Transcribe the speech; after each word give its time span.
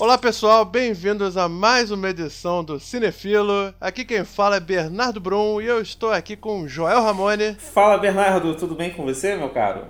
Olá 0.00 0.16
pessoal, 0.16 0.64
bem-vindos 0.64 1.36
a 1.36 1.48
mais 1.48 1.90
uma 1.90 2.08
edição 2.08 2.62
do 2.62 2.78
Cinefilo. 2.78 3.74
Aqui 3.80 4.04
quem 4.04 4.24
fala 4.24 4.54
é 4.54 4.60
Bernardo 4.60 5.18
Brum 5.18 5.60
e 5.60 5.66
eu 5.66 5.82
estou 5.82 6.12
aqui 6.12 6.36
com 6.36 6.68
Joel 6.68 7.02
Ramone. 7.02 7.56
Fala 7.56 7.98
Bernardo, 7.98 8.54
tudo 8.54 8.76
bem 8.76 8.92
com 8.92 9.02
você, 9.04 9.34
meu 9.34 9.50
caro? 9.50 9.86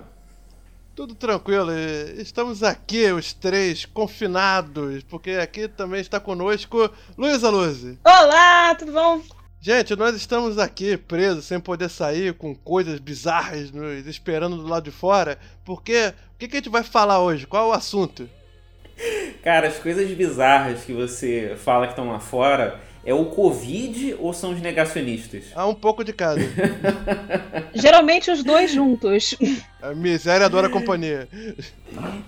Tudo 0.95 1.13
tranquilo, 1.13 1.71
estamos 2.17 2.63
aqui 2.63 3.11
os 3.11 3.33
três 3.33 3.85
confinados, 3.85 5.03
porque 5.03 5.33
aqui 5.33 5.67
também 5.67 6.01
está 6.01 6.19
conosco 6.19 6.89
Luísa 7.15 7.51
Luzi. 7.51 7.99
Olá, 8.03 8.73
tudo 8.73 8.91
bom? 8.91 9.21
Gente, 9.61 9.95
nós 9.95 10.15
estamos 10.15 10.57
aqui 10.57 10.97
presos, 10.97 11.45
sem 11.45 11.59
poder 11.59 11.87
sair, 11.87 12.33
com 12.33 12.55
coisas 12.55 12.99
bizarras 12.99 13.71
nos 13.71 14.07
esperando 14.07 14.57
do 14.57 14.67
lado 14.67 14.85
de 14.85 14.91
fora, 14.91 15.37
porque 15.63 16.15
o 16.33 16.39
que, 16.39 16.47
que 16.47 16.57
a 16.57 16.59
gente 16.59 16.69
vai 16.69 16.81
falar 16.81 17.19
hoje? 17.19 17.45
Qual 17.45 17.67
é 17.67 17.67
o 17.67 17.77
assunto? 17.77 18.27
Cara, 19.43 19.67
as 19.67 19.77
coisas 19.77 20.09
bizarras 20.11 20.83
que 20.83 20.93
você 20.93 21.55
fala 21.57 21.87
que 21.87 21.93
estão 21.93 22.09
lá 22.09 22.19
fora 22.19 22.79
é 23.05 23.13
o 23.13 23.25
Covid 23.25 24.17
ou 24.19 24.33
são 24.33 24.51
os 24.51 24.61
negacionistas? 24.61 25.45
Há 25.55 25.65
um 25.65 25.73
pouco 25.73 26.03
de 26.03 26.11
cada. 26.11 26.41
Geralmente 27.73 28.29
os 28.29 28.43
dois 28.43 28.71
juntos. 28.71 29.35
A 29.81 29.93
miséria 29.93 30.45
adora 30.45 30.67
a 30.67 30.69
companhia. 30.69 31.27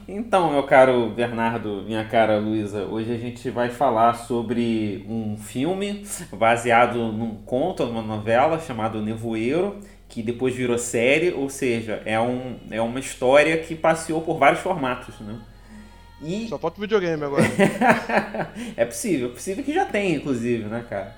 Então, 0.07 0.52
meu 0.52 0.63
caro 0.63 1.09
Bernardo, 1.09 1.84
minha 1.85 2.05
cara 2.05 2.39
Luísa, 2.39 2.84
hoje 2.84 3.13
a 3.13 3.17
gente 3.17 3.49
vai 3.49 3.70
falar 3.70 4.13
sobre 4.13 5.05
um 5.09 5.38
filme 5.38 6.05
baseado 6.31 7.12
num 7.12 7.35
conto, 7.35 7.85
numa 7.85 8.01
novela 8.01 8.59
chamado 8.59 9.01
Nevoeiro, 9.01 9.79
que 10.07 10.23
depois 10.23 10.55
virou 10.55 10.77
série, 10.77 11.31
ou 11.31 11.49
seja, 11.49 12.01
é, 12.05 12.20
um, 12.20 12.57
é 12.71 12.81
uma 12.81 12.99
história 12.99 13.57
que 13.57 13.76
passeou 13.76 14.21
por 14.21 14.38
vários 14.38 14.62
formatos, 14.62 15.20
né? 15.20 15.38
E... 16.21 16.48
Só 16.48 16.57
falta 16.57 16.77
o 16.77 16.82
videogame 16.82 17.23
agora. 17.23 17.43
é 18.77 18.85
possível, 18.85 19.29
é 19.29 19.32
possível 19.32 19.63
que 19.63 19.73
já 19.73 19.85
tenha, 19.85 20.18
inclusive, 20.18 20.65
né, 20.65 20.85
cara? 20.87 21.15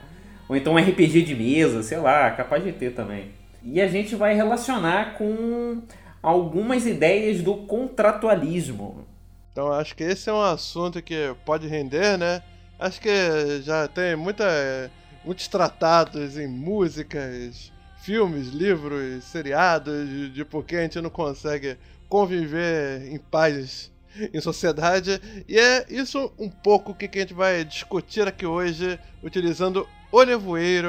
Ou 0.48 0.56
então 0.56 0.74
um 0.74 0.78
RPG 0.78 1.24
de 1.24 1.36
mesa, 1.36 1.84
sei 1.84 1.98
lá, 1.98 2.32
capaz 2.32 2.64
de 2.64 2.72
ter 2.72 2.94
também. 2.94 3.32
E 3.64 3.82
a 3.82 3.88
gente 3.88 4.16
vai 4.16 4.34
relacionar 4.34 5.18
com 5.18 5.82
algumas 6.22 6.86
ideias 6.86 7.42
do 7.42 7.56
contratualismo. 7.56 9.06
Então 9.52 9.72
acho 9.72 9.96
que 9.96 10.04
esse 10.04 10.30
é 10.30 10.34
um 10.34 10.42
assunto 10.42 11.02
que 11.02 11.36
pode 11.46 11.68
render, 11.68 12.18
né? 12.18 12.42
Acho 12.80 13.00
que 13.00 13.62
já 13.62 13.88
tem 13.88 14.16
muita, 14.16 14.92
muitos 15.24 15.48
tratados 15.48 16.38
em 16.38 16.48
músicas, 16.48 17.72
filmes, 18.02 18.50
livros, 18.50 19.24
seriados, 19.24 20.10
de, 20.10 20.30
de 20.30 20.44
por 20.44 20.66
que 20.66 20.76
a 20.76 20.82
gente 20.82 21.00
não 21.00 21.10
consegue 21.10 21.78
conviver 22.10 23.08
em 23.08 23.18
paz 23.18 23.93
em 24.34 24.42
sociedade. 24.42 25.22
E 25.48 25.58
é 25.58 25.86
isso 25.90 26.32
um 26.38 26.50
pouco 26.50 26.94
que 26.94 27.06
a 27.06 27.22
gente 27.22 27.34
vai 27.34 27.64
discutir 27.64 28.28
aqui 28.28 28.46
hoje, 28.46 29.00
utilizando 29.22 29.88
o 30.12 30.24
nevoeiro 30.24 30.88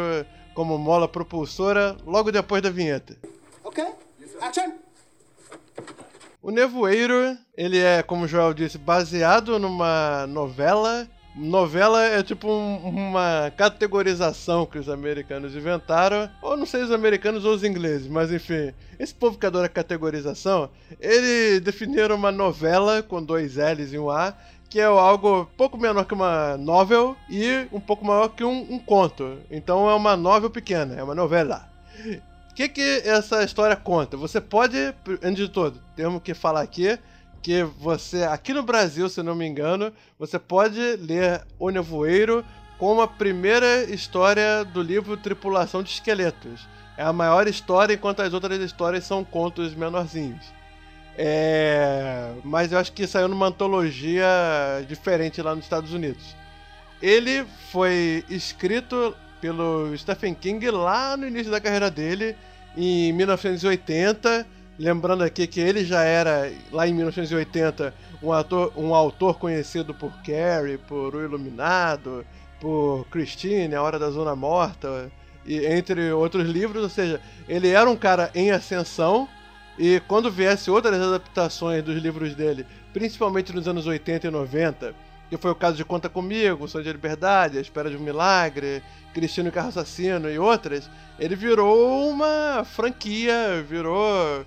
como 0.55 0.78
mola 0.78 1.08
propulsora 1.08 1.97
logo 2.06 2.30
depois 2.30 2.62
da 2.62 2.70
vinheta. 2.70 3.17
Ok, 3.62 3.84
action! 4.41 4.72
O 6.45 6.50
Nevoeiro, 6.50 7.39
ele 7.56 7.78
é, 7.78 8.02
como 8.02 8.25
o 8.25 8.28
Joel 8.28 8.52
disse, 8.52 8.77
baseado 8.77 9.58
numa 9.58 10.27
novela 10.27 11.08
Novela 11.34 12.00
é 12.00 12.22
tipo 12.22 12.48
um, 12.48 12.77
uma 12.88 13.52
categorização 13.56 14.64
que 14.64 14.78
os 14.78 14.88
americanos 14.88 15.56
inventaram, 15.56 16.30
ou 16.40 16.56
não 16.56 16.64
sei 16.64 16.82
os 16.82 16.92
americanos 16.92 17.44
ou 17.44 17.52
os 17.52 17.64
ingleses, 17.64 18.06
mas 18.06 18.30
enfim, 18.30 18.72
esse 19.00 19.12
povo 19.12 19.36
que 19.36 19.44
adora 19.44 19.68
categorização, 19.68 20.70
eles 21.00 21.60
definiram 21.60 22.14
uma 22.14 22.30
novela 22.30 23.02
com 23.02 23.20
dois 23.20 23.56
L's 23.56 23.92
e 23.92 23.98
um 23.98 24.10
A, 24.10 24.32
que 24.70 24.78
é 24.78 24.84
algo 24.84 25.50
pouco 25.56 25.77
menor 25.77 26.05
que 26.05 26.14
uma 26.14 26.56
novel 26.56 27.16
e 27.28 27.66
um 27.72 27.80
pouco 27.80 28.05
maior 28.05 28.28
que 28.28 28.44
um, 28.44 28.66
um 28.70 28.78
conto. 28.78 29.39
Então 29.50 29.90
é 29.90 29.94
uma 29.94 30.17
novel 30.17 30.50
pequena, 30.50 30.94
é 30.94 31.02
uma 31.02 31.14
novela. 31.17 31.68
O 32.50 32.55
que, 32.55 32.68
que 32.68 33.02
essa 33.05 33.42
história 33.42 33.74
conta? 33.74 34.17
Você 34.17 34.40
pode, 34.40 34.77
antes 35.20 35.36
de 35.36 35.48
tudo, 35.48 35.80
temos 35.96 36.23
que 36.23 36.34
falar 36.34 36.61
aqui 36.61 36.96
que 37.44 37.62
você, 37.62 38.22
aqui 38.22 38.55
no 38.55 38.62
Brasil, 38.62 39.06
se 39.06 39.22
não 39.22 39.34
me 39.34 39.46
engano, 39.46 39.92
você 40.18 40.38
pode 40.38 40.80
ler 40.96 41.42
O 41.58 41.68
Nevoeiro 41.68 42.42
como 42.78 43.02
a 43.02 43.06
primeira 43.06 43.84
história 43.84 44.64
do 44.64 44.80
livro 44.80 45.14
Tripulação 45.14 45.82
de 45.82 45.90
Esqueletos. 45.90 46.66
É 46.96 47.02
a 47.02 47.12
maior 47.12 47.46
história, 47.46 47.92
enquanto 47.92 48.22
as 48.22 48.32
outras 48.32 48.58
histórias 48.60 49.05
são 49.05 49.22
contos 49.22 49.74
menorzinhos. 49.74 50.42
É... 51.18 52.32
Mas 52.42 52.72
eu 52.72 52.78
acho 52.78 52.92
que 52.92 53.06
saiu 53.06 53.28
numa 53.28 53.48
antologia 53.48 54.26
diferente 54.88 55.42
lá 55.42 55.55
nos 55.55 55.66
Estados 55.66 55.92
Unidos. 55.92 56.34
Ele 57.02 57.44
foi 57.70 58.24
escrito 58.30 59.14
pelo 59.38 59.94
Stephen 59.98 60.32
King 60.32 60.70
lá 60.70 61.14
no 61.14 61.26
início 61.26 61.52
da 61.52 61.61
carreira 61.61 61.90
dele, 61.90 62.34
em 62.74 63.12
1980 63.12 64.46
Lembrando 64.79 65.23
aqui 65.23 65.46
que 65.46 65.61
ele 65.61 65.85
já 65.85 66.02
era, 66.02 66.52
lá 66.73 66.89
em 66.89 66.92
1980, 66.92 67.95
um, 68.20 68.33
ator, 68.33 68.73
um 68.77 68.92
autor 68.92 69.39
conhecido 69.39 69.95
por 69.95 70.12
Carrie, 70.23 70.79
por 70.79 71.14
O 71.14 71.23
Iluminado, 71.23 72.27
por 72.61 73.07
Christine, 73.08 73.74
A 73.74 73.83
Hora 73.83 73.98
da 74.01 74.11
Zona 74.11 74.35
Morta, 74.35 75.12
e 75.46 75.64
entre 75.64 76.11
outros 76.12 76.48
livros. 76.48 76.83
Ou 76.83 76.89
seja, 76.89 77.20
ele 77.48 77.68
era 77.68 77.89
um 77.89 77.96
cara 77.96 78.30
em 78.35 78.51
ascensão. 78.51 79.29
E 79.79 80.01
quando 80.08 80.30
viesse 80.30 80.70
outras 80.70 81.01
adaptações 81.01 81.83
dos 81.83 82.01
livros 82.01 82.35
dele, 82.35 82.67
principalmente 82.92 83.52
nos 83.52 83.68
anos 83.68 83.86
80 83.86 84.27
e 84.27 84.30
90, 84.30 84.95
que 85.30 85.36
foi 85.36 85.51
o 85.51 85.55
caso 85.55 85.77
de 85.77 85.85
Conta 85.85 86.08
Comigo, 86.08 86.68
Sonho 86.68 86.85
de 86.85 86.92
Liberdade, 86.92 87.58
A 87.58 87.61
Espera 87.61 87.90
de 87.90 87.96
um 87.96 88.01
Milagre, 88.01 88.83
Cristino 89.12 89.51
Carro 89.51 89.68
Assassino 89.68 90.30
e 90.30 90.39
outras, 90.39 90.89
ele 91.18 91.36
virou 91.36 92.08
uma 92.11 92.64
franquia, 92.64 93.64
virou 93.68 94.45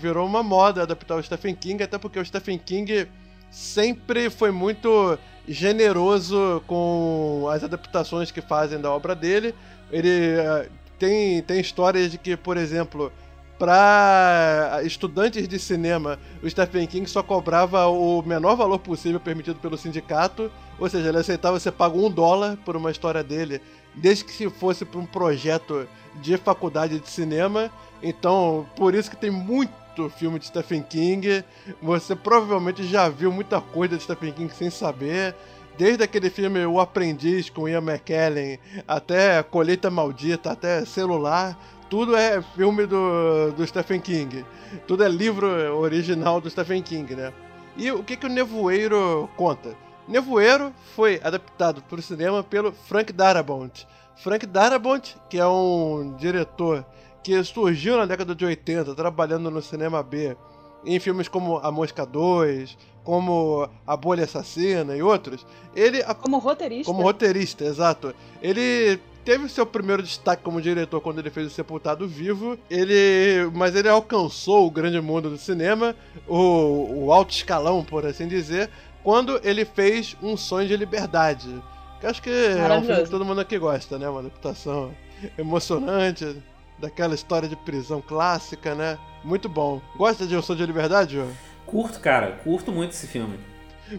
virou 0.00 0.26
uma 0.26 0.42
moda 0.42 0.82
adaptar 0.82 1.16
o 1.16 1.22
Stephen 1.22 1.54
King, 1.54 1.82
até 1.82 1.96
porque 1.96 2.18
o 2.18 2.24
Stephen 2.24 2.58
King 2.58 3.06
sempre 3.50 4.28
foi 4.30 4.50
muito 4.50 5.18
generoso 5.46 6.62
com 6.66 7.46
as 7.50 7.64
adaptações 7.64 8.30
que 8.30 8.40
fazem 8.40 8.80
da 8.80 8.90
obra 8.90 9.14
dele. 9.14 9.54
Ele 9.90 10.36
uh, 10.38 10.68
tem, 10.98 11.42
tem 11.42 11.60
histórias 11.60 12.10
de 12.10 12.18
que, 12.18 12.36
por 12.36 12.56
exemplo, 12.56 13.12
para 13.58 14.80
estudantes 14.84 15.48
de 15.48 15.58
cinema, 15.58 16.18
o 16.42 16.48
Stephen 16.48 16.86
King 16.86 17.08
só 17.08 17.22
cobrava 17.22 17.86
o 17.86 18.22
menor 18.22 18.54
valor 18.54 18.78
possível 18.78 19.18
permitido 19.18 19.58
pelo 19.58 19.76
sindicato, 19.76 20.50
ou 20.78 20.88
seja, 20.88 21.08
ele 21.08 21.18
aceitava 21.18 21.58
você 21.58 21.72
pagar 21.72 21.96
um 21.96 22.10
dólar 22.10 22.56
por 22.64 22.76
uma 22.76 22.90
história 22.90 23.22
dele, 23.22 23.60
desde 23.94 24.24
que 24.24 24.32
se 24.32 24.48
fosse 24.48 24.84
para 24.84 25.00
um 25.00 25.06
projeto 25.06 25.88
de 26.22 26.36
faculdade 26.36 27.00
de 27.00 27.08
cinema. 27.08 27.70
Então, 28.02 28.66
por 28.76 28.94
isso 28.94 29.10
que 29.10 29.16
tem 29.16 29.30
muito 29.30 30.08
filme 30.10 30.38
de 30.38 30.46
Stephen 30.46 30.82
King. 30.82 31.42
Você 31.82 32.14
provavelmente 32.14 32.84
já 32.84 33.08
viu 33.08 33.32
muita 33.32 33.60
coisa 33.60 33.96
de 33.96 34.02
Stephen 34.04 34.32
King 34.32 34.54
sem 34.54 34.70
saber. 34.70 35.34
Desde 35.76 36.02
aquele 36.02 36.28
filme 36.28 36.64
O 36.66 36.80
Aprendiz 36.80 37.48
com 37.50 37.68
Ian 37.68 37.80
McKellen, 37.80 38.58
até 38.86 39.42
Colheita 39.44 39.88
Maldita, 39.88 40.50
até 40.50 40.84
Celular, 40.84 41.56
tudo 41.88 42.16
é 42.16 42.42
filme 42.42 42.86
do, 42.86 43.52
do 43.52 43.66
Stephen 43.66 44.00
King. 44.00 44.44
Tudo 44.86 45.04
é 45.04 45.08
livro 45.08 45.46
original 45.78 46.40
do 46.40 46.50
Stephen 46.50 46.82
King, 46.82 47.14
né? 47.14 47.32
E 47.76 47.90
o 47.90 48.02
que, 48.02 48.16
que 48.16 48.26
o 48.26 48.28
Nevoeiro 48.28 49.28
conta? 49.36 49.76
Nevoeiro 50.06 50.72
foi 50.94 51.20
adaptado 51.22 51.82
para 51.82 51.98
o 51.98 52.02
cinema 52.02 52.42
pelo 52.42 52.72
Frank 52.72 53.12
Darabont. 53.12 53.86
Frank 54.16 54.46
Darabont, 54.46 55.16
que 55.30 55.38
é 55.38 55.46
um 55.46 56.16
diretor 56.18 56.84
que 57.22 57.42
surgiu 57.44 57.96
na 57.96 58.06
década 58.06 58.34
de 58.34 58.44
80, 58.44 58.94
trabalhando 58.94 59.50
no 59.50 59.62
cinema 59.62 60.02
B, 60.02 60.36
em 60.84 60.98
filmes 60.98 61.28
como 61.28 61.58
A 61.58 61.70
Mosca 61.70 62.04
2, 62.06 62.76
como 63.04 63.68
A 63.86 63.96
Bolha 63.96 64.24
Assassina 64.24 64.96
e 64.96 65.02
outros. 65.02 65.46
Ele 65.74 66.02
como 66.20 66.38
roteirista. 66.38 66.90
Como 66.90 67.02
roteirista, 67.02 67.64
exato. 67.64 68.14
Ele 68.42 69.00
teve 69.28 69.46
seu 69.46 69.66
primeiro 69.66 70.02
destaque 70.02 70.42
como 70.42 70.58
diretor 70.58 71.02
quando 71.02 71.18
ele 71.18 71.28
fez 71.28 71.48
o 71.48 71.50
Sepultado 71.50 72.08
Vivo. 72.08 72.58
Ele, 72.70 73.50
mas 73.52 73.76
ele 73.76 73.86
alcançou 73.86 74.66
o 74.66 74.70
grande 74.70 74.98
mundo 75.02 75.28
do 75.28 75.36
cinema, 75.36 75.94
o, 76.26 77.04
o 77.04 77.12
alto 77.12 77.34
escalão, 77.34 77.84
por 77.84 78.06
assim 78.06 78.26
dizer, 78.26 78.70
quando 79.04 79.38
ele 79.44 79.66
fez 79.66 80.16
Um 80.22 80.34
Sonho 80.34 80.66
de 80.66 80.74
Liberdade. 80.74 81.62
Que 82.00 82.06
acho 82.06 82.22
que 82.22 82.30
é 82.30 82.72
um 82.72 82.82
filme 82.82 83.02
que 83.02 83.10
todo 83.10 83.22
mundo 83.22 83.42
aqui 83.42 83.58
gosta, 83.58 83.98
né? 83.98 84.08
Uma 84.08 84.20
adaptação 84.20 84.94
emocionante 85.36 86.34
daquela 86.78 87.14
história 87.14 87.50
de 87.50 87.56
prisão 87.56 88.00
clássica, 88.00 88.74
né? 88.74 88.98
Muito 89.22 89.46
bom. 89.46 89.82
Gosta 89.98 90.26
de 90.26 90.32
Eu 90.32 90.40
Sou 90.40 90.56
de 90.56 90.64
Liberdade, 90.64 91.16
João? 91.16 91.28
Curto, 91.66 92.00
cara. 92.00 92.38
Curto 92.42 92.72
muito 92.72 92.92
esse 92.92 93.06
filme. 93.06 93.38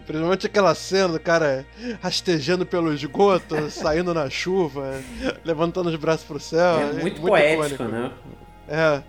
Principalmente 0.06 0.46
aquela 0.46 0.74
cena 0.74 1.08
do 1.08 1.20
cara 1.20 1.66
rastejando 2.00 2.64
pelo 2.64 2.92
esgoto, 2.92 3.56
saindo 3.70 4.14
na 4.14 4.30
chuva, 4.30 5.00
levantando 5.44 5.88
os 5.90 5.96
braços 5.96 6.24
pro 6.24 6.38
céu. 6.40 6.78
É 6.78 6.84
muito, 6.84 7.00
muito 7.00 7.20
poético, 7.22 7.74
icônico. 7.74 7.84
né? 7.92 8.12
É. 8.68 9.02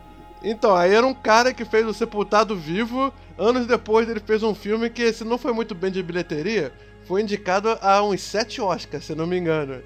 Então, 0.43 0.75
aí 0.75 0.93
era 0.93 1.05
um 1.05 1.13
cara 1.13 1.53
que 1.53 1.63
fez 1.63 1.85
o 1.85 1.93
Sepultado 1.93 2.55
Vivo. 2.55 3.13
Anos 3.37 3.67
depois 3.67 4.09
ele 4.09 4.19
fez 4.19 4.41
um 4.41 4.55
filme 4.55 4.89
que, 4.89 5.13
se 5.13 5.23
não 5.23 5.37
foi 5.37 5.53
muito 5.53 5.75
bem 5.75 5.91
de 5.91 6.01
bilheteria, 6.01 6.73
foi 7.05 7.21
indicado 7.21 7.77
a 7.81 8.01
uns 8.03 8.21
sete 8.21 8.59
Oscars, 8.59 9.05
se 9.05 9.13
não 9.13 9.27
me 9.27 9.37
engano. 9.37 9.81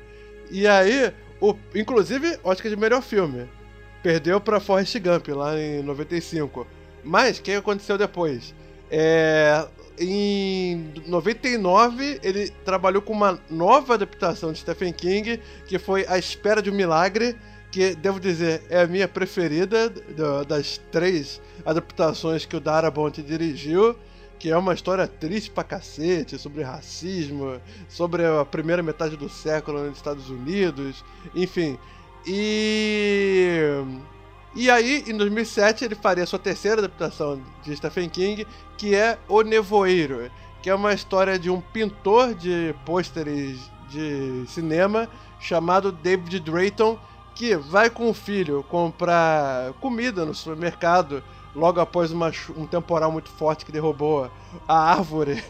E 0.49 0.65
aí, 0.67 1.11
o, 1.41 1.53
inclusive, 1.73 2.39
Oscar 2.43 2.69
de 2.69 2.77
melhor 2.77 3.01
filme. 3.01 3.49
Perdeu 4.01 4.39
pra 4.39 4.59
Forrest 4.59 4.97
Gump 4.99 5.27
lá 5.29 5.59
em 5.59 5.81
95. 5.81 6.65
Mas, 7.03 7.37
o 7.39 7.41
que 7.41 7.53
aconteceu 7.53 7.97
depois? 7.97 8.53
É, 8.89 9.65
em 9.99 10.91
99, 11.05 12.19
ele 12.23 12.49
trabalhou 12.63 13.01
com 13.01 13.13
uma 13.13 13.39
nova 13.49 13.93
adaptação 13.93 14.51
de 14.51 14.59
Stephen 14.59 14.93
King, 14.93 15.39
que 15.67 15.79
foi 15.79 16.05
A 16.07 16.17
Espera 16.17 16.61
de 16.61 16.69
um 16.69 16.75
Milagre, 16.75 17.35
que, 17.71 17.95
devo 17.95 18.19
dizer, 18.19 18.63
é 18.69 18.81
a 18.81 18.87
minha 18.87 19.07
preferida 19.07 19.89
das 20.47 20.79
três 20.91 21.41
adaptações 21.65 22.45
que 22.45 22.55
o 22.55 22.59
Darabont 22.59 23.21
dirigiu 23.21 23.95
que 24.37 24.51
é 24.51 24.57
uma 24.57 24.73
história 24.73 25.07
triste 25.07 25.49
pra 25.49 25.63
cacete, 25.63 26.37
sobre 26.37 26.61
racismo, 26.61 27.59
sobre 27.87 28.25
a 28.25 28.45
primeira 28.45 28.83
metade 28.83 29.15
do 29.15 29.29
século 29.29 29.83
nos 29.85 29.97
Estados 29.97 30.29
Unidos, 30.29 31.03
enfim. 31.33 31.77
E. 32.27 33.81
E 34.55 34.71
aí, 34.71 35.03
em 35.05 35.17
2007, 35.17 35.83
ele 35.83 35.95
faria 35.95 36.25
sua 36.25 36.39
terceira 36.39 36.79
adaptação 36.79 37.41
de 37.61 37.75
Stephen 37.75 38.07
King, 38.07 38.47
que 38.77 38.95
é 38.95 39.19
O 39.27 39.41
Nevoeiro, 39.41 40.31
que 40.61 40.69
é 40.69 40.75
uma 40.75 40.93
história 40.93 41.37
de 41.37 41.49
um 41.49 41.59
pintor 41.59 42.33
de 42.33 42.73
pôsteres 42.85 43.59
de 43.89 44.45
cinema 44.47 45.09
chamado 45.41 45.91
David 45.91 46.39
Drayton, 46.39 46.97
que 47.35 47.57
vai 47.57 47.89
com 47.89 48.09
o 48.09 48.13
filho 48.13 48.63
comprar 48.69 49.73
comida 49.73 50.25
no 50.25 50.33
supermercado 50.33 51.21
logo 51.53 51.81
após 51.81 52.11
uma, 52.11 52.31
um 52.55 52.65
temporal 52.65 53.11
muito 53.11 53.29
forte 53.29 53.65
que 53.65 53.73
derrubou 53.73 54.31
a 54.65 54.77
árvore 54.91 55.43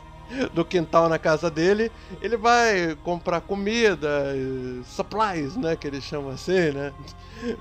do 0.54 0.66
quintal 0.66 1.08
na 1.08 1.20
casa 1.20 1.50
dele, 1.50 1.92
ele 2.22 2.38
vai 2.38 2.98
comprar 3.04 3.42
comida, 3.42 4.36
supplies, 4.86 5.56
né, 5.56 5.76
que 5.76 5.88
eles 5.88 6.04
chamam 6.04 6.32
assim, 6.32 6.72
né? 6.72 6.94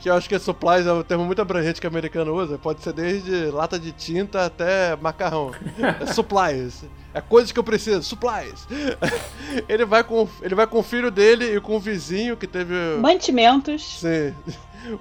Que 0.00 0.08
eu 0.08 0.14
acho 0.14 0.28
que 0.28 0.38
supplies 0.38 0.86
é 0.86 0.92
um 0.92 1.02
termo 1.02 1.24
muito 1.24 1.42
abrangente 1.42 1.80
que 1.80 1.86
o 1.86 1.90
americano 1.90 2.32
usa, 2.32 2.56
pode 2.56 2.80
ser 2.80 2.92
desde 2.92 3.46
lata 3.46 3.76
de 3.76 3.90
tinta 3.90 4.46
até 4.46 4.94
macarrão. 4.94 5.50
É 6.00 6.06
supplies. 6.06 6.84
É 7.12 7.20
coisas 7.20 7.50
que 7.50 7.58
eu 7.58 7.64
preciso, 7.64 8.02
supplies. 8.04 8.68
Ele 9.68 9.84
vai 9.84 10.04
com, 10.04 10.28
ele 10.42 10.54
vai 10.54 10.66
com 10.66 10.78
o 10.78 10.82
filho 10.82 11.10
dele 11.10 11.56
e 11.56 11.60
com 11.60 11.76
o 11.76 11.80
vizinho 11.80 12.36
que 12.36 12.46
teve 12.46 12.74
mantimentos. 13.00 13.98
Sim 13.98 14.32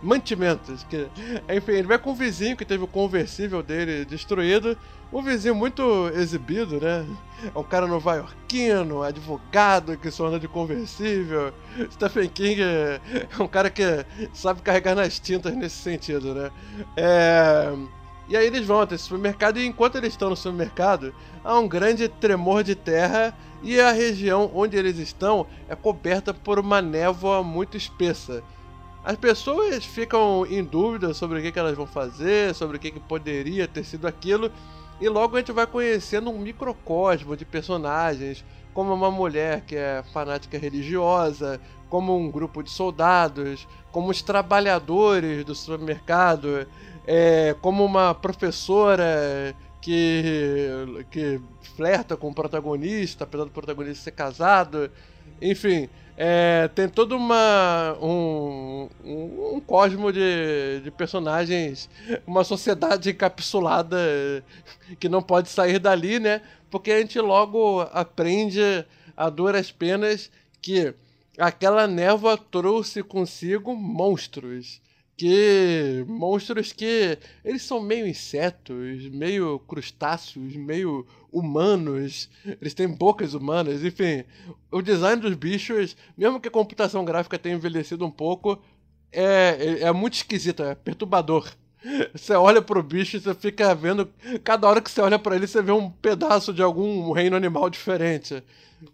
mantimentos. 0.01 0.83
Que, 0.83 1.07
enfim, 1.49 1.73
ele 1.73 1.87
vai 1.87 1.97
com 1.97 2.11
o 2.11 2.15
vizinho 2.15 2.55
que 2.55 2.65
teve 2.65 2.83
o 2.83 2.87
conversível 2.87 3.61
dele 3.61 4.05
destruído. 4.05 4.77
Um 5.13 5.21
vizinho 5.21 5.53
muito 5.53 6.09
exibido, 6.15 6.81
né? 6.81 7.05
É 7.53 7.59
um 7.59 7.63
cara 7.63 7.85
nova-iorquino, 7.85 9.03
advogado 9.03 9.95
que 9.95 10.09
só 10.09 10.25
anda 10.25 10.39
de 10.39 10.47
conversível. 10.47 11.53
Stephen 11.91 12.27
King 12.29 12.63
é 12.63 12.99
um 13.39 13.47
cara 13.47 13.69
que 13.69 13.83
sabe 14.33 14.63
carregar 14.63 14.95
nas 14.95 15.19
tintas 15.19 15.55
nesse 15.55 15.75
sentido, 15.75 16.33
né? 16.33 16.51
É. 16.97 17.71
E 18.27 18.35
aí 18.35 18.47
eles 18.47 18.65
vão 18.65 18.81
até 18.81 18.95
o 18.95 18.97
supermercado 18.97 19.59
e 19.59 19.67
enquanto 19.67 19.97
eles 19.97 20.13
estão 20.13 20.31
no 20.31 20.35
supermercado, 20.35 21.13
há 21.43 21.59
um 21.59 21.67
grande 21.67 22.07
tremor 22.07 22.63
de 22.63 22.73
terra 22.73 23.37
e 23.61 23.79
a 23.79 23.91
região 23.91 24.49
onde 24.51 24.77
eles 24.77 24.97
estão 24.97 25.45
é 25.69 25.75
coberta 25.75 26.33
por 26.33 26.57
uma 26.57 26.81
névoa 26.81 27.43
muito 27.43 27.77
espessa. 27.77 28.41
As 29.03 29.17
pessoas 29.17 29.85
ficam 29.85 30.45
em 30.49 30.63
dúvida 30.63 31.13
sobre 31.13 31.37
o 31.37 31.41
que, 31.41 31.51
que 31.51 31.59
elas 31.59 31.75
vão 31.75 31.85
fazer, 31.85 32.55
sobre 32.55 32.77
o 32.77 32.79
que, 32.79 32.89
que 32.89 32.99
poderia 33.01 33.67
ter 33.67 33.83
sido 33.83 34.07
aquilo, 34.07 34.49
e 35.03 35.09
logo 35.09 35.35
a 35.35 35.39
gente 35.39 35.51
vai 35.51 35.67
conhecendo 35.67 36.29
um 36.29 36.39
microcosmo 36.39 37.35
de 37.35 37.43
personagens, 37.43 38.41
como 38.73 38.93
uma 38.93 39.11
mulher 39.11 39.59
que 39.59 39.75
é 39.75 40.01
fanática 40.13 40.57
religiosa, 40.57 41.59
como 41.89 42.17
um 42.17 42.31
grupo 42.31 42.63
de 42.63 42.69
soldados, 42.69 43.67
como 43.91 44.09
os 44.09 44.21
trabalhadores 44.21 45.43
do 45.43 45.53
supermercado, 45.53 46.65
é, 47.05 47.53
como 47.61 47.83
uma 47.83 48.15
professora 48.15 49.53
que, 49.81 51.03
que 51.11 51.41
flerta 51.75 52.15
com 52.15 52.29
o 52.29 52.33
protagonista, 52.33 53.25
apesar 53.25 53.43
do 53.43 53.51
protagonista 53.51 54.05
ser 54.05 54.11
casado. 54.11 54.89
Enfim, 55.41 55.89
é, 56.15 56.67
tem 56.75 56.87
todo 56.87 57.15
uma, 57.15 57.97
um, 58.01 58.87
um, 59.03 59.55
um 59.55 59.59
cosmo 59.59 60.11
de, 60.11 60.81
de 60.83 60.91
personagens, 60.91 61.89
uma 62.25 62.43
sociedade 62.43 63.09
encapsulada 63.09 63.97
que 64.99 65.09
não 65.09 65.21
pode 65.21 65.49
sair 65.49 65.79
dali, 65.79 66.19
né? 66.19 66.41
Porque 66.69 66.91
a 66.91 66.99
gente 66.99 67.19
logo 67.19 67.81
aprende 67.91 68.85
a 69.17 69.29
duras 69.29 69.71
penas 69.71 70.31
que 70.61 70.93
aquela 71.37 71.87
névoa 71.87 72.37
trouxe 72.37 73.01
consigo 73.01 73.75
monstros 73.75 74.81
que 75.15 76.03
monstros 76.07 76.73
que 76.73 77.17
eles 77.45 77.61
são 77.61 77.79
meio 77.81 78.07
insetos, 78.07 79.07
meio 79.09 79.59
crustáceos, 79.59 80.55
meio 80.55 81.05
humanos, 81.33 82.29
eles 82.61 82.73
têm 82.73 82.87
bocas 82.87 83.33
humanas, 83.33 83.83
enfim, 83.83 84.23
o 84.71 84.81
design 84.81 85.21
dos 85.21 85.33
bichos, 85.33 85.97
mesmo 86.15 86.39
que 86.39 86.47
a 86.47 86.51
computação 86.51 87.03
gráfica 87.03 87.39
tenha 87.39 87.55
envelhecido 87.55 88.05
um 88.05 88.11
pouco, 88.11 88.61
é, 89.11 89.57
é, 89.59 89.87
é 89.87 89.91
muito 89.91 90.13
esquisito, 90.13 90.63
é 90.63 90.75
perturbador. 90.75 91.51
Você 92.13 92.33
olha 92.33 92.61
pro 92.61 92.81
bicho 92.81 93.17
e 93.17 93.19
você 93.19 93.33
fica 93.33 93.75
vendo. 93.75 94.09
Cada 94.41 94.67
hora 94.67 94.79
que 94.79 94.89
você 94.89 95.01
olha 95.01 95.19
para 95.19 95.35
ele, 95.35 95.45
você 95.45 95.61
vê 95.61 95.73
um 95.73 95.89
pedaço 95.89 96.53
de 96.53 96.61
algum 96.61 97.11
reino 97.11 97.35
animal 97.35 97.69
diferente. 97.69 98.41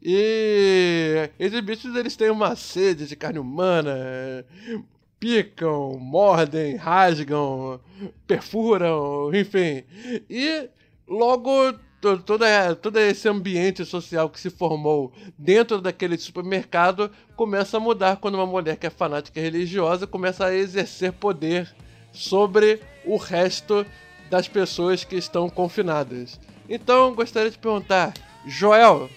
E 0.02 1.30
esses 1.38 1.60
bichos 1.62 1.96
eles 1.96 2.16
têm 2.16 2.32
uma 2.32 2.56
sede 2.56 3.06
de 3.06 3.16
carne 3.16 3.38
humana, 3.38 4.44
picam, 5.20 6.00
mordem, 6.00 6.76
rasgam, 6.76 7.80
perfuram, 8.26 9.32
enfim. 9.36 9.84
E 10.30 10.68
logo 11.08 11.74
todo, 12.02 12.24
todo 12.82 12.98
esse 12.98 13.28
ambiente 13.28 13.86
social 13.86 14.30
que 14.30 14.40
se 14.40 14.50
formou 14.50 15.12
dentro 15.38 15.82
daquele 15.82 16.18
supermercado 16.18 17.12
começa 17.36 17.78
a 17.78 17.80
mudar 17.80 18.18
quando 18.18 18.36
uma 18.36 18.46
mulher 18.46 18.78
que 18.78 18.88
é 18.88 18.90
fanática 18.90 19.40
religiosa 19.40 20.08
começa 20.08 20.46
a 20.46 20.56
exercer 20.56 21.12
poder 21.14 21.74
sobre 22.12 22.82
o 23.06 23.18
resto 23.18 23.86
das 24.30 24.48
pessoas 24.48 25.04
que 25.04 25.16
estão 25.16 25.50
confinadas. 25.50 26.40
Então, 26.70 27.14
gostaria 27.16 27.50
de 27.50 27.58
perguntar, 27.58 28.14
Joel, 28.46 29.10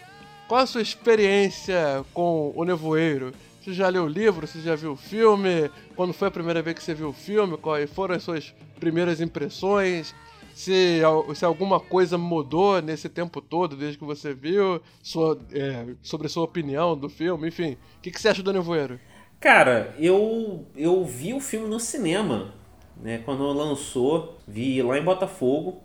qual 0.49 0.63
a 0.63 0.67
sua 0.67 0.83
experiência 0.83 2.05
com 2.13 2.53
o 2.57 2.65
nevoeiro? 2.65 3.33
Você 3.63 3.73
já 3.73 3.89
leu 3.89 4.05
o 4.05 4.09
livro? 4.09 4.47
Você 4.47 4.61
já 4.61 4.75
viu 4.75 4.93
o 4.93 4.97
filme? 4.97 5.71
Quando 5.95 6.13
foi 6.13 6.29
a 6.29 6.31
primeira 6.33 6.63
vez 6.63 6.77
que 6.77 6.83
você 6.83 6.95
viu 6.95 7.11
o 7.11 7.13
filme? 7.13 7.57
Quais 7.57 7.91
foram 7.91 8.17
as 8.17 8.23
suas 8.23 8.53
primeiras 8.81 9.21
impressões? 9.21 10.15
Se, 10.55 11.01
se 11.35 11.45
alguma 11.45 11.81
coisa 11.81 12.19
mudou 12.19 12.81
nesse 12.83 13.09
tempo 13.09 13.41
todo, 13.41 13.77
desde 13.77 13.99
que 13.99 14.05
você 14.05 14.35
viu, 14.35 14.81
sua, 15.03 15.39
é, 15.53 15.87
sobre 16.03 16.29
sua 16.29 16.45
opinião 16.45 16.97
do 16.97 17.09
filme, 17.09 17.49
enfim. 17.49 17.77
O 17.99 18.01
que, 18.01 18.11
que 18.11 18.21
você 18.21 18.29
acha 18.29 18.43
do 18.43 18.53
Nevoeiro? 18.53 19.01
Cara, 19.41 19.95
eu, 19.99 20.67
eu 20.77 21.05
vi 21.05 21.35
o 21.35 21.41
filme 21.41 21.69
no 21.69 21.81
cinema, 21.81 22.55
né? 22.97 23.19
Quando 23.25 23.43
lançou, 23.53 24.39
vi 24.47 24.81
lá 24.83 24.99
em 24.99 25.03
Botafogo. 25.03 25.83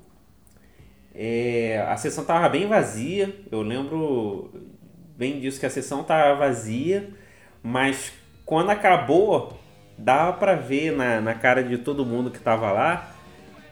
É, 1.15 1.83
a 1.89 1.97
sessão 1.97 2.23
tava 2.23 2.47
bem 2.49 2.67
vazia, 2.67 3.35
eu 3.51 3.63
lembro 3.63 4.51
bem 5.17 5.39
disso, 5.39 5.59
que 5.59 5.65
a 5.65 5.69
sessão 5.69 6.03
tava 6.03 6.35
vazia. 6.35 7.09
Mas 7.63 8.13
quando 8.45 8.69
acabou, 8.69 9.57
dava 9.97 10.33
para 10.33 10.55
ver 10.55 10.91
na, 10.91 11.19
na 11.19 11.33
cara 11.33 11.63
de 11.63 11.79
todo 11.79 12.05
mundo 12.05 12.29
que 12.29 12.39
tava 12.39 12.71
lá 12.71 13.16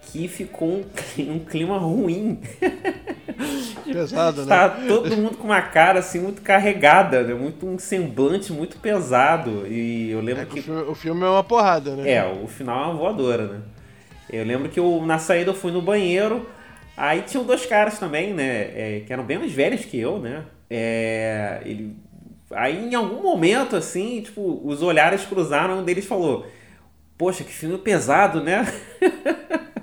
que 0.06 0.28
ficou 0.28 0.70
um, 1.18 1.32
um 1.32 1.40
clima 1.40 1.78
ruim. 1.78 2.40
Pesado, 3.84 4.46
né? 4.46 4.48
Tá 4.48 4.70
todo 4.70 5.16
mundo 5.16 5.38
com 5.38 5.46
uma 5.46 5.62
cara 5.62 6.00
assim 6.00 6.20
muito 6.20 6.42
carregada, 6.42 7.24
né? 7.24 7.34
Muito 7.34 7.66
um 7.66 7.78
semblante 7.78 8.52
muito 8.52 8.78
pesado. 8.78 9.68
E 9.68 10.12
eu 10.12 10.22
lembro 10.22 10.44
é 10.44 10.46
que. 10.46 10.60
O 10.72 10.96
filme 10.96 11.24
é 11.24 11.30
uma 11.30 11.44
porrada, 11.44 11.96
né? 11.96 12.10
É, 12.10 12.26
o 12.26 12.48
final 12.48 12.84
é 12.84 12.86
uma 12.88 12.96
voadora, 12.96 13.48
né? 13.48 13.62
Eu 14.32 14.44
lembro 14.46 14.70
que 14.70 14.80
eu, 14.80 15.04
na 15.06 15.20
saída 15.20 15.52
eu 15.52 15.56
fui 15.56 15.72
no 15.72 15.82
banheiro. 15.82 16.50
Aí 16.98 17.22
tinham 17.22 17.44
dois 17.44 17.66
caras 17.66 18.00
também, 18.00 18.34
né? 18.34 18.72
É, 18.74 19.04
que 19.06 19.12
eram 19.12 19.24
bem 19.24 19.38
mais 19.38 19.52
velhos 19.52 19.84
que 19.86 20.00
eu, 20.00 20.18
né? 20.20 20.44
É, 20.70 21.62
ele 21.66 21.96
Aí 22.52 22.86
em 22.86 22.96
algum 22.96 23.22
momento, 23.22 23.76
assim, 23.76 24.22
tipo, 24.22 24.62
os 24.64 24.82
olhares 24.82 25.26
cruzaram, 25.26 25.80
um 25.80 25.84
deles 25.84 26.06
falou: 26.06 26.46
Poxa, 27.18 27.44
que 27.44 27.52
filme 27.52 27.78
pesado, 27.78 28.42
né? 28.42 28.66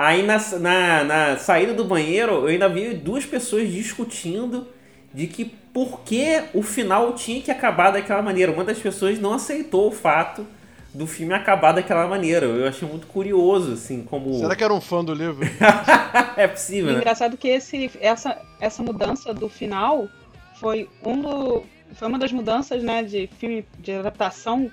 Aí 0.00 0.22
na, 0.22 0.38
na, 0.58 1.04
na, 1.04 1.36
saída 1.36 1.74
do 1.74 1.84
banheiro, 1.84 2.32
eu 2.32 2.46
ainda 2.46 2.70
vi 2.70 2.94
duas 2.94 3.26
pessoas 3.26 3.70
discutindo 3.70 4.66
de 5.12 5.26
que 5.26 5.44
por 5.44 6.00
que 6.00 6.42
o 6.54 6.62
final 6.62 7.12
tinha 7.12 7.42
que 7.42 7.50
acabar 7.50 7.90
daquela 7.90 8.22
maneira. 8.22 8.50
Uma 8.50 8.64
das 8.64 8.78
pessoas 8.78 9.18
não 9.18 9.34
aceitou 9.34 9.88
o 9.88 9.92
fato 9.92 10.46
do 10.94 11.06
filme 11.06 11.34
acabar 11.34 11.72
daquela 11.72 12.06
maneira. 12.06 12.46
Eu 12.46 12.66
achei 12.66 12.88
muito 12.88 13.06
curioso, 13.08 13.74
assim, 13.74 14.02
como. 14.02 14.32
Será 14.38 14.56
que 14.56 14.64
era 14.64 14.72
um 14.72 14.80
fã 14.80 15.04
do 15.04 15.12
livro? 15.12 15.46
é 16.34 16.48
possível, 16.48 16.92
né? 16.92 17.00
Engraçado 17.00 17.36
que 17.36 17.48
esse, 17.48 17.90
essa, 18.00 18.40
essa 18.58 18.82
mudança 18.82 19.34
do 19.34 19.50
final 19.50 20.08
foi 20.54 20.88
um 21.04 21.20
do, 21.20 21.62
foi 21.92 22.08
uma 22.08 22.18
das 22.18 22.32
mudanças, 22.32 22.82
né, 22.82 23.02
de 23.02 23.28
filme 23.38 23.66
de 23.78 23.92
adaptação 23.92 24.70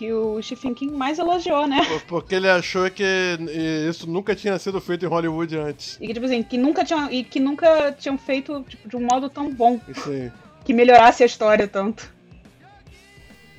que 0.00 0.10
o 0.14 0.40
Stephen 0.40 0.72
King 0.72 0.96
mais 0.96 1.18
elogiou, 1.18 1.66
né? 1.66 1.82
Porque 2.08 2.34
ele 2.34 2.48
achou 2.48 2.90
que 2.90 3.04
isso 3.86 4.08
nunca 4.08 4.34
tinha 4.34 4.58
sido 4.58 4.80
feito 4.80 5.04
em 5.04 5.08
Hollywood 5.08 5.58
antes. 5.58 5.98
E 6.00 6.06
que, 6.06 6.14
tipo 6.14 6.24
assim, 6.24 6.42
que 6.42 6.56
nunca 6.56 6.82
tinham, 6.82 7.12
e 7.12 7.22
que 7.22 7.38
nunca 7.38 7.92
tinham 7.92 8.16
feito 8.16 8.64
tipo, 8.66 8.88
de 8.88 8.96
um 8.96 9.00
modo 9.00 9.28
tão 9.28 9.52
bom. 9.52 9.78
Sim. 9.92 10.32
Que 10.64 10.72
melhorasse 10.72 11.22
a 11.22 11.26
história 11.26 11.68
tanto. 11.68 12.10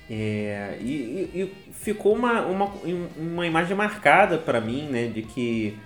É, 0.09 0.79
e, 0.81 1.29
e, 1.31 1.53
ficou 1.73 2.15
uma, 2.15 2.41
uma, 2.41 2.71
uma 3.15 3.45
imagem 3.45 3.77
marcada 3.77 4.39
para 4.39 4.59
mim, 4.59 4.87
né, 4.87 5.09
de 5.09 5.21
que 5.21 5.77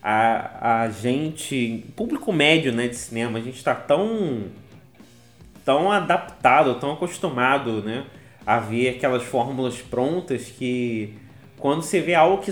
a, 0.00 0.82
a 0.84 0.90
gente, 0.90 1.84
público 1.96 2.32
médio, 2.32 2.72
né, 2.72 2.86
de 2.86 2.94
cinema, 2.94 3.40
a 3.40 3.42
gente 3.42 3.56
está 3.56 3.74
tão 3.74 4.44
tão 5.64 5.90
adaptado, 5.90 6.74
tão 6.76 6.92
acostumado, 6.92 7.82
né, 7.82 8.04
a 8.46 8.58
ver 8.58 8.90
aquelas 8.90 9.22
fórmulas 9.22 9.76
prontas 9.80 10.46
que 10.46 11.14
quando 11.58 11.82
você 11.82 12.00
vê 12.00 12.14
algo 12.14 12.42
que 12.42 12.50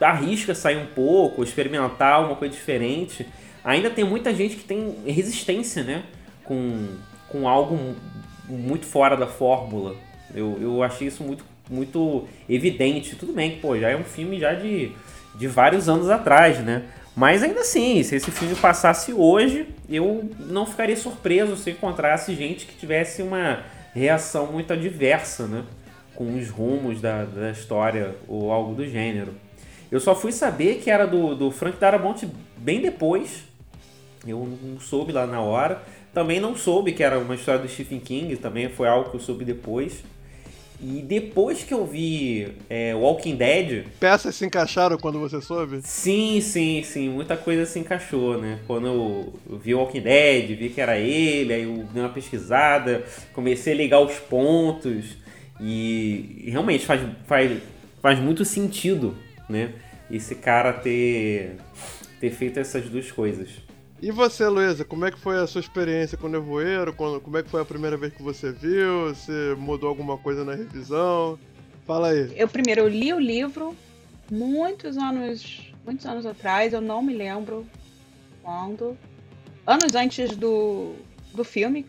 arrisca 0.00 0.54
sair 0.54 0.76
um 0.76 0.86
pouco, 0.86 1.42
experimentar 1.42 2.24
uma 2.24 2.36
coisa 2.36 2.54
diferente, 2.54 3.26
ainda 3.64 3.90
tem 3.90 4.04
muita 4.04 4.34
gente 4.34 4.56
que 4.56 4.64
tem 4.64 4.96
resistência, 5.06 5.82
né, 5.82 6.02
com, 6.44 6.88
com 7.28 7.48
algo 7.48 7.96
muito 8.48 8.86
fora 8.86 9.16
da 9.16 9.26
fórmula. 9.26 9.96
Eu, 10.34 10.58
eu 10.60 10.82
achei 10.82 11.08
isso 11.08 11.22
muito, 11.22 11.44
muito 11.68 12.26
evidente. 12.48 13.16
Tudo 13.16 13.32
bem 13.32 13.52
que, 13.52 13.60
pô, 13.60 13.78
já 13.78 13.88
é 13.90 13.96
um 13.96 14.04
filme 14.04 14.38
já 14.38 14.54
de, 14.54 14.92
de 15.34 15.46
vários 15.46 15.88
anos 15.88 16.08
atrás, 16.08 16.58
né? 16.58 16.84
Mas 17.16 17.42
ainda 17.42 17.60
assim, 17.60 18.02
se 18.02 18.14
esse 18.14 18.30
filme 18.30 18.54
passasse 18.54 19.12
hoje, 19.12 19.66
eu 19.88 20.30
não 20.38 20.64
ficaria 20.64 20.96
surpreso 20.96 21.56
se 21.56 21.70
encontrasse 21.70 22.34
gente 22.34 22.66
que 22.66 22.74
tivesse 22.76 23.20
uma 23.22 23.64
reação 23.94 24.46
muito 24.46 24.72
adversa, 24.72 25.46
né? 25.46 25.64
Com 26.14 26.38
os 26.38 26.48
rumos 26.48 27.00
da, 27.00 27.24
da 27.24 27.50
história 27.50 28.14
ou 28.28 28.52
algo 28.52 28.74
do 28.74 28.86
gênero. 28.86 29.34
Eu 29.90 29.98
só 29.98 30.14
fui 30.14 30.32
saber 30.32 30.76
que 30.76 30.90
era 30.90 31.06
do, 31.06 31.34
do 31.34 31.50
Frank 31.50 31.78
Darabont 31.78 32.28
bem 32.56 32.80
depois. 32.80 33.44
Eu 34.26 34.46
não 34.62 34.78
soube 34.78 35.12
lá 35.12 35.26
na 35.26 35.40
hora. 35.40 35.82
Também 36.12 36.40
não 36.40 36.56
soube 36.56 36.92
que 36.92 37.02
era 37.02 37.18
uma 37.18 37.34
história 37.34 37.60
do 37.60 37.68
Stephen 37.68 38.00
King, 38.00 38.36
também 38.36 38.68
foi 38.68 38.88
algo 38.88 39.10
que 39.10 39.16
eu 39.16 39.20
soube 39.20 39.44
depois. 39.44 40.02
E 40.82 41.02
depois 41.02 41.62
que 41.62 41.74
eu 41.74 41.84
vi 41.84 42.48
é, 42.68 42.94
Walking 42.94 43.36
Dead. 43.36 43.84
Peças 43.98 44.34
se 44.34 44.46
encaixaram 44.46 44.96
quando 44.96 45.20
você 45.20 45.40
soube? 45.40 45.80
Sim, 45.82 46.40
sim, 46.40 46.82
sim. 46.82 47.10
Muita 47.10 47.36
coisa 47.36 47.66
se 47.66 47.78
encaixou, 47.78 48.40
né? 48.40 48.60
Quando 48.66 48.86
eu 48.86 49.58
vi 49.58 49.74
Walking 49.74 50.00
Dead, 50.00 50.56
vi 50.56 50.70
que 50.70 50.80
era 50.80 50.96
ele, 50.98 51.52
aí 51.52 51.62
eu 51.64 51.84
dei 51.92 52.02
uma 52.02 52.08
pesquisada, 52.08 53.04
comecei 53.34 53.74
a 53.74 53.76
ligar 53.76 54.00
os 54.00 54.14
pontos. 54.14 55.16
E 55.60 56.44
realmente 56.46 56.86
faz, 56.86 57.02
faz, 57.26 57.60
faz 58.00 58.18
muito 58.18 58.44
sentido, 58.46 59.14
né? 59.48 59.74
Esse 60.10 60.34
cara 60.34 60.72
ter, 60.72 61.56
ter 62.18 62.30
feito 62.30 62.58
essas 62.58 62.84
duas 62.84 63.12
coisas. 63.12 63.48
E 64.02 64.10
você, 64.10 64.48
Luísa, 64.48 64.82
como 64.82 65.04
é 65.04 65.10
que 65.10 65.18
foi 65.18 65.38
a 65.38 65.46
sua 65.46 65.60
experiência 65.60 66.16
com 66.16 66.26
o 66.26 66.30
Nevoeiro? 66.30 66.94
Como 66.94 67.36
é 67.36 67.42
que 67.42 67.50
foi 67.50 67.60
a 67.60 67.66
primeira 67.66 67.98
vez 67.98 68.14
que 68.14 68.22
você 68.22 68.50
viu? 68.50 69.08
Você 69.08 69.54
mudou 69.58 69.90
alguma 69.90 70.16
coisa 70.16 70.42
na 70.42 70.54
revisão? 70.54 71.38
Fala 71.86 72.08
aí. 72.08 72.32
Eu 72.34 72.48
primeiro 72.48 72.80
eu 72.80 72.88
li 72.88 73.12
o 73.12 73.18
livro 73.18 73.76
muitos 74.30 74.96
anos, 74.96 75.70
muitos 75.84 76.06
anos 76.06 76.24
atrás, 76.24 76.72
eu 76.72 76.80
não 76.80 77.02
me 77.02 77.12
lembro 77.12 77.66
quando. 78.42 78.96
Anos 79.66 79.94
antes 79.94 80.34
do, 80.34 80.94
do 81.34 81.44
filme. 81.44 81.84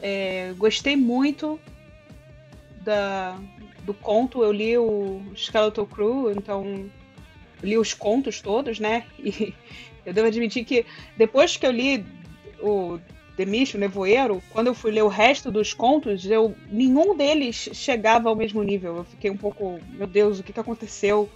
É, 0.00 0.54
gostei 0.56 0.94
muito 0.94 1.58
da, 2.82 3.36
do 3.82 3.92
conto. 3.92 4.44
Eu 4.44 4.52
li 4.52 4.78
o 4.78 5.20
Skeleton 5.34 5.86
Crew, 5.86 6.30
então 6.30 6.88
li 7.60 7.76
os 7.76 7.92
contos 7.92 8.40
todos, 8.40 8.78
né? 8.78 9.04
E 9.18 9.54
eu 10.04 10.12
devo 10.12 10.26
admitir 10.26 10.64
que 10.64 10.86
depois 11.16 11.56
que 11.56 11.66
eu 11.66 11.70
li 11.70 12.04
o 12.60 12.98
Demish, 13.36 13.74
o 13.74 13.78
Nevoeiro, 13.78 14.42
quando 14.50 14.66
eu 14.68 14.74
fui 14.74 14.90
ler 14.90 15.02
o 15.02 15.08
resto 15.08 15.50
dos 15.50 15.72
contos, 15.72 16.24
eu 16.26 16.54
nenhum 16.70 17.16
deles 17.16 17.70
chegava 17.72 18.28
ao 18.28 18.36
mesmo 18.36 18.62
nível. 18.62 18.98
Eu 18.98 19.04
fiquei 19.04 19.30
um 19.30 19.36
pouco, 19.36 19.80
meu 19.90 20.06
Deus, 20.06 20.38
o 20.38 20.42
que, 20.42 20.52
que 20.52 20.60
aconteceu? 20.60 21.28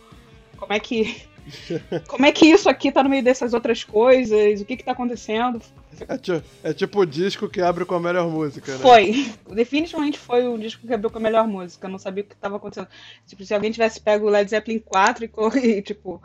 Como 0.56 0.72
é 0.72 0.80
que 0.80 1.22
como 2.08 2.26
é 2.26 2.32
que 2.32 2.46
isso 2.46 2.68
aqui 2.68 2.90
tá 2.90 3.02
no 3.02 3.08
meio 3.08 3.22
dessas 3.22 3.54
outras 3.54 3.84
coisas? 3.84 4.60
O 4.60 4.64
que 4.64 4.76
que 4.76 4.84
tá 4.84 4.92
acontecendo? 4.92 5.60
É, 6.00 6.70
é 6.70 6.74
tipo 6.74 7.00
o 7.00 7.06
disco 7.06 7.48
que 7.48 7.60
abre 7.60 7.84
com 7.84 7.94
a 7.94 8.00
melhor 8.00 8.28
música, 8.28 8.72
né? 8.72 8.78
Foi. 8.78 9.32
Definitivamente 9.50 10.18
foi 10.18 10.46
o 10.46 10.58
disco 10.58 10.86
que 10.86 10.92
abriu 10.92 11.10
com 11.10 11.18
a 11.18 11.22
melhor 11.22 11.46
música. 11.46 11.86
Eu 11.86 11.90
não 11.90 11.98
sabia 11.98 12.22
o 12.22 12.26
que 12.26 12.34
estava 12.34 12.56
acontecendo. 12.56 12.88
Tipo, 13.26 13.44
se 13.44 13.54
alguém 13.54 13.70
tivesse 13.70 14.00
pego 14.00 14.26
o 14.26 14.30
Led 14.30 14.50
Zeppelin 14.50 14.78
4 14.80 15.24
e, 15.24 15.30
e 15.78 15.82
tipo, 15.82 16.22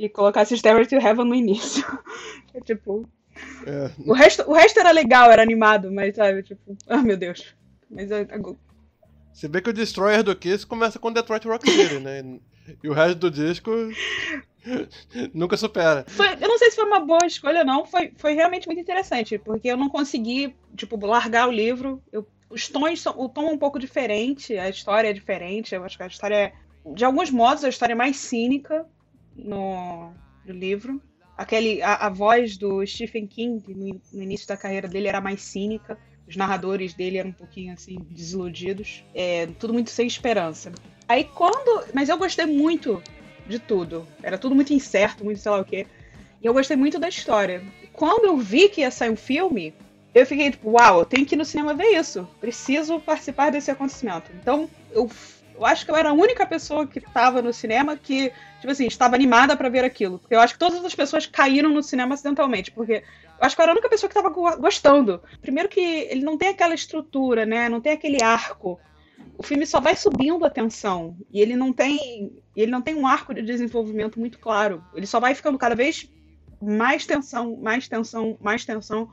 e 0.00 0.08
colocasse 0.08 0.56
Stairway 0.56 0.86
to 0.86 0.96
Heaven 0.96 1.26
no 1.26 1.34
início. 1.34 1.84
É 2.52 2.60
tipo. 2.60 3.08
É. 3.64 3.92
O, 4.04 4.12
resto, 4.12 4.42
o 4.50 4.52
resto 4.52 4.80
era 4.80 4.90
legal, 4.90 5.30
era 5.30 5.40
animado, 5.40 5.88
mas 5.92 6.16
sabe, 6.16 6.42
tipo, 6.42 6.76
ah 6.88 6.96
oh, 6.96 7.02
meu 7.02 7.16
Deus. 7.16 7.54
Mas 7.88 8.10
é, 8.10 8.22
é... 8.22 8.40
Se 9.32 9.46
bem 9.46 9.62
que 9.62 9.70
o 9.70 9.72
Destroyer 9.72 10.24
do 10.24 10.34
Kiss 10.34 10.66
começa 10.66 10.98
com 10.98 11.12
Detroit 11.12 11.46
Rock 11.46 11.70
City, 11.70 12.00
né? 12.00 12.40
E 12.82 12.88
o 12.88 12.92
resto 12.92 13.20
do 13.20 13.30
disco 13.30 13.70
nunca 15.32 15.56
supera. 15.56 16.04
Foi, 16.08 16.26
eu 16.34 16.48
não 16.48 16.58
sei 16.58 16.70
se 16.70 16.76
foi 16.76 16.86
uma 16.86 16.98
boa 16.98 17.24
escolha, 17.24 17.62
não. 17.62 17.86
Foi, 17.86 18.12
foi 18.16 18.34
realmente 18.34 18.66
muito 18.66 18.80
interessante, 18.80 19.38
porque 19.38 19.68
eu 19.68 19.76
não 19.76 19.88
consegui, 19.88 20.54
tipo, 20.76 20.98
largar 21.06 21.48
o 21.48 21.52
livro. 21.52 22.02
Eu, 22.12 22.26
os 22.50 22.66
tons 22.66 23.00
são. 23.00 23.14
O 23.16 23.28
tom 23.28 23.48
é 23.48 23.52
um 23.52 23.58
pouco 23.58 23.78
diferente, 23.78 24.58
a 24.58 24.68
história 24.68 25.08
é 25.08 25.12
diferente. 25.12 25.72
Eu 25.72 25.84
acho 25.84 25.96
que 25.96 26.02
a 26.02 26.08
história 26.08 26.34
é. 26.34 26.52
De 26.94 27.04
alguns 27.04 27.30
modos, 27.30 27.62
a 27.62 27.68
história 27.68 27.92
é 27.92 27.96
mais 27.96 28.16
cínica 28.16 28.84
no, 29.44 30.12
no 30.44 30.52
livro. 30.52 31.00
Aquele, 31.36 31.80
a, 31.82 31.94
a, 31.94 32.08
voz 32.08 32.56
do 32.56 32.84
Stephen 32.86 33.26
King 33.26 33.62
no, 33.74 34.00
no, 34.12 34.22
início 34.22 34.46
da 34.46 34.56
carreira 34.56 34.86
dele 34.86 35.08
era 35.08 35.20
mais 35.20 35.42
cínica. 35.42 35.98
Os 36.28 36.36
narradores 36.36 36.94
dele 36.94 37.18
eram 37.18 37.30
um 37.30 37.34
pouquinho 37.34 37.72
assim 37.72 37.98
desiludidos. 38.10 39.04
É, 39.14 39.46
tudo 39.58 39.72
muito 39.72 39.90
sem 39.90 40.06
esperança. 40.06 40.70
Aí 41.08 41.24
quando. 41.24 41.86
Mas 41.94 42.08
eu 42.08 42.18
gostei 42.18 42.46
muito 42.46 43.02
de 43.48 43.58
tudo. 43.58 44.06
Era 44.22 44.38
tudo 44.38 44.54
muito 44.54 44.72
incerto, 44.72 45.24
muito 45.24 45.40
sei 45.40 45.50
lá 45.50 45.60
o 45.60 45.64
quê. 45.64 45.86
E 46.42 46.46
eu 46.46 46.52
gostei 46.52 46.76
muito 46.76 46.98
da 46.98 47.08
história. 47.08 47.62
Quando 47.92 48.24
eu 48.26 48.36
vi 48.36 48.68
que 48.68 48.82
ia 48.82 48.90
sair 48.90 49.10
um 49.10 49.16
filme, 49.16 49.74
eu 50.14 50.26
fiquei 50.26 50.50
tipo, 50.50 50.70
uau, 50.70 51.00
eu 51.00 51.04
tenho 51.04 51.26
que 51.26 51.34
ir 51.34 51.38
no 51.38 51.44
cinema 51.44 51.74
ver 51.74 51.88
isso. 51.98 52.26
Preciso 52.40 53.00
participar 53.00 53.50
desse 53.50 53.70
acontecimento. 53.70 54.30
Então, 54.40 54.68
eu, 54.92 55.08
eu 55.60 55.66
acho 55.66 55.84
que 55.84 55.90
eu 55.90 55.96
era 55.96 56.08
a 56.08 56.14
única 56.14 56.46
pessoa 56.46 56.86
que 56.86 56.98
estava 56.98 57.42
no 57.42 57.52
cinema 57.52 57.96
que, 57.96 58.32
tipo 58.60 58.70
assim, 58.72 58.86
estava 58.86 59.14
animada 59.14 59.54
para 59.56 59.68
ver 59.68 59.84
aquilo. 59.84 60.18
Porque 60.18 60.34
eu 60.34 60.40
acho 60.40 60.54
que 60.54 60.58
todas 60.58 60.82
as 60.84 60.94
pessoas 60.94 61.26
caíram 61.26 61.70
no 61.70 61.82
cinema 61.82 62.14
acidentalmente. 62.14 62.70
Porque 62.70 62.94
eu 62.94 63.46
acho 63.46 63.54
que 63.54 63.60
eu 63.60 63.64
era 63.64 63.72
a 63.72 63.74
única 63.74 63.88
pessoa 63.88 64.10
que 64.10 64.18
estava 64.18 64.56
gostando. 64.56 65.22
Primeiro 65.42 65.68
que 65.68 65.80
ele 65.80 66.24
não 66.24 66.38
tem 66.38 66.48
aquela 66.48 66.74
estrutura, 66.74 67.44
né? 67.44 67.68
Não 67.68 67.80
tem 67.80 67.92
aquele 67.92 68.22
arco 68.22 68.80
o 69.36 69.42
filme 69.42 69.66
só 69.66 69.80
vai 69.80 69.96
subindo 69.96 70.44
a 70.44 70.50
tensão 70.50 71.16
e 71.32 71.40
ele 71.40 71.56
não 71.56 71.72
tem 71.72 72.30
ele 72.54 72.70
não 72.70 72.82
tem 72.82 72.94
um 72.94 73.06
arco 73.06 73.32
de 73.34 73.42
desenvolvimento 73.42 74.20
muito 74.20 74.38
claro. 74.38 74.84
Ele 74.94 75.06
só 75.06 75.18
vai 75.18 75.34
ficando 75.34 75.58
cada 75.58 75.74
vez 75.74 76.10
mais 76.60 77.06
tensão, 77.06 77.56
mais 77.56 77.88
tensão, 77.88 78.36
mais 78.40 78.64
tensão 78.64 79.10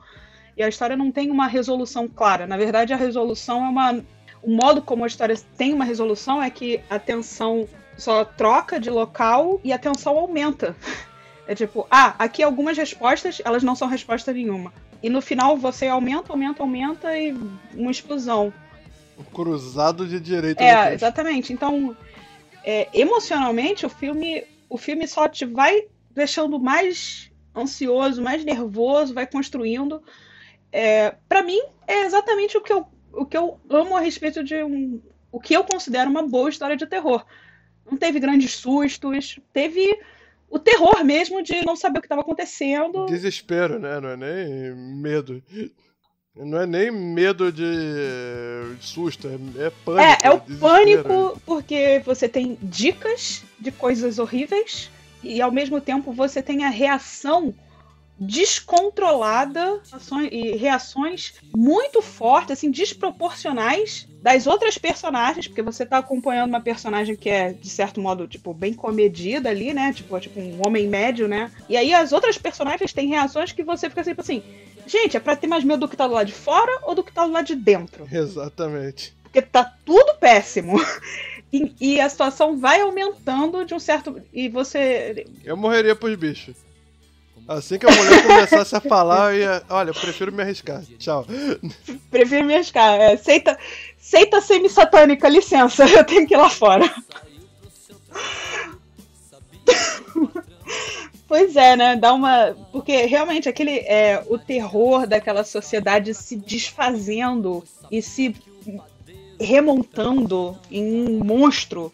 e 0.54 0.62
a 0.62 0.68
história 0.68 0.96
não 0.96 1.10
tem 1.10 1.30
uma 1.30 1.46
resolução 1.46 2.08
clara. 2.08 2.46
Na 2.46 2.56
verdade, 2.56 2.92
a 2.92 2.96
resolução 2.96 3.64
é 3.64 3.68
uma 3.68 4.04
o 4.42 4.50
modo 4.50 4.82
como 4.82 5.04
a 5.04 5.06
história 5.06 5.36
tem 5.56 5.72
uma 5.72 5.84
resolução 5.84 6.42
é 6.42 6.50
que 6.50 6.80
a 6.88 6.98
tensão 6.98 7.68
só 7.96 8.24
troca 8.24 8.78
de 8.78 8.90
local 8.90 9.60
e 9.64 9.72
a 9.72 9.78
tensão 9.78 10.18
aumenta. 10.18 10.76
É 11.50 11.54
tipo, 11.54 11.86
ah, 11.90 12.14
aqui 12.18 12.42
algumas 12.42 12.76
respostas, 12.76 13.40
elas 13.42 13.62
não 13.62 13.74
são 13.74 13.88
resposta 13.88 14.34
nenhuma. 14.34 14.70
E 15.02 15.08
no 15.08 15.22
final 15.22 15.56
você 15.56 15.86
aumenta, 15.86 16.30
aumenta, 16.30 16.62
aumenta 16.62 17.18
e 17.18 17.34
uma 17.74 17.90
explosão. 17.90 18.52
Cruzado 19.32 20.06
de 20.06 20.20
direita. 20.20 20.62
É, 20.62 20.92
exatamente. 20.92 21.50
Então, 21.50 21.96
é, 22.62 22.86
emocionalmente, 22.92 23.86
o 23.86 23.88
filme, 23.88 24.44
o 24.68 24.76
filme 24.76 25.08
só 25.08 25.26
te 25.26 25.46
vai 25.46 25.86
deixando 26.10 26.60
mais 26.60 27.30
ansioso, 27.56 28.20
mais 28.20 28.44
nervoso, 28.44 29.14
vai 29.14 29.26
construindo. 29.26 30.02
É, 30.70 31.14
para 31.26 31.42
mim, 31.42 31.60
é 31.86 32.02
exatamente 32.04 32.58
o 32.58 32.60
que, 32.60 32.74
eu, 32.74 32.86
o 33.12 33.24
que 33.24 33.36
eu 33.36 33.58
amo 33.68 33.96
a 33.96 34.00
respeito 34.00 34.42
de 34.42 34.62
um, 34.62 35.00
o 35.30 35.40
que 35.40 35.54
eu 35.54 35.64
considero 35.64 36.10
uma 36.10 36.22
boa 36.22 36.48
história 36.48 36.76
de 36.76 36.86
terror. 36.86 37.24
Não 37.90 37.96
teve 37.96 38.20
grandes 38.20 38.54
sustos, 38.54 39.38
teve 39.52 39.98
o 40.50 40.58
terror 40.58 41.04
mesmo 41.04 41.42
de 41.42 41.64
não 41.64 41.76
saber 41.76 41.98
o 41.98 42.02
que 42.02 42.06
estava 42.06 42.22
acontecendo. 42.22 43.06
Desespero, 43.06 43.78
né? 43.78 44.00
Não 44.00 44.10
é 44.10 44.16
nem 44.16 44.74
medo. 44.74 45.42
Não 46.34 46.60
é 46.60 46.66
nem 46.66 46.90
medo 46.90 47.50
de, 47.50 47.64
de 48.78 48.86
susto, 48.86 49.26
é, 49.26 49.66
é 49.66 49.70
pânico. 49.84 50.00
É, 50.00 50.18
é 50.22 50.30
o 50.30 50.40
pânico 50.40 51.40
porque 51.44 52.00
você 52.04 52.28
tem 52.28 52.56
dicas 52.62 53.42
de 53.58 53.72
coisas 53.72 54.18
horríveis 54.18 54.88
e 55.22 55.42
ao 55.42 55.50
mesmo 55.50 55.80
tempo 55.80 56.12
você 56.12 56.40
tem 56.40 56.64
a 56.64 56.68
reação 56.68 57.52
descontrolada 58.18 59.80
e 60.30 60.56
reações 60.56 61.34
muito 61.54 62.02
fortes, 62.02 62.52
assim, 62.52 62.70
desproporcionais 62.70 64.08
das 64.20 64.46
outras 64.46 64.76
personagens, 64.76 65.46
porque 65.46 65.62
você 65.62 65.86
tá 65.86 65.98
acompanhando 65.98 66.50
uma 66.50 66.60
personagem 66.60 67.14
que 67.14 67.28
é, 67.28 67.52
de 67.52 67.68
certo 67.68 68.00
modo, 68.00 68.26
tipo, 68.26 68.52
bem 68.52 68.74
comedida 68.74 69.48
ali, 69.48 69.72
né? 69.72 69.92
Tipo, 69.92 70.18
tipo 70.18 70.40
um 70.40 70.66
homem 70.66 70.88
médio, 70.88 71.28
né? 71.28 71.50
E 71.68 71.76
aí 71.76 71.94
as 71.94 72.12
outras 72.12 72.36
personagens 72.36 72.92
têm 72.92 73.08
reações 73.08 73.52
que 73.52 73.62
você 73.62 73.88
fica 73.88 74.02
sempre 74.02 74.22
assim, 74.22 74.42
gente, 74.86 75.16
é 75.16 75.20
pra 75.20 75.36
ter 75.36 75.46
mais 75.46 75.62
medo 75.62 75.80
do 75.80 75.88
que 75.88 75.96
tá 75.96 76.06
do 76.06 76.14
lado 76.14 76.26
de 76.26 76.32
fora 76.32 76.80
ou 76.82 76.94
do 76.94 77.04
que 77.04 77.12
tá 77.12 77.24
do 77.24 77.32
lado 77.32 77.46
de 77.46 77.54
dentro? 77.54 78.08
Exatamente. 78.10 79.14
Porque 79.22 79.40
tá 79.40 79.72
tudo 79.84 80.14
péssimo. 80.18 80.78
E, 81.50 81.74
e, 81.80 81.98
a 81.98 82.06
situação 82.10 82.58
vai 82.58 82.82
aumentando 82.82 83.64
de 83.64 83.72
um 83.72 83.80
certo. 83.80 84.20
E 84.34 84.50
você. 84.50 85.26
Eu 85.42 85.56
morreria 85.56 85.96
pros 85.96 86.14
bichos. 86.14 86.54
Assim 87.48 87.78
que 87.78 87.86
a 87.86 87.90
mulher 87.90 88.22
começasse 88.22 88.76
a 88.76 88.80
falar, 88.80 89.32
eu 89.32 89.40
ia. 89.40 89.62
Olha, 89.70 89.88
eu 89.88 89.94
prefiro 89.94 90.30
me 90.30 90.42
arriscar. 90.42 90.82
Tchau. 90.98 91.24
Prefiro 92.10 92.44
me 92.44 92.54
arriscar. 92.54 93.00
É, 93.00 93.16
seita, 93.16 93.58
seita 93.96 94.38
semi-satânica, 94.42 95.30
licença, 95.30 95.88
eu 95.88 96.04
tenho 96.04 96.26
que 96.26 96.34
ir 96.34 96.36
lá 96.36 96.50
fora. 96.50 96.84
Pois 101.26 101.56
é, 101.56 101.76
né? 101.76 101.94
Dá 101.94 102.14
uma. 102.14 102.56
Porque 102.72 103.04
realmente 103.04 103.50
aquele. 103.50 103.80
É, 103.80 104.24
o 104.28 104.38
terror 104.38 105.06
daquela 105.06 105.44
sociedade 105.44 106.14
se 106.14 106.34
desfazendo 106.34 107.62
e 107.90 108.00
se 108.00 108.34
remontando 109.38 110.58
em 110.70 111.06
um 111.06 111.22
monstro 111.22 111.92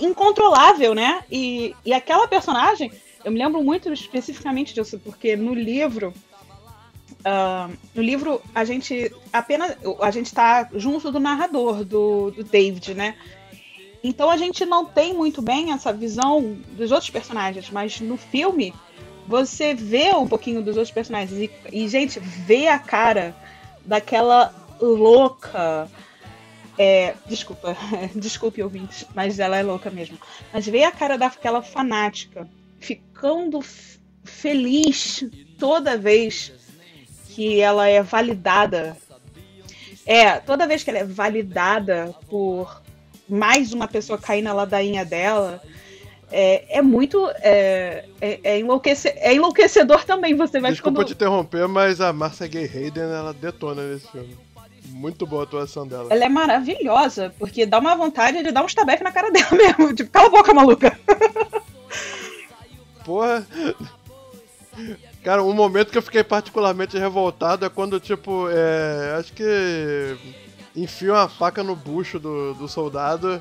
incontrolável, 0.00 0.94
né? 0.94 1.24
E, 1.28 1.74
e 1.84 1.92
aquela 1.92 2.28
personagem 2.28 2.92
eu 3.24 3.32
me 3.32 3.38
lembro 3.38 3.62
muito 3.62 3.92
especificamente 3.92 4.74
disso, 4.74 4.98
porque 4.98 5.34
no 5.34 5.54
livro. 5.54 6.12
Uh, 7.20 7.74
no 7.94 8.02
livro, 8.02 8.42
a 8.54 8.64
gente 8.64 9.10
apenas. 9.32 9.76
A 10.00 10.10
gente 10.10 10.26
está 10.26 10.68
junto 10.74 11.10
do 11.10 11.18
narrador, 11.18 11.84
do, 11.84 12.30
do 12.30 12.44
David, 12.44 12.94
né? 12.94 13.16
Então 14.02 14.30
a 14.30 14.36
gente 14.36 14.66
não 14.66 14.84
tem 14.84 15.14
muito 15.14 15.40
bem 15.40 15.72
essa 15.72 15.90
visão 15.90 16.58
dos 16.72 16.92
outros 16.92 17.08
personagens, 17.08 17.70
mas 17.70 18.00
no 18.02 18.18
filme 18.18 18.74
você 19.26 19.72
vê 19.72 20.14
um 20.14 20.28
pouquinho 20.28 20.60
dos 20.60 20.76
outros 20.76 20.92
personagens 20.92 21.32
e, 21.40 21.50
e 21.72 21.88
gente, 21.88 22.20
vê 22.20 22.68
a 22.68 22.78
cara 22.78 23.34
daquela 23.82 24.54
louca. 24.78 25.88
É, 26.76 27.14
desculpa, 27.26 27.74
desculpe 28.14 28.62
ouvintes, 28.62 29.06
mas 29.14 29.38
ela 29.38 29.56
é 29.56 29.62
louca 29.62 29.90
mesmo. 29.90 30.18
Mas 30.52 30.66
vê 30.66 30.84
a 30.84 30.92
cara 30.92 31.16
daquela 31.16 31.62
fanática 31.62 32.46
ficando 32.84 33.60
feliz 34.22 35.24
toda 35.58 35.96
vez 35.96 36.52
que 37.28 37.60
ela 37.60 37.88
é 37.88 38.02
validada. 38.02 38.96
É, 40.06 40.38
toda 40.38 40.66
vez 40.66 40.84
que 40.84 40.90
ela 40.90 40.98
é 40.98 41.04
validada 41.04 42.14
por 42.28 42.82
mais 43.26 43.72
uma 43.72 43.88
pessoa 43.88 44.18
cair 44.18 44.42
na 44.42 44.52
ladainha 44.52 45.02
dela, 45.02 45.62
é, 46.30 46.78
é 46.78 46.82
muito. 46.82 47.26
É, 47.40 48.04
é, 48.20 48.40
é, 48.44 48.58
enlouquece, 48.60 49.08
é 49.08 49.34
enlouquecedor 49.34 50.04
também. 50.04 50.36
Você 50.36 50.60
vai 50.60 50.72
Desculpa 50.72 51.00
ficando... 51.00 51.08
te 51.08 51.14
interromper, 51.14 51.66
mas 51.66 52.02
a 52.02 52.12
Marcia 52.12 52.46
Gay 52.46 52.64
Hayden 52.64 53.04
ela 53.04 53.32
detona 53.32 53.82
nesse 53.82 54.10
filme. 54.10 54.36
Muito 54.88 55.26
boa 55.26 55.42
a 55.42 55.44
atuação 55.44 55.86
dela. 55.88 56.08
Ela 56.10 56.26
é 56.26 56.28
maravilhosa, 56.28 57.34
porque 57.38 57.64
dá 57.64 57.78
uma 57.78 57.96
vontade 57.96 58.42
de 58.42 58.52
dar 58.52 58.62
um 58.62 58.66
estabefe 58.66 59.02
na 59.02 59.10
cara 59.10 59.30
dela 59.30 59.48
mesmo. 59.56 59.94
Tipo, 59.94 60.10
cala 60.10 60.28
a 60.28 60.30
boca, 60.30 60.52
maluca. 60.52 60.98
porra. 63.04 63.46
Cara, 65.22 65.42
um 65.42 65.52
momento 65.52 65.90
que 65.90 65.98
eu 65.98 66.02
fiquei 66.02 66.22
particularmente 66.22 66.98
revoltado 66.98 67.64
é 67.64 67.68
quando, 67.68 68.00
tipo, 68.00 68.48
é. 68.50 69.16
Acho 69.18 69.32
que. 69.32 70.16
Enfia 70.76 71.12
uma 71.12 71.28
faca 71.28 71.62
no 71.62 71.76
bucho 71.76 72.18
do, 72.18 72.54
do 72.54 72.68
soldado. 72.68 73.40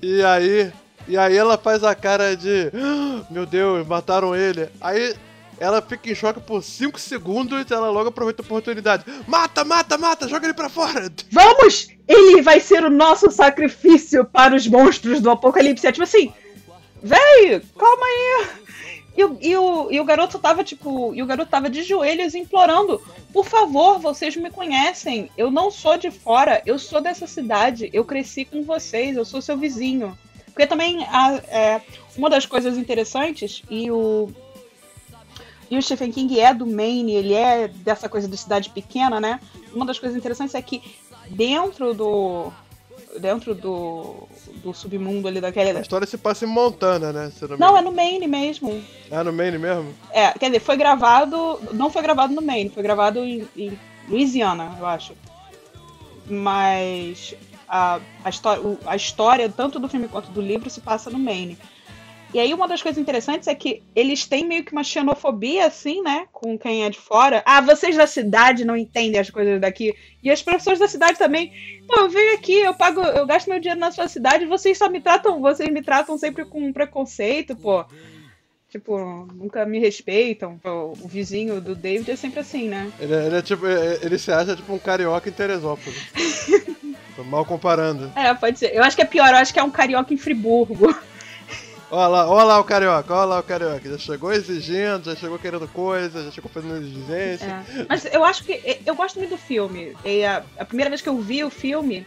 E 0.00 0.22
aí. 0.22 0.72
E 1.06 1.16
aí 1.16 1.36
ela 1.36 1.58
faz 1.58 1.82
a 1.82 1.94
cara 1.94 2.36
de. 2.36 2.70
Ah, 2.74 3.24
meu 3.30 3.44
Deus, 3.44 3.86
mataram 3.86 4.36
ele. 4.36 4.68
Aí 4.80 5.14
ela 5.60 5.82
fica 5.82 6.10
em 6.10 6.14
choque 6.14 6.40
por 6.40 6.62
5 6.62 6.98
segundos 6.98 7.68
e 7.68 7.74
ela 7.74 7.90
logo 7.90 8.08
aproveita 8.08 8.42
a 8.42 8.44
oportunidade. 8.44 9.04
Mata, 9.26 9.64
mata, 9.64 9.98
mata, 9.98 10.28
joga 10.28 10.46
ele 10.46 10.54
pra 10.54 10.68
fora! 10.68 11.10
Vamos! 11.32 11.88
Ele 12.06 12.40
vai 12.42 12.60
ser 12.60 12.84
o 12.84 12.90
nosso 12.90 13.30
sacrifício 13.30 14.24
para 14.24 14.54
os 14.54 14.66
monstros 14.66 15.20
do 15.20 15.30
apocalipse. 15.30 15.86
É 15.86 15.92
tipo 15.92 16.04
assim, 16.04 16.32
véi, 17.02 17.60
calma 17.76 18.06
aí. 18.06 18.67
E 19.18 19.24
o, 19.24 19.38
e, 19.40 19.56
o, 19.56 19.90
e 19.90 19.98
o 19.98 20.04
garoto 20.04 20.38
tava, 20.38 20.62
tipo, 20.62 21.12
e 21.12 21.20
o 21.20 21.26
garoto 21.26 21.50
tava 21.50 21.68
de 21.68 21.82
joelhos 21.82 22.36
implorando: 22.36 23.02
Por 23.32 23.44
favor, 23.44 23.98
vocês 23.98 24.36
me 24.36 24.48
conhecem. 24.48 25.28
Eu 25.36 25.50
não 25.50 25.72
sou 25.72 25.98
de 25.98 26.08
fora, 26.08 26.62
eu 26.64 26.78
sou 26.78 27.00
dessa 27.00 27.26
cidade. 27.26 27.90
Eu 27.92 28.04
cresci 28.04 28.44
com 28.44 28.62
vocês, 28.62 29.16
eu 29.16 29.24
sou 29.24 29.42
seu 29.42 29.58
vizinho. 29.58 30.16
Porque 30.46 30.68
também 30.68 31.04
a, 31.10 31.34
é, 31.48 31.82
uma 32.16 32.30
das 32.30 32.46
coisas 32.46 32.78
interessantes, 32.78 33.64
e 33.68 33.90
o. 33.90 34.30
E 35.68 35.76
o 35.76 35.82
Stephen 35.82 36.12
King 36.12 36.38
é 36.38 36.54
do 36.54 36.64
Maine, 36.64 37.14
ele 37.14 37.34
é 37.34 37.66
dessa 37.66 38.08
coisa 38.08 38.28
de 38.28 38.36
cidade 38.36 38.70
pequena, 38.70 39.20
né? 39.20 39.40
Uma 39.74 39.84
das 39.84 39.98
coisas 39.98 40.16
interessantes 40.16 40.54
é 40.54 40.62
que 40.62 40.80
dentro 41.28 41.92
do, 41.92 42.52
dentro 43.18 43.54
do, 43.54 44.28
do 44.62 44.74
submundo 44.74 45.28
ali 45.28 45.40
daquela. 45.40 45.78
A 45.78 45.82
história 45.82 46.06
se 46.06 46.18
passa 46.18 46.44
em 46.44 46.48
Montana, 46.48 47.12
né? 47.12 47.32
não, 47.50 47.56
não 47.56 47.78
é 47.78 47.82
no 47.82 47.92
Maine 47.92 48.26
mesmo. 48.26 48.82
É 49.10 49.22
no 49.22 49.32
Maine 49.32 49.58
mesmo? 49.58 49.94
É, 50.12 50.30
quer 50.32 50.46
dizer, 50.46 50.60
foi 50.60 50.76
gravado. 50.76 51.60
Não 51.72 51.90
foi 51.90 52.02
gravado 52.02 52.34
no 52.34 52.42
Maine, 52.42 52.70
foi 52.70 52.82
gravado 52.82 53.20
em, 53.20 53.48
em 53.56 53.78
Louisiana, 54.08 54.76
eu 54.78 54.86
acho. 54.86 55.14
Mas 56.26 57.34
a, 57.68 58.00
a, 58.24 58.30
história, 58.30 58.78
a 58.86 58.96
história, 58.96 59.48
tanto 59.48 59.78
do 59.78 59.88
filme 59.88 60.08
quanto 60.08 60.30
do 60.30 60.40
livro, 60.40 60.68
se 60.68 60.80
passa 60.80 61.10
no 61.10 61.18
Maine. 61.18 61.58
E 62.32 62.38
aí 62.38 62.52
uma 62.52 62.68
das 62.68 62.82
coisas 62.82 63.00
interessantes 63.00 63.48
é 63.48 63.54
que 63.54 63.82
eles 63.96 64.26
têm 64.26 64.46
meio 64.46 64.62
que 64.62 64.72
uma 64.72 64.84
xenofobia, 64.84 65.66
assim, 65.66 66.02
né? 66.02 66.26
Com 66.30 66.58
quem 66.58 66.84
é 66.84 66.90
de 66.90 66.98
fora. 66.98 67.42
Ah, 67.46 67.60
vocês 67.60 67.96
da 67.96 68.06
cidade 68.06 68.66
não 68.66 68.76
entendem 68.76 69.18
as 69.18 69.30
coisas 69.30 69.58
daqui. 69.60 69.94
E 70.22 70.30
as 70.30 70.42
pessoas 70.42 70.78
da 70.78 70.86
cidade 70.86 71.18
também. 71.18 71.52
Pô, 71.86 72.00
eu 72.00 72.10
venho 72.10 72.34
aqui, 72.34 72.58
eu 72.58 72.74
pago, 72.74 73.00
eu 73.00 73.26
gasto 73.26 73.48
meu 73.48 73.58
dinheiro 73.58 73.80
na 73.80 73.90
sua 73.90 74.08
cidade, 74.08 74.44
vocês 74.44 74.76
só 74.76 74.90
me 74.90 75.00
tratam, 75.00 75.40
vocês 75.40 75.70
me 75.70 75.82
tratam 75.82 76.18
sempre 76.18 76.44
com 76.44 76.72
preconceito, 76.72 77.56
pô. 77.56 77.84
Tipo, 78.70 79.26
nunca 79.32 79.64
me 79.64 79.78
respeitam. 79.78 80.60
O 80.62 81.08
vizinho 81.08 81.58
do 81.58 81.74
David 81.74 82.10
é 82.10 82.16
sempre 82.16 82.40
assim, 82.40 82.68
né? 82.68 82.92
Ele, 83.00 83.14
é, 83.14 83.26
ele 83.26 83.36
é 83.36 83.42
tipo, 83.42 83.66
é, 83.66 83.98
ele 84.02 84.18
se 84.18 84.30
acha 84.30 84.54
tipo 84.54 84.70
um 84.74 84.78
carioca 84.78 85.26
em 85.26 85.32
Teresópolis. 85.32 85.96
Tô 87.16 87.24
mal 87.24 87.46
comparando. 87.46 88.12
É, 88.14 88.34
pode 88.34 88.58
ser. 88.58 88.74
Eu 88.74 88.84
acho 88.84 88.94
que 88.94 89.02
é 89.02 89.06
pior, 89.06 89.30
eu 89.30 89.36
acho 89.36 89.54
que 89.54 89.58
é 89.58 89.62
um 89.62 89.70
carioca 89.70 90.12
em 90.12 90.18
Friburgo. 90.18 90.94
Olha 91.90 92.06
lá, 92.06 92.28
olha 92.28 92.44
lá 92.44 92.60
o 92.60 92.64
carioca, 92.64 93.14
olha 93.14 93.24
lá 93.24 93.38
o 93.38 93.42
carioca. 93.42 93.88
Já 93.88 93.98
chegou 93.98 94.32
exigindo, 94.32 95.04
já 95.04 95.16
chegou 95.16 95.38
querendo 95.38 95.66
coisa, 95.68 96.24
já 96.24 96.30
chegou 96.30 96.50
fazendo 96.50 96.76
exigência. 96.76 97.46
É. 97.46 97.86
Mas 97.88 98.04
eu 98.04 98.22
acho 98.24 98.44
que. 98.44 98.80
Eu 98.84 98.94
gosto 98.94 99.18
muito 99.18 99.30
do 99.30 99.38
filme. 99.38 99.96
A, 100.26 100.62
a 100.62 100.64
primeira 100.66 100.90
vez 100.90 101.00
que 101.00 101.08
eu 101.08 101.18
vi 101.18 101.42
o 101.42 101.50
filme, 101.50 102.06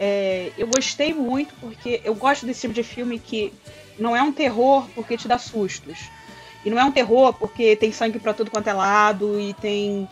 é, 0.00 0.50
eu 0.58 0.66
gostei 0.66 1.14
muito, 1.14 1.54
porque 1.60 2.00
eu 2.04 2.14
gosto 2.14 2.44
desse 2.44 2.62
tipo 2.62 2.74
de 2.74 2.82
filme 2.82 3.20
que 3.20 3.52
não 3.96 4.16
é 4.16 4.22
um 4.22 4.32
terror 4.32 4.84
porque 4.96 5.16
te 5.16 5.28
dá 5.28 5.38
sustos. 5.38 6.10
E 6.64 6.70
não 6.70 6.78
é 6.78 6.84
um 6.84 6.92
terror 6.92 7.32
porque 7.34 7.76
tem 7.76 7.92
sangue 7.92 8.18
pra 8.18 8.34
tudo 8.34 8.50
quanto 8.50 8.68
é 8.68 8.72
lado 8.72 9.40
e 9.40 9.54
tem 9.54 10.08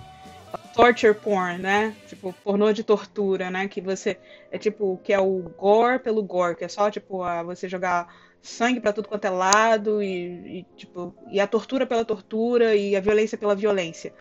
torture 0.75 1.15
porn, 1.15 1.59
né? 1.59 1.95
Tipo, 2.09 2.33
pornô 2.45 2.73
de 2.73 2.85
tortura, 2.85 3.51
né? 3.51 3.67
Que 3.67 3.81
você. 3.81 4.17
É 4.51 4.59
tipo, 4.59 5.01
que 5.03 5.13
é 5.13 5.19
o 5.19 5.51
gore 5.59 5.99
pelo 5.99 6.23
gore, 6.23 6.57
que 6.57 6.65
é 6.65 6.69
só, 6.69 6.89
tipo, 6.89 7.23
a, 7.23 7.43
você 7.43 7.69
jogar 7.69 8.09
sangue 8.43 8.81
para 8.81 8.93
tudo 8.93 9.09
quanto 9.09 9.25
é 9.25 9.31
lado 9.31 10.03
e, 10.03 10.61
e, 10.61 10.67
tipo 10.77 11.15
e 11.31 11.41
a 11.41 11.47
tortura 11.47 11.87
pela 11.87 12.05
tortura 12.05 12.75
e 12.75 12.97
a 12.97 13.01
violência 13.01 13.37
pela 13.37 13.55
violência. 13.55 14.15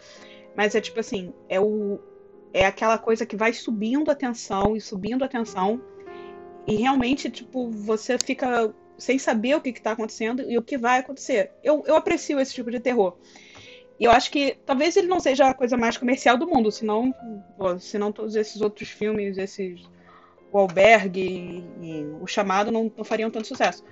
Mas 0.55 0.75
é 0.75 0.81
tipo 0.81 0.99
assim 0.99 1.33
é 1.47 1.59
o 1.59 1.99
é 2.53 2.65
aquela 2.65 2.97
coisa 2.97 3.25
que 3.25 3.35
vai 3.35 3.53
subindo 3.53 4.09
a 4.09 4.15
tensão 4.15 4.75
e 4.75 4.81
subindo 4.81 5.23
a 5.23 5.27
tensão 5.27 5.81
e 6.67 6.75
realmente 6.75 7.29
tipo 7.29 7.69
você 7.69 8.17
fica 8.17 8.73
sem 8.97 9.17
saber 9.17 9.55
o 9.55 9.61
que 9.61 9.69
está 9.69 9.91
acontecendo 9.91 10.41
e 10.41 10.57
o 10.57 10.61
que 10.61 10.77
vai 10.77 10.99
acontecer. 10.99 11.51
Eu, 11.63 11.83
eu 11.87 11.95
aprecio 11.95 12.37
esse 12.37 12.53
tipo 12.53 12.69
de 12.69 12.81
terror. 12.81 13.15
E 13.97 14.03
eu 14.03 14.11
acho 14.11 14.29
que 14.29 14.57
talvez 14.65 14.97
ele 14.97 15.07
não 15.07 15.21
seja 15.21 15.47
a 15.47 15.53
coisa 15.53 15.77
mais 15.77 15.97
comercial 15.97 16.37
do 16.37 16.47
mundo 16.47 16.69
senão 16.71 17.13
senão 17.79 18.11
todos 18.11 18.35
esses 18.35 18.61
outros 18.61 18.89
filmes 18.89 19.37
esses 19.37 19.81
o 20.51 20.57
albergue 20.57 21.21
e, 21.21 21.85
e 21.85 22.05
o 22.19 22.27
chamado 22.27 22.71
não, 22.71 22.91
não 22.97 23.03
fariam 23.03 23.29
tanto 23.29 23.47
sucesso 23.47 23.83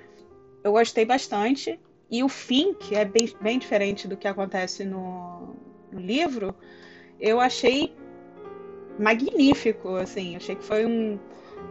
eu 0.68 0.74
gostei 0.74 1.06
bastante. 1.06 1.80
E 2.10 2.24
o 2.24 2.30
fim, 2.30 2.74
que 2.74 2.96
é 2.96 3.04
bem, 3.04 3.34
bem 3.42 3.60
diferente 3.60 4.08
do 4.08 4.16
que 4.16 4.28
acontece 4.28 4.86
no, 4.86 5.56
no 5.92 6.00
livro, 6.00 6.56
eu 7.20 7.40
achei 7.40 7.94
magnífico, 9.00 9.96
assim. 9.96 10.36
Achei 10.36 10.56
que 10.56 10.64
foi 10.64 10.86
um, 10.86 11.20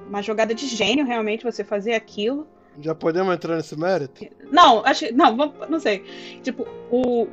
uma 0.08 0.22
jogada 0.22 0.54
de 0.54 0.66
gênio, 0.66 1.06
realmente, 1.06 1.44
você 1.44 1.64
fazer 1.64 1.94
aquilo. 1.94 2.46
Já 2.78 2.94
podemos 2.94 3.34
entrar 3.34 3.56
nesse 3.56 3.78
mérito? 3.78 4.26
Não, 4.50 4.84
acho, 4.84 5.12
não, 5.14 5.34
não 5.68 5.80
sei. 5.80 6.04
Tipo, 6.42 6.66
o, 6.90 7.26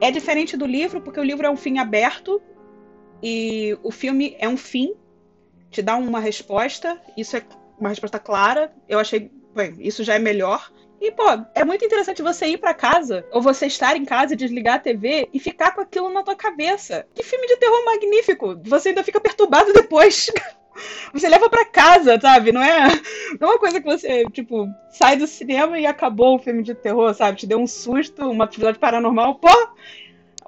é 0.00 0.10
diferente 0.10 0.56
do 0.56 0.66
livro, 0.66 1.00
porque 1.00 1.20
o 1.20 1.24
livro 1.24 1.46
é 1.46 1.50
um 1.50 1.56
fim 1.56 1.78
aberto 1.78 2.40
e 3.22 3.76
o 3.82 3.90
filme 3.90 4.36
é 4.38 4.48
um 4.48 4.56
fim, 4.56 4.94
te 5.70 5.82
dá 5.82 5.96
uma 5.96 6.20
resposta, 6.20 6.98
isso 7.16 7.36
é 7.36 7.42
uma 7.78 7.90
resposta 7.90 8.18
clara. 8.18 8.72
Eu 8.88 8.98
achei, 8.98 9.30
bem, 9.54 9.74
isso 9.80 10.02
já 10.02 10.14
é 10.14 10.18
melhor. 10.18 10.72
E, 11.00 11.12
pô, 11.12 11.24
é 11.54 11.64
muito 11.64 11.84
interessante 11.84 12.22
você 12.22 12.46
ir 12.46 12.58
para 12.58 12.74
casa, 12.74 13.24
ou 13.30 13.40
você 13.40 13.66
estar 13.66 13.96
em 13.96 14.04
casa 14.04 14.34
e 14.34 14.36
desligar 14.36 14.76
a 14.76 14.80
TV 14.80 15.28
e 15.32 15.38
ficar 15.38 15.72
com 15.72 15.80
aquilo 15.80 16.10
na 16.10 16.24
tua 16.24 16.34
cabeça. 16.34 17.06
Que 17.14 17.22
filme 17.22 17.46
de 17.46 17.56
terror 17.56 17.84
magnífico! 17.84 18.60
Você 18.64 18.88
ainda 18.88 19.04
fica 19.04 19.20
perturbado 19.20 19.72
depois. 19.72 20.30
Você 21.12 21.28
leva 21.28 21.50
para 21.50 21.64
casa, 21.64 22.20
sabe? 22.20 22.52
Não 22.52 22.62
é, 22.62 22.88
não 23.40 23.48
é 23.48 23.52
uma 23.52 23.58
coisa 23.58 23.80
que 23.80 23.86
você, 23.86 24.24
tipo, 24.26 24.68
sai 24.90 25.16
do 25.16 25.26
cinema 25.26 25.76
e 25.76 25.84
acabou 25.84 26.36
o 26.36 26.38
filme 26.38 26.62
de 26.62 26.72
terror, 26.72 27.12
sabe? 27.14 27.38
Te 27.38 27.48
deu 27.48 27.58
um 27.58 27.66
susto, 27.66 28.30
uma 28.30 28.44
atividade 28.44 28.78
paranormal, 28.78 29.36
pô! 29.36 29.48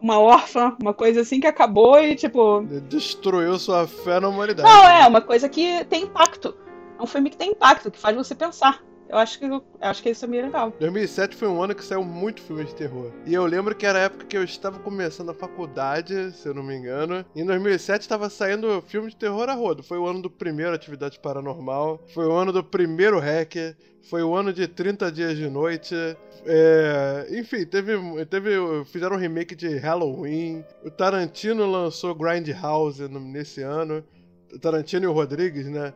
Uma 0.01 0.21
órfã, 0.21 0.77
uma 0.81 0.95
coisa 0.95 1.23
assim 1.23 1.41
que 1.41 1.49
acabou 1.49 2.01
e, 2.01 2.15
tipo. 2.15 2.63
Destruiu 2.89 3.59
sua 3.59 3.89
fé 3.89 4.21
na 4.21 4.29
humanidade. 4.29 4.69
Não, 4.69 4.89
é, 4.89 5.07
uma 5.07 5.21
coisa 5.21 5.49
que 5.49 5.85
tem 5.87 6.05
impacto. 6.05 6.57
É 6.97 7.03
um 7.03 7.07
filme 7.07 7.29
que 7.29 7.37
tem 7.37 7.51
impacto, 7.51 7.91
que 7.91 7.99
faz 7.99 8.17
você 8.17 8.35
pensar. 8.35 8.81
Eu 9.11 9.19
acho 9.19 9.41
que, 9.41 9.45
eu 9.45 9.65
acho 9.81 10.03
que 10.05 10.11
isso 10.11 10.25
é 10.25 10.29
meio 10.29 10.45
legal. 10.45 10.73
2007 10.79 11.35
foi 11.35 11.49
um 11.49 11.61
ano 11.61 11.75
que 11.75 11.85
saiu 11.85 12.05
muito 12.05 12.41
filme 12.41 12.65
de 12.65 12.73
terror. 12.73 13.11
E 13.27 13.35
eu 13.35 13.45
lembro 13.45 13.75
que 13.75 13.85
era 13.85 13.99
a 13.99 14.03
época 14.03 14.25
que 14.25 14.37
eu 14.37 14.45
estava 14.45 14.79
começando 14.79 15.31
a 15.31 15.35
faculdade, 15.35 16.31
se 16.31 16.47
eu 16.47 16.55
não 16.55 16.63
me 16.63 16.77
engano. 16.77 17.25
E 17.35 17.41
em 17.41 17.45
2007 17.45 18.03
estava 18.03 18.31
saindo 18.31 18.81
filme 18.83 19.11
de 19.11 19.17
terror 19.17 19.49
a 19.49 19.55
rodo. 19.55 19.83
Foi 19.83 19.99
o 19.99 20.07
ano 20.07 20.23
do 20.23 20.31
primeiro 20.31 20.73
Atividade 20.73 21.19
Paranormal. 21.19 22.01
Foi 22.15 22.25
o 22.25 22.33
ano 22.33 22.53
do 22.53 22.63
primeiro 22.63 23.19
Hacker. 23.19 23.77
Foi 24.09 24.23
o 24.23 24.33
ano 24.33 24.53
de 24.53 24.69
30 24.69 25.11
Dias 25.11 25.37
de 25.37 25.51
Noite. 25.51 25.97
É, 26.47 27.27
enfim, 27.33 27.67
teve, 27.67 27.99
teve. 28.27 28.85
Fizeram 28.85 29.17
um 29.17 29.19
remake 29.19 29.57
de 29.57 29.77
Halloween. 29.77 30.65
O 30.85 30.91
Tarantino 30.91 31.69
lançou 31.69 32.15
Grindhouse 32.15 33.09
nesse 33.09 33.61
ano. 33.61 34.05
Tarantino 34.61 35.05
e 35.05 35.09
o 35.09 35.13
Rodrigues, 35.13 35.67
né? 35.67 35.93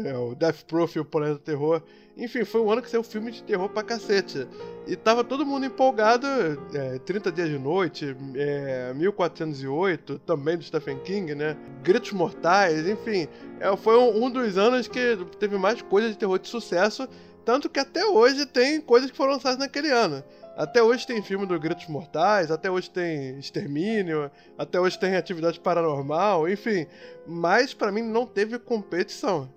Que 0.00 0.08
é 0.08 0.16
o 0.16 0.34
Death 0.34 0.64
Proof 0.64 0.96
e 0.96 1.00
o 1.00 1.04
Planeta 1.04 1.38
Terror. 1.38 1.82
Enfim, 2.16 2.44
foi 2.44 2.60
um 2.60 2.70
ano 2.70 2.82
que 2.82 2.90
saiu 2.90 3.02
filme 3.02 3.30
de 3.30 3.42
terror 3.42 3.68
pra 3.70 3.82
cacete. 3.82 4.46
E 4.86 4.94
tava 4.96 5.24
todo 5.24 5.46
mundo 5.46 5.64
empolgado. 5.64 6.26
É, 6.74 6.98
30 6.98 7.32
Dias 7.32 7.48
de 7.48 7.58
Noite, 7.58 8.16
é, 8.34 8.92
1408, 8.94 10.18
também 10.20 10.58
do 10.58 10.64
Stephen 10.64 10.98
King, 10.98 11.34
né? 11.34 11.56
Gritos 11.82 12.12
Mortais, 12.12 12.86
enfim. 12.86 13.28
É, 13.58 13.74
foi 13.76 13.98
um, 13.98 14.24
um 14.24 14.30
dos 14.30 14.58
anos 14.58 14.88
que 14.88 15.16
teve 15.38 15.56
mais 15.56 15.80
coisas 15.80 16.12
de 16.12 16.18
terror 16.18 16.38
de 16.38 16.48
sucesso. 16.48 17.08
Tanto 17.44 17.68
que 17.68 17.80
até 17.80 18.04
hoje 18.04 18.46
tem 18.46 18.80
coisas 18.80 19.10
que 19.10 19.16
foram 19.16 19.32
lançadas 19.32 19.58
naquele 19.58 19.90
ano. 19.90 20.22
Até 20.56 20.82
hoje 20.82 21.06
tem 21.06 21.22
filme 21.22 21.46
do 21.46 21.58
Gritos 21.58 21.88
Mortais, 21.88 22.50
até 22.50 22.70
hoje 22.70 22.90
tem 22.90 23.38
Extermínio, 23.38 24.30
até 24.56 24.78
hoje 24.78 24.98
tem 24.98 25.16
Atividade 25.16 25.58
Paranormal, 25.58 26.48
enfim. 26.48 26.86
Mas 27.26 27.72
para 27.72 27.90
mim 27.90 28.02
não 28.02 28.26
teve 28.26 28.58
competição. 28.58 29.48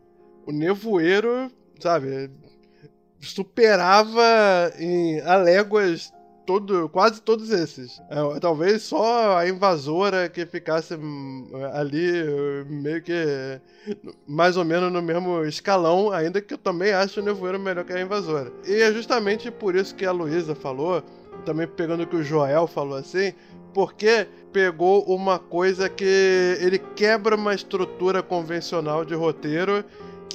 O 0.46 0.52
Nevoeiro, 0.52 1.52
sabe, 1.80 2.30
superava 3.20 4.72
em 4.78 5.20
aléguas 5.22 6.14
todo, 6.46 6.88
quase 6.90 7.22
todos 7.22 7.50
esses. 7.50 8.00
É, 8.10 8.40
talvez 8.40 8.84
só 8.84 9.38
a 9.38 9.48
invasora 9.50 10.30
que 10.30 10.46
ficasse 10.46 10.96
hum, 10.96 11.50
ali 11.74 12.24
meio 12.70 13.02
que 13.02 13.60
mais 14.28 14.56
ou 14.56 14.64
menos 14.64 14.92
no 14.92 15.02
mesmo 15.02 15.44
escalão, 15.44 16.12
ainda 16.12 16.42
que 16.42 16.54
eu 16.54 16.58
também 16.58 16.94
acho 16.94 17.20
o 17.20 17.24
Nevoeiro 17.24 17.60
melhor 17.60 17.84
que 17.84 17.94
a 17.94 18.02
invasora. 18.02 18.52
E 18.66 18.82
é 18.82 18.94
justamente 18.94 19.50
por 19.50 19.76
isso 19.76 19.96
que 19.96 20.06
a 20.06 20.12
Luísa 20.12 20.56
falou, 20.56 21.04
também 21.46 21.68
pegando 21.68 22.04
o 22.04 22.08
que 22.08 22.16
o 22.16 22.24
Joel 22.24 22.68
falou 22.68 22.98
assim, 22.98 23.34
porque 23.74 24.28
pegou 24.54 25.04
uma 25.04 25.38
coisa 25.38 25.90
que 25.90 26.58
ele 26.62 26.80
quebra 26.80 27.36
uma 27.36 27.54
estrutura 27.54 28.24
convencional 28.24 29.04
de 29.04 29.14
roteiro 29.14 29.84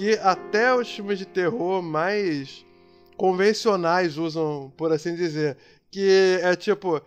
que 0.01 0.19
até 0.23 0.75
os 0.75 0.91
filmes 0.91 1.19
de 1.19 1.27
terror 1.27 1.83
mais 1.83 2.65
convencionais 3.19 4.17
usam, 4.17 4.73
por 4.75 4.91
assim 4.91 5.15
dizer. 5.15 5.59
Que 5.91 6.41
é 6.43 6.57
tipo. 6.57 7.03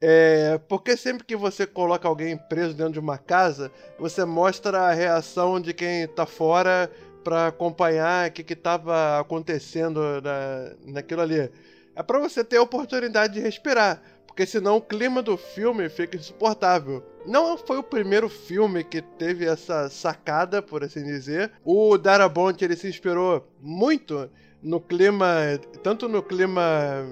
É, 0.00 0.56
porque 0.68 0.96
sempre 0.96 1.24
que 1.24 1.34
você 1.34 1.66
coloca 1.66 2.06
alguém 2.06 2.36
preso 2.36 2.72
dentro 2.72 2.92
de 2.92 3.00
uma 3.00 3.18
casa, 3.18 3.72
você 3.98 4.24
mostra 4.24 4.82
a 4.82 4.92
reação 4.92 5.60
de 5.60 5.74
quem 5.74 6.06
tá 6.06 6.24
fora 6.24 6.88
para 7.24 7.48
acompanhar 7.48 8.28
o 8.28 8.32
que, 8.32 8.44
que 8.44 8.54
tava 8.54 9.18
acontecendo 9.18 10.00
na, 10.22 10.92
naquilo 10.92 11.22
ali. 11.22 11.50
É 11.96 12.02
para 12.04 12.20
você 12.20 12.44
ter 12.44 12.58
a 12.58 12.62
oportunidade 12.62 13.34
de 13.34 13.40
respirar, 13.40 14.00
porque 14.24 14.46
senão 14.46 14.76
o 14.76 14.82
clima 14.82 15.20
do 15.20 15.36
filme 15.36 15.88
fica 15.88 16.16
insuportável. 16.16 17.02
Não 17.26 17.58
foi 17.58 17.78
o 17.78 17.82
primeiro 17.82 18.28
filme 18.28 18.84
que 18.84 19.02
teve 19.02 19.44
essa 19.44 19.88
sacada, 19.88 20.62
por 20.62 20.84
assim 20.84 21.02
dizer. 21.02 21.50
O 21.64 21.98
Darabont 21.98 22.64
ele 22.64 22.76
se 22.76 22.88
inspirou 22.88 23.46
muito 23.60 24.30
no 24.62 24.80
clima, 24.80 25.26
tanto 25.82 26.08
no 26.08 26.22
clima, 26.22 26.62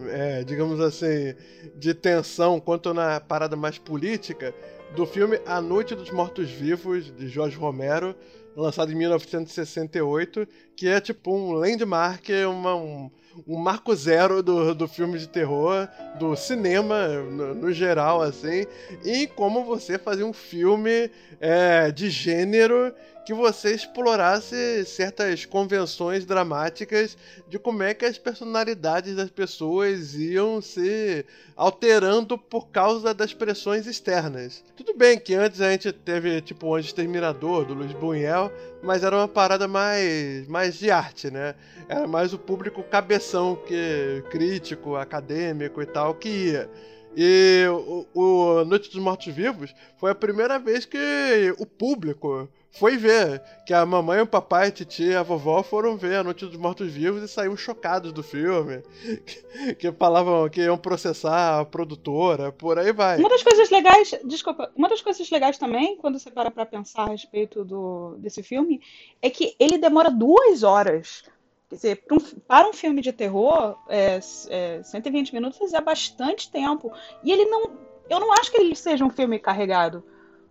é, 0.09 0.45
digamos 0.45 0.81
assim, 0.81 1.35
de 1.77 1.95
tensão, 1.95 2.61
quanto 2.61 2.95
na 2.95 3.21
parada 3.21 3.57
mais 3.57 3.79
política, 3.79 4.55
do 4.95 5.05
filme 5.07 5.41
A 5.47 5.61
Noite 5.61 5.95
dos 5.95 6.11
Mortos-Vivos, 6.11 7.15
de 7.15 7.29
Jorge 7.29 7.57
Romero, 7.57 8.15
lançado 8.57 8.93
em 8.93 8.95
1968, 8.95 10.47
que 10.77 10.89
é 10.89 11.01
tipo 11.01 11.35
um 11.35 11.53
landmark, 11.53 12.29
uma, 12.49 12.75
um, 12.77 13.11
um 13.47 13.59
marco 13.59 13.95
zero 13.95 14.43
do, 14.43 14.75
do 14.75 14.87
filme 14.87 15.19
de 15.19 15.29
terror, 15.29 15.89
do 16.19 16.37
cinema 16.37 17.09
no, 17.09 17.55
no 17.55 17.73
geral, 17.73 18.23
assim, 18.23 18.67
e 19.05 19.27
como 19.27 19.65
você 19.65 19.99
fazer 19.99 20.25
um 20.25 20.33
filme 20.33 21.11
é, 21.41 21.91
de 21.91 22.11
gênero 22.11 22.95
que 23.25 23.33
você 23.33 23.75
explorasse 23.75 24.85
certas 24.85 25.47
convenções 25.47 26.27
dramáticas 26.27 27.17
de 27.49 27.59
como 27.59 27.83
é 27.83 27.95
que 27.95 28.05
as 28.05 28.19
personalidades 28.19 29.17
das 29.17 29.31
pessoas 29.31 30.15
iam 30.15 30.61
se 30.61 31.25
alterando 31.57 32.37
por 32.37 32.69
causa 32.69 33.15
das 33.15 33.33
pressões 33.33 33.87
externas. 33.87 34.63
Tudo 34.77 34.95
bem 34.95 35.19
que 35.19 35.35
antes 35.35 35.61
a 35.61 35.71
gente 35.71 35.91
teve 35.91 36.41
tipo 36.43 36.67
o 36.67 36.75
Anjo 36.75 36.89
Exterminador 36.89 37.65
do 37.65 37.73
Luiz 37.75 37.93
Buñuel, 37.93 38.53
mas 38.83 39.03
era 39.03 39.17
uma 39.17 39.29
parada 39.29 39.67
mais 39.67 40.47
mais 40.47 40.79
de 40.79 40.91
arte, 40.91 41.31
né? 41.31 41.55
Era 41.89 42.07
mais 42.07 42.35
o 42.35 42.39
público 42.39 42.83
cabeção 42.83 43.57
que 43.57 44.23
crítico, 44.31 44.97
acadêmico 44.97 45.81
e 45.81 45.87
tal 45.87 46.15
que 46.15 46.29
ia. 46.29 46.71
E 47.17 47.65
o, 47.71 48.07
o 48.13 48.65
Noite 48.65 48.91
dos 48.91 49.01
Mortos 49.01 49.33
Vivos 49.33 49.75
foi 49.97 50.11
a 50.11 50.15
primeira 50.15 50.59
vez 50.59 50.85
que 50.85 51.55
o 51.59 51.65
público 51.65 52.49
foi 52.75 52.97
ver 52.97 53.41
que 53.65 53.73
a 53.73 53.87
mamãe, 53.87 54.21
o 54.21 54.27
papai, 54.27 54.67
a 54.67 54.71
titia, 54.71 55.21
a 55.21 55.23
vovó 55.23 55.63
foram 55.63 55.97
ver 55.97 56.17
a 56.17 56.25
Noite 56.25 56.45
dos 56.45 56.57
Mortos 56.57 56.91
Vivos 56.91 57.23
e 57.23 57.29
saíram 57.29 57.57
chocados 57.57 58.13
do 58.13 58.23
filme. 58.23 58.83
Que, 59.25 59.75
que, 59.77 59.93
falavam 59.93 60.49
que 60.49 60.61
iam 60.61 60.77
processar 60.77 61.61
a 61.61 61.65
produtora, 61.65 62.51
por 62.51 62.77
aí 62.77 62.93
vai. 62.93 63.19
Uma 63.19 63.29
das 63.29 63.45
coisas 63.45 63.71
legais, 63.71 64.15
desculpa, 64.25 64.73
uma 64.75 64.89
das 64.89 65.01
coisas 65.01 65.31
legais 65.31 65.57
também, 65.57 65.97
quando 65.97 66.19
você 66.19 66.33
para 66.33 66.51
pra 66.51 66.67
pensar 66.67 67.05
a 67.05 67.11
respeito 67.11 67.65
do, 67.65 68.17
desse 68.19 68.43
filme, 68.43 68.81
é 69.23 69.31
que 69.31 69.55
ele 69.61 69.79
demora 69.79 70.11
duas 70.11 70.65
horas. 70.65 71.23
Quer 71.71 71.77
dizer, 71.77 72.05
para 72.05 72.17
um, 72.17 72.21
para 72.21 72.69
um 72.69 72.73
filme 72.73 73.01
de 73.01 73.13
terror, 73.13 73.79
é, 73.89 74.19
é, 74.49 74.83
120 74.83 75.33
minutos 75.33 75.73
é 75.73 75.81
bastante 75.81 76.51
tempo. 76.51 76.93
E 77.23 77.31
ele 77.31 77.45
não. 77.45 77.71
Eu 78.11 78.19
não 78.19 78.33
acho 78.33 78.51
que 78.51 78.61
ele 78.61 78.75
seja 78.75 79.05
um 79.05 79.11
filme 79.11 79.39
carregado. 79.39 80.05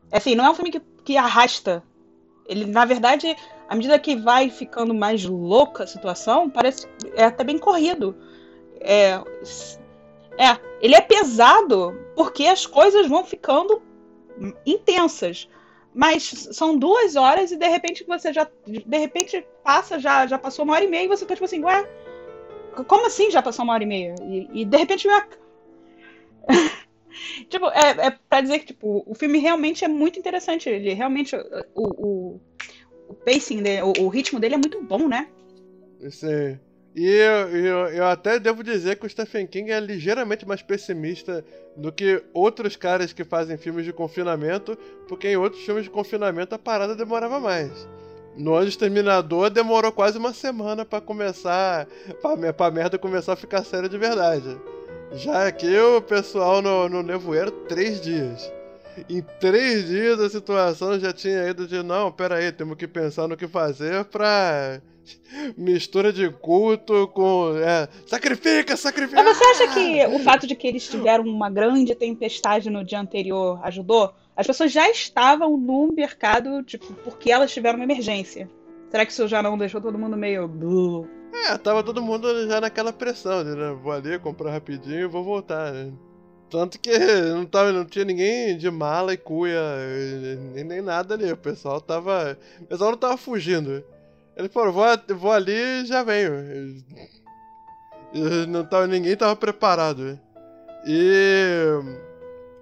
Assim, 0.09 0.35
não 0.35 0.45
é 0.45 0.49
um 0.49 0.55
filme 0.55 0.71
que, 0.71 0.79
que 0.79 1.17
arrasta 1.17 1.83
ele, 2.47 2.65
na 2.65 2.85
verdade, 2.85 3.35
à 3.67 3.75
medida 3.75 3.97
que 3.99 4.15
vai 4.15 4.49
ficando 4.49 4.93
mais 4.93 5.23
louca 5.25 5.83
a 5.83 5.87
situação, 5.87 6.49
parece 6.49 6.87
é 7.15 7.23
até 7.23 7.43
bem 7.43 7.57
corrido. 7.57 8.15
É, 8.79 9.21
é, 10.37 10.59
ele 10.81 10.95
é 10.95 11.01
pesado 11.01 11.97
porque 12.15 12.45
as 12.45 12.65
coisas 12.65 13.07
vão 13.07 13.23
ficando 13.23 13.81
intensas. 14.65 15.47
Mas 15.95 16.23
são 16.51 16.75
duas 16.77 17.15
horas 17.15 17.51
e 17.51 17.55
de 17.55 17.67
repente 17.67 18.03
você 18.03 18.33
já. 18.33 18.49
De 18.65 18.97
repente 18.97 19.45
passa, 19.63 19.99
já, 19.99 20.25
já 20.25 20.39
passou 20.39 20.65
uma 20.65 20.73
hora 20.73 20.83
e 20.83 20.87
meia 20.87 21.03
e 21.05 21.07
você 21.07 21.23
tá 21.25 21.35
tipo 21.35 21.45
assim, 21.45 21.63
ué. 21.63 21.87
Como 22.87 23.05
assim 23.05 23.29
já 23.29 23.43
passou 23.43 23.63
uma 23.63 23.73
hora 23.73 23.83
e 23.83 23.85
meia? 23.85 24.15
E, 24.23 24.61
e 24.61 24.65
de 24.65 24.77
repente. 24.77 25.07
tipo, 27.49 27.67
é, 27.67 28.07
é 28.07 28.17
pra 28.29 28.41
dizer 28.41 28.59
que 28.59 28.67
tipo, 28.67 29.03
o 29.05 29.15
filme 29.15 29.39
realmente 29.39 29.83
é 29.83 29.87
muito 29.87 30.19
interessante. 30.19 30.69
Ele 30.69 30.93
realmente. 30.93 31.35
O, 31.75 31.83
o, 31.83 32.41
o 33.09 33.13
pacing, 33.25 33.61
dele, 33.61 33.81
o, 33.81 33.93
o, 34.03 34.07
ritmo 34.07 34.39
dele 34.39 34.55
é 34.55 34.57
muito 34.57 34.81
bom, 34.81 35.07
né? 35.07 35.27
Esse, 36.01 36.59
E 36.95 37.05
eu, 37.05 37.49
eu, 37.49 37.77
eu, 37.89 38.05
até 38.05 38.39
devo 38.39 38.63
dizer 38.63 38.97
que 38.97 39.05
o 39.05 39.09
Stephen 39.09 39.47
King 39.47 39.71
é 39.71 39.79
ligeiramente 39.79 40.47
mais 40.47 40.61
pessimista 40.61 41.43
do 41.75 41.91
que 41.91 42.23
outros 42.33 42.75
caras 42.75 43.13
que 43.13 43.23
fazem 43.23 43.57
filmes 43.57 43.85
de 43.85 43.93
confinamento, 43.93 44.77
porque 45.07 45.29
em 45.29 45.37
outros 45.37 45.63
filmes 45.63 45.85
de 45.85 45.89
confinamento 45.89 46.55
a 46.55 46.59
parada 46.59 46.95
demorava 46.95 47.39
mais. 47.39 47.87
No 48.35 48.55
Anjo 48.55 48.69
Exterminador 48.69 49.49
demorou 49.49 49.91
quase 49.91 50.17
uma 50.17 50.33
semana 50.33 50.83
para 50.83 50.99
começar. 50.99 51.87
Pra, 52.21 52.53
pra 52.53 52.71
merda 52.71 52.97
começar 52.97 53.33
a 53.33 53.37
ficar 53.37 53.63
séria 53.63 53.87
de 53.87 53.97
verdade. 53.97 54.57
Já 55.13 55.47
aqui 55.47 55.77
o 55.77 56.01
pessoal 56.01 56.61
no, 56.61 56.89
no 56.89 57.03
Nevoeiro, 57.03 57.51
três 57.51 58.01
dias. 58.01 58.51
Em 59.09 59.21
três 59.39 59.87
dias 59.87 60.19
a 60.19 60.29
situação 60.29 60.99
já 60.99 61.13
tinha 61.13 61.47
ido 61.47 61.67
de 61.67 61.83
não, 61.83 62.11
pera 62.11 62.35
aí, 62.35 62.51
temos 62.51 62.77
que 62.77 62.87
pensar 62.87 63.27
no 63.27 63.37
que 63.37 63.47
fazer 63.47 64.05
pra 64.05 64.81
mistura 65.57 66.11
de 66.11 66.29
culto 66.29 67.07
com. 67.09 67.53
É, 67.57 67.87
sacrifica, 68.07 68.75
sacrifica! 68.75 69.21
Mas 69.21 69.37
você 69.37 69.43
acha 69.43 69.67
que 69.73 70.05
o 70.07 70.19
fato 70.19 70.47
de 70.47 70.55
que 70.55 70.67
eles 70.67 70.87
tiveram 70.87 71.25
uma 71.25 71.49
grande 71.49 71.93
tempestade 71.93 72.69
no 72.69 72.83
dia 72.83 72.99
anterior 72.99 73.59
ajudou? 73.63 74.13
As 74.35 74.47
pessoas 74.47 74.71
já 74.71 74.89
estavam 74.89 75.57
no 75.57 75.91
mercado, 75.93 76.63
tipo, 76.63 76.91
porque 77.03 77.31
elas 77.31 77.51
tiveram 77.51 77.77
uma 77.77 77.85
emergência. 77.85 78.49
Será 78.93 79.07
que 79.07 79.11
isso 79.11 79.27
já 79.27 79.41
não 79.41 79.57
deixou 79.57 79.81
todo 79.81 79.97
mundo 79.97 80.15
meio. 80.15 81.09
É, 81.33 81.57
tava 81.57 81.81
todo 81.81 81.99
mundo 81.99 82.47
já 82.47 82.61
naquela 82.61 82.93
pressão, 82.93 83.43
né? 83.43 83.75
Vou 83.81 83.91
ali 83.91 84.19
comprar 84.19 84.51
rapidinho 84.51 84.99
e 84.99 85.07
vou 85.07 85.23
voltar, 85.23 85.73
né? 85.73 85.91
Tanto 86.47 86.79
que 86.79 86.91
não, 87.33 87.43
tava, 87.43 87.71
não 87.71 87.85
tinha 87.85 88.05
ninguém 88.05 88.55
de 88.55 88.69
mala 88.69 89.11
e 89.11 89.17
cuia, 89.17 89.59
nem, 90.53 90.63
nem 90.63 90.79
nada 90.79 91.15
ali. 91.15 91.31
O 91.31 91.35
pessoal 91.35 91.81
tava. 91.81 92.37
O 92.61 92.65
pessoal 92.67 92.91
não 92.91 92.97
tava 92.99 93.17
fugindo. 93.17 93.83
Ele 94.37 94.47
falou, 94.47 94.71
vou, 94.71 94.85
vou 95.17 95.31
ali 95.31 95.81
e 95.81 95.85
já 95.87 96.03
venho. 96.03 96.31
Não 98.47 98.63
tava, 98.63 98.85
ninguém 98.85 99.17
tava 99.17 99.35
preparado. 99.35 100.19
E. 100.85 101.79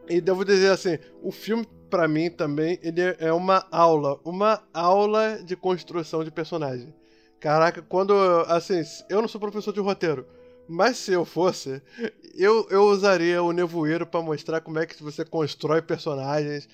E 0.08 0.22
devo 0.22 0.46
dizer 0.46 0.72
assim, 0.72 0.98
o 1.22 1.30
filme, 1.30 1.68
para 1.92 2.08
mim, 2.08 2.32
também, 2.32 2.80
ele 2.82 3.02
é 3.20 3.32
uma 3.32 3.68
aula. 3.70 4.20
Uma 4.24 4.64
aula 4.74 5.44
de 5.44 5.56
construção 5.56 6.24
de 6.24 6.32
personagem. 6.32 6.94
Caraca, 7.40 7.82
quando. 7.82 8.14
Assim, 8.48 8.82
eu 9.10 9.22
não 9.22 9.28
sou 9.28 9.42
professor 9.42 9.74
de 9.74 9.82
roteiro. 9.82 10.26
Mas 10.68 10.98
se 10.98 11.12
eu 11.12 11.26
fosse, 11.26 11.82
eu, 12.34 12.66
eu 12.70 12.84
usaria 12.84 13.44
o 13.44 13.52
nevoeiro 13.52 14.06
para 14.08 14.22
mostrar 14.22 14.62
como 14.62 14.80
é 14.80 14.86
que 14.86 15.04
você 15.04 15.26
constrói 15.26 15.82
personagens. 15.82 16.70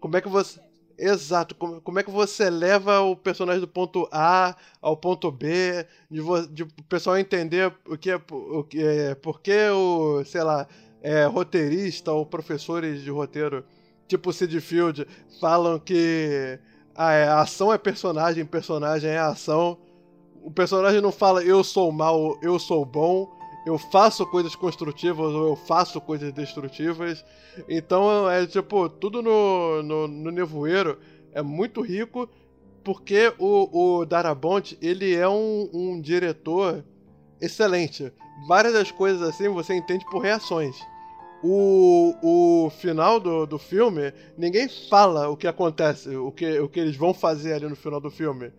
Como 0.00 0.16
é 0.16 0.20
que 0.20 0.28
você. 0.28 0.60
Exato, 0.98 1.54
como, 1.54 1.80
como 1.80 1.98
é 1.98 2.02
que 2.02 2.10
você 2.10 2.50
leva 2.50 3.00
o 3.00 3.16
personagem 3.16 3.60
do 3.60 3.66
ponto 3.66 4.06
A 4.12 4.54
ao 4.80 4.96
ponto 4.96 5.32
B, 5.32 5.86
de, 6.10 6.20
de 6.52 6.62
o 6.64 6.68
pessoal 6.88 7.16
entender 7.16 7.74
o 7.88 7.96
que 7.96 8.10
é, 8.10 8.20
o 8.30 8.62
que 8.62 8.82
é, 8.84 9.14
porque 9.14 9.68
o, 9.70 10.22
sei 10.24 10.42
lá, 10.42 10.68
é, 11.02 11.24
roteirista 11.24 12.12
ou 12.12 12.24
professores 12.24 13.02
de 13.02 13.10
roteiro, 13.10 13.64
tipo 14.16 14.32
Sid 14.32 14.60
Field, 14.60 15.06
falam 15.40 15.78
que 15.78 16.58
a, 16.94 17.12
é, 17.12 17.28
a 17.28 17.40
ação 17.40 17.72
é 17.72 17.78
personagem, 17.78 18.44
personagem 18.44 19.10
é 19.10 19.18
ação. 19.18 19.78
O 20.42 20.50
personagem 20.50 21.00
não 21.00 21.12
fala 21.12 21.42
eu 21.44 21.62
sou 21.62 21.90
mal, 21.92 22.38
eu 22.42 22.58
sou 22.58 22.84
bom 22.84 23.42
eu 23.64 23.78
faço 23.78 24.26
coisas 24.26 24.54
construtivas 24.54 25.32
ou 25.32 25.48
eu 25.48 25.56
faço 25.56 26.00
coisas 26.00 26.32
destrutivas. 26.32 27.24
Então 27.68 28.28
é 28.28 28.46
tipo, 28.46 28.88
tudo 28.88 29.22
no, 29.22 29.82
no, 29.82 30.08
no 30.08 30.30
Nevoeiro 30.30 30.98
é 31.32 31.42
muito 31.42 31.80
rico 31.80 32.28
porque 32.82 33.32
o, 33.38 34.00
o 34.00 34.04
Darabont 34.04 34.76
ele 34.82 35.14
é 35.14 35.28
um, 35.28 35.70
um 35.72 36.00
diretor 36.00 36.84
excelente. 37.40 38.12
Várias 38.48 38.72
das 38.74 38.90
coisas 38.90 39.22
assim 39.22 39.48
você 39.48 39.74
entende 39.74 40.04
por 40.10 40.20
reações. 40.20 40.76
O, 41.42 42.14
o 42.22 42.70
final 42.70 43.18
do, 43.18 43.46
do 43.46 43.58
filme, 43.58 44.12
ninguém 44.38 44.68
fala 44.68 45.28
o 45.28 45.36
que 45.36 45.48
acontece, 45.48 46.14
o 46.16 46.30
que, 46.30 46.60
o 46.60 46.68
que 46.68 46.78
eles 46.78 46.96
vão 46.96 47.12
fazer 47.12 47.54
ali 47.54 47.66
no 47.66 47.74
final 47.74 48.00
do 48.00 48.10
filme. 48.10 48.52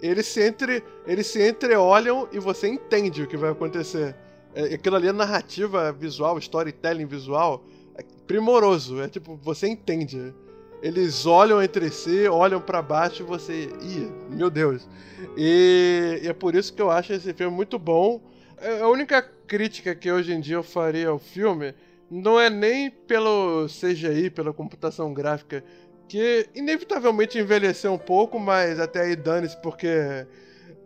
Eles 0.00 0.26
se, 0.26 0.46
entre, 0.46 0.84
eles 1.04 1.26
se 1.26 1.46
entreolham 1.48 2.28
e 2.30 2.38
você 2.38 2.68
entende 2.68 3.22
o 3.22 3.26
que 3.26 3.36
vai 3.36 3.50
acontecer. 3.50 4.14
É, 4.54 4.74
aquilo 4.74 4.96
ali 4.96 5.08
é 5.08 5.12
narrativa 5.12 5.92
visual, 5.92 6.38
storytelling 6.38 7.06
visual, 7.06 7.64
é 7.96 8.04
primoroso. 8.26 9.00
É 9.00 9.08
tipo, 9.08 9.36
você 9.36 9.66
entende. 9.66 10.32
Eles 10.80 11.26
olham 11.26 11.60
entre 11.60 11.90
si, 11.90 12.28
olham 12.28 12.60
para 12.60 12.80
baixo 12.80 13.22
e 13.22 13.26
você. 13.26 13.68
Ih, 13.82 14.10
meu 14.30 14.48
Deus. 14.48 14.88
E, 15.36 16.20
e, 16.22 16.28
é 16.28 16.32
por 16.32 16.54
isso 16.54 16.72
que 16.72 16.80
eu 16.80 16.90
acho 16.90 17.12
esse 17.12 17.32
filme 17.34 17.54
muito 17.54 17.78
bom. 17.78 18.20
É, 18.60 18.80
a 18.80 18.88
única 18.88 19.22
crítica 19.22 19.94
que 19.94 20.10
hoje 20.10 20.32
em 20.32 20.40
dia 20.40 20.56
eu 20.56 20.62
faria 20.62 21.08
ao 21.08 21.18
filme 21.18 21.74
não 22.10 22.40
é 22.40 22.48
nem 22.48 22.90
pelo 22.90 23.66
CGI, 23.66 24.30
pela 24.30 24.52
computação 24.52 25.12
gráfica, 25.12 25.62
que 26.08 26.48
inevitavelmente 26.54 27.38
envelheceu 27.38 27.92
um 27.92 27.98
pouco, 27.98 28.38
mas 28.38 28.80
até 28.80 29.02
aí 29.02 29.16
dane-se, 29.16 29.60
porque 29.60 30.26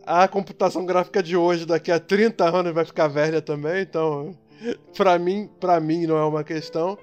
a 0.05 0.27
computação 0.27 0.85
gráfica 0.85 1.23
de 1.23 1.37
hoje, 1.37 1.65
daqui 1.65 1.93
a 1.93 2.01
30 2.01 2.45
anos, 2.45 2.73
vai 2.75 2.85
ficar 2.85 3.07
velha 3.09 3.41
também, 3.41 3.83
então, 3.83 4.37
pra 4.97 5.19
mim, 5.19 5.49
pra 5.61 5.79
mim 5.81 6.07
não 6.07 6.17
é 6.17 6.25
uma 6.25 6.43
questão. 6.43 6.99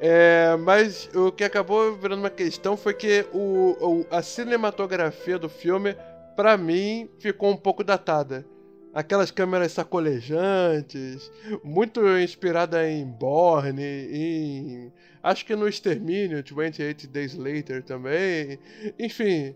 É, 0.00 0.56
mas 0.56 1.10
o 1.14 1.30
que 1.30 1.44
acabou 1.44 1.94
virando 1.94 2.20
uma 2.20 2.30
questão 2.30 2.76
foi 2.76 2.94
que 2.94 3.26
o, 3.32 3.76
o, 3.80 4.06
a 4.10 4.22
cinematografia 4.22 5.38
do 5.38 5.48
filme, 5.48 5.94
pra 6.34 6.56
mim, 6.56 7.08
ficou 7.18 7.50
um 7.50 7.56
pouco 7.56 7.84
datada. 7.84 8.44
Aquelas 8.92 9.30
câmeras 9.30 9.72
sacolejantes, 9.72 11.30
muito 11.62 12.00
inspirada 12.18 12.88
em 12.88 13.06
Borne, 13.06 13.82
em. 13.82 14.92
Acho 15.22 15.44
que 15.44 15.54
no 15.54 15.68
Extermínio, 15.68 16.42
28 16.42 17.06
Days 17.06 17.34
Later 17.34 17.82
também. 17.82 18.58
Enfim, 18.98 19.54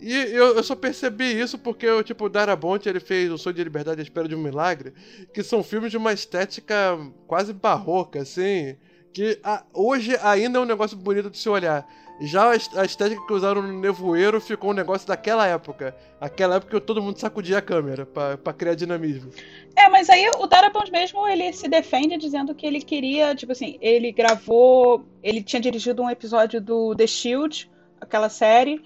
e 0.00 0.14
eu, 0.14 0.56
eu, 0.56 0.62
só 0.62 0.74
percebi 0.74 1.38
isso 1.38 1.58
porque 1.58 1.86
o 1.86 2.02
tipo, 2.02 2.28
Darabont 2.28 2.88
ele 2.88 3.00
fez 3.00 3.30
O 3.30 3.36
Sonho 3.36 3.54
de 3.54 3.64
Liberdade 3.64 4.00
a 4.00 4.02
Espera 4.02 4.26
de 4.26 4.34
um 4.34 4.42
Milagre, 4.42 4.94
que 5.32 5.42
são 5.42 5.62
filmes 5.62 5.90
de 5.90 5.98
uma 5.98 6.12
estética 6.12 6.98
quase 7.26 7.52
barroca, 7.52 8.22
assim, 8.22 8.76
que 9.12 9.38
a, 9.44 9.62
hoje 9.74 10.16
ainda 10.22 10.58
é 10.58 10.62
um 10.62 10.64
negócio 10.64 10.96
bonito 10.96 11.30
de 11.30 11.36
se 11.36 11.48
olhar. 11.48 11.86
Já 12.20 12.50
a 12.50 12.84
estética 12.84 13.26
que 13.26 13.32
usaram 13.32 13.62
no 13.62 13.80
Nevoeiro 13.80 14.40
ficou 14.40 14.70
um 14.70 14.74
negócio 14.74 15.08
daquela 15.08 15.46
época. 15.46 15.96
Aquela 16.20 16.56
época 16.56 16.78
que 16.78 16.86
todo 16.86 17.02
mundo 17.02 17.18
sacudia 17.18 17.58
a 17.58 17.62
câmera 17.62 18.04
para 18.04 18.52
criar 18.52 18.74
dinamismo. 18.74 19.30
É, 19.74 19.88
mas 19.88 20.10
aí 20.10 20.30
o 20.38 20.46
Darabont 20.46 20.92
mesmo, 20.92 21.26
ele 21.26 21.50
se 21.52 21.66
defende 21.66 22.18
dizendo 22.18 22.54
que 22.54 22.66
ele 22.66 22.82
queria, 22.82 23.34
tipo 23.34 23.52
assim, 23.52 23.78
ele 23.80 24.12
gravou, 24.12 25.06
ele 25.22 25.42
tinha 25.42 25.60
dirigido 25.60 26.02
um 26.02 26.10
episódio 26.10 26.60
do 26.60 26.94
The 26.94 27.06
Shield, 27.06 27.70
aquela 27.98 28.28
série, 28.28 28.82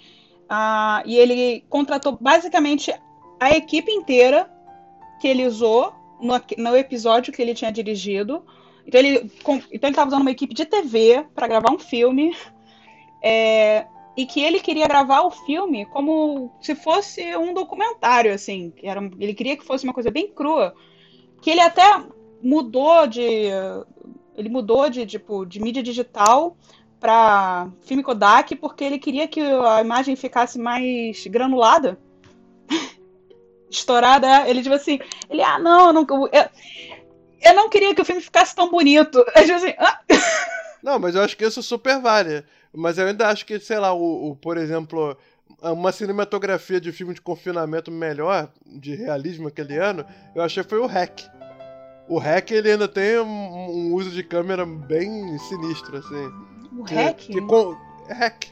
ah, 0.49 1.03
e 1.05 1.17
ele 1.17 1.65
contratou 1.69 2.17
basicamente 2.21 2.95
a 3.41 3.51
equipe 3.51 3.91
inteira 3.91 4.49
que 5.21 5.27
ele 5.27 5.47
usou 5.47 5.93
no, 6.21 6.41
no 6.57 6.77
episódio 6.77 7.33
que 7.33 7.43
ele 7.43 7.55
tinha 7.55 7.73
dirigido. 7.73 8.45
Então 8.87 9.01
ele 9.01 9.31
então 9.73 9.91
estava 9.91 10.09
usando 10.09 10.23
uma 10.23 10.31
equipe 10.31 10.55
de 10.55 10.65
TV 10.65 11.27
para 11.35 11.49
gravar 11.49 11.73
um 11.73 11.79
filme. 11.79 12.37
É, 13.27 13.87
e 14.15 14.27
que 14.27 14.43
ele 14.43 14.61
queria 14.61 14.87
gravar 14.87 15.23
o 15.23 15.31
filme 15.31 15.87
como 15.87 16.53
se 16.61 16.75
fosse 16.75 17.35
um 17.39 17.55
documentário, 17.55 18.35
assim. 18.35 18.71
Que 18.71 18.87
era, 18.87 19.01
ele 19.19 19.33
queria 19.33 19.57
que 19.57 19.65
fosse 19.65 19.85
uma 19.85 19.95
coisa 19.95 20.11
bem 20.11 20.31
crua. 20.31 20.75
Que 21.41 21.51
ele 21.51 21.61
até 21.61 22.05
mudou 22.43 23.07
de. 23.07 23.49
Ele 24.37 24.49
mudou 24.51 24.91
de, 24.91 25.07
tipo, 25.07 25.47
de 25.47 25.59
mídia 25.59 25.83
digital 25.83 26.55
para 27.01 27.69
filme 27.83 28.03
Kodak 28.03 28.57
porque 28.57 28.85
ele 28.85 28.99
queria 28.99 29.27
que 29.27 29.41
a 29.41 29.81
imagem 29.81 30.17
ficasse 30.17 30.59
mais 30.59 31.27
granulada. 31.27 31.99
Estourada. 33.71 34.47
Ele, 34.49 34.63
tipo 34.63 34.75
assim, 34.75 34.99
ele, 35.31 35.43
ah, 35.43 35.59
não, 35.59 35.87
eu 35.87 35.93
não. 35.95 36.07
Eu, 36.31 36.49
eu 37.43 37.55
não 37.55 37.71
queria 37.71 37.95
que 37.95 38.03
o 38.03 38.05
filme 38.05 38.21
ficasse 38.21 38.55
tão 38.55 38.71
bonito. 38.71 39.19
Eu, 39.35 39.43
tipo 39.43 39.55
assim, 39.55 39.75
ah. 39.79 40.01
Não, 40.83 40.99
mas 40.99 41.15
eu 41.15 41.23
acho 41.23 41.35
que 41.35 41.47
isso 41.47 41.63
super 41.63 41.99
vale. 41.99 42.45
Mas 42.75 42.99
eu 42.99 43.07
ainda 43.07 43.29
acho 43.29 43.47
que, 43.47 43.59
sei 43.61 43.79
lá, 43.79 43.93
o, 43.93 44.31
o 44.31 44.37
por 44.37 44.57
exemplo, 44.57 45.17
uma 45.63 45.93
cinematografia 45.93 46.81
de 46.81 46.93
filme 46.93 47.15
de 47.15 47.21
confinamento 47.21 47.91
melhor, 47.91 48.51
de 48.67 48.95
realismo 48.95 49.49
aquele 49.49 49.77
ano, 49.77 50.05
eu 50.35 50.43
achei 50.43 50.63
foi 50.63 50.79
o 50.79 50.87
Hack. 50.87 51.23
O 52.09 52.19
Hack 52.19 52.51
ele 52.51 52.73
ainda 52.73 52.87
tem 52.87 53.19
um, 53.19 53.71
um 53.71 53.95
uso 53.95 54.11
de 54.11 54.23
câmera 54.23 54.67
bem 54.67 55.39
sinistro, 55.39 55.97
assim. 55.97 56.31
O 56.77 56.85
que, 56.85 56.95
hack? 56.95 57.19
Que, 57.19 57.41
com, 57.41 57.77
hack. 58.09 58.47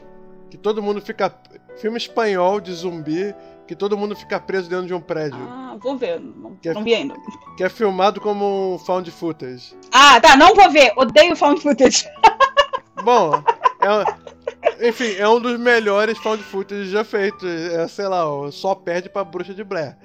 Que 0.49 0.57
todo 0.57 0.81
mundo 0.81 1.01
fica. 1.01 1.33
Filme 1.77 1.97
espanhol 1.97 2.61
de 2.61 2.71
zumbi, 2.71 3.33
que 3.67 3.75
todo 3.75 3.97
mundo 3.97 4.15
fica 4.15 4.39
preso 4.39 4.69
dentro 4.69 4.85
de 4.85 4.93
um 4.93 5.01
prédio. 5.01 5.39
Ah, 5.49 5.75
vou 5.81 5.97
ver. 5.97 6.19
Não, 6.19 6.55
que 6.55 6.69
é, 6.69 6.73
não 6.73 6.83
vi 6.83 6.93
ainda. 6.93 7.15
Que 7.57 7.63
é 7.63 7.69
filmado 7.69 8.21
como 8.21 8.75
um 8.75 8.79
found 8.79 9.09
footage. 9.09 9.75
Ah, 9.91 10.19
tá. 10.21 10.35
Não 10.35 10.55
vou 10.55 10.69
ver. 10.71 10.93
Odeio 10.95 11.35
found 11.35 11.61
footage. 11.61 12.05
Bom, 13.03 13.43
é, 13.83 14.87
Enfim, 14.89 15.15
é 15.17 15.27
um 15.27 15.39
dos 15.39 15.59
melhores 15.59 16.17
found 16.17 16.41
footage 16.43 16.89
já 16.89 17.03
feitos. 17.03 17.49
É, 17.49 17.87
sei 17.87 18.07
lá, 18.07 18.23
só 18.51 18.75
perde 18.75 19.09
pra 19.09 19.23
Bruxa 19.23 19.53
de 19.53 19.63
Blair. 19.63 19.97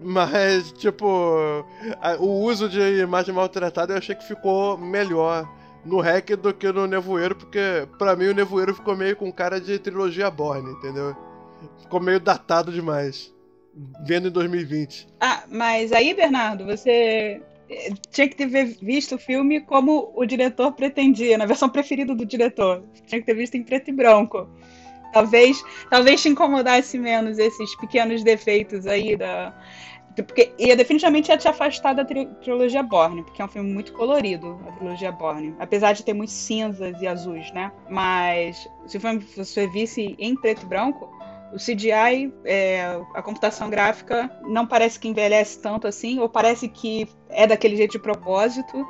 Mas, 0.00 0.72
tipo, 0.72 1.06
o 2.18 2.26
uso 2.26 2.68
de 2.68 2.80
imagem 3.00 3.34
maltratada 3.34 3.92
eu 3.92 3.98
achei 3.98 4.14
que 4.14 4.26
ficou 4.26 4.76
melhor 4.78 5.48
no 5.84 6.00
hack 6.00 6.30
do 6.36 6.52
que 6.54 6.70
no 6.72 6.86
Nevoeiro, 6.86 7.36
porque 7.36 7.86
pra 7.98 8.16
mim 8.16 8.28
o 8.28 8.34
Nevoeiro 8.34 8.74
ficou 8.74 8.96
meio 8.96 9.16
com 9.16 9.30
cara 9.30 9.60
de 9.60 9.78
trilogia 9.78 10.30
Borne, 10.30 10.72
entendeu? 10.72 11.14
Ficou 11.80 12.00
meio 12.00 12.18
datado 12.18 12.72
demais. 12.72 13.32
Vendo 14.06 14.28
em 14.28 14.30
2020. 14.30 15.08
Ah, 15.20 15.44
mas 15.48 15.92
aí, 15.92 16.14
Bernardo, 16.14 16.64
você 16.64 17.42
tinha 18.10 18.28
que 18.28 18.36
ter 18.36 18.46
visto 18.46 19.14
o 19.14 19.18
filme 19.18 19.60
como 19.60 20.12
o 20.14 20.24
diretor 20.24 20.72
pretendia, 20.72 21.38
na 21.38 21.46
versão 21.46 21.68
preferida 21.68 22.14
do 22.14 22.26
diretor. 22.26 22.82
Tinha 23.06 23.20
que 23.20 23.26
ter 23.26 23.34
visto 23.34 23.56
em 23.56 23.62
preto 23.62 23.90
e 23.90 23.92
branco. 23.92 24.48
Talvez, 25.12 25.62
talvez 25.90 26.22
te 26.22 26.28
incomodasse 26.28 26.98
menos 26.98 27.38
esses 27.38 27.76
pequenos 27.76 28.24
defeitos 28.24 28.84
aí 28.86 29.16
da, 29.16 29.54
porque 30.22 30.52
ia 30.58 30.76
definitivamente 30.76 31.30
ia 31.30 31.36
te 31.36 31.48
afastar 31.48 31.94
da 31.94 32.04
tri 32.04 32.26
trilogia 32.42 32.82
Borne, 32.82 33.22
porque 33.22 33.42
é 33.42 33.44
um 33.44 33.48
filme 33.48 33.72
muito 33.72 33.92
colorido, 33.92 34.60
a 34.68 34.72
trilogia 34.72 35.10
Borne. 35.10 35.54
Apesar 35.58 35.92
de 35.92 36.04
ter 36.04 36.12
muitos 36.12 36.34
cinzas 36.34 37.00
e 37.02 37.06
azuis, 37.06 37.52
né? 37.52 37.72
Mas 37.90 38.68
se 38.86 38.96
o 38.96 39.00
filme 39.00 39.26
você 39.36 39.66
visse 39.66 40.14
em 40.18 40.36
preto 40.36 40.62
e 40.62 40.66
branco, 40.66 41.10
o 41.54 41.56
CGI, 41.56 42.34
é, 42.44 43.00
a 43.14 43.22
computação 43.22 43.70
gráfica, 43.70 44.28
não 44.42 44.66
parece 44.66 44.98
que 44.98 45.06
envelhece 45.06 45.60
tanto 45.60 45.86
assim, 45.86 46.18
ou 46.18 46.28
parece 46.28 46.68
que 46.68 47.08
é 47.28 47.46
daquele 47.46 47.76
jeito 47.76 47.92
de 47.92 48.00
propósito. 48.00 48.84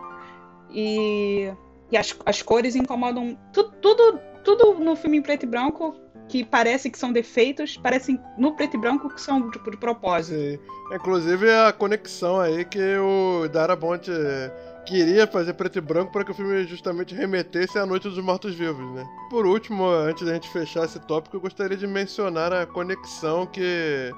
E, 0.70 1.52
e 1.92 1.96
as, 1.96 2.16
as 2.24 2.40
cores 2.40 2.74
incomodam. 2.74 3.38
Tu, 3.52 3.62
tudo, 3.82 4.18
tudo 4.42 4.74
no 4.82 4.96
filme 4.96 5.18
em 5.18 5.22
preto 5.22 5.42
e 5.42 5.46
branco 5.46 5.94
que 6.26 6.42
parece 6.42 6.88
que 6.88 6.98
são 6.98 7.12
defeitos, 7.12 7.76
parecem 7.76 8.18
no 8.38 8.56
preto 8.56 8.78
e 8.78 8.80
branco 8.80 9.10
que 9.10 9.20
são 9.20 9.50
tipo, 9.50 9.70
de 9.70 9.76
propósito. 9.76 10.34
Sim. 10.34 10.58
Inclusive 10.90 11.50
a 11.50 11.70
conexão 11.70 12.40
aí 12.40 12.64
que 12.64 12.96
o 12.96 13.46
Darabont 13.48 14.08
queria 14.84 15.26
fazer 15.26 15.54
preto 15.54 15.78
e 15.78 15.80
branco 15.80 16.12
para 16.12 16.24
que 16.24 16.30
o 16.30 16.34
filme 16.34 16.64
justamente 16.64 17.14
remetesse 17.14 17.78
à 17.78 17.86
Noite 17.86 18.08
dos 18.08 18.18
Mortos-Vivos, 18.18 18.94
né? 18.94 19.06
Por 19.30 19.46
último, 19.46 19.86
antes 19.86 20.26
da 20.26 20.34
gente 20.34 20.48
fechar 20.50 20.84
esse 20.84 20.98
tópico, 21.00 21.36
eu 21.36 21.40
gostaria 21.40 21.76
de 21.76 21.86
mencionar 21.86 22.52
a 22.52 22.66
conexão 22.66 23.46
que 23.46 24.12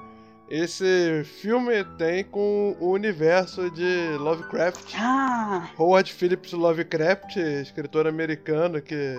esse 0.49 1.23
filme 1.23 1.83
tem 1.97 2.23
com 2.23 2.75
o 2.79 2.91
universo 2.91 3.69
de 3.71 4.17
Lovecraft. 4.17 4.95
Ah. 4.97 5.69
Howard 5.77 6.11
Phillips 6.13 6.53
Lovecraft, 6.53 7.37
escritor 7.37 8.07
americano 8.07 8.81
que 8.81 9.15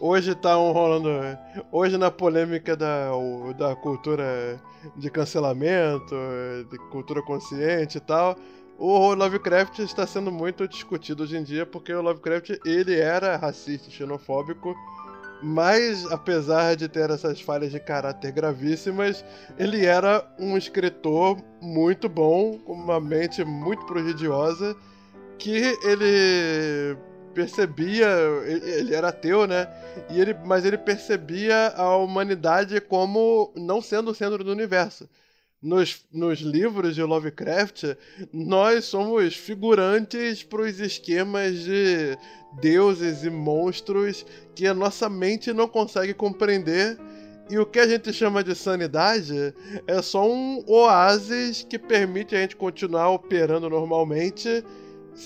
Hoje 0.00 0.34
tá 0.34 0.58
um 0.58 0.72
rolando. 0.72 1.08
Hoje 1.70 1.96
na 1.96 2.10
polêmica 2.10 2.76
da, 2.76 3.10
da 3.56 3.76
cultura 3.76 4.60
de 4.96 5.08
cancelamento, 5.08 6.14
de 6.68 6.78
cultura 6.90 7.22
consciente 7.22 7.98
e 7.98 8.00
tal, 8.00 8.36
o 8.86 9.14
Lovecraft 9.14 9.78
está 9.78 10.06
sendo 10.06 10.30
muito 10.30 10.68
discutido 10.68 11.22
hoje 11.22 11.38
em 11.38 11.42
dia 11.42 11.64
porque 11.64 11.90
o 11.90 12.02
Lovecraft 12.02 12.58
ele 12.66 12.94
era 12.94 13.34
racista, 13.34 13.90
xenofóbico, 13.90 14.76
mas 15.42 16.04
apesar 16.12 16.76
de 16.76 16.86
ter 16.86 17.08
essas 17.08 17.40
falhas 17.40 17.70
de 17.70 17.80
caráter 17.80 18.30
gravíssimas, 18.32 19.24
ele 19.58 19.86
era 19.86 20.22
um 20.38 20.54
escritor 20.58 21.38
muito 21.62 22.10
bom, 22.10 22.58
com 22.58 22.74
uma 22.74 23.00
mente 23.00 23.42
muito 23.42 23.86
prodigiosa, 23.86 24.76
que 25.38 25.78
ele 25.82 26.94
percebia, 27.32 28.06
ele 28.44 28.94
era 28.94 29.08
ateu, 29.08 29.46
né? 29.46 29.66
E 30.10 30.20
ele, 30.20 30.34
mas 30.44 30.62
ele 30.66 30.76
percebia 30.76 31.68
a 31.74 31.96
humanidade 31.96 32.78
como 32.82 33.50
não 33.56 33.80
sendo 33.80 34.10
o 34.10 34.14
centro 34.14 34.44
do 34.44 34.52
universo. 34.52 35.08
Nos, 35.64 36.04
nos 36.12 36.40
livros 36.40 36.94
de 36.94 37.02
Lovecraft, 37.02 37.96
nós 38.30 38.84
somos 38.84 39.34
figurantes 39.34 40.42
para 40.42 40.60
os 40.60 40.78
esquemas 40.78 41.60
de 41.60 42.18
deuses 42.60 43.24
e 43.24 43.30
monstros 43.30 44.26
que 44.54 44.66
a 44.66 44.74
nossa 44.74 45.08
mente 45.08 45.54
não 45.54 45.66
consegue 45.66 46.12
compreender. 46.12 46.98
E 47.48 47.56
o 47.56 47.64
que 47.64 47.78
a 47.78 47.88
gente 47.88 48.12
chama 48.12 48.44
de 48.44 48.54
sanidade 48.54 49.54
é 49.86 50.02
só 50.02 50.30
um 50.30 50.62
oásis 50.66 51.66
que 51.66 51.78
permite 51.78 52.36
a 52.36 52.40
gente 52.42 52.56
continuar 52.56 53.08
operando 53.08 53.70
normalmente 53.70 54.62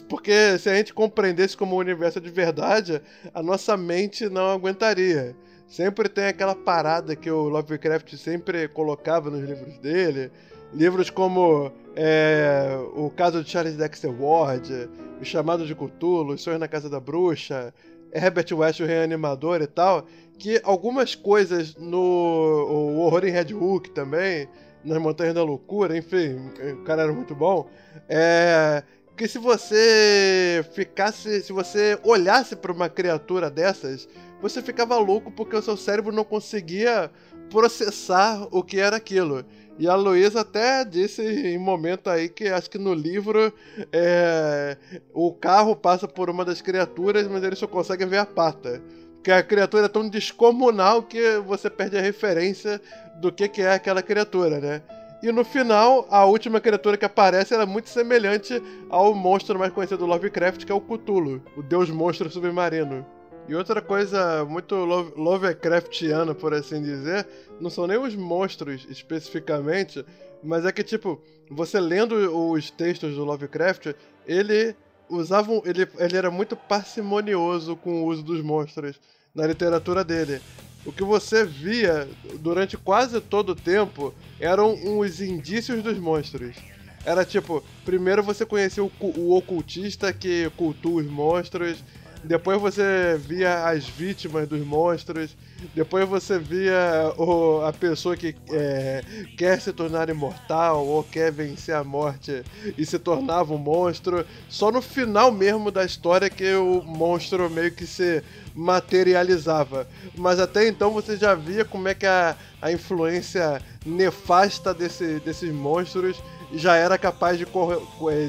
porque 0.08 0.56
se 0.58 0.68
a 0.68 0.74
gente 0.74 0.94
compreendesse 0.94 1.56
como 1.56 1.74
o 1.74 1.78
universo 1.78 2.18
é 2.18 2.20
de 2.20 2.30
verdade, 2.30 3.02
a 3.34 3.42
nossa 3.42 3.76
mente 3.76 4.28
não 4.28 4.50
aguentaria. 4.50 5.34
Sempre 5.68 6.08
tem 6.08 6.24
aquela 6.24 6.54
parada 6.54 7.14
que 7.14 7.30
o 7.30 7.48
Lovecraft 7.48 8.14
sempre 8.16 8.66
colocava 8.68 9.30
nos 9.30 9.46
livros 9.46 9.78
dele. 9.78 10.32
Livros 10.72 11.10
como 11.10 11.70
é, 11.94 12.76
O 12.94 13.10
Caso 13.10 13.44
de 13.44 13.50
Charles 13.50 13.76
Dexter 13.76 14.10
Ward, 14.10 14.88
O 15.20 15.24
Chamado 15.24 15.66
de 15.66 15.74
Cthulhu, 15.74 16.32
Os 16.32 16.42
Sonhos 16.42 16.58
na 16.58 16.68
Casa 16.68 16.88
da 16.88 16.98
Bruxa, 16.98 17.72
Herbert 18.12 18.46
West, 18.52 18.80
o 18.80 18.86
Reanimador 18.86 19.60
e 19.60 19.66
tal, 19.66 20.06
que 20.38 20.60
algumas 20.64 21.14
coisas 21.14 21.76
no 21.76 21.98
o 21.98 23.00
Horror 23.00 23.26
em 23.26 23.30
Red 23.30 23.52
Hook 23.54 23.90
também, 23.90 24.48
nas 24.84 24.98
Montanhas 24.98 25.34
da 25.34 25.42
Loucura, 25.42 25.96
enfim, 25.96 26.50
o 26.72 26.84
cara 26.84 27.02
era 27.02 27.12
muito 27.12 27.34
bom, 27.34 27.68
é, 28.08 28.82
porque 29.06 29.26
se 29.26 29.38
você 29.38 30.64
ficasse, 30.72 31.42
se 31.42 31.52
você 31.52 31.98
olhasse 32.04 32.54
para 32.54 32.72
uma 32.72 32.88
criatura 32.88 33.50
dessas, 33.50 34.08
você 34.40 34.62
ficava 34.62 34.96
louco 34.98 35.30
porque 35.30 35.56
o 35.56 35.62
seu 35.62 35.76
cérebro 35.76 36.14
não 36.14 36.24
conseguia 36.24 37.10
processar 37.50 38.46
o 38.50 38.62
que 38.62 38.78
era 38.78 38.96
aquilo. 38.96 39.44
E 39.78 39.88
a 39.88 39.94
Luísa 39.94 40.40
até 40.40 40.84
disse 40.84 41.22
em 41.22 41.56
momento 41.56 42.10
aí 42.10 42.28
que 42.28 42.48
acho 42.48 42.68
que 42.68 42.78
no 42.78 42.92
livro 42.92 43.52
é, 43.92 44.76
o 45.14 45.32
carro 45.32 45.76
passa 45.76 46.08
por 46.08 46.28
uma 46.28 46.44
das 46.44 46.60
criaturas, 46.60 47.28
mas 47.28 47.42
ele 47.44 47.54
só 47.54 47.66
consegue 47.66 48.04
ver 48.04 48.18
a 48.18 48.26
pata. 48.26 48.82
Porque 49.14 49.30
a 49.30 49.42
criatura 49.42 49.86
é 49.86 49.88
tão 49.88 50.08
descomunal 50.08 51.02
que 51.02 51.38
você 51.38 51.70
perde 51.70 51.96
a 51.96 52.00
referência 52.00 52.80
do 53.20 53.32
que, 53.32 53.48
que 53.48 53.62
é 53.62 53.72
aquela 53.72 54.02
criatura, 54.02 54.60
né? 54.60 54.82
E 55.22 55.32
no 55.32 55.44
final, 55.44 56.06
a 56.10 56.24
última 56.24 56.60
criatura 56.60 56.96
que 56.96 57.04
aparece 57.04 57.52
é 57.52 57.66
muito 57.66 57.88
semelhante 57.88 58.62
ao 58.88 59.12
monstro 59.14 59.58
mais 59.58 59.72
conhecido 59.72 59.98
do 59.98 60.06
Lovecraft, 60.06 60.64
que 60.64 60.70
é 60.70 60.74
o 60.74 60.80
Cthulhu, 60.80 61.42
o 61.56 61.62
deus 61.62 61.90
monstro 61.90 62.30
submarino. 62.30 63.04
E 63.48 63.54
outra 63.54 63.80
coisa 63.80 64.44
muito 64.44 64.74
Lovecraftiana, 64.74 66.34
por 66.34 66.52
assim 66.52 66.82
dizer, 66.82 67.26
não 67.58 67.70
são 67.70 67.86
nem 67.86 67.96
os 67.96 68.14
monstros 68.14 68.86
especificamente, 68.90 70.04
mas 70.42 70.66
é 70.66 70.72
que, 70.72 70.84
tipo, 70.84 71.20
você 71.50 71.80
lendo 71.80 72.14
os 72.52 72.70
textos 72.70 73.14
do 73.14 73.24
Lovecraft, 73.24 73.94
ele 74.26 74.76
usava. 75.08 75.50
Ele, 75.64 75.88
ele 75.98 76.16
era 76.16 76.30
muito 76.30 76.54
parcimonioso 76.54 77.74
com 77.74 78.02
o 78.02 78.06
uso 78.06 78.22
dos 78.22 78.42
monstros 78.42 79.00
na 79.34 79.46
literatura 79.46 80.04
dele 80.04 80.40
o 80.88 80.92
que 80.92 81.04
você 81.04 81.44
via 81.44 82.08
durante 82.40 82.76
quase 82.76 83.20
todo 83.20 83.50
o 83.50 83.54
tempo 83.54 84.14
eram 84.40 84.98
os 84.98 85.20
indícios 85.20 85.82
dos 85.82 85.98
monstros. 85.98 86.56
Era 87.04 87.26
tipo, 87.26 87.62
primeiro 87.84 88.22
você 88.22 88.46
conhecia 88.46 88.82
o, 88.82 88.90
o 89.00 89.36
ocultista 89.36 90.12
que 90.12 90.50
cultua 90.56 91.02
os 91.02 91.06
monstros, 91.06 91.84
depois 92.24 92.60
você 92.60 93.18
via 93.18 93.66
as 93.66 93.88
vítimas 93.88 94.48
dos 94.48 94.64
monstros, 94.64 95.36
depois 95.74 96.08
você 96.08 96.38
via 96.38 97.12
o, 97.16 97.62
a 97.64 97.72
pessoa 97.72 98.16
que 98.16 98.34
é, 98.52 99.02
quer 99.36 99.60
se 99.60 99.72
tornar 99.72 100.08
imortal 100.08 100.86
ou 100.86 101.02
quer 101.02 101.32
vencer 101.32 101.74
a 101.74 101.82
morte 101.82 102.42
e 102.76 102.84
se 102.84 102.98
tornava 102.98 103.52
um 103.52 103.58
monstro. 103.58 104.24
Só 104.48 104.70
no 104.70 104.80
final 104.80 105.32
mesmo 105.32 105.70
da 105.70 105.84
história 105.84 106.30
que 106.30 106.54
o 106.54 106.82
monstro 106.82 107.48
meio 107.50 107.72
que 107.72 107.86
se 107.86 108.22
materializava. 108.54 109.86
Mas 110.16 110.40
até 110.40 110.66
então 110.66 110.90
você 110.90 111.16
já 111.16 111.34
via 111.34 111.64
como 111.64 111.88
é 111.88 111.94
que 111.94 112.06
a, 112.06 112.36
a 112.60 112.72
influência 112.72 113.62
nefasta 113.84 114.74
desse, 114.74 115.20
desses 115.20 115.52
monstros 115.52 116.22
já 116.52 116.76
era 116.76 116.96
capaz 116.96 117.38
de, 117.38 117.46
cor, 117.46 117.82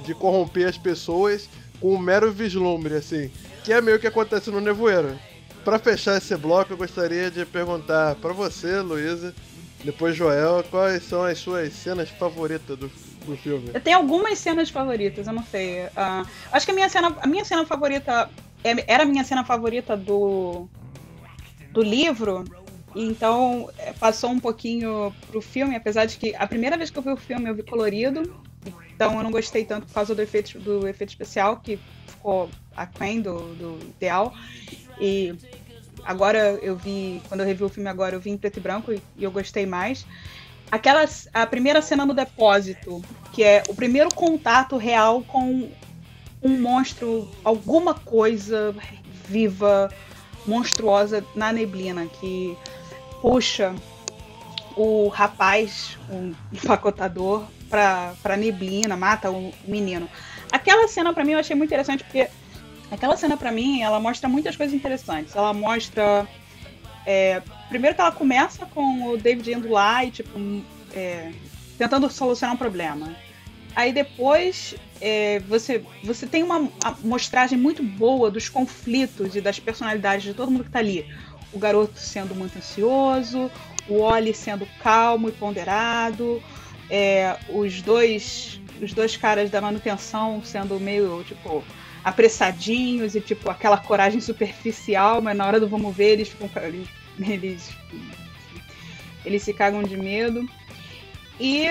de 0.04 0.14
corromper 0.14 0.68
as 0.68 0.78
pessoas 0.78 1.50
com 1.80 1.96
um 1.96 1.98
mero 1.98 2.32
vislumbre, 2.32 2.96
assim. 2.96 3.32
Que 3.64 3.74
é 3.74 3.82
meio 3.82 4.00
que 4.00 4.08
acontece 4.08 4.50
no 4.50 4.62
Nevoeiro. 4.62 5.20
Para 5.64 5.78
fechar 5.78 6.18
esse 6.18 6.36
bloco, 6.36 6.74
eu 6.74 6.78
gostaria 6.78 7.30
de 7.30 7.46
perguntar 7.46 8.16
para 8.16 8.34
você, 8.34 8.80
Luísa, 8.80 9.36
depois 9.84 10.16
Joel, 10.16 10.64
quais 10.70 11.04
são 11.04 11.24
as 11.24 11.38
suas 11.38 11.74
cenas 11.74 12.10
favoritas 12.10 12.78
do, 12.78 12.90
do 13.26 13.38
filme? 13.38 13.72
Eu 13.74 13.82
tenho 13.82 13.98
algumas 13.98 14.40
cenas 14.40 14.70
favoritas, 14.70 15.28
eu 15.28 15.34
não 15.34 15.44
sei. 15.44 15.86
Uh, 15.86 16.28
acho 16.52 16.66
que 16.66 16.72
a 16.72 16.76
minha 16.76 16.90
cena, 16.90 17.16
a 17.22 17.28
minha 17.28 17.46
cena 17.46 17.66
favorita 17.66 18.30
é, 18.64 18.84
era 18.88 19.04
a 19.04 19.06
minha 19.06 19.24
cena 19.24 19.44
favorita 19.44 19.96
do, 19.96 20.68
do 21.72 21.82
livro, 21.82 22.44
então 22.96 23.70
é, 23.78 23.94
passou 23.94 24.30
um 24.32 24.40
pouquinho 24.40 25.14
pro 25.30 25.42
filme, 25.42 25.76
apesar 25.76 26.06
de 26.06 26.18
que 26.18 26.36
a 26.36 26.48
primeira 26.48 26.78
vez 26.78 26.90
que 26.90 26.98
eu 26.98 27.04
vi 27.04 27.12
o 27.12 27.18
filme 27.18 27.50
eu 27.50 27.56
vi 27.56 27.64
colorido, 27.64 28.36
então 28.94 29.16
eu 29.16 29.24
não 29.24 29.32
gostei 29.32 29.64
tanto 29.64 29.88
por 29.88 29.94
causa 29.94 30.14
do 30.14 30.22
efeito, 30.22 30.60
do 30.60 30.88
efeito 30.88 31.10
especial, 31.10 31.58
que 31.58 31.80
ficou 32.08 32.50
aquém 32.80 33.22
do, 33.22 33.54
do 33.56 33.80
ideal. 33.98 34.34
E 35.00 35.36
agora 36.04 36.58
eu 36.62 36.76
vi, 36.76 37.22
quando 37.28 37.42
eu 37.42 37.46
revi 37.46 37.64
o 37.64 37.70
filme 37.70 37.90
agora, 37.90 38.16
eu 38.16 38.20
vi 38.20 38.30
em 38.32 38.38
preto 38.38 38.58
e 38.58 38.62
branco 38.62 38.92
e, 38.92 39.02
e 39.18 39.24
eu 39.24 39.32
gostei 39.32 39.66
mais. 39.66 40.06
Aquela, 40.72 41.04
a 41.34 41.46
primeira 41.46 41.82
cena 41.82 42.06
no 42.06 42.14
depósito, 42.14 43.02
que 43.34 43.44
é 43.44 43.64
o 43.68 43.76
primeiro 43.76 44.10
contato 44.14 44.78
real 44.78 45.24
com 45.24 45.70
um 46.42 46.62
monstro, 46.62 47.30
alguma 47.44 47.94
coisa 47.94 48.74
viva, 49.28 49.92
monstruosa 50.46 51.26
na 51.36 51.52
neblina, 51.52 52.06
que 52.06 52.56
puxa 53.22 53.76
o 54.76 55.10
rapaz, 55.10 55.98
o 56.10 56.34
empacotador, 56.54 57.46
pra, 57.70 58.14
pra 58.22 58.38
neblina, 58.38 58.96
mata 58.96 59.30
o 59.30 59.54
menino. 59.66 60.10
Aquela 60.52 60.88
cena 60.88 61.14
para 61.14 61.24
mim 61.24 61.34
eu 61.34 61.40
achei 61.40 61.56
muito 61.56 61.70
interessante 61.70 62.04
porque 62.04 62.30
aquela 62.92 63.16
cena 63.18 63.38
para 63.38 63.52
mim 63.52 63.82
ela 63.82 64.00
mostra 64.00 64.28
muitas 64.28 64.56
coisas 64.56 64.76
interessantes. 64.76 65.36
Ela 65.36 65.54
mostra 65.54 66.28
é, 67.06 67.42
primeiro 67.70 67.96
que 67.96 68.02
ela 68.02 68.12
começa 68.12 68.66
com 68.68 69.10
o 69.10 69.18
David 69.18 69.52
indo 69.52 69.70
lá 69.70 70.04
e 70.04 70.12
tipo 70.12 70.40
é, 70.94 71.32
tentando 71.78 72.10
solucionar 72.10 72.56
um 72.56 72.58
problema. 72.58 73.16
Aí 73.76 73.94
depois 73.94 74.76
é, 75.00 75.40
você, 75.48 75.84
você 76.04 76.28
tem 76.28 76.44
uma 76.44 76.70
mostragem 77.04 77.58
muito 77.58 77.82
boa 77.82 78.30
dos 78.30 78.50
conflitos 78.50 79.36
e 79.36 79.42
das 79.42 79.60
personalidades 79.60 80.24
de 80.24 80.34
todo 80.34 80.52
mundo 80.52 80.66
que 80.66 80.72
tá 80.72 80.80
ali. 80.80 81.06
O 81.54 81.60
garoto 81.60 81.98
sendo 81.98 82.36
muito 82.36 82.58
ansioso, 82.58 83.50
o 83.88 84.02
Oli 84.02 84.34
sendo 84.34 84.68
calmo 84.84 85.30
e 85.30 85.32
ponderado, 85.32 86.42
é, 86.90 87.38
os 87.50 87.82
dois 87.82 88.60
os 88.82 88.94
dois 88.94 89.18
caras 89.18 89.50
da 89.50 89.60
manutenção 89.60 90.42
sendo 90.44 90.80
meio 90.80 91.24
tipo 91.26 91.64
apressadinhos 92.04 93.16
e 93.16 93.22
tipo 93.22 93.50
aquela 93.50 93.78
coragem 93.78 94.22
superficial, 94.22 95.22
mas 95.22 95.36
na 95.36 95.46
hora 95.46 95.60
do 95.60 95.68
vamos 95.68 95.96
ver 95.96 96.14
eles 96.14 96.30
ficam 96.30 96.50
eles 96.64 96.88
eles, 97.28 97.72
eles 99.26 99.44
se 99.44 99.54
cagam 99.54 99.84
de 99.84 99.98
medo. 99.98 100.48
E, 101.40 101.66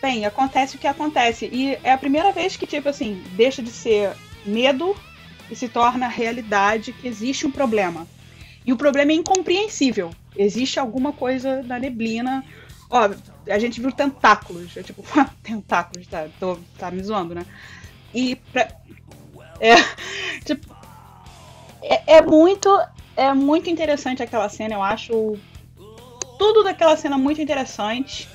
bem, 0.00 0.26
acontece 0.26 0.76
o 0.76 0.78
que 0.78 0.86
acontece. 0.86 1.48
E 1.52 1.78
é 1.82 1.92
a 1.92 1.98
primeira 1.98 2.32
vez 2.32 2.56
que, 2.56 2.66
tipo 2.66 2.88
assim, 2.88 3.22
deixa 3.32 3.62
de 3.62 3.70
ser 3.70 4.12
medo 4.44 4.96
e 5.50 5.54
se 5.54 5.68
torna 5.68 6.08
realidade 6.08 6.92
que 6.92 7.06
existe 7.06 7.46
um 7.46 7.50
problema. 7.50 8.06
E 8.66 8.72
o 8.72 8.76
problema 8.76 9.12
é 9.12 9.14
incompreensível. 9.14 10.10
Existe 10.36 10.78
alguma 10.78 11.12
coisa 11.12 11.62
na 11.62 11.78
neblina. 11.78 12.44
Ó, 12.90 13.10
a 13.48 13.58
gente 13.58 13.80
viu 13.80 13.92
tentáculos. 13.92 14.76
É 14.76 14.82
tipo, 14.82 15.04
tentáculos, 15.42 16.06
tá? 16.06 16.28
Tô, 16.40 16.58
tá 16.76 16.90
me 16.90 17.02
zoando, 17.02 17.34
né? 17.34 17.46
E 18.12 18.36
pra, 18.36 18.70
é, 19.62 19.76
tipo, 20.44 20.74
é, 21.82 22.16
é 22.16 22.22
muito 22.22 22.68
é 23.16 23.32
muito 23.34 23.68
interessante 23.68 24.22
aquela 24.22 24.48
cena, 24.48 24.74
eu 24.74 24.82
acho 24.82 25.36
tudo 26.38 26.64
daquela 26.64 26.96
cena 26.96 27.16
muito 27.16 27.40
interessante. 27.40 28.28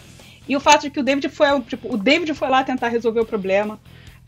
E 0.48 0.56
o 0.56 0.60
fato 0.60 0.84
de 0.84 0.90
que 0.90 1.00
o 1.00 1.04
David 1.04 1.28
foi, 1.30 1.60
tipo, 1.62 1.94
o 1.94 1.98
David 1.98 2.34
foi 2.34 2.48
lá 2.48 2.64
tentar 2.64 2.88
resolver 2.88 3.20
o 3.20 3.26
problema. 3.26 3.80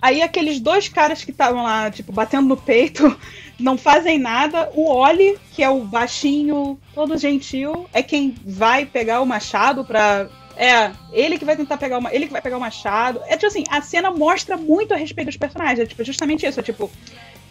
Aí 0.02 0.22
aqueles 0.22 0.60
dois 0.60 0.90
caras 0.90 1.24
que 1.24 1.32
estavam 1.32 1.64
lá, 1.64 1.90
tipo, 1.92 2.12
batendo 2.12 2.48
no 2.48 2.58
peito, 2.58 3.18
não 3.60 3.78
fazem 3.78 4.18
nada. 4.18 4.70
O 4.74 4.90
Oli, 4.90 5.38
que 5.54 5.64
é 5.64 5.70
o 5.70 5.82
baixinho, 5.82 6.80
todo 6.94 7.18
gentil, 7.18 7.88
é 7.94 8.04
quem 8.04 8.36
vai 8.46 8.86
pegar 8.86 9.22
o 9.22 9.26
machado 9.26 9.86
pra. 9.86 10.30
É, 10.60 10.92
ele 11.14 11.40
que 11.40 11.46
vai 11.46 11.56
tentar 11.56 11.78
pegar 11.78 11.98
uma. 11.98 12.14
Ele 12.14 12.26
que 12.26 12.34
vai 12.34 12.42
pegar 12.42 12.58
o 12.58 12.60
machado. 12.60 13.22
É 13.28 13.38
tipo 13.38 13.48
assim, 13.48 13.64
a 13.70 13.82
cena 13.82 14.12
mostra 14.12 14.58
muito 14.58 14.94
a 14.94 14.98
respeito 14.98 15.28
dos 15.28 15.38
personagens. 15.38 15.80
É 15.80 15.86
tipo, 15.86 16.04
justamente 16.04 16.46
isso. 16.46 16.60
É 16.60 16.64
tipo. 16.64 16.92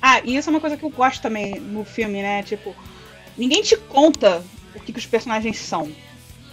Ah, 0.01 0.21
e 0.23 0.37
isso 0.37 0.51
é 0.51 0.53
uma 0.53 0.61
coisa 0.61 0.77
que 0.77 0.85
eu 0.85 0.91
gosto 0.91 1.23
também 1.23 1.59
no 1.59 1.87
filme, 1.87 2.21
né? 2.21 2.43
Tipo, 2.43 2.77
ninguém 3.37 3.63
te 3.63 3.79
conta 3.79 4.45
o 4.75 4.81
que, 4.81 4.93
que 4.93 4.99
os 4.99 5.07
personagens 5.07 5.59
são. 5.59 5.91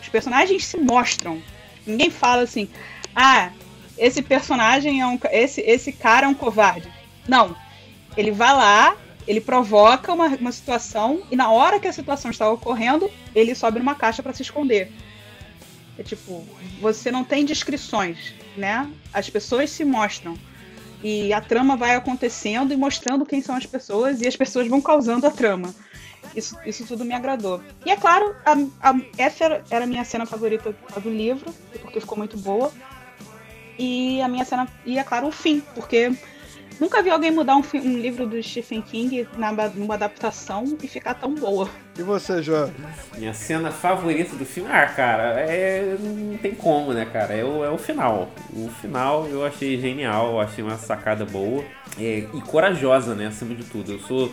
Os 0.01 0.08
personagens 0.08 0.66
se 0.66 0.78
mostram. 0.78 1.43
Ninguém 1.86 2.10
fala 2.10 2.43
assim, 2.43 2.70
ah, 3.14 3.51
esse 3.97 4.22
personagem 4.22 5.01
é 5.01 5.06
um. 5.06 5.20
Esse, 5.32 5.60
esse 5.60 5.91
cara 5.91 6.26
é 6.26 6.30
um 6.30 6.34
covarde. 6.34 6.89
Não. 7.28 7.53
Ele 8.16 8.32
vai 8.32 8.53
lá, 8.53 8.95
ele 9.28 9.41
provoca 9.41 10.14
uma, 10.14 10.28
uma 10.28 10.53
situação, 10.53 11.22
e 11.30 11.36
na 11.36 11.51
hora 11.51 11.82
que 11.82 11.88
a 11.88 11.91
situação 11.91 12.32
está 12.32 12.49
ocorrendo, 12.49 13.12
ele 13.36 13.53
sobe 13.53 13.80
numa 13.80 13.93
caixa 13.93 14.24
para 14.24 14.34
se 14.34 14.41
esconder. 14.41 14.89
É 15.97 16.03
tipo, 16.03 16.45
você 16.81 17.11
não 17.11 17.23
tem 17.23 17.45
descrições, 17.45 18.33
né? 18.57 18.89
As 19.13 19.29
pessoas 19.29 19.69
se 19.69 19.85
mostram. 19.85 20.37
E 21.03 21.31
a 21.31 21.39
trama 21.39 21.77
vai 21.77 21.95
acontecendo 21.95 22.73
e 22.73 22.77
mostrando 22.77 23.25
quem 23.25 23.41
são 23.41 23.55
as 23.55 23.65
pessoas, 23.65 24.21
e 24.21 24.27
as 24.27 24.35
pessoas 24.35 24.67
vão 24.67 24.81
causando 24.81 25.27
a 25.27 25.31
trama. 25.31 25.73
Isso, 26.35 26.57
isso 26.65 26.85
tudo 26.85 27.05
me 27.05 27.13
agradou. 27.13 27.61
E 27.85 27.91
é 27.91 27.95
claro, 27.95 28.35
a, 28.45 28.89
a, 28.89 28.95
essa 29.17 29.63
era 29.69 29.83
a 29.83 29.87
minha 29.87 30.03
cena 30.03 30.25
favorita 30.25 30.75
do 31.01 31.09
livro, 31.09 31.53
porque 31.81 31.99
ficou 31.99 32.17
muito 32.17 32.37
boa. 32.37 32.71
E 33.77 34.21
a 34.21 34.27
minha 34.27 34.45
cena. 34.45 34.67
E 34.85 34.97
é 34.97 35.03
claro, 35.03 35.27
o 35.27 35.31
fim, 35.31 35.61
porque 35.73 36.11
nunca 36.80 37.01
vi 37.01 37.09
alguém 37.09 37.32
mudar 37.32 37.55
um, 37.55 37.63
um 37.76 37.97
livro 37.97 38.28
do 38.28 38.41
Stephen 38.41 38.82
King 38.82 39.28
na, 39.38 39.51
numa 39.69 39.95
adaptação 39.95 40.78
e 40.82 40.88
ficar 40.88 41.13
tão 41.13 41.34
boa. 41.34 41.69
E 41.97 42.03
você, 42.03 42.41
João? 42.41 42.71
Minha 43.17 43.34
cena 43.34 43.71
favorita 43.71 44.36
do 44.36 44.45
filme, 44.45 44.69
ah, 44.71 44.88
cara, 44.88 45.39
é. 45.39 45.95
Não 45.99 46.38
tem 46.38 46.53
como, 46.53 46.93
né, 46.93 47.05
cara? 47.05 47.34
É 47.34 47.43
o, 47.43 47.63
é 47.63 47.69
o 47.69 47.78
final. 47.78 48.30
O 48.53 48.69
final 48.82 49.28
eu 49.28 49.45
achei 49.45 49.80
genial, 49.80 50.32
eu 50.32 50.39
achei 50.39 50.63
uma 50.63 50.78
sacada 50.78 51.26
boa. 51.26 51.63
É, 51.97 52.28
e 52.34 52.41
corajosa, 52.41 53.15
né, 53.15 53.28
acima 53.28 53.55
de 53.55 53.63
tudo. 53.63 53.93
Eu 53.93 53.99
sou 53.99 54.32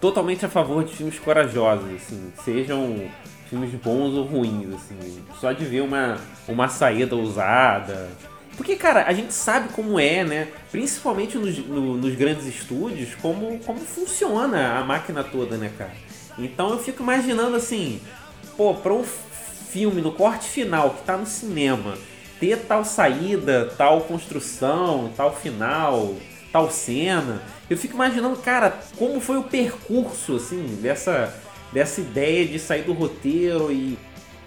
totalmente 0.00 0.44
a 0.44 0.48
favor 0.48 0.84
de 0.84 0.94
filmes 0.94 1.18
corajosos, 1.18 1.90
assim, 1.94 2.32
sejam 2.44 3.10
filmes 3.48 3.74
bons 3.74 4.14
ou 4.14 4.24
ruins, 4.24 4.74
assim, 4.74 5.22
só 5.40 5.52
de 5.52 5.64
ver 5.64 5.80
uma, 5.80 6.18
uma 6.46 6.68
saída 6.68 7.16
ousada. 7.16 8.10
Porque, 8.56 8.76
cara, 8.76 9.04
a 9.06 9.12
gente 9.12 9.32
sabe 9.34 9.68
como 9.70 9.98
é, 9.98 10.24
né? 10.24 10.48
Principalmente 10.70 11.36
nos, 11.36 11.58
no, 11.58 11.96
nos 11.96 12.14
grandes 12.14 12.46
estúdios, 12.46 13.14
como, 13.16 13.58
como 13.60 13.80
funciona 13.80 14.78
a 14.78 14.84
máquina 14.84 15.24
toda, 15.24 15.56
né, 15.56 15.72
cara? 15.76 15.92
Então 16.38 16.70
eu 16.70 16.78
fico 16.78 17.02
imaginando 17.02 17.56
assim, 17.56 18.00
pô, 18.56 18.74
pra 18.74 18.92
um 18.92 19.04
filme 19.04 20.00
no 20.00 20.12
corte 20.12 20.48
final 20.48 20.90
que 20.90 21.02
tá 21.02 21.16
no 21.16 21.26
cinema, 21.26 21.98
ter 22.38 22.58
tal 22.58 22.84
saída, 22.84 23.72
tal 23.76 24.02
construção, 24.02 25.12
tal 25.16 25.34
final, 25.34 26.14
tal 26.52 26.70
cena. 26.70 27.42
Eu 27.68 27.76
fico 27.76 27.94
imaginando, 27.94 28.36
cara, 28.36 28.78
como 28.96 29.20
foi 29.20 29.36
o 29.36 29.42
percurso, 29.42 30.36
assim, 30.36 30.78
dessa, 30.80 31.34
dessa 31.72 32.00
ideia 32.00 32.46
de 32.46 32.58
sair 32.58 32.82
do 32.82 32.92
roteiro 32.92 33.72
e. 33.72 33.98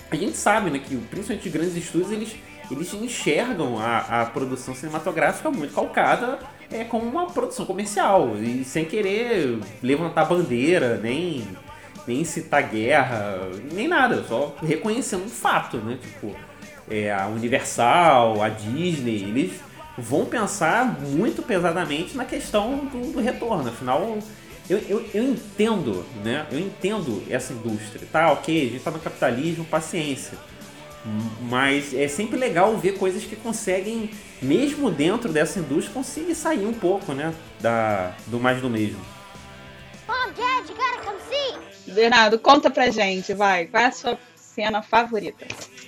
A 0.10 0.16
gente 0.16 0.38
sabe, 0.38 0.70
né, 0.70 0.80
que 0.80 0.96
principalmente 0.96 1.48
os 1.48 1.54
grandes 1.54 1.76
estúdios, 1.76 2.14
eles, 2.14 2.34
eles 2.70 2.94
enxergam 2.94 3.80
a, 3.80 4.22
a 4.22 4.26
produção 4.26 4.76
cinematográfica 4.76 5.50
muito 5.50 5.74
calcada 5.74 6.40
é, 6.72 6.84
como 6.84 7.06
uma 7.06 7.28
produção 7.28 7.66
comercial 7.66 8.36
e 8.38 8.64
sem 8.64 8.86
querer 8.86 9.60
levantar 9.82 10.26
bandeira, 10.26 10.98
nem, 10.98 11.48
nem 12.06 12.24
citar 12.24 12.64
guerra, 12.64 13.40
nem 13.72 13.88
nada, 13.88 14.24
só 14.28 14.56
reconhecendo 14.62 15.26
um 15.26 15.30
fato, 15.30 15.78
né? 15.78 15.98
Tipo, 16.02 16.36
é, 16.90 17.12
a 17.12 17.28
Universal, 17.28 18.42
a 18.42 18.50
Disney, 18.50 19.24
eles 19.24 19.54
vão 19.98 20.26
pensar 20.26 21.00
muito 21.02 21.42
pesadamente 21.42 22.16
na 22.16 22.26
questão 22.26 22.86
do, 22.86 23.14
do 23.14 23.20
retorno. 23.20 23.70
Afinal, 23.70 24.18
eu, 24.70 24.78
eu, 24.90 25.06
eu, 25.14 25.24
entendo, 25.24 26.06
né? 26.24 26.46
Eu 26.52 26.60
entendo 26.60 27.24
essa 27.30 27.54
indústria. 27.54 28.06
Tá, 28.12 28.32
ok, 28.32 28.68
a 28.68 28.72
gente 28.72 28.84
tá 28.84 28.92
no 28.92 29.00
capitalismo, 29.00 29.66
paciência. 29.66 30.38
Mas 31.50 31.94
é 31.94 32.08
sempre 32.08 32.38
legal 32.38 32.78
ver 32.78 32.98
coisas 32.98 33.24
que 33.24 33.36
conseguem, 33.36 34.12
mesmo 34.42 34.92
dentro 34.92 35.32
dessa 35.32 35.60
indústria, 35.60 35.94
conseguir 35.94 36.36
sair 36.36 36.66
um 36.66 36.74
pouco, 36.74 37.14
né? 37.14 37.34
Da, 37.60 38.14
do 38.28 38.40
mais 38.40 38.62
do 38.62 38.70
mesmo. 38.70 39.00
Mom, 40.08 40.34
Dad, 40.36 40.70
you 40.70 40.76
gotta 40.76 41.04
come 41.06 41.20
see! 41.30 41.94
Bernardo, 41.94 42.38
conta 42.40 42.70
pra 42.70 42.90
gente, 42.90 43.34
vai. 43.34 43.68
Qual 43.68 43.82
é 43.82 43.88
a 43.88 43.92
sua 43.92 44.18
cena 44.36 44.82
favorita? 44.82 45.46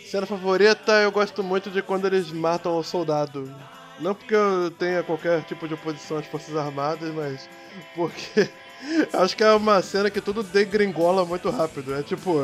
Cena 0.10 0.26
favorita, 0.26 0.92
eu 0.94 1.12
gosto 1.12 1.44
muito 1.44 1.70
de 1.70 1.82
quando 1.82 2.08
eles 2.08 2.32
matam 2.32 2.78
o 2.78 2.84
soldado. 2.84 3.54
Não 4.00 4.16
porque 4.16 4.34
eu 4.34 4.72
tenha 4.72 5.04
qualquer 5.04 5.44
tipo 5.44 5.68
de 5.68 5.74
oposição 5.74 6.18
às 6.18 6.26
Forças 6.26 6.56
Armadas, 6.56 7.14
mas 7.14 7.50
porque 7.94 8.50
acho 9.14 9.36
que 9.36 9.44
é 9.44 9.52
uma 9.52 9.82
cena 9.82 10.10
que 10.10 10.22
tudo 10.22 10.42
degringola 10.42 11.26
muito 11.26 11.50
rápido. 11.50 11.94
É 11.94 12.02
tipo. 12.02 12.40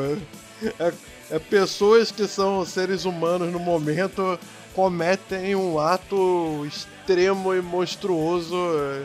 É, 0.78 0.92
é 1.30 1.38
pessoas 1.38 2.10
que 2.10 2.26
são 2.26 2.64
seres 2.64 3.04
humanos 3.04 3.52
no 3.52 3.58
momento 3.58 4.38
cometem 4.74 5.54
um 5.54 5.78
ato 5.78 6.64
extremo 6.66 7.54
e 7.54 7.62
monstruoso 7.62 8.56
é, 8.56 9.04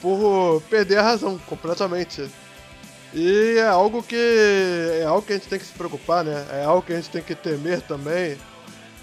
por 0.00 0.62
perder 0.70 0.98
a 0.98 1.02
razão 1.02 1.38
completamente. 1.38 2.28
E 3.12 3.56
é 3.58 3.66
algo 3.66 4.02
que 4.02 4.16
é 4.16 5.04
algo 5.04 5.22
que 5.22 5.32
a 5.34 5.36
gente 5.36 5.48
tem 5.48 5.58
que 5.58 5.66
se 5.66 5.72
preocupar, 5.72 6.24
né? 6.24 6.46
É 6.50 6.64
algo 6.64 6.82
que 6.82 6.92
a 6.92 6.96
gente 6.96 7.10
tem 7.10 7.22
que 7.22 7.34
temer 7.34 7.82
também. 7.82 8.38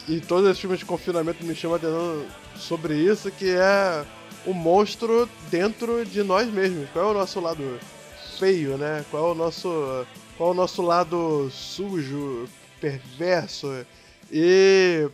E 0.07 0.19
todos 0.19 0.49
os 0.49 0.59
filmes 0.59 0.79
de 0.79 0.85
confinamento 0.85 1.45
me 1.45 1.53
chamam 1.53 1.75
a 1.75 1.77
atenção 1.77 2.25
sobre 2.55 2.95
isso, 2.95 3.29
que 3.29 3.51
é 3.51 4.03
o 4.45 4.53
monstro 4.53 5.29
dentro 5.51 6.03
de 6.05 6.23
nós 6.23 6.47
mesmos. 6.47 6.89
Qual 6.91 7.09
é 7.09 7.11
o 7.11 7.13
nosso 7.13 7.39
lado 7.39 7.79
feio, 8.39 8.77
né? 8.77 9.05
Qual 9.11 9.29
é 9.29 9.31
o 9.33 9.35
nosso, 9.35 10.07
qual 10.39 10.51
o 10.51 10.53
nosso 10.53 10.81
lado 10.81 11.49
sujo, 11.51 12.47
perverso 12.79 13.85
e 14.31 15.09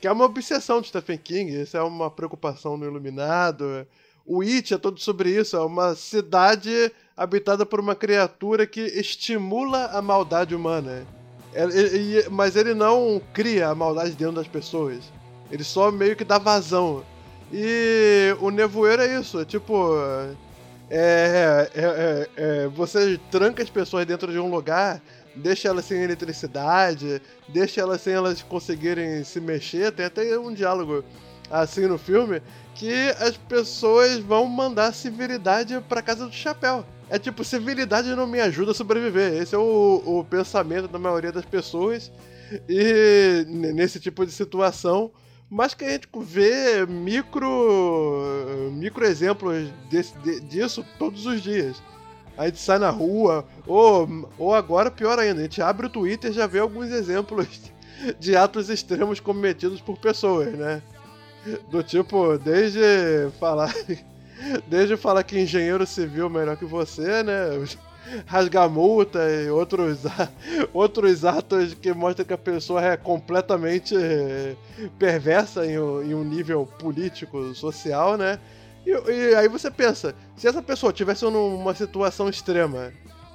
que 0.00 0.08
é 0.08 0.10
uma 0.10 0.24
obsessão 0.24 0.80
de 0.80 0.88
Stephen 0.88 1.18
King. 1.18 1.60
Isso 1.60 1.76
é 1.76 1.82
uma 1.82 2.10
preocupação 2.10 2.74
no 2.78 2.86
Iluminado. 2.86 3.86
O 4.24 4.40
It 4.40 4.72
é 4.72 4.78
todo 4.78 4.98
sobre 4.98 5.38
isso. 5.38 5.54
É 5.54 5.60
uma 5.60 5.94
cidade 5.94 6.90
habitada 7.14 7.66
por 7.66 7.78
uma 7.78 7.94
criatura 7.94 8.66
que 8.66 8.80
estimula 8.80 9.84
a 9.88 10.00
maldade 10.00 10.54
humana. 10.54 11.06
É, 11.52 12.26
mas 12.30 12.56
ele 12.56 12.72
não 12.72 13.20
cria 13.34 13.68
a 13.68 13.74
maldade 13.74 14.12
dentro 14.12 14.36
das 14.36 14.48
pessoas. 14.48 15.12
Ele 15.50 15.62
só 15.62 15.92
meio 15.92 16.16
que 16.16 16.24
dá 16.24 16.38
vazão. 16.38 17.04
E 17.52 18.34
o 18.40 18.50
nevoeiro 18.50 19.02
é 19.02 19.20
isso, 19.20 19.38
é 19.38 19.44
tipo. 19.44 19.90
É, 20.90 21.70
é, 21.74 21.82
é, 21.82 22.28
é, 22.36 22.68
você 22.68 23.18
tranca 23.30 23.62
as 23.62 23.70
pessoas 23.70 24.06
dentro 24.06 24.30
de 24.30 24.38
um 24.38 24.50
lugar, 24.50 25.00
deixa 25.34 25.68
elas 25.68 25.86
sem 25.86 26.02
eletricidade, 26.02 27.20
deixa 27.48 27.80
elas 27.80 28.00
sem 28.00 28.14
elas 28.14 28.42
conseguirem 28.42 29.24
se 29.24 29.40
mexer. 29.40 29.92
Tem 29.92 30.06
até 30.06 30.38
um 30.38 30.52
diálogo 30.52 31.04
assim 31.50 31.86
no 31.86 31.98
filme 31.98 32.42
que 32.74 33.10
as 33.20 33.36
pessoas 33.36 34.18
vão 34.18 34.46
mandar 34.46 34.92
civilidade 34.92 35.80
pra 35.88 36.02
casa 36.02 36.26
do 36.26 36.32
chapéu. 36.32 36.84
É 37.08 37.18
tipo, 37.18 37.44
civilidade 37.44 38.14
não 38.14 38.26
me 38.26 38.40
ajuda 38.40 38.72
a 38.72 38.74
sobreviver. 38.74 39.34
Esse 39.34 39.54
é 39.54 39.58
o, 39.58 40.02
o 40.04 40.24
pensamento 40.24 40.88
da 40.88 40.98
maioria 40.98 41.30
das 41.30 41.44
pessoas. 41.44 42.10
E 42.68 43.44
nesse 43.48 44.00
tipo 44.00 44.24
de 44.24 44.32
situação, 44.32 45.10
mas 45.50 45.74
que 45.74 45.84
a 45.84 45.90
gente 45.90 46.08
vê 46.20 46.86
micro, 46.86 48.70
micro 48.72 49.04
exemplos 49.04 49.70
desse, 49.90 50.16
de, 50.18 50.40
disso 50.40 50.84
todos 50.98 51.26
os 51.26 51.42
dias. 51.42 51.82
A 52.36 52.46
gente 52.46 52.58
sai 52.58 52.78
na 52.78 52.90
rua, 52.90 53.46
ou, 53.66 54.28
ou 54.36 54.54
agora, 54.54 54.90
pior 54.90 55.18
ainda, 55.18 55.40
a 55.40 55.44
gente 55.44 55.62
abre 55.62 55.86
o 55.86 55.90
Twitter 55.90 56.30
e 56.30 56.34
já 56.34 56.46
vê 56.46 56.58
alguns 56.58 56.90
exemplos 56.90 57.72
de 58.18 58.36
atos 58.36 58.68
extremos 58.68 59.20
cometidos 59.20 59.80
por 59.80 59.96
pessoas, 59.98 60.52
né? 60.52 60.82
Do 61.70 61.82
tipo, 61.82 62.36
desde 62.38 62.80
falar. 63.38 63.72
Desde 64.66 64.96
falar 64.96 65.22
que 65.22 65.38
engenheiro 65.38 65.86
civil 65.86 66.26
é 66.26 66.28
melhor 66.28 66.56
que 66.56 66.66
você, 66.66 67.22
né? 67.22 67.64
Rasgar 68.26 68.68
multa 68.68 69.18
e 69.30 69.50
outros, 69.50 70.00
outros 70.72 71.24
atos 71.24 71.74
que 71.74 71.92
mostram 71.92 72.26
que 72.26 72.32
a 72.32 72.38
pessoa 72.38 72.84
é 72.84 72.96
completamente 72.96 73.94
eh, 73.96 74.54
perversa 74.98 75.66
em, 75.66 75.74
em 75.74 76.14
um 76.14 76.24
nível 76.24 76.66
político, 76.78 77.54
social, 77.54 78.16
né? 78.16 78.38
E, 78.86 78.90
e, 78.90 79.34
aí 79.34 79.48
você 79.48 79.70
pensa, 79.70 80.14
se 80.36 80.46
essa 80.46 80.62
pessoa 80.62 80.92
tivesse 80.92 81.24
numa 81.24 81.74
situação 81.74 82.28
extrema, 82.28 82.92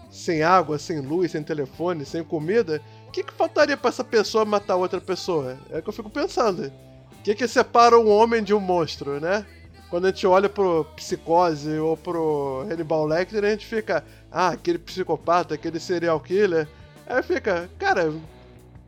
sem 0.10 0.44
água, 0.44 0.78
sem 0.78 1.00
luz, 1.00 1.32
sem 1.32 1.44
telefone, 1.44 2.06
sem 2.06 2.24
comida, 2.24 2.82
o 3.08 3.12
que, 3.12 3.24
que 3.24 3.34
faltaria 3.34 3.76
para 3.76 3.90
essa 3.90 4.04
pessoa 4.04 4.46
matar 4.46 4.76
outra 4.76 5.02
pessoa? 5.02 5.58
É 5.70 5.80
o 5.80 5.84
que 5.84 5.90
eu 5.90 5.94
fico 5.94 6.10
pensando. 6.10 6.72
O 7.20 7.24
que, 7.24 7.36
que 7.36 7.48
separa 7.48 8.00
um 8.00 8.10
homem 8.10 8.44
de 8.44 8.54
um 8.54 8.60
monstro, 8.60 9.20
né? 9.20 9.46
Quando 9.90 10.06
a 10.06 10.10
gente 10.10 10.28
olha 10.28 10.48
pro 10.48 10.86
Psicose 10.96 11.78
ou 11.80 11.98
pro 11.98 12.66
Hannibal 12.70 13.06
Lecter, 13.06 13.44
a 13.44 13.50
gente 13.50 13.66
fica, 13.66 14.04
ah, 14.32 14.50
aquele 14.50 14.78
psicopata, 14.78 15.56
aquele 15.56 15.80
serial 15.80 16.20
killer. 16.20 16.68
Aí 17.08 17.24
fica, 17.24 17.68
cara, 17.80 18.14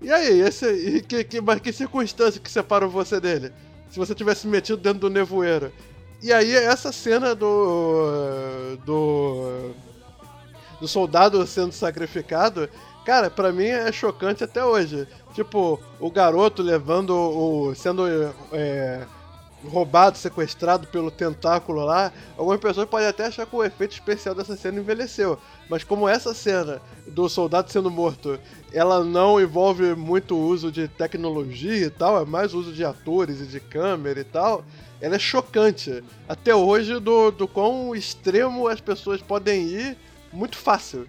e 0.01 0.11
aí, 0.11 0.41
esse, 0.41 0.65
e 0.65 1.01
que, 1.01 1.23
que, 1.23 1.39
mas 1.39 1.59
que 1.59 1.71
circunstância 1.71 2.41
que 2.41 2.49
separa 2.49 2.87
você 2.87 3.19
dele? 3.19 3.51
Se 3.91 3.99
você 3.99 4.15
tivesse 4.15 4.47
metido 4.47 4.77
dentro 4.77 5.01
do 5.01 5.09
nevoeiro. 5.11 5.71
E 6.23 6.33
aí, 6.33 6.55
essa 6.55 6.91
cena 6.91 7.35
do. 7.35 8.77
do. 8.83 9.71
do 10.79 10.87
soldado 10.87 11.45
sendo 11.45 11.71
sacrificado, 11.71 12.67
cara, 13.05 13.29
para 13.29 13.51
mim 13.51 13.65
é 13.65 13.91
chocante 13.91 14.43
até 14.43 14.65
hoje. 14.65 15.07
Tipo, 15.35 15.79
o 15.99 16.09
garoto 16.09 16.63
levando 16.63 17.11
o. 17.11 17.75
sendo. 17.75 18.07
É, 18.51 19.05
roubado, 19.65 20.17
sequestrado 20.17 20.87
pelo 20.87 21.11
tentáculo 21.11 21.83
lá, 21.83 22.11
algumas 22.37 22.59
pessoas 22.59 22.89
podem 22.89 23.07
até 23.07 23.25
achar 23.25 23.45
que 23.45 23.55
o 23.55 23.63
efeito 23.63 23.93
especial 23.93 24.33
dessa 24.33 24.55
cena 24.55 24.79
envelheceu. 24.79 25.37
Mas 25.69 25.83
como 25.83 26.07
essa 26.07 26.33
cena 26.33 26.81
do 27.07 27.29
soldado 27.29 27.71
sendo 27.71 27.91
morto, 27.91 28.39
ela 28.73 29.03
não 29.03 29.39
envolve 29.39 29.95
muito 29.95 30.37
uso 30.37 30.71
de 30.71 30.87
tecnologia 30.87 31.85
e 31.85 31.89
tal, 31.89 32.21
é 32.21 32.25
mais 32.25 32.53
uso 32.53 32.73
de 32.73 32.83
atores 32.83 33.41
e 33.41 33.45
de 33.45 33.59
câmera 33.59 34.19
e 34.19 34.25
tal, 34.25 34.63
ela 34.99 35.15
é 35.15 35.19
chocante. 35.19 36.03
Até 36.27 36.55
hoje, 36.55 36.99
do, 36.99 37.31
do 37.31 37.47
quão 37.47 37.95
extremo 37.95 38.67
as 38.67 38.81
pessoas 38.81 39.21
podem 39.21 39.63
ir, 39.63 39.97
muito 40.31 40.57
fácil. 40.57 41.07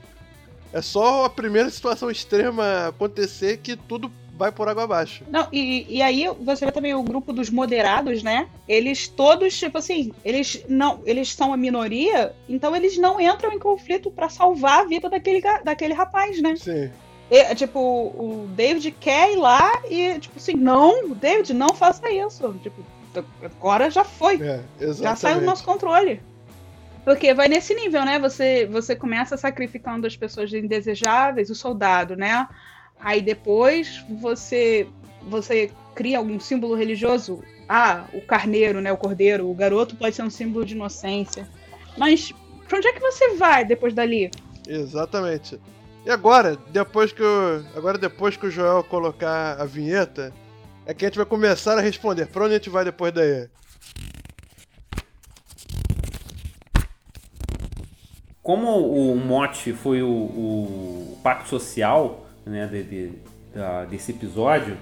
É 0.73 0.81
só 0.81 1.27
a 1.27 1.31
primeira 1.31 1.69
situação 1.69 2.11
extrema 2.11 2.89
acontecer 2.89 3.59
que 3.59 3.77
tudo 3.77 4.11
vai 4.37 4.51
por 4.51 4.69
água 4.69 4.85
abaixo. 4.85 5.25
Não, 5.31 5.47
e, 5.53 5.87
e 5.89 6.03
aí 6.03 6.29
você 6.41 6.65
vê 6.65 6.73
também 6.73 6.95
o 6.95 7.03
grupo 7.03 7.33
dos 7.33 7.51
moderados, 7.51 8.23
né? 8.23 8.49
Eles 8.67 9.09
todos, 9.09 9.59
tipo 9.59 9.79
assim, 9.79 10.13
eles 10.25 10.65
não, 10.69 11.01
eles 11.05 11.33
são 11.33 11.53
a 11.53 11.57
minoria, 11.57 12.33
então 12.49 12.75
eles 12.75 12.97
não 12.99 13.21
entram 13.21 13.53
em 13.53 13.59
conflito 13.59 14.11
para 14.11 14.29
salvar 14.29 14.81
a 14.81 14.85
vida 14.85 15.09
daquele, 15.09 15.41
daquele 15.65 15.95
rapaz, 15.95 16.41
né? 16.41 16.57
Sim. 16.57 16.91
E, 17.31 17.55
tipo, 17.55 17.79
o 17.79 18.47
David 18.55 18.91
quer 19.01 19.33
ir 19.33 19.37
lá 19.37 19.83
e, 19.89 20.19
tipo 20.19 20.37
assim, 20.37 20.55
não, 20.55 21.11
David, 21.11 21.55
não 21.55 21.71
faça 21.71 22.11
isso. 22.11 22.55
Tipo, 22.63 22.85
agora 23.43 23.91
já 23.91 24.05
foi. 24.05 24.39
É, 24.43 24.61
já 24.93 25.17
saiu 25.17 25.41
do 25.41 25.47
nosso 25.47 25.65
controle. 25.65 26.21
Porque 27.05 27.35
vai 27.35 27.49
nesse 27.49 27.75
nível, 27.75 28.05
né? 28.05 28.19
Você, 28.19 28.67
você 28.67 28.95
começa 28.95 29.37
sacrificando 29.37 30.07
as 30.07 30.17
pessoas 30.17 30.53
indesejáveis, 30.53 31.51
o 31.51 31.55
soldado, 31.55 32.17
né? 32.17 32.47
Aí 33.03 33.21
depois 33.21 34.05
você 34.09 34.87
você 35.23 35.71
cria 35.95 36.19
algum 36.19 36.39
símbolo 36.39 36.75
religioso. 36.75 37.43
Ah, 37.69 38.07
o 38.13 38.21
carneiro, 38.21 38.81
né, 38.81 38.93
o 38.93 38.97
cordeiro, 38.97 39.49
o 39.49 39.55
garoto 39.55 39.97
pode 39.97 40.15
ser 40.15 40.23
um 40.23 40.31
símbolo 40.31 40.65
de 40.65 40.75
inocência. 40.75 41.49
Mas 41.97 42.33
pra 42.69 42.79
onde 42.79 42.89
é 42.89 42.93
que 42.93 43.01
você 43.01 43.35
vai 43.35 43.65
depois 43.65 43.93
dali? 43.95 44.31
Exatamente. 44.67 45.61
E 46.05 46.11
agora, 46.11 46.57
depois 46.71 47.13
que 47.13 47.23
o, 47.23 47.65
agora 47.77 47.99
depois 47.99 48.37
que 48.37 48.47
o 48.47 48.51
Joel 48.51 48.83
colocar 48.85 49.61
a 49.61 49.65
vinheta, 49.65 50.33
é 50.85 50.93
que 50.93 51.05
a 51.05 51.09
gente 51.09 51.17
vai 51.17 51.27
começar 51.27 51.79
a 51.79 51.81
responder. 51.81 52.27
Pra 52.27 52.45
onde 52.45 52.55
a 52.55 52.59
gente 52.59 52.71
vai 52.71 52.85
depois 52.85 53.13
daí? 53.13 53.49
Como 58.43 58.89
o 58.89 59.17
mote 59.17 59.73
foi 59.73 60.03
o, 60.03 60.09
o 60.09 61.21
pacto 61.23 61.49
social, 61.49 62.27
né, 62.45 62.67
de, 62.67 62.83
de, 62.83 63.13
desse 63.89 64.13
episódio, 64.13 64.77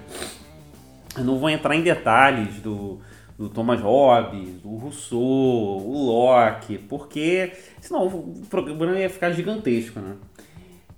eu 1.17 1.23
não 1.23 1.37
vou 1.37 1.49
entrar 1.49 1.75
em 1.75 1.81
detalhes 1.81 2.55
do, 2.61 2.99
do 3.37 3.49
Thomas 3.49 3.81
Hobbes, 3.81 4.61
do 4.61 4.75
Rousseau, 4.75 5.19
o 5.19 6.05
Locke, 6.05 6.77
porque 6.77 7.51
senão 7.79 8.07
o 8.07 8.45
programa 8.49 8.99
ia 8.99 9.09
ficar 9.09 9.31
gigantesco, 9.31 9.99
né? 9.99 10.15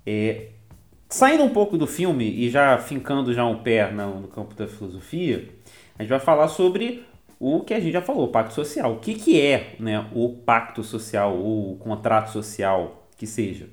É, 0.06 0.48
saindo 1.08 1.42
um 1.42 1.48
pouco 1.48 1.78
do 1.78 1.86
filme 1.86 2.28
e 2.28 2.50
já 2.50 2.76
fincando 2.78 3.32
já 3.32 3.44
um 3.44 3.62
pé 3.62 3.90
no, 3.90 4.20
no, 4.20 4.28
campo 4.28 4.54
da 4.54 4.66
filosofia, 4.66 5.48
a 5.98 6.02
gente 6.02 6.10
vai 6.10 6.20
falar 6.20 6.48
sobre 6.48 7.04
o 7.40 7.60
que 7.60 7.72
a 7.72 7.80
gente 7.80 7.92
já 7.92 8.02
falou, 8.02 8.24
o 8.24 8.28
pacto 8.28 8.54
social. 8.54 8.92
O 8.92 8.98
que, 8.98 9.14
que 9.14 9.40
é 9.40 9.76
né, 9.78 10.06
o 10.12 10.30
pacto 10.30 10.82
social 10.82 11.36
ou 11.36 11.72
o 11.72 11.76
contrato 11.76 12.30
social, 12.30 13.08
que 13.16 13.26
seja? 13.26 13.68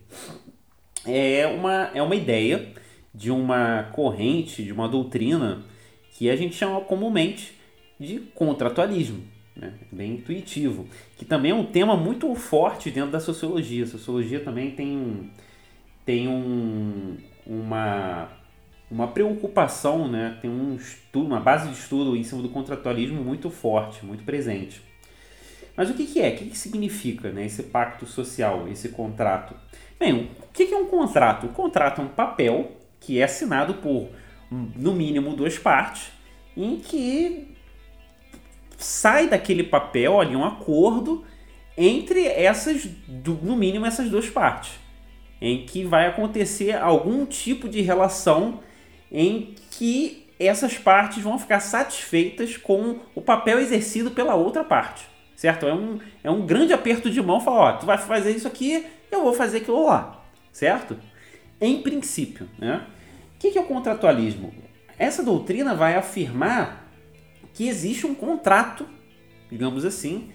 É 1.05 1.47
uma, 1.47 1.89
é 1.93 2.01
uma 2.01 2.15
ideia 2.15 2.69
de 3.13 3.31
uma 3.31 3.89
corrente, 3.91 4.63
de 4.63 4.71
uma 4.71 4.87
doutrina 4.87 5.63
que 6.11 6.29
a 6.29 6.35
gente 6.35 6.55
chama 6.55 6.81
comumente 6.81 7.53
de 7.99 8.19
contratualismo. 8.33 9.23
Né? 9.55 9.73
Bem 9.91 10.13
intuitivo. 10.13 10.87
Que 11.17 11.25
também 11.25 11.51
é 11.51 11.55
um 11.55 11.65
tema 11.65 11.95
muito 11.95 12.33
forte 12.35 12.89
dentro 12.89 13.11
da 13.11 13.19
sociologia. 13.19 13.83
A 13.83 13.87
sociologia 13.87 14.39
também 14.39 14.71
tem, 14.71 15.31
tem 16.05 16.27
um, 16.27 17.17
uma, 17.45 18.29
uma 18.89 19.07
preocupação, 19.07 20.07
né? 20.07 20.37
tem 20.41 20.49
um 20.49 20.75
estudo, 20.75 21.27
uma 21.27 21.39
base 21.39 21.69
de 21.69 21.75
estudo 21.75 22.15
em 22.15 22.23
cima 22.23 22.41
do 22.41 22.49
contratualismo 22.49 23.23
muito 23.23 23.49
forte, 23.49 24.05
muito 24.05 24.23
presente. 24.23 24.81
Mas 25.75 25.89
o 25.89 25.93
que, 25.93 26.05
que 26.05 26.21
é? 26.21 26.29
O 26.29 26.37
que, 26.37 26.45
que 26.45 26.57
significa 26.57 27.31
né, 27.31 27.45
esse 27.45 27.63
pacto 27.63 28.05
social, 28.05 28.67
esse 28.67 28.89
contrato? 28.89 29.55
Bem, 29.97 30.29
o 30.41 30.51
que, 30.53 30.65
que 30.65 30.73
é 30.73 30.77
um 30.77 30.87
contrato? 30.87 31.47
O 31.47 31.49
contrato 31.49 32.01
é 32.01 32.03
um 32.03 32.09
papel 32.09 32.80
que 33.01 33.19
é 33.19 33.23
assinado 33.23 33.73
por, 33.73 34.09
no 34.49 34.93
mínimo, 34.93 35.35
duas 35.35 35.57
partes, 35.57 36.11
em 36.55 36.77
que 36.77 37.49
sai 38.77 39.27
daquele 39.27 39.63
papel 39.63 40.21
ali 40.21 40.35
um 40.35 40.45
acordo 40.45 41.25
entre 41.77 42.25
essas, 42.27 42.87
no 43.41 43.55
mínimo, 43.55 43.85
essas 43.85 44.09
duas 44.09 44.29
partes, 44.29 44.71
em 45.41 45.65
que 45.65 45.83
vai 45.83 46.07
acontecer 46.07 46.77
algum 46.77 47.25
tipo 47.25 47.67
de 47.67 47.81
relação 47.81 48.59
em 49.11 49.55
que 49.71 50.27
essas 50.39 50.77
partes 50.77 51.23
vão 51.23 51.37
ficar 51.39 51.59
satisfeitas 51.59 52.57
com 52.57 52.99
o 53.15 53.21
papel 53.21 53.59
exercido 53.59 54.11
pela 54.11 54.35
outra 54.35 54.63
parte, 54.63 55.07
certo? 55.35 55.65
É 55.65 55.73
um, 55.73 55.99
é 56.23 56.31
um 56.31 56.45
grande 56.45 56.73
aperto 56.73 57.09
de 57.09 57.21
mão, 57.21 57.39
falar, 57.39 57.57
ó, 57.57 57.71
tu 57.73 57.85
vai 57.85 57.97
fazer 57.97 58.31
isso 58.31 58.47
aqui, 58.47 58.85
eu 59.11 59.23
vou 59.23 59.33
fazer 59.33 59.57
aquilo 59.57 59.85
lá, 59.85 60.23
certo? 60.51 60.97
Em 61.61 61.79
princípio, 61.83 62.49
né? 62.57 62.87
O 63.35 63.39
que 63.39 63.55
é 63.55 63.61
o 63.61 63.65
contratualismo? 63.65 64.51
Essa 64.97 65.23
doutrina 65.23 65.75
vai 65.75 65.95
afirmar 65.95 66.91
que 67.53 67.67
existe 67.67 68.07
um 68.07 68.15
contrato, 68.15 68.87
digamos 69.49 69.85
assim, 69.85 70.31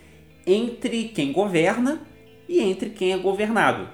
entre 0.47 1.09
quem 1.09 1.33
governa 1.33 2.01
e 2.49 2.61
entre 2.61 2.91
quem 2.91 3.13
é 3.13 3.19
governado. 3.19 3.89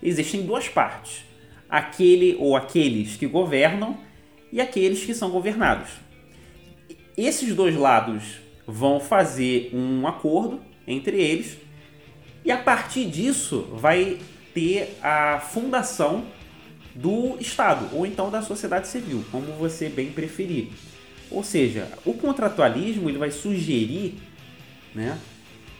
Existem 0.00 0.46
duas 0.46 0.68
partes: 0.68 1.24
aquele 1.68 2.36
ou 2.38 2.56
aqueles 2.56 3.16
que 3.16 3.26
governam 3.26 3.98
e 4.52 4.60
aqueles 4.60 5.04
que 5.04 5.14
são 5.14 5.30
governados. 5.30 5.90
Esses 7.16 7.54
dois 7.54 7.74
lados 7.74 8.38
vão 8.66 9.00
fazer 9.00 9.70
um 9.72 10.06
acordo 10.06 10.60
entre 10.86 11.20
eles 11.20 11.58
e 12.44 12.52
a 12.52 12.56
partir 12.56 13.06
disso 13.06 13.68
vai 13.72 14.18
ter 14.54 14.96
a 15.02 15.40
fundação 15.40 16.24
do 16.94 17.36
Estado 17.40 17.88
ou 17.92 18.06
então 18.06 18.30
da 18.30 18.42
sociedade 18.42 18.88
civil, 18.88 19.24
como 19.30 19.52
você 19.52 19.88
bem 19.88 20.10
preferir. 20.10 20.68
Ou 21.30 21.44
seja, 21.44 21.88
o 22.04 22.14
contratualismo 22.14 23.08
ele 23.08 23.18
vai 23.18 23.30
sugerir 23.30 24.14
né, 24.94 25.18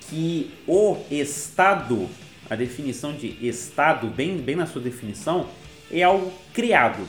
que 0.08 0.50
o 0.66 0.96
Estado, 1.10 2.08
a 2.48 2.54
definição 2.54 3.12
de 3.12 3.36
Estado, 3.46 4.08
bem, 4.08 4.36
bem 4.38 4.56
na 4.56 4.66
sua 4.66 4.82
definição, 4.82 5.48
é 5.90 6.02
algo 6.02 6.32
criado, 6.52 7.06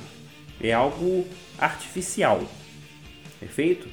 é 0.62 0.72
algo 0.72 1.26
artificial. 1.58 2.44
Perfeito? 3.40 3.88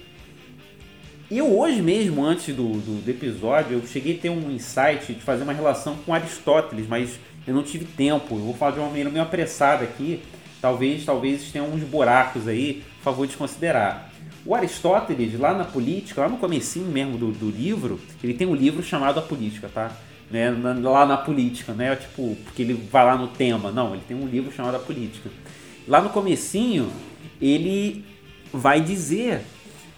Eu 1.29 1.59
hoje 1.59 1.83
mesmo, 1.83 2.25
antes 2.25 2.55
do, 2.55 2.75
do, 2.75 3.03
do, 3.03 3.11
episódio, 3.11 3.79
eu 3.79 3.87
cheguei 3.87 4.17
a 4.17 4.21
ter 4.21 4.31
um 4.31 4.49
insight 4.49 5.13
de 5.13 5.21
fazer 5.21 5.43
uma 5.43 5.53
relação 5.53 5.97
com 5.97 6.15
Aristóteles, 6.15 6.87
mas 6.87 7.19
eu 7.47 7.55
não 7.55 7.63
tive 7.63 7.85
tempo. 7.85 8.35
Eu 8.35 8.41
vou 8.41 8.55
falar 8.55 8.73
de 8.73 8.79
uma 8.79 8.89
maneira 8.89 9.11
meio 9.11 9.23
apressada 9.23 9.85
aqui. 9.85 10.23
Talvez, 10.61 11.05
talvez 11.05 11.51
tenham 11.53 11.69
uns 11.69 11.83
buracos 11.83 12.49
aí, 12.49 12.83
por 12.99 13.05
favor 13.05 13.27
de 13.27 13.37
considerar. 13.37 14.11
O 14.45 14.55
Aristóteles, 14.55 15.39
lá 15.39 15.55
na 15.55 15.65
política, 15.65 16.23
lá 16.23 16.29
no 16.29 16.39
comecinho 16.39 16.87
mesmo 16.87 17.19
do, 17.19 17.33
do 17.33 17.51
livro, 17.51 18.01
ele 18.23 18.35
tem 18.35 18.47
um 18.47 18.55
livro 18.55 18.83
chamado 18.83 19.19
A 19.19 19.23
Política, 19.23 19.69
tá? 19.73 19.93
Né? 20.31 20.51
Na, 20.51 20.73
lá 20.73 21.05
na 21.05 21.17
política, 21.17 21.73
né? 21.73 21.95
Tipo, 21.97 22.37
porque 22.45 22.63
ele 22.63 22.75
vai 22.75 23.05
lá 23.05 23.17
no 23.17 23.29
tema. 23.29 23.71
Não, 23.71 23.93
ele 23.93 24.03
tem 24.07 24.17
um 24.17 24.27
livro 24.27 24.53
chamado 24.53 24.77
A 24.77 24.81
Política. 24.81 25.31
Lá 25.87 26.01
no 26.01 26.11
comecinho, 26.11 26.91
ele 27.41 28.05
vai 28.53 28.81
dizer 28.81 29.43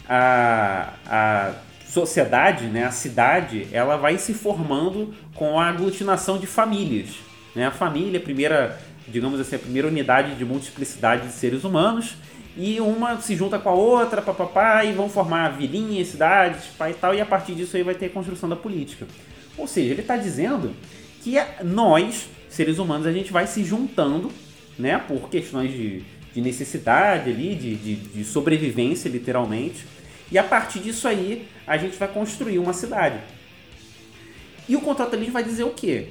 a, 0.09 0.95
a 1.07 1.53
sociedade, 1.87 2.67
né, 2.67 2.85
a 2.85 2.91
cidade, 2.91 3.69
ela 3.73 3.97
vai 3.97 4.19
se 4.19 4.35
formando 4.35 5.15
com 5.35 5.59
a 5.59 5.69
aglutinação 5.69 6.39
de 6.39 6.47
famílias. 6.47 7.28
Né? 7.59 7.67
A 7.67 7.73
família, 7.73 8.21
a 8.21 8.23
primeira, 8.23 8.79
digamos 9.09 9.41
assim, 9.41 9.57
a 9.57 9.59
primeira 9.59 9.89
unidade 9.89 10.37
de 10.37 10.45
multiplicidade 10.45 11.27
de 11.27 11.33
seres 11.33 11.65
humanos, 11.65 12.15
e 12.57 12.81
uma 12.81 13.21
se 13.21 13.35
junta 13.35 13.59
com 13.59 13.69
a 13.69 13.75
outra, 13.75 14.23
papapá, 14.23 14.85
e 14.85 14.93
vão 14.93 15.09
formar 15.09 15.49
vilinhas, 15.59 16.07
cidades, 16.07 16.67
pai 16.79 16.93
e 16.93 16.95
tal, 16.95 17.17
e 17.17 17.21
a 17.21 17.27
partir 17.27 17.57
disso 17.57 17.77
aí 17.77 17.83
vai 17.83 17.97
ter 17.97 18.07
a 18.07 18.11
construção 18.11 18.49
da 18.49 18.55
política. 18.55 19.09
Ou 19.57 19.67
seja, 19.67 19.91
ele 19.91 20.03
está 20.03 20.17
dizendo 20.17 20.73
que 21.21 21.35
nós, 21.65 22.29
seres 22.49 22.79
humanos, 22.79 23.09
a 23.09 23.13
gente 23.13 23.33
vai 23.33 23.45
se 23.49 23.65
juntando, 23.65 24.31
né, 24.79 24.97
por 24.97 25.29
questões 25.29 25.73
de, 25.73 26.05
de 26.33 26.41
necessidade 26.41 27.29
ali, 27.29 27.57
de, 27.57 27.75
de, 27.75 27.97
de 27.97 28.25
sobrevivência, 28.25 29.09
literalmente, 29.09 29.85
e 30.31 30.39
a 30.39 30.45
partir 30.45 30.79
disso 30.79 31.09
aí, 31.09 31.49
a 31.67 31.77
gente 31.77 31.97
vai 31.97 32.07
construir 32.07 32.61
uma 32.61 32.73
cidade. 32.73 33.19
E 34.69 34.77
o 34.77 34.81
contratualismo 34.81 35.33
vai 35.33 35.43
dizer 35.43 35.65
o 35.65 35.71
quê? 35.71 36.11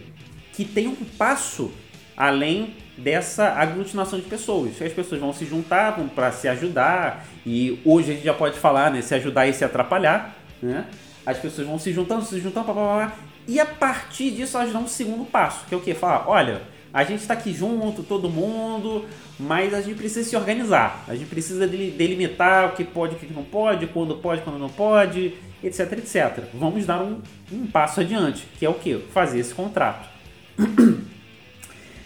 Que 0.57 0.65
tem 0.65 0.87
um 0.87 0.95
passo 1.17 1.71
além 2.17 2.73
dessa 2.97 3.49
aglutinação 3.49 4.19
de 4.19 4.25
pessoas. 4.25 4.81
As 4.81 4.91
pessoas 4.91 5.21
vão 5.21 5.31
se 5.31 5.45
juntar 5.45 5.95
para 6.15 6.31
se 6.31 6.47
ajudar, 6.47 7.25
e 7.45 7.79
hoje 7.85 8.11
a 8.11 8.15
gente 8.15 8.25
já 8.25 8.33
pode 8.33 8.57
falar, 8.57 8.91
né, 8.91 9.01
se 9.01 9.13
ajudar 9.13 9.47
e 9.47 9.53
se 9.53 9.63
atrapalhar, 9.63 10.35
né? 10.61 10.87
As 11.23 11.37
pessoas 11.37 11.67
vão 11.67 11.77
se 11.77 11.93
juntando, 11.93 12.25
se 12.25 12.39
juntando, 12.39 12.65
blá, 12.65 12.73
blá, 12.73 12.95
blá, 12.95 13.17
e 13.47 13.59
a 13.59 13.65
partir 13.65 14.31
disso 14.31 14.57
elas 14.57 14.73
dão 14.73 14.83
um 14.83 14.87
segundo 14.87 15.25
passo, 15.25 15.65
que 15.67 15.75
é 15.75 15.77
o 15.77 15.81
quê? 15.81 15.93
Falar, 15.93 16.27
olha, 16.27 16.63
a 16.93 17.03
gente 17.03 17.21
está 17.21 17.33
aqui 17.35 17.53
junto, 17.53 18.01
todo 18.01 18.29
mundo, 18.29 19.05
mas 19.39 19.73
a 19.73 19.81
gente 19.81 19.97
precisa 19.97 20.27
se 20.27 20.35
organizar. 20.35 21.03
A 21.07 21.13
gente 21.15 21.27
precisa 21.27 21.67
delimitar 21.67 22.69
o 22.69 22.71
que 22.71 22.83
pode, 22.83 23.15
o 23.15 23.19
que 23.19 23.31
não 23.31 23.43
pode, 23.43 23.85
quando 23.87 24.15
pode, 24.15 24.41
quando 24.41 24.57
não 24.57 24.69
pode, 24.69 25.33
etc, 25.63 25.91
etc. 25.93 26.45
Vamos 26.53 26.85
dar 26.85 27.01
um, 27.01 27.21
um 27.51 27.67
passo 27.67 27.99
adiante, 27.99 28.47
que 28.57 28.65
é 28.65 28.69
o 28.69 28.73
que? 28.73 28.97
Fazer 29.13 29.39
esse 29.39 29.53
contrato. 29.53 30.16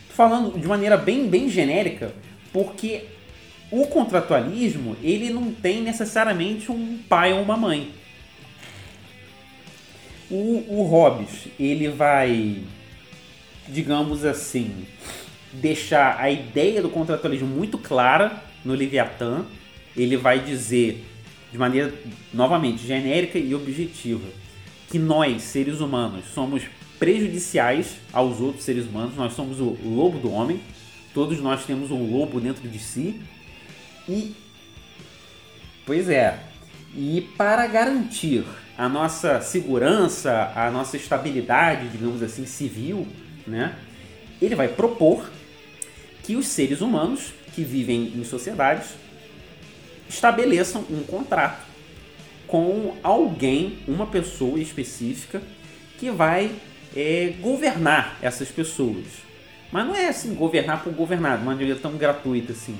Falando 0.10 0.60
de 0.60 0.68
maneira 0.68 0.98
bem, 0.98 1.28
bem 1.28 1.50
genérica, 1.50 2.14
porque 2.52 3.06
o 3.72 3.88
contratualismo 3.88 4.98
ele 5.02 5.30
não 5.30 5.52
tem 5.52 5.82
necessariamente 5.82 6.72
um 6.72 7.00
pai 7.08 7.32
ou 7.34 7.42
uma 7.42 7.56
mãe. 7.56 7.92
O, 10.30 10.64
o 10.68 10.84
Hobbes 10.84 11.48
ele 11.60 11.88
vai, 11.88 12.64
digamos 13.68 14.26
assim, 14.26 14.86
deixar 15.54 16.18
a 16.20 16.30
ideia 16.30 16.82
do 16.82 16.90
contratualismo 16.90 17.48
muito 17.48 17.78
clara 17.78 18.44
no 18.64 18.74
Leviatã. 18.74 19.46
Ele 19.96 20.18
vai 20.18 20.40
dizer 20.40 21.06
de 21.52 21.58
maneira 21.58 21.94
novamente 22.34 22.86
genérica 22.86 23.38
e 23.38 23.54
objetiva 23.54 24.28
que 24.90 25.00
nós, 25.00 25.42
seres 25.44 25.80
humanos, 25.80 26.26
somos 26.34 26.64
prejudiciais 27.02 27.96
aos 28.14 28.40
outros 28.40 28.64
seres 28.64 28.86
humanos, 28.86 29.16
nós 29.16 29.34
somos 29.34 29.60
o 29.60 29.76
lobo 29.84 30.20
do 30.20 30.32
homem, 30.32 30.62
todos 31.16 31.40
nós 31.40 31.66
temos 31.66 31.90
um 31.90 32.16
lobo 32.16 32.40
dentro 32.40 32.70
de 32.70 32.78
si. 32.78 33.20
E 34.08 34.36
pois 35.84 36.08
é, 36.08 36.40
e 36.96 37.22
para 37.36 37.66
garantir 37.66 38.46
a 38.78 38.88
nossa 38.88 39.42
segurança, 39.42 40.54
a 40.56 40.70
nossa 40.70 40.96
estabilidade, 40.96 41.90
digamos 41.90 42.22
assim, 42.22 42.46
civil, 42.46 43.08
né? 43.48 43.76
Ele 44.40 44.54
vai 44.54 44.68
propor 44.68 45.28
que 46.22 46.36
os 46.36 46.46
seres 46.46 46.82
humanos 46.82 47.34
que 47.56 47.64
vivem 47.64 48.14
em 48.16 48.24
sociedades 48.24 48.90
estabeleçam 50.08 50.86
um 50.88 51.02
contrato 51.02 51.66
com 52.46 52.96
alguém, 53.02 53.80
uma 53.88 54.06
pessoa 54.06 54.60
específica, 54.60 55.42
que 55.98 56.12
vai 56.12 56.52
é, 56.96 57.34
governar 57.40 58.18
essas 58.22 58.50
pessoas. 58.50 59.06
Mas 59.72 59.86
não 59.88 59.96
é 59.96 60.10
assim, 60.10 60.34
governar 60.34 60.84
por 60.84 60.94
governar, 60.94 61.38
de 61.38 61.46
maneira 61.46 61.76
tão 61.76 61.96
gratuita 61.96 62.52
assim. 62.52 62.78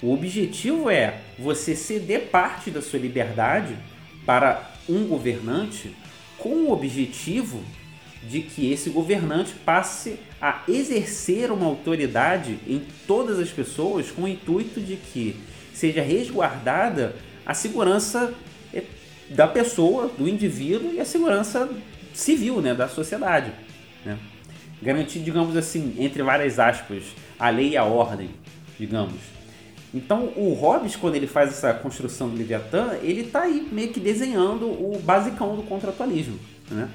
O 0.00 0.12
objetivo 0.12 0.88
é 0.88 1.20
você 1.38 1.74
ceder 1.74 2.28
parte 2.30 2.70
da 2.70 2.80
sua 2.80 3.00
liberdade 3.00 3.76
para 4.24 4.70
um 4.88 5.04
governante 5.06 5.94
com 6.38 6.50
o 6.50 6.72
objetivo 6.72 7.60
de 8.22 8.40
que 8.40 8.70
esse 8.72 8.90
governante 8.90 9.54
passe 9.64 10.18
a 10.40 10.62
exercer 10.68 11.50
uma 11.50 11.66
autoridade 11.66 12.58
em 12.66 12.82
todas 13.06 13.38
as 13.38 13.50
pessoas 13.50 14.10
com 14.10 14.22
o 14.22 14.28
intuito 14.28 14.80
de 14.80 14.96
que 14.96 15.36
seja 15.72 16.02
resguardada 16.02 17.16
a 17.44 17.54
segurança 17.54 18.32
eh, 18.72 18.82
da 19.30 19.46
pessoa, 19.46 20.10
do 20.16 20.28
indivíduo 20.28 20.92
e 20.92 21.00
a 21.00 21.04
segurança 21.04 21.68
civil 22.18 22.60
né, 22.60 22.74
da 22.74 22.88
sociedade. 22.88 23.52
Né? 24.04 24.18
Garantir, 24.82 25.20
digamos 25.20 25.56
assim, 25.56 25.94
entre 25.98 26.22
várias 26.22 26.58
aspas, 26.58 27.04
a 27.38 27.48
lei 27.48 27.70
e 27.70 27.76
a 27.76 27.84
ordem, 27.84 28.30
digamos. 28.78 29.20
Então 29.94 30.32
o 30.36 30.52
Hobbes, 30.52 30.96
quando 30.96 31.14
ele 31.14 31.26
faz 31.26 31.50
essa 31.50 31.72
construção 31.72 32.28
do 32.28 32.36
Leviatã, 32.36 32.96
ele 33.02 33.22
está 33.22 33.42
aí 33.42 33.66
meio 33.70 33.92
que 33.92 34.00
desenhando 34.00 34.66
o 34.66 35.00
basicão 35.02 35.56
do 35.56 35.62
contratualismo. 35.62 36.38
Né? 36.70 36.88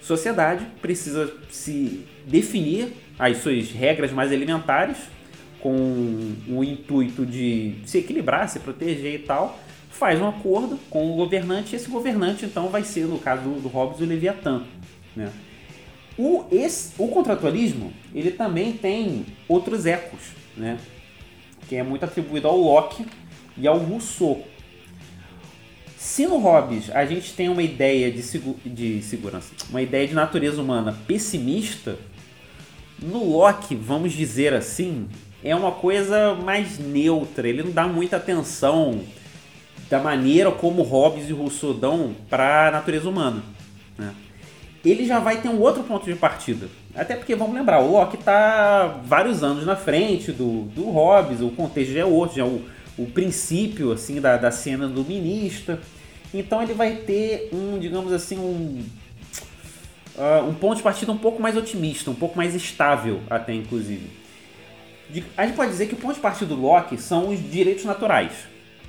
Sociedade 0.00 0.64
precisa 0.80 1.30
se 1.50 2.06
definir 2.24 2.92
as 3.18 3.38
suas 3.38 3.70
regras 3.70 4.12
mais 4.12 4.32
elementares 4.32 4.96
com 5.60 6.34
o 6.48 6.62
intuito 6.62 7.26
de 7.26 7.74
se 7.84 7.98
equilibrar, 7.98 8.48
se 8.48 8.60
proteger 8.60 9.14
e 9.16 9.18
tal, 9.18 9.58
faz 9.98 10.20
um 10.20 10.28
acordo 10.28 10.78
com 10.88 11.12
o 11.12 11.16
governante 11.16 11.72
e 11.72 11.76
esse 11.76 11.90
governante 11.90 12.44
então 12.44 12.68
vai 12.68 12.84
ser, 12.84 13.06
no 13.06 13.18
caso 13.18 13.42
do, 13.42 13.60
do 13.60 13.68
Hobbes, 13.68 14.00
o 14.00 14.04
Leviatã. 14.04 14.62
Né? 15.14 15.30
O, 16.16 16.44
esse, 16.50 16.92
o 16.96 17.08
contratualismo 17.08 17.92
ele 18.14 18.30
também 18.30 18.72
tem 18.72 19.26
outros 19.48 19.86
ecos, 19.86 20.20
né? 20.56 20.78
que 21.68 21.76
é 21.76 21.82
muito 21.82 22.04
atribuído 22.04 22.46
ao 22.46 22.56
Locke 22.56 23.04
e 23.56 23.66
ao 23.66 23.78
Rousseau. 23.78 24.46
Se 25.96 26.26
no 26.26 26.38
Hobbes 26.38 26.90
a 26.90 27.04
gente 27.04 27.34
tem 27.34 27.48
uma 27.48 27.62
ideia 27.62 28.10
de, 28.10 28.22
de 28.64 29.02
segurança, 29.02 29.52
uma 29.68 29.82
ideia 29.82 30.06
de 30.06 30.14
natureza 30.14 30.62
humana 30.62 30.96
pessimista, 31.06 31.98
no 33.00 33.24
Locke, 33.32 33.74
vamos 33.74 34.12
dizer 34.12 34.54
assim, 34.54 35.08
é 35.42 35.54
uma 35.54 35.72
coisa 35.72 36.34
mais 36.34 36.78
neutra. 36.78 37.48
Ele 37.48 37.62
não 37.62 37.70
dá 37.70 37.86
muita 37.86 38.16
atenção 38.16 39.00
da 39.88 39.98
maneira 39.98 40.50
como 40.50 40.82
Hobbes 40.82 41.28
e 41.28 41.32
Rousseau 41.32 41.74
dão 41.74 42.14
para 42.28 42.68
a 42.68 42.70
natureza 42.70 43.08
humana. 43.08 43.42
Né? 43.96 44.14
ele 44.84 45.04
já 45.04 45.18
vai 45.18 45.40
ter 45.40 45.48
um 45.48 45.60
outro 45.60 45.82
ponto 45.82 46.04
de 46.04 46.14
partida. 46.14 46.68
Até 46.94 47.16
porque, 47.16 47.34
vamos 47.34 47.54
lembrar, 47.54 47.80
o 47.80 47.92
Loki 47.92 48.16
está 48.16 49.00
vários 49.04 49.42
anos 49.42 49.66
na 49.66 49.76
frente 49.76 50.32
do, 50.32 50.62
do 50.74 50.90
Hobbes, 50.90 51.40
o 51.40 51.50
contexto 51.50 51.92
já 51.92 52.00
é 52.00 52.04
outro, 52.04 52.36
já 52.36 52.42
é 52.42 52.46
o, 52.46 52.62
o 52.96 53.06
princípio 53.06 53.92
assim 53.92 54.20
da, 54.20 54.36
da 54.36 54.50
cena 54.50 54.86
luminista. 54.86 55.80
Então 56.32 56.62
ele 56.62 56.74
vai 56.74 56.96
ter 56.96 57.50
um, 57.52 57.78
digamos 57.78 58.12
assim, 58.12 58.38
um, 58.38 58.84
uh, 60.16 60.48
um 60.48 60.54
ponto 60.54 60.76
de 60.76 60.82
partida 60.82 61.10
um 61.10 61.18
pouco 61.18 61.40
mais 61.40 61.56
otimista, 61.56 62.10
um 62.10 62.14
pouco 62.14 62.36
mais 62.36 62.54
estável 62.54 63.20
até, 63.28 63.54
inclusive. 63.54 64.10
De, 65.10 65.24
a 65.36 65.46
gente 65.46 65.56
pode 65.56 65.70
dizer 65.70 65.86
que 65.86 65.94
o 65.94 65.98
ponto 65.98 66.14
de 66.14 66.20
partida 66.20 66.54
do 66.54 66.60
Loki 66.60 66.98
são 66.98 67.30
os 67.30 67.50
direitos 67.50 67.84
naturais. 67.84 68.32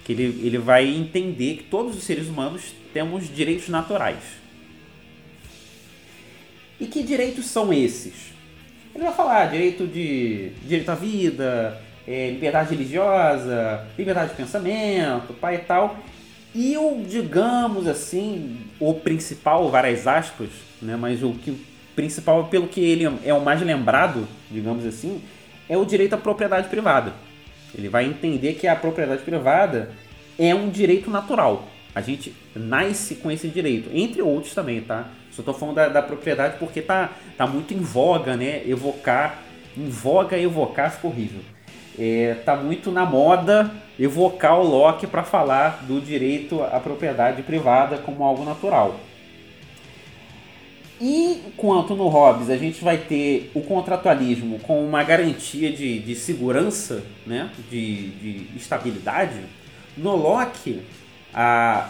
Que 0.10 0.14
ele, 0.14 0.42
ele 0.44 0.58
vai 0.58 0.88
entender 0.88 1.58
que 1.58 1.64
todos 1.66 1.96
os 1.96 2.04
seres 2.04 2.28
humanos 2.28 2.74
temos 2.92 3.32
direitos 3.32 3.70
naturais. 3.70 4.18
E 6.80 6.88
que 6.88 7.04
direitos 7.04 7.46
são 7.46 7.72
esses? 7.72 8.34
Ele 8.96 9.04
vai 9.04 9.14
falar 9.14 9.46
direito 9.52 9.86
de 9.86 10.50
direito 10.64 10.90
à 10.90 10.96
vida, 10.96 11.80
é, 12.08 12.32
liberdade 12.32 12.72
religiosa, 12.72 13.86
liberdade 13.96 14.32
de 14.32 14.36
pensamento, 14.38 15.32
pai 15.36 15.58
e 15.58 15.60
tal. 15.60 16.00
E 16.56 16.76
o, 16.76 17.04
digamos 17.08 17.86
assim, 17.86 18.58
o 18.80 18.96
principal, 18.96 19.70
várias 19.70 20.08
aspas, 20.08 20.50
né, 20.82 20.96
mas 20.96 21.22
o 21.22 21.34
que 21.34 21.52
o 21.52 21.60
principal, 21.96 22.46
pelo 22.48 22.68
que 22.68 22.82
ele 22.82 23.06
é 23.24 23.32
o 23.32 23.42
mais 23.42 23.62
lembrado, 23.62 24.28
digamos 24.50 24.88
assim, 24.88 25.22
é 25.70 25.78
o 25.78 25.86
direito 25.86 26.16
à 26.16 26.18
propriedade 26.18 26.68
privada. 26.68 27.29
Ele 27.78 27.90
vai 27.90 28.06
entender 28.06 28.54
que 28.54 28.68
a 28.68 28.76
propriedade 28.76 29.22
privada 29.22 29.92
é 30.38 30.54
um 30.56 30.70
direito 30.70 31.10
natural. 31.10 31.68
A 31.94 32.02
gente 32.02 32.34
nasce 32.56 33.16
com 33.16 33.32
esse 33.32 33.48
direito, 33.48 33.90
entre 33.94 34.22
outros 34.22 34.54
também, 34.54 34.82
tá? 34.82 35.10
Só 35.32 35.44
tô 35.44 35.54
falando 35.54 35.76
da, 35.76 35.88
da, 35.88 36.02
propriedade 36.02 36.58
porque 36.60 36.82
tá, 36.82 37.12
tá 37.38 37.48
muito 37.48 37.74
em 37.74 37.80
voga, 37.80 38.36
né? 38.36 38.62
Evocar. 38.68 39.40
Em 39.78 39.90
voga 39.90 40.38
evocar 40.38 40.92
ficou 40.92 41.12
horrível. 41.12 41.42
É, 41.98 42.36
tá 42.46 42.56
muito 42.56 42.92
na 42.92 43.06
moda 43.06 43.72
evocar 44.00 44.58
o 44.58 44.64
Locke 44.64 45.06
para 45.06 45.24
falar 45.24 45.84
do 45.86 46.00
direito 46.00 46.64
à 46.64 46.80
propriedade 46.80 47.44
privada 47.44 47.98
como 47.98 48.24
algo 48.24 48.46
natural. 48.46 49.00
E 51.02 51.54
quanto 51.56 51.96
no 51.96 52.08
Hobbes 52.10 52.50
a 52.50 52.58
gente 52.58 52.84
vai 52.84 52.98
ter 52.98 53.52
o 53.54 53.62
contratualismo 53.62 54.60
com 54.60 54.86
uma 54.86 55.04
garantia 55.04 55.72
de, 55.72 56.00
de 56.00 56.16
segurança, 56.16 57.04
né? 57.26 57.50
de, 57.70 58.10
de 58.10 58.58
estabilidade, 58.58 59.40
no 59.96 60.16
Locke 60.16 60.82
a, 61.34 61.90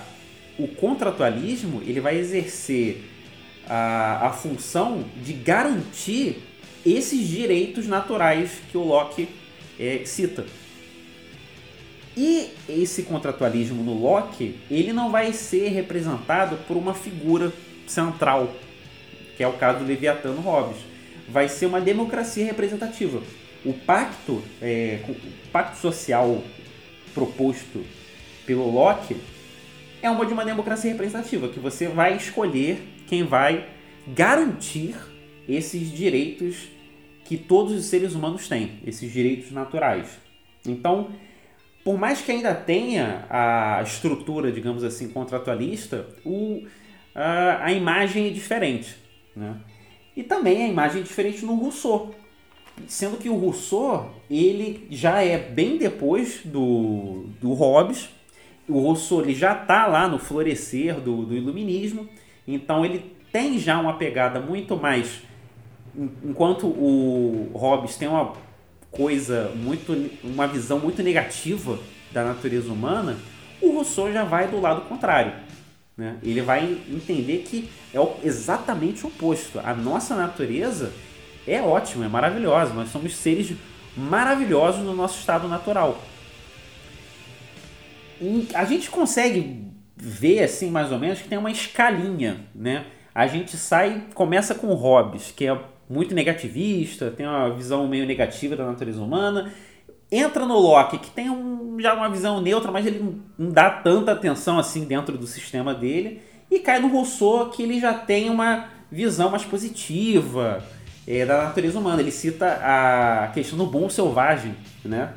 o 0.57 0.67
contratualismo 0.67 1.81
ele 1.85 1.99
vai 1.99 2.17
exercer 2.17 3.03
a, 3.67 4.27
a 4.27 4.31
função 4.31 5.05
de 5.23 5.33
garantir 5.33 6.43
esses 6.85 7.27
direitos 7.27 7.87
naturais 7.87 8.61
que 8.71 8.77
o 8.77 8.83
Locke 8.83 9.27
é, 9.79 10.01
cita. 10.05 10.45
E 12.17 12.49
esse 12.67 13.03
contratualismo 13.03 13.81
no 13.81 13.93
Locke, 13.93 14.55
ele 14.69 14.91
não 14.91 15.11
vai 15.11 15.31
ser 15.31 15.69
representado 15.69 16.57
por 16.67 16.75
uma 16.75 16.93
figura 16.93 17.53
central, 17.87 18.53
que 19.39 19.43
é 19.43 19.47
o 19.47 19.53
caso 19.53 19.79
do 19.79 19.85
Leviatano 19.85 20.41
Hobbes. 20.41 20.81
Vai 21.29 21.47
ser 21.47 21.65
uma 21.65 21.79
democracia 21.79 22.43
representativa. 22.43 23.23
O 23.63 23.71
pacto, 23.71 24.43
é, 24.61 24.99
o 25.07 25.15
pacto 25.49 25.77
social 25.77 26.43
proposto 27.13 27.85
pelo 28.45 28.69
Locke 28.69 29.15
é 30.01 30.09
uma 30.09 30.25
de 30.25 30.33
uma 30.33 30.43
democracia 30.43 30.91
representativa, 30.91 31.47
que 31.47 31.57
você 31.57 31.87
vai 31.87 32.17
escolher 32.17 32.83
quem 33.07 33.23
vai 33.23 33.65
garantir 34.05 34.97
esses 35.47 35.89
direitos 35.89 36.67
que 37.23 37.37
todos 37.37 37.71
os 37.71 37.85
seres 37.85 38.15
humanos 38.15 38.49
têm, 38.49 38.81
esses 38.85 39.09
direitos 39.09 39.51
naturais. 39.51 40.19
Então, 40.67 41.11
por 41.85 41.97
mais 41.97 42.19
que 42.19 42.33
ainda 42.33 42.53
tenha 42.53 43.25
a 43.29 43.81
estrutura, 43.83 44.51
digamos 44.51 44.83
assim, 44.83 45.07
contratualista, 45.07 46.05
o, 46.25 46.67
a, 47.15 47.67
a 47.67 47.71
imagem 47.71 48.27
é 48.27 48.31
diferente. 48.31 49.07
Né? 49.39 49.55
E 50.15 50.23
também 50.23 50.65
a 50.65 50.67
imagem 50.67 50.99
é 50.99 51.03
diferente 51.03 51.45
no 51.45 51.55
Rousseau. 51.55 52.13
Sendo 52.87 53.17
que 53.17 53.29
o 53.29 53.35
Rousseau, 53.35 54.13
ele 54.29 54.85
já 54.89 55.23
é 55.23 55.37
bem 55.37 55.77
depois 55.77 56.41
do, 56.43 57.25
do 57.41 57.53
Hobbes, 57.53 58.09
o 58.67 58.79
Rousseau 58.79 59.21
ele 59.21 59.33
já 59.33 59.53
está 59.53 59.87
lá 59.87 60.07
no 60.07 60.19
florescer 60.19 60.99
do, 60.99 61.25
do 61.25 61.35
iluminismo, 61.35 62.07
então 62.47 62.85
ele 62.85 63.15
tem 63.31 63.57
já 63.57 63.79
uma 63.79 63.93
pegada 63.93 64.39
muito 64.39 64.77
mais. 64.77 65.21
Enquanto 66.23 66.67
o 66.67 67.51
Hobbes 67.53 67.97
tem 67.97 68.07
uma 68.07 68.33
coisa 68.91 69.51
muito. 69.55 69.93
uma 70.23 70.47
visão 70.47 70.79
muito 70.79 71.01
negativa 71.01 71.79
da 72.11 72.23
natureza 72.23 72.71
humana, 72.71 73.17
o 73.61 73.71
Rousseau 73.71 74.11
já 74.11 74.23
vai 74.23 74.47
do 74.47 74.59
lado 74.59 74.81
contrário. 74.81 75.33
Né? 75.99 76.17
Ele 76.23 76.41
vai 76.41 76.79
entender 76.89 77.39
que 77.39 77.69
é 77.93 77.99
exatamente 78.25 79.03
o 79.03 79.09
oposto. 79.09 79.59
A 79.59 79.73
nossa 79.73 80.15
natureza 80.15 80.91
é 81.45 81.61
ótima, 81.61 82.05
é 82.05 82.07
maravilhosa. 82.07 82.73
Nós 82.73 82.89
somos 82.89 83.15
seres 83.15 83.53
maravilhosos 83.97 84.81
no 84.83 84.95
nosso 84.95 85.19
estado 85.19 85.47
natural 85.47 85.99
a 88.53 88.65
gente 88.65 88.89
consegue 88.89 89.65
ver 89.95 90.43
assim 90.43 90.69
mais 90.69 90.91
ou 90.91 90.99
menos 90.99 91.21
que 91.21 91.27
tem 91.27 91.37
uma 91.37 91.51
escalinha, 91.51 92.41
né? 92.53 92.85
A 93.13 93.27
gente 93.27 93.57
sai, 93.57 94.03
começa 94.13 94.55
com 94.55 94.73
Hobbes, 94.73 95.31
que 95.35 95.47
é 95.47 95.57
muito 95.89 96.13
negativista, 96.13 97.11
tem 97.11 97.25
uma 97.25 97.49
visão 97.49 97.87
meio 97.87 98.05
negativa 98.05 98.55
da 98.55 98.65
natureza 98.65 99.01
humana. 99.01 99.51
Entra 100.11 100.45
no 100.45 100.57
Locke, 100.57 100.97
que 100.97 101.11
tem 101.11 101.29
um, 101.29 101.77
já 101.79 101.93
uma 101.93 102.09
visão 102.09 102.41
neutra, 102.41 102.71
mas 102.71 102.85
ele 102.85 103.21
não 103.37 103.51
dá 103.51 103.69
tanta 103.69 104.11
atenção 104.11 104.57
assim 104.57 104.85
dentro 104.85 105.17
do 105.17 105.27
sistema 105.27 105.73
dele. 105.73 106.21
E 106.49 106.59
cai 106.59 106.79
no 106.79 106.87
Rousseau, 106.87 107.49
que 107.51 107.61
ele 107.61 107.79
já 107.79 107.93
tem 107.93 108.29
uma 108.29 108.65
visão 108.91 109.29
mais 109.29 109.45
positiva 109.45 110.63
é, 111.07 111.25
da 111.25 111.43
natureza 111.43 111.77
humana. 111.77 112.01
Ele 112.01 112.11
cita 112.11 112.59
a 112.63 113.29
questão 113.33 113.57
do 113.57 113.67
bom 113.67 113.87
selvagem, 113.87 114.55
né? 114.83 115.13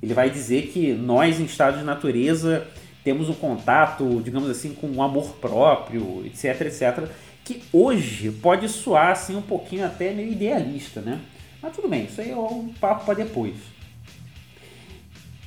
Ele 0.00 0.14
vai 0.14 0.30
dizer 0.30 0.68
que 0.68 0.92
nós, 0.92 1.40
em 1.40 1.44
estado 1.44 1.78
de 1.78 1.84
natureza, 1.84 2.66
temos 3.02 3.28
um 3.28 3.34
contato, 3.34 4.20
digamos 4.22 4.48
assim, 4.48 4.74
com 4.74 4.86
um 4.86 5.02
amor 5.02 5.34
próprio, 5.40 6.24
etc, 6.24 6.60
etc, 6.62 7.08
que 7.44 7.62
hoje 7.72 8.30
pode 8.30 8.68
soar 8.68 9.10
assim 9.10 9.36
um 9.36 9.42
pouquinho 9.42 9.86
até 9.86 10.12
meio 10.12 10.30
idealista, 10.30 11.00
né? 11.00 11.20
Mas 11.62 11.74
tudo 11.74 11.88
bem, 11.88 12.04
isso 12.04 12.20
aí 12.20 12.30
é 12.30 12.36
um 12.36 12.72
papo 12.80 13.04
para 13.04 13.14
depois. 13.14 13.54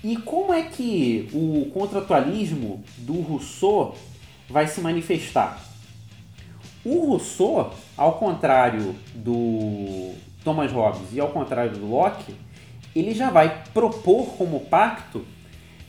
E 0.04 0.16
como 0.16 0.54
é 0.54 0.64
que 0.64 1.30
o 1.34 1.70
contratualismo 1.74 2.84
do 2.97 3.20
Rousseau 3.22 3.97
vai 4.50 4.66
se 4.68 4.80
manifestar? 4.80 5.62
O 6.86 7.08
Rousseau, 7.08 7.74
ao 7.97 8.14
contrário 8.14 8.95
do 9.14 10.14
Thomas 10.43 10.72
Hobbes 10.72 11.14
e 11.14 11.20
ao 11.20 11.30
contrário 11.30 11.78
do 11.78 11.86
Locke, 11.86 12.34
ele 12.95 13.14
já 13.14 13.30
vai 13.30 13.64
propor 13.74 14.38
como 14.38 14.62
pacto 14.62 15.26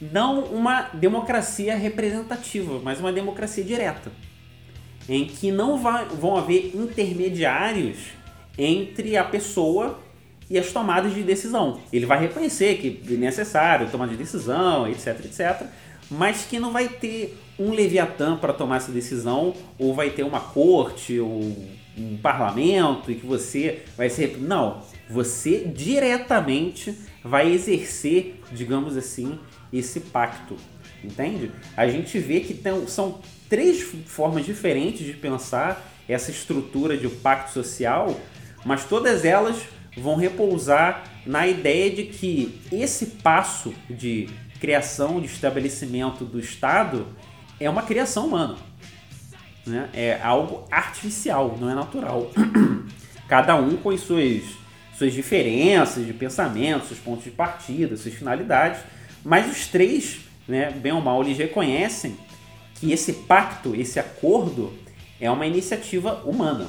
não 0.00 0.44
uma 0.44 0.82
democracia 0.94 1.76
representativa, 1.76 2.80
mas 2.82 2.98
uma 2.98 3.12
democracia 3.12 3.62
direta, 3.62 4.10
em 5.08 5.26
que 5.26 5.52
não 5.52 5.78
vai, 5.78 6.06
vão 6.06 6.36
haver 6.36 6.74
intermediários 6.74 7.98
entre 8.58 9.16
a 9.16 9.24
pessoa 9.24 10.00
e 10.50 10.58
as 10.58 10.72
tomadas 10.72 11.14
de 11.14 11.22
decisão. 11.22 11.80
Ele 11.92 12.04
vai 12.04 12.18
reconhecer 12.20 12.76
que 12.78 13.00
é 13.08 13.16
necessário 13.16 13.88
tomar 13.88 14.08
de 14.08 14.16
decisão, 14.16 14.88
etc, 14.88 15.24
etc, 15.24 15.66
mas 16.10 16.44
que 16.44 16.58
não 16.58 16.72
vai 16.72 16.88
ter 16.88 17.38
um 17.56 17.70
leviatã 17.70 18.36
para 18.36 18.52
tomar 18.52 18.78
essa 18.78 18.90
decisão, 18.90 19.54
ou 19.78 19.94
vai 19.94 20.10
ter 20.10 20.24
uma 20.24 20.40
corte, 20.40 21.20
ou 21.20 21.56
um 21.96 22.16
parlamento, 22.16 23.12
e 23.12 23.14
que 23.14 23.26
você 23.26 23.82
vai 23.96 24.10
ser. 24.10 24.38
Não, 24.40 24.82
você 25.08 25.58
diretamente 25.66 26.94
vai 27.22 27.52
exercer, 27.52 28.40
digamos 28.50 28.96
assim, 28.96 29.38
esse 29.72 30.00
pacto. 30.00 30.56
Entende? 31.04 31.52
A 31.76 31.86
gente 31.86 32.18
vê 32.18 32.40
que 32.40 32.54
tem, 32.54 32.86
são 32.86 33.20
três 33.48 33.82
formas 34.06 34.44
diferentes 34.44 35.06
de 35.06 35.12
pensar 35.12 35.86
essa 36.08 36.30
estrutura 36.30 36.96
de 36.96 37.08
pacto 37.08 37.52
social, 37.52 38.18
mas 38.64 38.84
todas 38.84 39.24
elas 39.24 39.62
vão 39.96 40.16
repousar 40.16 41.04
na 41.26 41.46
ideia 41.46 41.90
de 41.90 42.04
que 42.04 42.60
esse 42.72 43.06
passo 43.06 43.74
de 43.88 44.28
criação, 44.60 45.20
de 45.20 45.26
estabelecimento 45.26 46.24
do 46.24 46.38
Estado 46.38 47.06
é 47.58 47.68
uma 47.68 47.82
criação 47.82 48.26
humana. 48.26 48.56
Né? 49.66 49.88
É 49.92 50.20
algo 50.22 50.66
artificial, 50.70 51.56
não 51.60 51.70
é 51.70 51.74
natural. 51.74 52.30
Cada 53.28 53.54
um 53.56 53.76
com 53.76 53.90
as 53.90 54.00
suas 54.00 54.42
suas 55.00 55.14
diferenças 55.14 56.06
de 56.06 56.12
pensamento, 56.12 56.84
seus 56.84 57.00
pontos 57.00 57.24
de 57.24 57.30
partida, 57.30 57.96
suas 57.96 58.12
finalidades, 58.12 58.82
mas 59.24 59.50
os 59.50 59.66
três, 59.66 60.20
né, 60.46 60.70
bem 60.70 60.92
ou 60.92 61.00
mal, 61.00 61.22
eles 61.22 61.38
reconhecem 61.38 62.18
que 62.74 62.92
esse 62.92 63.14
pacto, 63.14 63.74
esse 63.74 63.98
acordo, 63.98 64.74
é 65.18 65.30
uma 65.30 65.46
iniciativa 65.46 66.22
humana. 66.26 66.66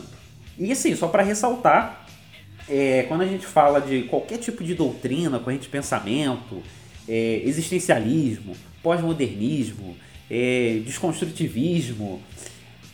E 0.57 0.71
assim, 0.71 0.95
só 0.95 1.09
para 1.09 1.23
ressaltar, 1.23 2.00
é, 2.71 3.03
quando 3.03 3.21
a 3.21 3.27
gente 3.27 3.45
fala 3.45 3.81
de 3.81 4.03
qualquer 4.03 4.37
tipo 4.37 4.63
de 4.63 4.73
doutrina, 4.73 5.39
corrente 5.39 5.63
de 5.63 5.69
pensamento, 5.69 6.63
é, 7.07 7.41
existencialismo, 7.43 8.55
pós-modernismo, 8.81 9.97
é, 10.29 10.81
desconstrutivismo, 10.85 12.21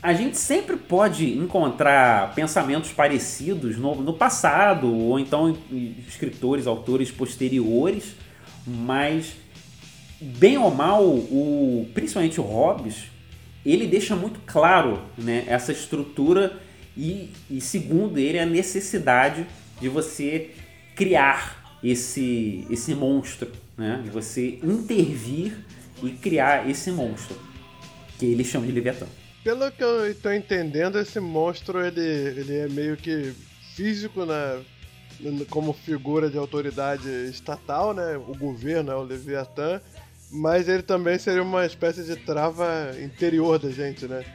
a 0.02 0.14
gente 0.14 0.38
sempre 0.38 0.78
pode 0.78 1.38
encontrar 1.38 2.34
pensamentos 2.34 2.92
parecidos 2.92 3.78
no, 3.78 3.96
no 4.02 4.14
passado, 4.14 4.92
ou 4.92 5.20
então 5.20 5.56
escritores, 6.08 6.66
autores 6.66 7.12
posteriores, 7.12 8.16
mas 8.66 9.34
bem 10.20 10.58
ou 10.58 10.74
mal, 10.74 11.04
o, 11.04 11.88
principalmente 11.94 12.42
o 12.42 12.44
Hobbes, 12.44 13.12
ele 13.64 13.86
deixa 13.86 14.16
muito 14.16 14.40
claro 14.46 15.02
né, 15.16 15.44
essa 15.48 15.72
estrutura 15.72 16.60
e, 16.96 17.30
e, 17.50 17.62
segundo 17.62 18.18
ele, 18.18 18.40
a 18.40 18.46
necessidade 18.46 19.46
de 19.80 19.90
você 19.90 20.52
criar 20.96 21.80
esse, 21.84 22.66
esse 22.70 22.96
monstro, 22.96 23.52
né, 23.78 24.02
de 24.04 24.10
você 24.10 24.60
intervir 24.64 25.58
e 26.04 26.10
criar 26.12 26.70
esse 26.70 26.92
monstro, 26.92 27.38
que 28.18 28.26
ele 28.26 28.44
chama 28.44 28.66
de 28.66 28.72
Leviatã. 28.72 29.06
Pelo 29.44 29.72
que 29.72 29.84
eu 29.84 30.10
estou 30.10 30.34
entendendo, 30.34 31.00
esse 31.00 31.20
monstro 31.20 31.80
ele, 31.80 32.02
ele 32.02 32.56
é 32.58 32.68
meio 32.68 32.98
que 32.98 33.34
físico, 33.76 34.26
né? 34.26 34.62
Como 35.50 35.74
figura 35.74 36.30
de 36.30 36.38
autoridade 36.38 37.10
estatal, 37.30 37.94
né? 37.94 38.18
O 38.18 38.36
governo 38.36 38.92
é 38.92 38.96
o 38.96 39.04
Leviatã, 39.04 39.82
mas 40.32 40.68
ele 40.68 40.84
também 40.84 41.18
seria 41.18 41.42
uma 41.42 41.66
espécie 41.66 42.04
de 42.04 42.16
trava 42.16 42.92
interior 43.02 43.58
da 43.58 43.72
gente, 43.72 44.06
né? 44.06 44.26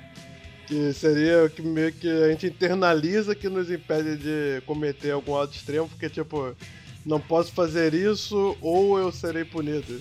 Que 0.72 0.90
seria 0.94 1.50
que 1.50 1.60
meio 1.60 1.92
que 1.92 2.08
a 2.08 2.30
gente 2.30 2.46
internaliza 2.46 3.34
que 3.34 3.46
nos 3.46 3.70
impede 3.70 4.16
de 4.16 4.62
cometer 4.64 5.10
algum 5.10 5.36
ato 5.36 5.54
extremo, 5.54 5.86
porque 5.86 6.08
tipo, 6.08 6.56
não 7.04 7.20
posso 7.20 7.52
fazer 7.52 7.92
isso 7.92 8.56
ou 8.58 8.98
eu 8.98 9.12
serei 9.12 9.44
punido. 9.44 10.00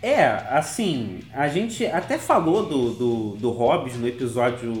É, 0.00 0.24
assim, 0.24 1.22
a 1.34 1.48
gente 1.48 1.84
até 1.84 2.18
falou 2.18 2.66
do, 2.68 2.90
do, 2.92 3.30
do 3.36 3.50
Hobbes 3.50 3.96
no 3.96 4.06
episódio 4.06 4.72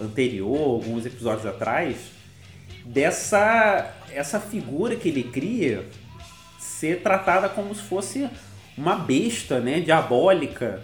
anterior, 0.00 0.60
alguns 0.60 1.04
episódios 1.04 1.44
atrás, 1.44 1.98
dessa 2.86 3.94
essa 4.10 4.40
figura 4.40 4.96
que 4.96 5.10
ele 5.10 5.24
cria 5.24 5.84
ser 6.58 7.02
tratada 7.02 7.50
como 7.50 7.74
se 7.74 7.82
fosse 7.82 8.30
uma 8.78 8.94
besta, 8.94 9.60
né, 9.60 9.78
diabólica, 9.80 10.82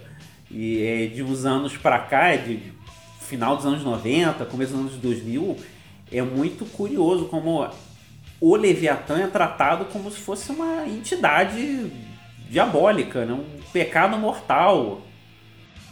e 0.50 0.82
é, 0.84 1.06
de 1.06 1.22
uns 1.22 1.46
anos 1.46 1.78
para 1.78 1.98
cá, 1.98 2.36
de 2.36 2.81
final 3.22 3.56
dos 3.56 3.66
anos 3.66 3.82
90, 3.82 4.44
começo 4.46 4.72
dos 4.72 4.80
anos 4.80 4.94
2000, 4.94 5.56
é 6.10 6.22
muito 6.22 6.64
curioso 6.66 7.26
como 7.26 7.68
o 8.40 8.56
Leviatã 8.56 9.20
é 9.20 9.26
tratado 9.26 9.84
como 9.86 10.10
se 10.10 10.18
fosse 10.18 10.50
uma 10.50 10.86
entidade 10.86 11.90
diabólica, 12.50 13.24
né? 13.24 13.32
um 13.32 13.62
pecado 13.72 14.18
mortal. 14.18 15.00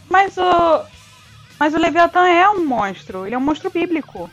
Mas 0.09 0.37
o. 0.37 0.85
Mas 1.59 1.75
o 1.75 1.79
Leviatã 1.79 2.27
é 2.27 2.49
um 2.49 2.67
monstro, 2.67 3.27
ele 3.27 3.35
é 3.35 3.39
um 3.39 3.43
monstro 3.43 3.71
bíblico. 3.71 4.31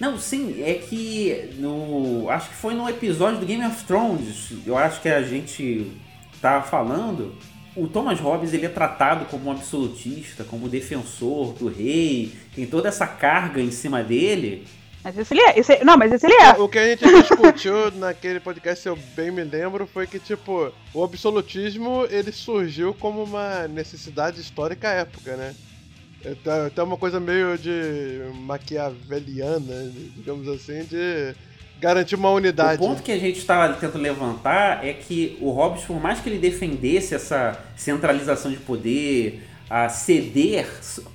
Não, 0.00 0.16
sim, 0.18 0.62
é 0.62 0.74
que 0.74 1.50
no. 1.58 2.30
Acho 2.30 2.48
que 2.48 2.54
foi 2.54 2.72
no 2.72 2.88
episódio 2.88 3.40
do 3.40 3.46
Game 3.46 3.64
of 3.66 3.84
Thrones, 3.84 4.52
eu 4.64 4.78
acho 4.78 5.00
que 5.00 5.08
a 5.08 5.22
gente 5.22 5.92
tá 6.40 6.62
falando. 6.62 7.34
O 7.78 7.86
Thomas 7.86 8.18
Hobbes 8.18 8.52
ele 8.52 8.66
é 8.66 8.68
tratado 8.68 9.24
como 9.26 9.48
um 9.48 9.52
absolutista, 9.52 10.42
como 10.42 10.68
defensor 10.68 11.52
do 11.52 11.68
rei, 11.68 12.32
tem 12.54 12.66
toda 12.66 12.88
essa 12.88 13.06
carga 13.06 13.60
em 13.60 13.70
cima 13.70 14.02
dele. 14.02 14.66
Mas 15.04 15.16
esse 15.16 15.32
ele 15.32 15.42
é. 15.42 15.58
Esse, 15.58 15.84
não, 15.84 15.96
mas 15.96 16.12
esse 16.12 16.26
ele 16.26 16.34
é. 16.34 16.50
O 16.58 16.68
que 16.68 16.78
a 16.78 16.88
gente 16.88 17.04
discutiu 17.04 17.90
naquele 17.96 18.40
podcast, 18.40 18.82
se 18.82 18.88
eu 18.88 18.98
bem 19.14 19.30
me 19.30 19.44
lembro, 19.44 19.86
foi 19.86 20.06
que, 20.06 20.18
tipo, 20.18 20.72
o 20.92 21.04
absolutismo 21.04 22.04
ele 22.10 22.32
surgiu 22.32 22.92
como 22.94 23.22
uma 23.22 23.68
necessidade 23.68 24.40
histórica 24.40 24.88
à 24.88 24.92
época, 24.92 25.36
né? 25.36 25.54
Então, 26.24 26.66
então 26.66 26.84
uma 26.84 26.96
coisa 26.96 27.20
meio 27.20 27.56
de 27.56 28.22
maquiaveliana, 28.40 29.92
digamos 30.16 30.48
assim, 30.48 30.82
de 30.84 31.34
garantir 31.80 32.14
uma 32.14 32.30
unidade. 32.30 32.82
O 32.82 32.86
ponto 32.86 33.02
que 33.02 33.12
a 33.12 33.18
gente 33.18 33.38
está 33.38 33.72
tentando 33.74 34.02
levantar 34.02 34.84
é 34.84 34.92
que 34.92 35.36
o 35.40 35.50
Hobbes, 35.50 35.84
por 35.84 36.00
mais 36.00 36.20
que 36.20 36.28
ele 36.28 36.38
defendesse 36.38 37.14
essa 37.14 37.58
centralização 37.76 38.50
de 38.50 38.56
poder, 38.58 39.42
a 39.70 39.88
ceder 39.88 40.66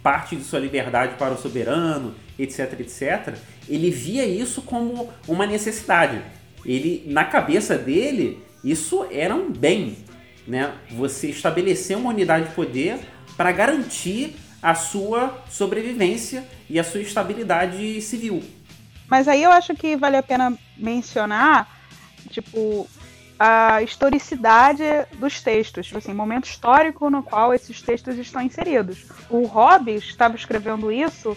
parte 0.02 0.36
de 0.36 0.44
sua 0.44 0.60
liberdade 0.60 1.16
para 1.18 1.34
o 1.34 1.38
soberano, 1.38 2.14
etc, 2.38 2.80
etc, 2.80 3.36
ele 3.68 3.90
via 3.90 4.26
isso 4.26 4.62
como 4.62 5.10
uma 5.28 5.46
necessidade. 5.46 6.22
Ele, 6.66 7.04
na 7.08 7.26
cabeça 7.26 7.78
dele, 7.78 8.40
isso 8.64 9.06
era 9.12 9.36
um 9.36 9.52
bem, 9.52 9.98
né? 10.48 10.74
Você 10.92 11.30
estabelecer 11.30 11.98
uma 11.98 12.10
unidade 12.10 12.50
de 12.50 12.56
poder 12.56 13.00
para 13.36 13.52
garantir 13.52 14.36
a 14.62 14.76
sua 14.76 15.44
sobrevivência 15.50 16.46
e 16.70 16.80
a 16.80 16.84
sua 16.84 17.02
estabilidade 17.02 18.02
civil. 18.02 18.42
Mas 19.08 19.28
aí 19.28 19.44
eu 19.44 19.52
acho 19.52 19.76
que 19.76 19.96
vale 19.96 20.18
a 20.18 20.24
pena 20.24 20.58
mencionar, 20.78 21.68
tipo, 22.30 22.88
a 23.38 23.82
historicidade 23.82 24.84
dos 25.18 25.42
textos, 25.42 25.88
tipo 25.88 25.98
assim, 25.98 26.14
momento 26.14 26.46
histórico 26.46 27.10
no 27.10 27.24
qual 27.24 27.54
esses 27.54 27.82
textos 27.82 28.18
estão 28.18 28.42
inseridos. 28.42 29.06
O 29.30 29.46
Hobbes 29.46 30.04
estava 30.04 30.36
escrevendo 30.36 30.92
isso 30.92 31.36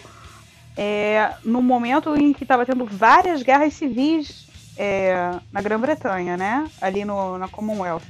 é, 0.75 1.33
no 1.43 1.61
momento 1.61 2.15
em 2.15 2.31
que 2.33 2.43
estava 2.43 2.65
tendo 2.65 2.85
várias 2.85 3.41
guerras 3.41 3.73
civis 3.73 4.47
é, 4.77 5.31
na 5.51 5.61
Grã-Bretanha, 5.61 6.37
né? 6.37 6.69
Ali 6.79 7.03
no, 7.03 7.37
na 7.37 7.47
Commonwealth. 7.47 8.03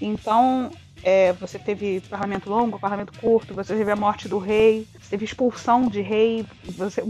Então, 0.00 0.70
é, 1.02 1.32
você 1.34 1.58
teve 1.58 2.00
parlamento 2.08 2.48
longo, 2.48 2.78
parlamento 2.78 3.12
curto, 3.20 3.52
você 3.52 3.76
teve 3.76 3.90
a 3.90 3.96
morte 3.96 4.28
do 4.28 4.38
rei, 4.38 4.86
você 4.92 5.10
teve 5.10 5.24
expulsão 5.24 5.88
de 5.88 6.00
rei, 6.00 6.46
você, 6.64 7.02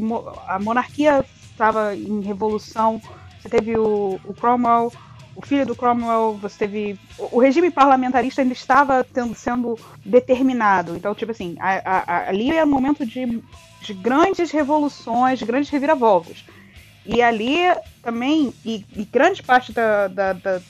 a 0.49 0.59
monarquia 0.59 1.25
estava 1.55 1.95
em 1.95 2.21
revolução, 2.21 3.01
você 3.41 3.49
teve 3.49 3.77
o, 3.77 4.21
o 4.25 4.35
Cromwell, 4.35 4.93
o 5.35 5.45
filho 5.45 5.67
do 5.67 5.75
Cromwell, 5.75 6.39
você 6.41 6.59
teve. 6.59 6.99
O 7.19 7.41
regime 7.41 7.71
parlamentarista 7.71 8.43
ainda 8.43 8.53
estava 8.53 9.03
tendo, 9.03 9.35
sendo 9.35 9.79
determinado. 10.05 10.97
Então, 10.97 11.15
tipo 11.15 11.33
assim, 11.33 11.57
a, 11.59 11.81
a, 11.85 12.29
ali 12.29 12.51
é 12.51 12.65
um 12.65 12.69
momento 12.69 13.05
de 13.05 13.43
de 13.85 13.93
grandes 13.93 14.51
revoluções, 14.51 15.39
de 15.39 15.45
grandes 15.45 15.71
reviravoltas. 15.71 16.45
E 17.05 17.21
ali 17.21 17.59
também, 18.03 18.53
e, 18.65 18.85
e 18.97 19.05
grande 19.05 19.43
parte 19.43 19.73
da, 19.73 20.09
da, 20.09 20.33
da, 20.33 20.61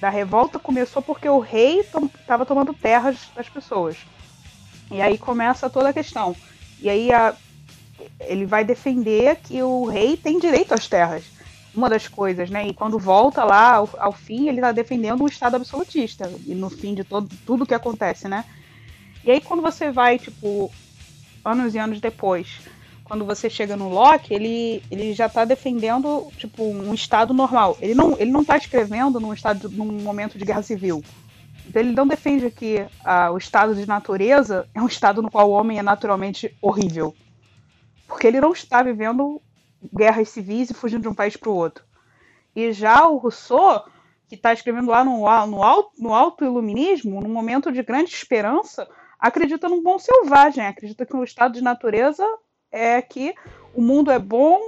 da, 0.00 0.08
revolta 0.08 0.58
começou 0.58 1.02
porque 1.02 1.28
o 1.28 1.38
rei 1.38 1.80
estava 1.80 2.44
to 2.44 2.48
tomando 2.48 2.72
terras 2.72 3.28
das 3.36 3.48
pessoas. 3.48 3.98
E 4.90 5.02
aí 5.02 5.18
começa 5.18 5.68
toda 5.68 5.90
a 5.90 5.92
questão. 5.92 6.34
E 6.80 6.88
aí 6.88 7.12
a, 7.12 7.36
ele 8.20 8.46
vai 8.46 8.64
defender 8.64 9.36
que 9.36 9.62
o 9.62 9.84
rei 9.84 10.16
tem 10.16 10.38
direito 10.38 10.72
às 10.72 10.86
terras. 10.86 11.24
Uma 11.74 11.88
das 11.88 12.08
coisas, 12.08 12.50
né? 12.50 12.66
E 12.66 12.74
quando 12.74 12.98
volta 12.98 13.44
lá 13.44 13.76
ao, 13.76 13.88
ao 13.98 14.12
fim, 14.12 14.48
ele 14.48 14.58
está 14.58 14.72
defendendo 14.72 15.22
o 15.22 15.28
Estado 15.28 15.56
absolutista. 15.56 16.30
E 16.46 16.54
no 16.54 16.68
fim 16.68 16.94
de 16.94 17.04
todo, 17.04 17.28
tudo 17.46 17.66
que 17.66 17.74
acontece, 17.74 18.28
né? 18.28 18.44
E 19.24 19.30
aí 19.30 19.40
quando 19.40 19.62
você 19.62 19.90
vai, 19.90 20.18
tipo, 20.18 20.70
anos 21.44 21.74
e 21.74 21.78
anos 21.78 22.00
depois. 22.00 22.60
Quando 23.04 23.24
você 23.24 23.50
chega 23.50 23.76
no 23.76 23.88
Locke, 23.88 24.32
ele, 24.32 24.82
ele 24.90 25.12
já 25.12 25.26
está 25.26 25.44
defendendo 25.44 26.30
tipo 26.36 26.62
um 26.62 26.94
estado 26.94 27.34
normal. 27.34 27.76
Ele 27.80 27.94
não 27.94 28.16
ele 28.18 28.30
não 28.30 28.42
está 28.42 28.56
escrevendo 28.56 29.18
num 29.18 29.32
estado 29.32 29.68
num 29.68 30.00
momento 30.00 30.38
de 30.38 30.44
guerra 30.44 30.62
civil. 30.62 31.02
Então 31.66 31.82
ele 31.82 31.92
não 31.92 32.06
defende 32.06 32.50
que 32.50 32.86
ah, 33.04 33.30
o 33.32 33.38
estado 33.38 33.74
de 33.74 33.86
natureza 33.86 34.66
é 34.74 34.80
um 34.80 34.86
estado 34.86 35.22
no 35.22 35.30
qual 35.30 35.50
o 35.50 35.52
homem 35.52 35.78
é 35.78 35.82
naturalmente 35.82 36.54
horrível, 36.60 37.14
porque 38.10 38.26
ele 38.26 38.40
não 38.40 38.52
está 38.52 38.82
vivendo 38.82 39.40
guerras 39.96 40.28
civis 40.28 40.68
e 40.68 40.74
fugindo 40.74 41.02
de 41.02 41.08
um 41.08 41.14
país 41.14 41.36
para 41.36 41.48
o 41.48 41.54
outro. 41.54 41.84
E 42.54 42.72
já 42.72 43.06
o 43.06 43.16
Rousseau, 43.16 43.84
que 44.28 44.34
está 44.34 44.52
escrevendo 44.52 44.90
lá 44.90 45.04
no, 45.04 45.20
no, 45.46 45.62
alto, 45.62 45.90
no 45.96 46.12
alto 46.12 46.44
iluminismo, 46.44 47.20
num 47.20 47.32
momento 47.32 47.70
de 47.70 47.84
grande 47.84 48.10
esperança, 48.12 48.88
acredita 49.18 49.68
num 49.68 49.80
bom 49.80 49.96
selvagem, 49.96 50.66
acredita 50.66 51.06
que 51.06 51.16
o 51.16 51.22
estado 51.22 51.54
de 51.54 51.62
natureza 51.62 52.26
é 52.70 53.00
que 53.00 53.32
o 53.72 53.80
mundo 53.80 54.10
é 54.10 54.18
bom, 54.18 54.58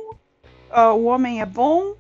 uh, 0.71 0.95
o 0.95 1.05
homem 1.05 1.43
é 1.43 1.47
bom, 1.47 1.97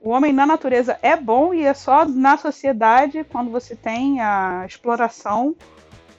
o 0.00 0.08
homem 0.08 0.32
na 0.32 0.46
natureza 0.46 0.98
é 1.02 1.16
bom 1.16 1.52
e 1.52 1.64
é 1.64 1.74
só 1.74 2.06
na 2.06 2.38
sociedade 2.38 3.24
quando 3.24 3.50
você 3.50 3.76
tem 3.76 4.22
a 4.22 4.64
exploração 4.66 5.54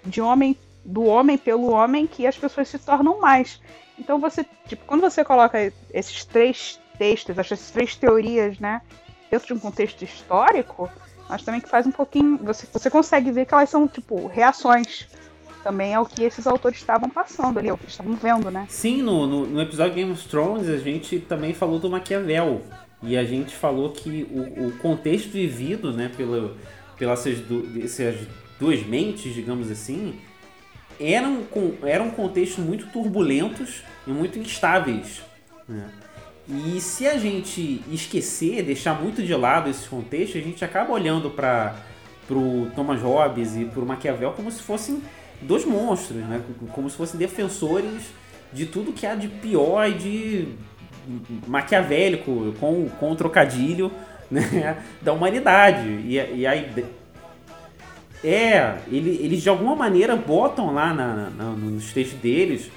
de 0.06 0.22
homem 0.22 0.56
do 0.86 1.06
homem 1.06 1.38
pelo 1.38 1.72
homem 1.72 2.06
que 2.06 2.28
as 2.28 2.38
pessoas 2.38 2.68
se 2.68 2.78
tornam 2.78 3.20
mais. 3.20 3.60
Então 3.98 4.20
você, 4.20 4.46
tipo, 4.68 4.86
quando 4.86 5.02
você 5.02 5.24
coloca 5.24 5.72
esses 5.94 6.26
três 6.26 6.80
textos, 6.98 7.38
essas 7.38 7.72
três 7.72 7.96
teorias, 7.96 8.60
né, 8.60 8.82
dentro 9.30 9.48
de 9.48 9.54
um 9.54 9.60
contexto 9.60 10.04
histórico, 10.04 10.90
acho 11.30 11.46
também 11.46 11.62
que 11.62 11.70
faz 11.70 11.86
um 11.88 11.92
pouquinho, 11.92 12.38
você, 12.38 12.68
você 12.72 12.90
consegue 12.90 13.32
ver 13.32 13.46
que 13.46 13.54
elas 13.54 13.70
são 13.70 13.88
tipo 13.88 14.28
reações 14.28 15.08
também 15.64 15.94
é 15.94 16.00
o 16.00 16.06
que 16.06 16.24
esses 16.24 16.46
autores 16.46 16.78
estavam 16.78 17.10
passando 17.10 17.58
ali, 17.58 17.70
é 17.70 17.74
o 17.74 17.78
que 17.78 17.88
estavam 17.88 18.14
vendo, 18.16 18.52
né? 18.52 18.68
Sim, 18.70 19.02
no, 19.02 19.26
no, 19.26 19.48
no, 19.48 19.62
episódio 19.62 19.96
Game 19.96 20.12
of 20.12 20.28
Thrones 20.28 20.68
a 20.68 20.78
gente 20.78 21.20
também 21.20 21.54
falou 21.54 21.80
do 21.80 21.90
Maquiavel. 21.90 22.62
E 23.02 23.18
a 23.18 23.24
gente 23.24 23.56
falou 23.56 23.92
que 23.92 24.28
o, 24.30 24.68
o 24.68 24.78
contexto 24.78 25.32
vivido 25.32 25.92
né, 25.92 26.12
pelo, 26.16 26.58
pelas 26.98 27.26
essas 27.26 28.28
duas 28.60 28.86
mentes, 28.86 29.34
digamos 29.34 29.72
assim, 29.72 30.20
eram, 31.00 31.44
eram 31.84 32.10
contextos 32.12 32.64
muito 32.64 32.88
turbulentos 32.88 33.84
e 34.08 34.12
muito 34.12 34.40
instáveis. 34.40 35.22
Né? 35.68 35.90
E 36.48 36.80
se 36.82 37.08
a 37.08 37.18
gente 37.18 37.82
esquecer, 37.90 38.64
deixar 38.64 39.02
muito 39.02 39.24
de 39.24 39.34
lado 39.34 39.70
esse 39.70 39.88
contexto, 39.88 40.38
a 40.38 40.42
gente 40.42 40.64
acaba 40.64 40.92
olhando 40.92 41.30
para 41.30 41.76
o 42.30 42.68
Thomas 42.76 43.02
Hobbes 43.02 43.56
e 43.56 43.66
para 43.66 43.82
o 43.82 43.86
Maquiavel 43.86 44.32
como 44.34 44.52
se 44.52 44.62
fossem 44.62 45.02
dois 45.42 45.66
monstros, 45.66 46.20
né? 46.24 46.42
como 46.74 46.90
se 46.90 46.98
fossem 46.98 47.18
defensores 47.18 48.12
de 48.52 48.66
tudo 48.66 48.92
que 48.92 49.06
há 49.06 49.16
de 49.16 49.28
pior 49.28 49.90
e 49.90 49.94
de 49.94 50.48
maquiavélico, 51.48 52.54
com, 52.60 52.88
com 52.90 53.16
trocadilho 53.16 53.92
né? 54.30 54.84
da 55.02 55.14
humanidade. 55.14 55.88
E, 55.88 56.16
e 56.16 56.48
a 56.48 56.56
é, 58.24 58.80
ele, 58.88 59.20
eles 59.22 59.42
de 59.42 59.50
alguma 59.50 59.76
maneira 59.76 60.16
botam 60.16 60.74
lá 60.74 60.94
na, 60.94 61.30
na, 61.30 61.46
nos 61.52 61.92
textos 61.92 62.20
deles 62.20 62.72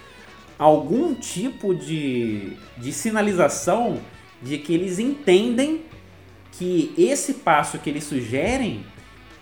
algum 0.59 1.15
tipo 1.15 1.75
de, 1.75 2.57
de 2.77 2.93
sinalização 2.93 4.01
de 4.43 4.59
que 4.59 4.75
eles 4.75 4.99
entendem 4.99 5.85
que 6.53 6.95
esse 6.97 7.35
passo 7.35 7.79
que 7.79 7.91
eles 7.91 8.05
sugerem 8.05 8.85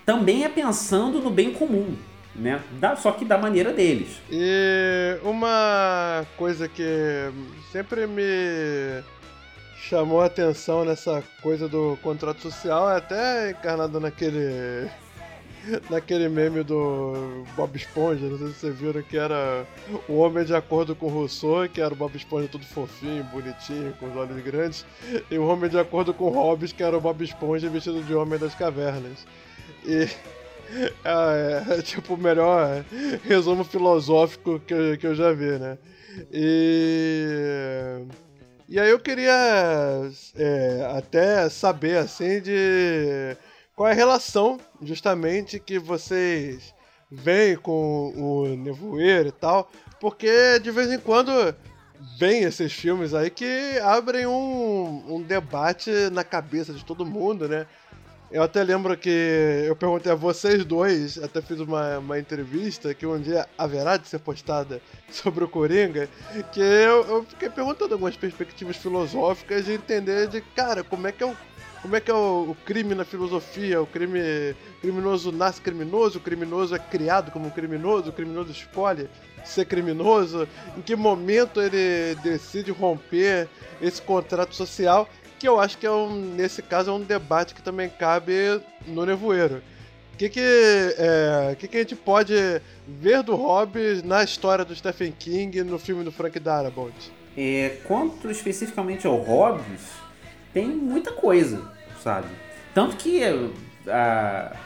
também 0.04 0.44
é 0.44 0.48
pensando 0.48 1.20
no 1.20 1.30
bem 1.30 1.52
comum, 1.52 1.96
né? 2.34 2.60
Da, 2.78 2.96
só 2.96 3.12
que 3.12 3.24
da 3.24 3.38
maneira 3.38 3.72
deles. 3.72 4.20
E 4.30 5.18
uma 5.22 6.26
coisa 6.36 6.68
que 6.68 6.82
sempre 7.70 8.06
me 8.06 9.02
chamou 9.88 10.20
a 10.20 10.26
atenção 10.26 10.84
nessa 10.84 11.22
coisa 11.42 11.68
do 11.68 11.96
contrato 12.02 12.40
social 12.42 12.90
é 12.90 12.96
até 12.96 13.50
encarnado 13.50 14.00
naquele 14.00 14.90
naquele 15.90 16.28
meme 16.28 16.62
do 16.62 17.44
Bob 17.56 17.76
Esponja, 17.76 18.26
não 18.26 18.38
sei 18.38 18.48
se 18.48 18.54
vocês 18.54 18.78
viram, 18.78 19.02
que 19.02 19.16
era 19.16 19.66
o 20.08 20.14
homem 20.14 20.44
de 20.44 20.54
acordo 20.54 20.94
com 20.94 21.08
Rousseau, 21.08 21.68
que 21.68 21.80
era 21.80 21.92
o 21.92 21.96
Bob 21.96 22.16
Esponja 22.16 22.48
todo 22.48 22.64
fofinho, 22.64 23.24
bonitinho, 23.24 23.92
com 23.98 24.10
os 24.10 24.16
olhos 24.16 24.42
grandes, 24.42 24.84
e 25.30 25.38
o 25.38 25.46
homem 25.46 25.70
de 25.70 25.78
acordo 25.78 26.12
com 26.12 26.30
Hobbes, 26.30 26.72
que 26.72 26.82
era 26.82 26.96
o 26.96 27.00
Bob 27.00 27.22
Esponja 27.22 27.68
vestido 27.68 28.02
de 28.02 28.14
homem 28.14 28.38
das 28.38 28.54
cavernas. 28.54 29.26
E 29.84 30.08
é, 31.04 31.78
é 31.78 31.82
tipo 31.82 32.14
o 32.14 32.18
melhor 32.18 32.84
resumo 33.24 33.64
filosófico 33.64 34.60
que 34.60 34.74
eu, 34.74 34.98
que 34.98 35.06
eu 35.06 35.14
já 35.14 35.32
vi, 35.32 35.58
né? 35.58 35.78
E. 36.32 38.04
E 38.66 38.80
aí 38.80 38.88
eu 38.88 38.98
queria 38.98 40.10
é, 40.36 40.88
até 40.96 41.50
saber 41.50 41.98
assim 41.98 42.40
de 42.40 43.36
qual 43.74 43.88
é 43.88 43.92
a 43.92 43.94
relação, 43.94 44.58
justamente, 44.82 45.58
que 45.58 45.78
vocês 45.78 46.74
veem 47.10 47.56
com 47.56 48.12
o 48.16 48.56
Nevoeiro 48.56 49.28
e 49.28 49.32
tal, 49.32 49.70
porque 50.00 50.58
de 50.60 50.70
vez 50.70 50.90
em 50.90 50.98
quando 50.98 51.54
vem 52.18 52.42
esses 52.42 52.72
filmes 52.72 53.14
aí 53.14 53.30
que 53.30 53.78
abrem 53.82 54.26
um, 54.26 55.14
um 55.14 55.22
debate 55.22 55.90
na 56.12 56.24
cabeça 56.24 56.72
de 56.72 56.84
todo 56.84 57.06
mundo, 57.06 57.48
né? 57.48 57.66
Eu 58.30 58.42
até 58.42 58.64
lembro 58.64 58.96
que 58.96 59.64
eu 59.64 59.76
perguntei 59.76 60.10
a 60.10 60.16
vocês 60.16 60.64
dois, 60.64 61.22
até 61.22 61.40
fiz 61.40 61.60
uma, 61.60 61.98
uma 61.98 62.18
entrevista 62.18 62.92
que 62.92 63.06
um 63.06 63.20
dia 63.20 63.46
haverá 63.56 63.96
de 63.96 64.08
ser 64.08 64.18
postada 64.18 64.82
sobre 65.08 65.44
o 65.44 65.48
Coringa, 65.48 66.08
que 66.52 66.60
eu, 66.60 67.04
eu 67.04 67.24
fiquei 67.24 67.48
perguntando 67.48 67.94
algumas 67.94 68.16
perspectivas 68.16 68.76
filosóficas 68.76 69.64
de 69.66 69.74
entender 69.74 70.26
de, 70.26 70.40
cara, 70.40 70.82
como 70.82 71.06
é 71.06 71.12
que 71.12 71.22
é 71.22 71.26
o 71.26 71.36
como 71.84 71.96
é 71.96 72.00
que 72.00 72.10
é 72.10 72.14
o, 72.14 72.48
o, 72.48 72.56
crime 72.64 72.94
na 72.94 73.04
filosofia? 73.04 73.82
O 73.82 73.86
crime 73.86 74.56
criminoso 74.80 75.30
nasce 75.30 75.60
criminoso, 75.60 76.16
o 76.16 76.20
criminoso 76.20 76.74
é 76.74 76.78
criado 76.78 77.30
como 77.30 77.50
criminoso, 77.50 78.08
o 78.08 78.12
criminoso 78.12 78.50
escolhe 78.50 79.06
ser 79.44 79.66
criminoso. 79.66 80.48
Em 80.78 80.80
que 80.80 80.96
momento 80.96 81.60
ele 81.60 82.14
decide 82.22 82.70
romper 82.70 83.46
esse 83.82 84.00
contrato 84.00 84.54
social? 84.54 85.06
Que 85.38 85.46
eu 85.46 85.60
acho 85.60 85.76
que 85.76 85.84
é 85.84 85.90
um, 85.90 86.08
nesse 86.34 86.62
caso 86.62 86.90
é 86.90 86.94
um 86.94 87.02
debate 87.02 87.54
que 87.54 87.60
também 87.60 87.90
cabe 87.90 88.62
no 88.86 89.04
nevoeiro. 89.04 89.60
O 90.14 90.16
que 90.16 90.30
que, 90.30 90.40
é, 90.40 91.54
que, 91.58 91.68
que 91.68 91.76
a 91.76 91.80
gente 91.80 91.96
pode 91.96 92.34
ver 92.88 93.22
do 93.22 93.36
Hobbes 93.36 94.02
na 94.02 94.24
história 94.24 94.64
do 94.64 94.74
Stephen 94.74 95.12
King 95.12 95.62
no 95.64 95.78
filme 95.78 96.02
do 96.02 96.10
Frank 96.10 96.40
Darabont? 96.40 96.94
É, 97.36 97.76
quanto 97.84 98.30
especificamente 98.30 99.06
ao 99.06 99.16
Hobbes, 99.16 99.82
tem 100.54 100.68
muita 100.68 101.12
coisa 101.12 101.73
sabe? 102.04 102.28
Tanto 102.74 102.96
que 102.96 103.22
uh, 103.24 104.56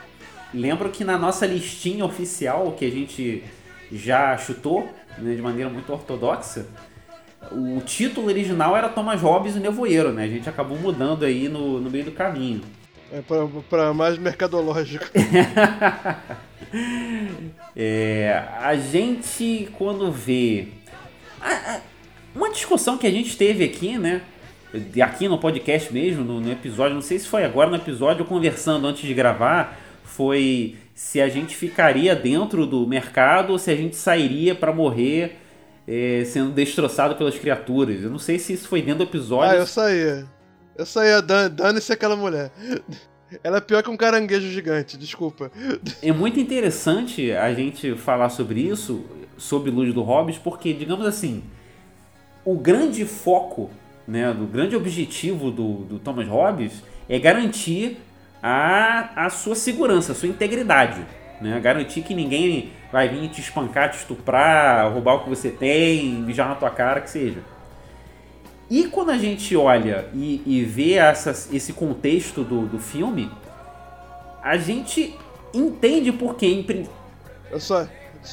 lembro 0.52 0.90
que 0.90 1.04
na 1.04 1.16
nossa 1.16 1.46
listinha 1.46 2.04
oficial 2.04 2.72
que 2.72 2.84
a 2.84 2.90
gente 2.90 3.44
já 3.92 4.36
chutou 4.36 4.88
né, 5.16 5.34
de 5.36 5.40
maneira 5.40 5.70
muito 5.70 5.92
ortodoxa, 5.92 6.66
o 7.52 7.80
título 7.80 8.26
original 8.26 8.76
era 8.76 8.88
Thomas 8.88 9.22
Hobbes 9.22 9.54
e 9.54 9.58
o 9.58 9.60
Nevoeiro, 9.60 10.12
né? 10.12 10.24
A 10.24 10.28
gente 10.28 10.48
acabou 10.48 10.76
mudando 10.76 11.24
aí 11.24 11.48
no, 11.48 11.80
no 11.80 11.88
meio 11.88 12.04
do 12.06 12.12
caminho. 12.12 12.62
É 13.12 13.22
para 13.70 13.94
mais 13.94 14.18
mercadológico. 14.18 15.06
é, 17.74 18.44
a 18.60 18.74
gente, 18.74 19.70
quando 19.78 20.10
vê. 20.10 20.68
A, 21.40 21.76
a, 21.76 21.80
uma 22.34 22.50
discussão 22.50 22.98
que 22.98 23.06
a 23.06 23.10
gente 23.10 23.36
teve 23.36 23.64
aqui, 23.64 23.96
né? 23.96 24.20
Aqui 25.02 25.28
no 25.28 25.38
podcast 25.38 25.92
mesmo, 25.92 26.24
no, 26.24 26.40
no, 26.40 26.52
episódio, 26.52 26.94
não 26.94 27.02
sei 27.02 27.18
se 27.18 27.26
foi 27.26 27.44
agora 27.44 27.70
no 27.70 27.76
episódio, 27.76 28.24
conversando 28.24 28.86
antes 28.86 29.02
de 29.02 29.14
gravar, 29.14 29.78
foi 30.04 30.76
se 30.94 31.20
a 31.20 31.28
gente 31.28 31.54
ficaria 31.56 32.14
dentro 32.14 32.66
do 32.66 32.86
mercado 32.86 33.52
ou 33.52 33.58
se 33.58 33.70
a 33.70 33.76
gente 33.76 33.96
sairia 33.96 34.54
para 34.54 34.72
morrer 34.72 35.38
é, 35.86 36.24
sendo 36.26 36.50
destroçado 36.50 37.14
pelas 37.16 37.38
criaturas. 37.38 38.02
Eu 38.02 38.10
não 38.10 38.18
sei 38.18 38.38
se 38.38 38.52
isso 38.52 38.68
foi 38.68 38.82
dentro 38.82 39.04
do 39.06 39.10
episódio. 39.10 39.52
Ah, 39.52 39.56
eu 39.56 39.66
saía. 39.66 40.26
Eu 40.76 40.84
saía, 40.84 41.22
dane-se 41.22 41.92
aquela 41.92 42.16
mulher. 42.16 42.50
Ela 43.44 43.58
é 43.58 43.60
pior 43.60 43.82
que 43.82 43.90
um 43.90 43.96
caranguejo 43.96 44.48
gigante, 44.50 44.96
desculpa. 44.96 45.50
É 46.02 46.12
muito 46.12 46.40
interessante 46.40 47.32
a 47.32 47.52
gente 47.52 47.94
falar 47.94 48.30
sobre 48.30 48.60
isso, 48.60 49.04
sobre 49.36 49.70
Luz 49.70 49.92
do 49.92 50.02
Hobbes, 50.02 50.38
porque, 50.38 50.72
digamos 50.72 51.06
assim, 51.06 51.42
o 52.44 52.56
grande 52.56 53.04
foco 53.04 53.70
né, 54.08 54.32
do 54.32 54.46
grande 54.46 54.74
objetivo 54.74 55.50
do, 55.50 55.84
do 55.84 55.98
Thomas 55.98 56.26
Hobbes 56.26 56.82
é 57.06 57.18
garantir 57.18 57.98
a, 58.42 59.26
a 59.26 59.28
sua 59.28 59.54
segurança, 59.54 60.12
a 60.12 60.14
sua 60.14 60.30
integridade. 60.30 61.04
Né? 61.42 61.60
Garantir 61.60 62.00
que 62.00 62.14
ninguém 62.14 62.72
vai 62.90 63.06
vir 63.06 63.28
te 63.28 63.42
espancar, 63.42 63.90
te 63.90 63.98
estuprar, 63.98 64.90
roubar 64.90 65.16
o 65.16 65.24
que 65.24 65.28
você 65.28 65.50
tem, 65.50 66.06
mijar 66.06 66.48
na 66.48 66.54
tua 66.54 66.70
cara, 66.70 67.02
que 67.02 67.10
seja. 67.10 67.40
E 68.70 68.84
quando 68.84 69.10
a 69.10 69.18
gente 69.18 69.54
olha 69.54 70.08
e, 70.14 70.42
e 70.46 70.64
vê 70.64 70.94
esse 71.52 71.74
contexto 71.74 72.42
do, 72.42 72.66
do 72.66 72.78
filme, 72.78 73.30
a 74.42 74.56
gente 74.56 75.14
entende 75.52 76.12
por 76.12 76.34
que. 76.34 76.88
Eu 77.50 77.60
só, 77.60 77.86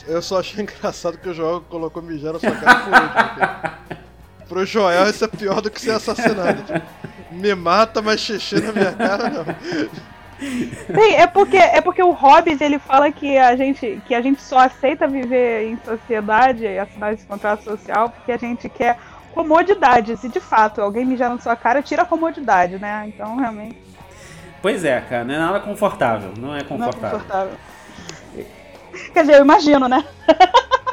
eu 0.08 0.22
só 0.22 0.40
achei 0.40 0.64
engraçado 0.64 1.18
que 1.18 1.28
o 1.28 1.34
João 1.34 1.62
colocou 1.62 2.02
mijar 2.02 2.32
na 2.32 2.40
sua 2.40 2.52
cara 2.52 2.80
por 2.80 2.94
último. 2.94 4.06
Pro 4.48 4.66
Joel 4.66 5.10
isso 5.10 5.26
é 5.26 5.28
pior 5.28 5.62
do 5.62 5.72
que 5.72 5.82
ser 5.82 5.92
assassinado. 5.92 6.64
Me 7.32 7.54
mata, 7.56 8.02
mas 8.02 8.20
xixi 8.20 8.62
na 8.62 8.72
minha 8.72 8.92
cara 8.94 9.30
não. 9.30 9.46
Sim, 10.40 11.14
é 11.16 11.26
porque, 11.28 11.58
é 11.58 11.82
porque 11.82 12.04
o 12.04 12.12
Hobbes 12.12 12.60
ele 12.62 12.78
fala 12.78 13.12
que 13.12 13.38
a, 13.38 13.56
gente, 13.56 14.02
que 14.06 14.14
a 14.14 14.22
gente 14.22 14.42
só 14.42 14.60
aceita 14.60 15.08
viver 15.08 15.70
em 15.70 15.80
sociedade 15.84 16.64
e 16.64 16.78
assinar 16.78 17.14
esse 17.14 17.26
contrato 17.26 17.64
social 17.64 18.10
porque 18.10 18.32
a 18.32 18.38
gente 18.38 18.68
quer 18.70 18.98
comodidade. 19.34 20.16
Se 20.18 20.30
de 20.30 20.40
fato 20.40 20.82
alguém 20.82 21.06
mijar 21.06 21.30
na 21.30 21.40
sua 21.40 21.56
cara, 21.56 21.82
tira 21.82 22.04
a 22.04 22.06
comodidade, 22.06 22.78
né? 22.78 23.06
Então 23.08 23.38
realmente. 23.38 23.78
Pois 24.62 24.84
é, 24.84 25.00
cara, 25.02 25.24
não 25.24 25.34
é 25.34 25.38
nada 25.38 25.60
confortável. 25.60 26.32
Não 26.38 26.56
é 26.56 26.64
confortável. 26.64 27.02
Não 27.02 27.08
é 27.08 27.12
confortável. 27.12 27.54
Quer 29.14 29.22
dizer, 29.22 29.36
eu 29.36 29.42
imagino, 29.42 29.88
né? 29.88 30.04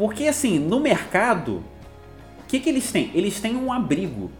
Porque 0.00 0.28
assim, 0.28 0.58
no 0.58 0.80
mercado, 0.80 1.62
o 2.38 2.46
que, 2.48 2.58
que 2.58 2.70
eles 2.70 2.90
têm? 2.90 3.10
Eles 3.12 3.38
têm 3.38 3.54
um 3.54 3.70
abrigo. 3.70 4.30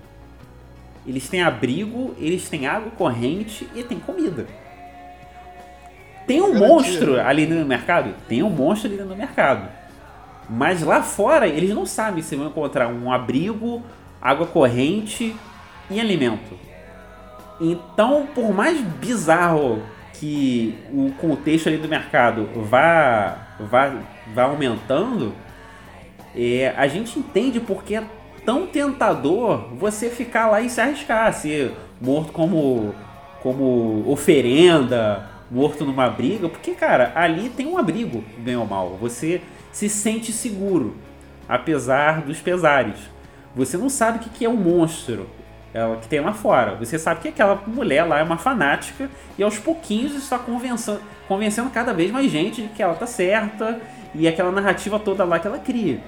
Eles 1.06 1.28
têm 1.28 1.42
abrigo, 1.42 2.14
eles 2.18 2.48
têm 2.48 2.66
água 2.66 2.90
corrente 2.92 3.68
e 3.74 3.82
tem 3.82 3.98
comida. 3.98 4.46
Tem 6.26 6.40
um 6.40 6.58
monstro 6.58 7.20
ali 7.20 7.44
no 7.46 7.62
mercado? 7.66 8.14
Tem 8.26 8.42
um 8.42 8.48
monstro 8.48 8.90
ali 8.90 9.02
no 9.02 9.14
mercado. 9.14 9.68
Mas 10.48 10.82
lá 10.82 11.02
fora, 11.02 11.46
eles 11.46 11.74
não 11.74 11.84
sabem 11.84 12.22
se 12.22 12.34
vão 12.36 12.46
encontrar 12.46 12.88
um 12.88 13.12
abrigo, 13.12 13.82
água 14.18 14.46
corrente 14.46 15.36
e 15.90 16.00
alimento. 16.00 16.58
Então, 17.61 18.26
por 18.34 18.50
mais 18.54 18.80
bizarro 18.80 19.82
que 20.14 20.74
o 20.90 21.12
contexto 21.20 21.66
ali 21.68 21.76
do 21.76 21.86
mercado 21.86 22.48
vá, 22.62 23.36
vá, 23.61 23.92
vá 24.34 24.44
aumentando, 24.44 25.34
é, 26.35 26.74
a 26.76 26.87
gente 26.87 27.18
entende 27.18 27.61
porque 27.61 27.97
é 27.97 28.05
tão 28.45 28.66
tentador 28.66 29.68
você 29.74 30.09
ficar 30.09 30.49
lá 30.49 30.61
e 30.61 30.70
se 30.70 30.81
arriscar, 30.81 31.33
ser 31.33 31.74
morto 32.01 32.33
como, 32.33 32.95
como 33.43 34.05
oferenda, 34.11 35.28
morto 35.51 35.85
numa 35.85 36.09
briga, 36.09 36.49
porque, 36.49 36.72
cara, 36.72 37.12
ali 37.14 37.49
tem 37.49 37.66
um 37.66 37.76
abrigo, 37.76 38.24
bem 38.39 38.57
ou 38.57 38.66
mal. 38.66 38.97
Você 39.01 39.43
se 39.72 39.89
sente 39.89 40.33
seguro, 40.33 40.97
apesar 41.49 42.22
dos 42.22 42.39
pesares. 42.39 42.99
Você 43.55 43.76
não 43.76 43.89
sabe 43.89 44.18
o 44.18 44.31
que 44.31 44.45
é 44.45 44.49
um 44.49 44.57
monstro 44.57 45.28
é, 45.74 45.97
que 46.01 46.09
tem 46.09 46.20
lá 46.20 46.33
fora. 46.33 46.76
Você 46.76 46.99
sabe 46.99 47.20
que 47.20 47.28
aquela 47.28 47.57
mulher 47.66 48.05
lá 48.05 48.18
é 48.20 48.22
uma 48.22 48.39
fanática 48.39 49.11
e 49.37 49.43
aos 49.43 49.59
pouquinhos 49.59 50.14
está 50.14 50.39
convencendo, 50.39 51.01
convencendo 51.26 51.70
cada 51.70 51.93
vez 51.93 52.11
mais 52.11 52.31
gente 52.31 52.62
de 52.62 52.68
que 52.68 52.83
ela 52.83 52.95
tá 52.95 53.07
certa 53.07 53.81
e 54.14 54.26
aquela 54.26 54.51
narrativa 54.51 54.99
toda 54.99 55.24
lá 55.24 55.39
que 55.39 55.47
ela 55.47 55.59
cria. 55.59 56.01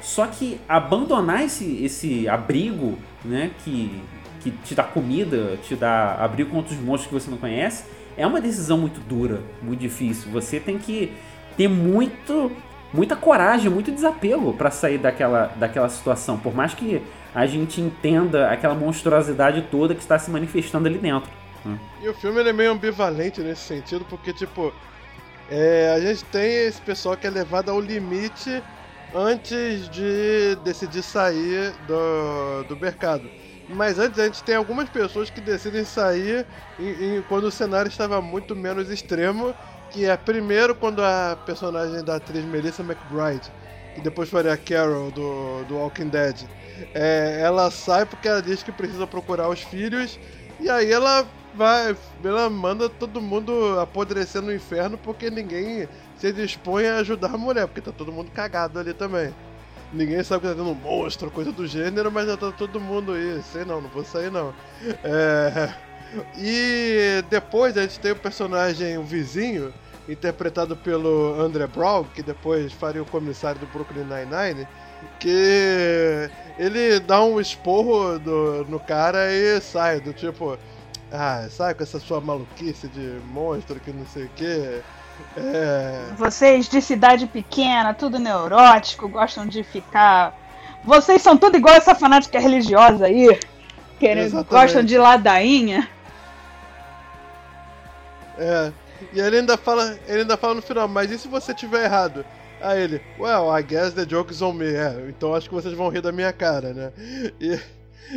Só 0.00 0.26
que 0.26 0.60
abandonar 0.68 1.44
esse, 1.44 1.84
esse 1.84 2.28
abrigo, 2.28 2.98
né, 3.24 3.50
que, 3.64 4.02
que 4.40 4.50
te 4.50 4.74
dá 4.74 4.84
comida, 4.84 5.58
te 5.62 5.74
dá 5.74 6.14
abrigo 6.14 6.50
contra 6.50 6.74
os 6.74 6.80
monstros 6.80 7.06
que 7.06 7.14
você 7.14 7.30
não 7.30 7.38
conhece, 7.38 7.84
é 8.16 8.26
uma 8.26 8.40
decisão 8.40 8.78
muito 8.78 9.00
dura, 9.00 9.40
muito 9.62 9.80
difícil. 9.80 10.30
Você 10.32 10.58
tem 10.58 10.78
que 10.78 11.12
ter 11.56 11.68
muito, 11.68 12.50
muita 12.92 13.16
coragem, 13.16 13.70
muito 13.70 13.90
desapego 13.90 14.52
para 14.52 14.70
sair 14.70 14.98
daquela, 14.98 15.46
daquela 15.56 15.88
situação, 15.88 16.38
por 16.38 16.54
mais 16.54 16.74
que 16.74 17.02
a 17.34 17.46
gente 17.46 17.80
entenda 17.80 18.50
aquela 18.50 18.74
monstruosidade 18.74 19.62
toda 19.70 19.94
que 19.94 20.00
está 20.00 20.18
se 20.18 20.30
manifestando 20.30 20.88
ali 20.88 20.98
dentro. 20.98 21.30
Né? 21.64 21.78
E 22.02 22.08
o 22.08 22.14
filme 22.14 22.40
é 22.40 22.52
meio 22.52 22.72
ambivalente 22.72 23.40
nesse 23.40 23.62
sentido, 23.62 24.04
porque, 24.08 24.32
tipo, 24.32 24.72
é, 25.50 25.94
a 25.96 26.00
gente 26.00 26.24
tem 26.24 26.66
esse 26.66 26.80
pessoal 26.80 27.16
que 27.16 27.26
é 27.26 27.30
levado 27.30 27.70
ao 27.70 27.80
limite 27.80 28.62
antes 29.14 29.88
de 29.88 30.56
decidir 30.64 31.02
sair 31.02 31.72
do, 31.86 32.64
do 32.68 32.76
mercado. 32.76 33.28
Mas 33.68 33.98
antes 33.98 34.18
a 34.18 34.24
gente 34.24 34.42
tem 34.42 34.54
algumas 34.54 34.88
pessoas 34.88 35.28
que 35.28 35.40
decidem 35.40 35.84
sair 35.84 36.46
em, 36.78 37.18
em, 37.18 37.22
quando 37.22 37.44
o 37.44 37.50
cenário 37.50 37.88
estava 37.88 38.20
muito 38.20 38.56
menos 38.56 38.90
extremo, 38.90 39.54
que 39.90 40.06
é 40.06 40.16
primeiro 40.16 40.74
quando 40.74 41.02
a 41.02 41.38
personagem 41.44 42.02
da 42.02 42.16
atriz 42.16 42.44
Melissa 42.44 42.82
McBride, 42.82 43.50
que 43.94 44.00
depois 44.00 44.28
faria 44.30 44.52
a 44.52 44.56
Carol 44.56 45.10
do, 45.10 45.64
do 45.64 45.76
Walking 45.76 46.08
Dead, 46.08 46.46
é, 46.94 47.40
ela 47.42 47.70
sai 47.70 48.06
porque 48.06 48.28
ela 48.28 48.40
diz 48.40 48.62
que 48.62 48.72
precisa 48.72 49.06
procurar 49.06 49.48
os 49.48 49.60
filhos, 49.60 50.18
e 50.60 50.70
aí 50.70 50.90
ela 50.90 51.26
vai, 51.54 51.96
ela 52.24 52.48
manda 52.48 52.88
todo 52.88 53.20
mundo 53.20 53.78
apodrecer 53.80 54.40
no 54.40 54.54
inferno 54.54 54.96
porque 54.96 55.30
ninguém 55.30 55.88
se 56.18 56.32
dispõe 56.32 56.86
a 56.86 56.96
ajudar 56.98 57.34
a 57.34 57.38
mulher, 57.38 57.66
porque 57.66 57.80
tá 57.80 57.92
todo 57.92 58.12
mundo 58.12 58.30
cagado 58.30 58.78
ali 58.78 58.92
também. 58.92 59.32
Ninguém 59.92 60.22
sabe 60.22 60.42
que 60.42 60.48
tá 60.48 60.54
tendo 60.54 60.70
um 60.70 60.74
monstro, 60.74 61.30
coisa 61.30 61.50
do 61.50 61.66
gênero, 61.66 62.12
mas 62.12 62.26
já 62.26 62.36
tá 62.36 62.52
todo 62.52 62.80
mundo 62.80 63.12
aí. 63.12 63.40
Sei 63.52 63.64
não, 63.64 63.80
não 63.80 63.88
vou 63.88 64.04
sair 64.04 64.30
não. 64.30 64.52
É... 65.02 65.72
E 66.36 67.22
depois 67.30 67.76
a 67.76 67.82
gente 67.82 68.00
tem 68.00 68.12
o 68.12 68.16
personagem, 68.16 68.98
o 68.98 69.02
vizinho, 69.02 69.72
interpretado 70.08 70.76
pelo 70.76 71.40
André 71.40 71.66
Brown, 71.66 72.04
que 72.04 72.22
depois 72.22 72.72
faria 72.72 73.02
o 73.02 73.06
comissário 73.06 73.60
do 73.60 73.66
Brooklyn 73.66 74.04
Nine-Nine, 74.04 74.66
que 75.20 76.30
ele 76.58 76.98
dá 77.00 77.22
um 77.22 77.38
esporro 77.38 78.18
do, 78.18 78.64
no 78.68 78.80
cara 78.80 79.32
e 79.32 79.60
sai, 79.60 80.00
do 80.00 80.12
tipo, 80.12 80.58
ah, 81.12 81.46
sai 81.50 81.74
com 81.74 81.82
essa 81.82 81.98
sua 81.98 82.20
maluquice 82.20 82.88
de 82.88 83.20
monstro 83.26 83.78
que 83.80 83.92
não 83.92 84.06
sei 84.06 84.24
o 84.24 84.30
que. 84.30 84.82
É... 85.36 86.12
Vocês 86.16 86.68
de 86.68 86.80
cidade 86.80 87.26
pequena, 87.26 87.94
tudo 87.94 88.18
neurótico, 88.18 89.08
gostam 89.08 89.46
de 89.46 89.62
ficar. 89.62 90.36
Vocês 90.84 91.22
são 91.22 91.36
tudo 91.36 91.56
igual 91.56 91.74
essa 91.74 91.94
fanática 91.94 92.38
religiosa 92.38 93.06
aí, 93.06 93.38
querendo, 93.98 94.44
gostam 94.44 94.82
de 94.82 94.96
ladainha. 94.96 95.88
É. 98.38 98.72
E 99.12 99.20
ele 99.20 99.38
ainda 99.38 99.56
fala, 99.56 99.98
ele 100.06 100.22
ainda 100.22 100.36
fala 100.36 100.54
no 100.54 100.62
final, 100.62 100.88
mas 100.88 101.10
e 101.10 101.18
se 101.18 101.28
você 101.28 101.54
tiver 101.54 101.84
errado? 101.84 102.24
Aí 102.60 102.82
ele, 102.82 103.00
well, 103.18 103.56
I 103.56 103.62
guess 103.62 103.92
the 103.92 104.04
joke 104.04 104.32
is 104.32 104.42
on 104.42 104.52
me. 104.52 104.66
É, 104.66 105.06
então 105.08 105.34
acho 105.34 105.48
que 105.48 105.54
vocês 105.54 105.74
vão 105.74 105.88
rir 105.88 106.00
da 106.00 106.10
minha 106.10 106.32
cara, 106.32 106.72
né? 106.72 106.92
E, 107.40 107.58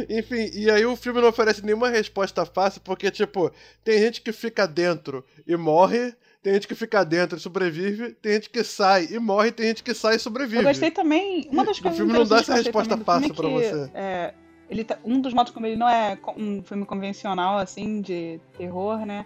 enfim, 0.09 0.49
e 0.53 0.69
aí 0.69 0.85
o 0.85 0.95
filme 0.95 1.21
não 1.21 1.29
oferece 1.29 1.63
nenhuma 1.63 1.89
resposta 1.89 2.45
fácil, 2.45 2.81
porque, 2.81 3.11
tipo, 3.11 3.51
tem 3.83 3.99
gente 3.99 4.21
que 4.21 4.31
fica 4.31 4.67
dentro 4.67 5.23
e 5.45 5.55
morre, 5.55 6.15
tem 6.41 6.53
gente 6.53 6.67
que 6.67 6.75
fica 6.75 7.03
dentro 7.03 7.37
e 7.37 7.41
sobrevive, 7.41 8.13
tem 8.13 8.33
gente 8.33 8.49
que 8.49 8.63
sai 8.63 9.07
e 9.11 9.19
morre, 9.19 9.51
tem 9.51 9.67
gente 9.67 9.83
que 9.83 9.93
sai 9.93 10.15
e 10.15 10.19
sobrevive. 10.19 10.57
Eu 10.57 10.63
gostei 10.63 10.89
também. 10.89 11.47
Uma 11.51 11.63
das 11.63 11.79
coisas 11.79 11.99
O 11.99 12.03
filme 12.03 12.17
não 12.17 12.25
dá 12.25 12.39
essa 12.39 12.55
resposta 12.55 12.97
fácil 12.97 13.33
para 13.33 13.47
você. 13.47 13.91
É, 13.93 14.33
ele 14.69 14.83
tá, 14.83 14.97
um 15.05 15.21
dos 15.21 15.33
modos 15.33 15.53
como 15.53 15.67
ele 15.67 15.75
não 15.75 15.87
é 15.87 16.17
um 16.35 16.63
filme 16.63 16.85
convencional, 16.85 17.57
assim, 17.57 18.01
de 18.01 18.39
terror, 18.57 19.05
né? 19.05 19.25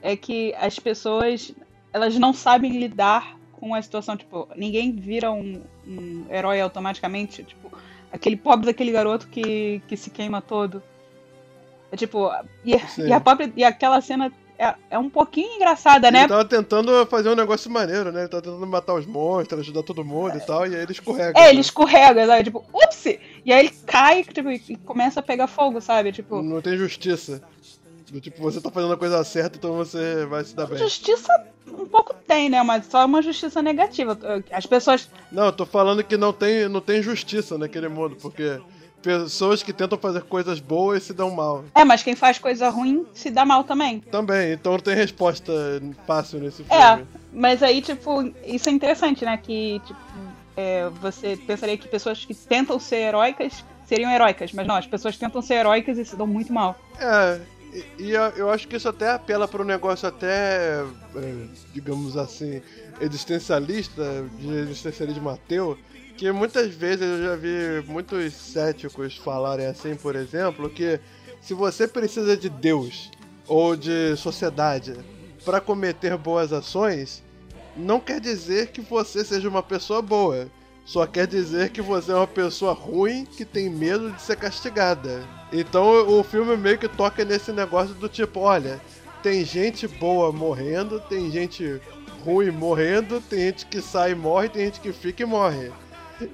É 0.00 0.16
que 0.16 0.54
as 0.54 0.78
pessoas 0.78 1.54
elas 1.92 2.16
não 2.18 2.32
sabem 2.32 2.78
lidar 2.78 3.38
com 3.52 3.74
a 3.74 3.82
situação, 3.82 4.16
tipo, 4.16 4.48
ninguém 4.54 4.92
vira 4.92 5.32
um, 5.32 5.62
um 5.86 6.26
herói 6.30 6.60
automaticamente, 6.60 7.42
tipo, 7.42 7.70
aquele 8.12 8.36
pobre 8.36 8.66
daquele 8.66 8.92
garoto 8.92 9.28
que, 9.28 9.82
que 9.88 9.96
se 9.96 10.10
queima 10.10 10.40
todo. 10.40 10.82
É 11.90 11.96
tipo, 11.96 12.30
e, 12.64 12.76
e 12.98 13.12
a 13.12 13.20
pobre, 13.20 13.52
e 13.56 13.64
aquela 13.64 14.00
cena 14.00 14.32
é, 14.58 14.74
é 14.90 14.98
um 14.98 15.10
pouquinho 15.10 15.56
engraçada, 15.56 16.10
né? 16.10 16.20
Ele 16.20 16.28
tava 16.28 16.44
tentando 16.44 17.06
fazer 17.06 17.28
um 17.28 17.34
negócio 17.34 17.70
maneiro, 17.70 18.10
né? 18.10 18.20
Ele 18.20 18.28
tava 18.28 18.42
tentando 18.42 18.66
matar 18.66 18.94
os 18.94 19.06
monstros, 19.06 19.60
ajudar 19.60 19.82
todo 19.82 20.04
mundo 20.04 20.36
e 20.36 20.40
tal, 20.40 20.66
e 20.66 20.74
aí 20.74 20.82
ele 20.82 20.92
escorrega. 20.92 21.38
É, 21.38 21.44
né? 21.44 21.50
ele 21.50 21.60
escorrega, 21.60 22.26
sabe? 22.26 22.44
Tipo, 22.44 22.64
ups! 22.72 23.04
E 23.44 23.52
aí 23.52 23.66
ele 23.66 23.74
cai 23.86 24.24
tipo, 24.24 24.50
e 24.50 24.76
começa 24.78 25.20
a 25.20 25.22
pegar 25.22 25.46
fogo, 25.46 25.80
sabe? 25.80 26.12
Tipo. 26.12 26.42
Não 26.42 26.60
tem 26.60 26.76
justiça. 26.76 27.42
Tipo, 28.20 28.40
você 28.40 28.60
tá 28.60 28.70
fazendo 28.70 28.92
a 28.92 28.96
coisa 28.96 29.22
certa, 29.24 29.58
então 29.58 29.74
você 29.74 30.24
vai 30.26 30.44
se 30.44 30.54
dar 30.54 30.66
bem. 30.66 30.78
Justiça 30.78 31.32
um 31.66 31.86
pouco 31.86 32.14
tem, 32.26 32.48
né? 32.48 32.62
Mas 32.62 32.86
só 32.86 33.04
uma 33.04 33.20
justiça 33.20 33.60
negativa. 33.60 34.16
As 34.50 34.64
pessoas. 34.64 35.08
Não, 35.30 35.46
eu 35.46 35.52
tô 35.52 35.66
falando 35.66 36.04
que 36.04 36.16
não 36.16 36.32
tem, 36.32 36.68
não 36.68 36.80
tem 36.80 37.02
justiça 37.02 37.58
naquele 37.58 37.88
mundo, 37.88 38.16
porque 38.16 38.60
pessoas 39.02 39.62
que 39.62 39.72
tentam 39.72 39.98
fazer 39.98 40.22
coisas 40.22 40.60
boas 40.60 41.02
se 41.02 41.12
dão 41.12 41.30
mal. 41.30 41.64
É, 41.74 41.84
mas 41.84 42.02
quem 42.02 42.16
faz 42.16 42.38
coisa 42.38 42.68
ruim 42.68 43.06
se 43.14 43.30
dá 43.30 43.44
mal 43.44 43.64
também. 43.64 44.00
Também, 44.00 44.52
então 44.52 44.72
não 44.72 44.80
tem 44.80 44.94
resposta 44.94 45.52
fácil 46.06 46.40
nesse 46.40 46.64
filme. 46.64 46.82
É, 46.82 47.02
mas 47.32 47.62
aí, 47.62 47.80
tipo, 47.80 48.32
isso 48.44 48.68
é 48.68 48.72
interessante, 48.72 49.24
né? 49.24 49.36
Que, 49.36 49.80
tipo, 49.86 50.00
é, 50.56 50.88
você 51.00 51.36
pensaria 51.36 51.76
que 51.76 51.86
pessoas 51.86 52.24
que 52.24 52.34
tentam 52.34 52.78
ser 52.80 52.96
heróicas 52.96 53.64
seriam 53.86 54.10
heróicas, 54.10 54.52
mas 54.52 54.66
não, 54.66 54.74
as 54.74 54.86
pessoas 54.86 55.16
tentam 55.16 55.40
ser 55.40 55.54
heróicas 55.54 55.96
e 55.96 56.04
se 56.04 56.16
dão 56.16 56.26
muito 56.26 56.52
mal. 56.52 56.76
É, 56.98 57.40
e, 57.98 58.10
eu 58.10 58.50
acho 58.50 58.66
que 58.66 58.76
isso 58.76 58.88
até 58.88 59.10
apela 59.10 59.46
para 59.46 59.62
um 59.62 59.64
negócio 59.64 60.08
até, 60.08 60.82
é, 61.14 61.34
digamos 61.72 62.16
assim, 62.16 62.60
existencialista, 63.00 64.24
de 64.38 64.48
existencialismo 64.48 65.28
ateu, 65.28 65.78
que 66.16 66.32
muitas 66.32 66.74
vezes 66.74 67.02
eu 67.02 67.22
já 67.22 67.36
vi 67.36 67.84
muitos 67.86 68.32
céticos 68.32 69.16
falarem 69.16 69.66
assim, 69.66 69.94
por 69.94 70.16
exemplo, 70.16 70.70
que 70.70 70.98
se 71.40 71.52
você 71.54 71.86
precisa 71.86 72.36
de 72.36 72.48
Deus 72.48 73.10
ou 73.46 73.76
de 73.76 74.16
sociedade 74.16 74.94
para 75.44 75.60
cometer 75.60 76.16
boas 76.16 76.52
ações, 76.52 77.22
não 77.76 78.00
quer 78.00 78.20
dizer 78.20 78.68
que 78.68 78.80
você 78.80 79.24
seja 79.24 79.48
uma 79.48 79.62
pessoa 79.62 80.00
boa. 80.00 80.48
Só 80.84 81.04
quer 81.04 81.26
dizer 81.26 81.70
que 81.70 81.82
você 81.82 82.12
é 82.12 82.14
uma 82.14 82.26
pessoa 82.26 82.72
ruim 82.72 83.24
que 83.24 83.44
tem 83.44 83.68
medo 83.68 84.12
de 84.12 84.22
ser 84.22 84.36
castigada. 84.36 85.24
Então 85.52 86.08
o 86.08 86.22
filme 86.22 86.56
meio 86.56 86.78
que 86.78 86.88
toca 86.88 87.24
nesse 87.24 87.52
negócio 87.52 87.94
do 87.94 88.08
tipo, 88.08 88.40
olha, 88.40 88.80
tem 89.22 89.44
gente 89.44 89.86
boa 89.86 90.32
morrendo, 90.32 91.00
tem 91.00 91.30
gente 91.30 91.80
ruim 92.24 92.50
morrendo, 92.50 93.20
tem 93.20 93.40
gente 93.40 93.66
que 93.66 93.82
sai 93.82 94.12
e 94.12 94.14
morre, 94.14 94.48
tem 94.48 94.64
gente 94.66 94.80
que 94.80 94.92
fica 94.92 95.22
e 95.22 95.26
morre. 95.26 95.72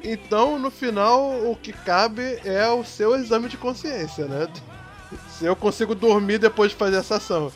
Então, 0.05 0.59
no 0.59 0.71
final, 0.71 1.31
o 1.51 1.57
que 1.61 1.73
cabe 1.73 2.39
é 2.45 2.69
o 2.69 2.85
seu 2.85 3.17
exame 3.17 3.49
de 3.49 3.57
consciência, 3.57 4.27
né? 4.27 4.49
Se 5.29 5.45
eu 5.45 5.57
consigo 5.57 5.95
dormir 5.95 6.39
depois 6.39 6.71
de 6.71 6.77
fazer 6.77 6.97
essa 6.97 7.17
ação. 7.17 7.53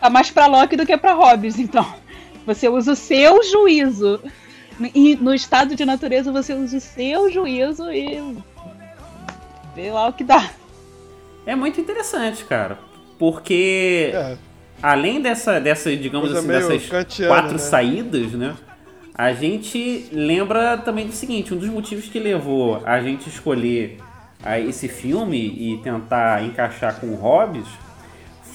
Tá 0.00 0.10
mais 0.10 0.30
pra 0.30 0.46
Loki 0.46 0.76
do 0.76 0.86
que 0.86 0.96
pra 0.96 1.14
Hobbes, 1.14 1.58
então. 1.58 1.86
Você 2.46 2.68
usa 2.68 2.92
o 2.92 2.96
seu 2.96 3.42
juízo. 3.42 4.20
E 4.94 5.16
no 5.16 5.32
estado 5.32 5.74
de 5.74 5.84
natureza 5.84 6.32
você 6.32 6.52
usa 6.52 6.76
o 6.76 6.80
seu 6.80 7.30
juízo 7.30 7.90
e 7.92 8.36
vê 9.74 9.90
lá 9.90 10.08
o 10.08 10.12
que 10.12 10.24
dá. 10.24 10.50
É 11.46 11.54
muito 11.54 11.80
interessante, 11.80 12.44
cara. 12.44 12.78
Porque 13.18 14.10
é. 14.12 14.36
além 14.82 15.20
dessa, 15.20 15.60
dessa 15.60 15.94
digamos 15.96 16.32
Coisa 16.32 16.40
assim, 16.40 16.68
dessas 16.68 16.88
kantiana, 16.88 17.34
quatro 17.34 17.52
né? 17.52 17.58
saídas, 17.58 18.32
né? 18.32 18.56
A 19.16 19.32
gente 19.32 20.08
lembra 20.12 20.76
também 20.78 21.06
do 21.06 21.12
seguinte, 21.12 21.54
um 21.54 21.56
dos 21.56 21.68
motivos 21.68 22.06
que 22.06 22.18
levou 22.18 22.82
a 22.84 23.00
gente 23.00 23.28
escolher 23.28 23.98
esse 24.68 24.88
filme 24.88 25.38
e 25.38 25.80
tentar 25.82 26.44
encaixar 26.44 27.00
com 27.00 27.06
o 27.08 27.14
Hobbes 27.14 27.66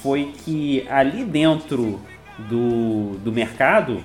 foi 0.02 0.34
que 0.44 0.86
ali 0.90 1.24
dentro 1.24 2.00
do, 2.38 3.18
do 3.24 3.32
mercado, 3.32 4.04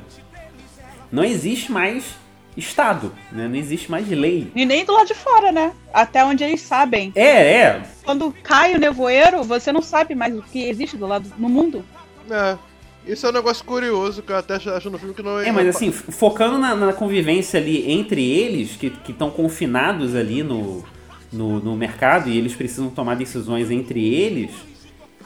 não 1.11 1.25
existe 1.25 1.71
mais 1.71 2.17
Estado, 2.57 3.13
né? 3.33 3.49
Não 3.49 3.57
existe 3.57 3.91
mais 3.91 4.09
lei. 4.09 4.51
E 4.55 4.65
nem 4.65 4.85
do 4.85 4.93
lado 4.93 5.09
de 5.09 5.15
fora, 5.15 5.51
né? 5.51 5.73
Até 5.93 6.25
onde 6.25 6.45
eles 6.45 6.61
sabem. 6.61 7.13
É, 7.17 7.53
é. 7.53 7.83
Quando 8.05 8.33
cai 8.45 8.75
o 8.75 8.79
nevoeiro, 8.79 9.43
você 9.43 9.73
não 9.73 9.83
sabe 9.83 10.15
mais 10.15 10.37
o 10.37 10.43
que 10.43 10.69
existe 10.69 10.97
do 10.97 11.07
lado 11.07 11.33
no 11.37 11.49
mundo. 11.49 11.85
É. 12.31 12.57
Isso 13.07 13.27
é 13.27 13.29
um 13.29 13.33
negócio 13.33 13.65
curioso 13.65 14.23
que 14.23 14.33
eu 14.33 14.37
até 14.37 14.55
acho 14.55 14.91
no 14.91 14.99
filme 14.99 15.15
que 15.15 15.23
não 15.23 15.39
é. 15.39 15.49
É, 15.49 15.53
mas 15.53 15.69
assim, 15.69 15.93
focando 15.93 16.59
na, 16.59 16.75
na 16.75 16.93
convivência 16.93 17.61
ali 17.61 17.91
entre 17.91 18.23
eles, 18.23 18.77
que 18.77 18.93
estão 19.09 19.31
confinados 19.31 20.15
ali 20.15 20.43
no, 20.43 20.85
no, 21.33 21.61
no 21.61 21.77
mercado 21.77 22.31
e 22.31 22.39
eles 22.39 22.55
precisam 22.55 22.89
tomar 22.89 23.15
decisões 23.17 23.71
entre 23.71 24.15
eles, 24.15 24.51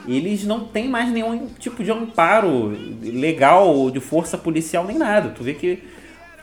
eles 0.06 0.44
não 0.44 0.60
têm 0.60 0.88
mais 0.88 1.10
nenhum 1.10 1.46
tipo 1.58 1.84
de 1.84 1.92
amparo 1.92 2.76
legal 3.02 3.68
ou 3.68 3.90
de 3.90 4.00
força 4.00 4.36
policial 4.36 4.84
nem 4.84 4.98
nada. 4.98 5.30
Tu 5.30 5.42
vê 5.42 5.54
que 5.54 5.82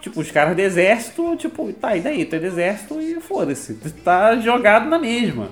Tipo, 0.06 0.22
os 0.22 0.30
caras 0.30 0.56
do 0.56 0.60
exército, 0.60 1.36
tipo, 1.36 1.74
tá, 1.74 1.98
e 1.98 2.00
daí? 2.00 2.26
Tu 2.26 2.36
é 2.36 2.40
do 2.40 2.46
exército 2.46 3.02
e 3.02 3.20
foda-se. 3.20 3.74
Tu 3.74 3.90
tá 4.04 4.36
jogado 4.36 4.88
na 4.88 5.00
mesma. 5.00 5.50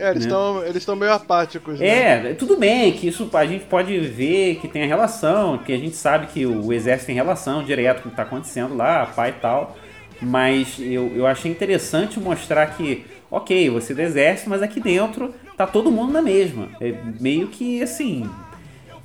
É, 0.00 0.10
eles 0.10 0.22
estão 0.24 0.60
né? 0.60 0.68
eles 0.68 0.86
meio 0.86 1.12
apáticos, 1.12 1.78
né? 1.78 1.86
É, 1.86 2.34
tudo 2.34 2.56
bem 2.56 2.92
que 2.92 3.08
isso 3.08 3.28
a 3.32 3.46
gente 3.46 3.64
pode 3.64 3.98
ver 4.00 4.56
que 4.56 4.68
tem 4.68 4.82
a 4.82 4.86
relação, 4.86 5.58
que 5.58 5.72
a 5.72 5.78
gente 5.78 5.94
sabe 5.96 6.26
que 6.28 6.46
o 6.46 6.72
exército 6.72 7.06
tem 7.06 7.14
relação 7.14 7.62
direto 7.62 8.02
com 8.02 8.08
o 8.08 8.10
que 8.10 8.16
tá 8.16 8.22
acontecendo 8.22 8.76
lá, 8.76 9.06
pai 9.06 9.30
e 9.30 9.40
tal. 9.40 9.76
Mas 10.20 10.76
eu, 10.78 11.12
eu 11.14 11.26
achei 11.26 11.50
interessante 11.50 12.20
mostrar 12.20 12.66
que, 12.66 13.06
ok, 13.30 13.70
você 13.70 13.92
é 13.92 13.96
do 13.96 14.02
exército, 14.02 14.50
mas 14.50 14.62
aqui 14.62 14.80
dentro 14.80 15.34
tá 15.56 15.66
todo 15.66 15.90
mundo 15.90 16.12
na 16.12 16.20
mesma. 16.20 16.68
É 16.80 16.94
meio 17.20 17.48
que 17.48 17.82
assim. 17.82 18.28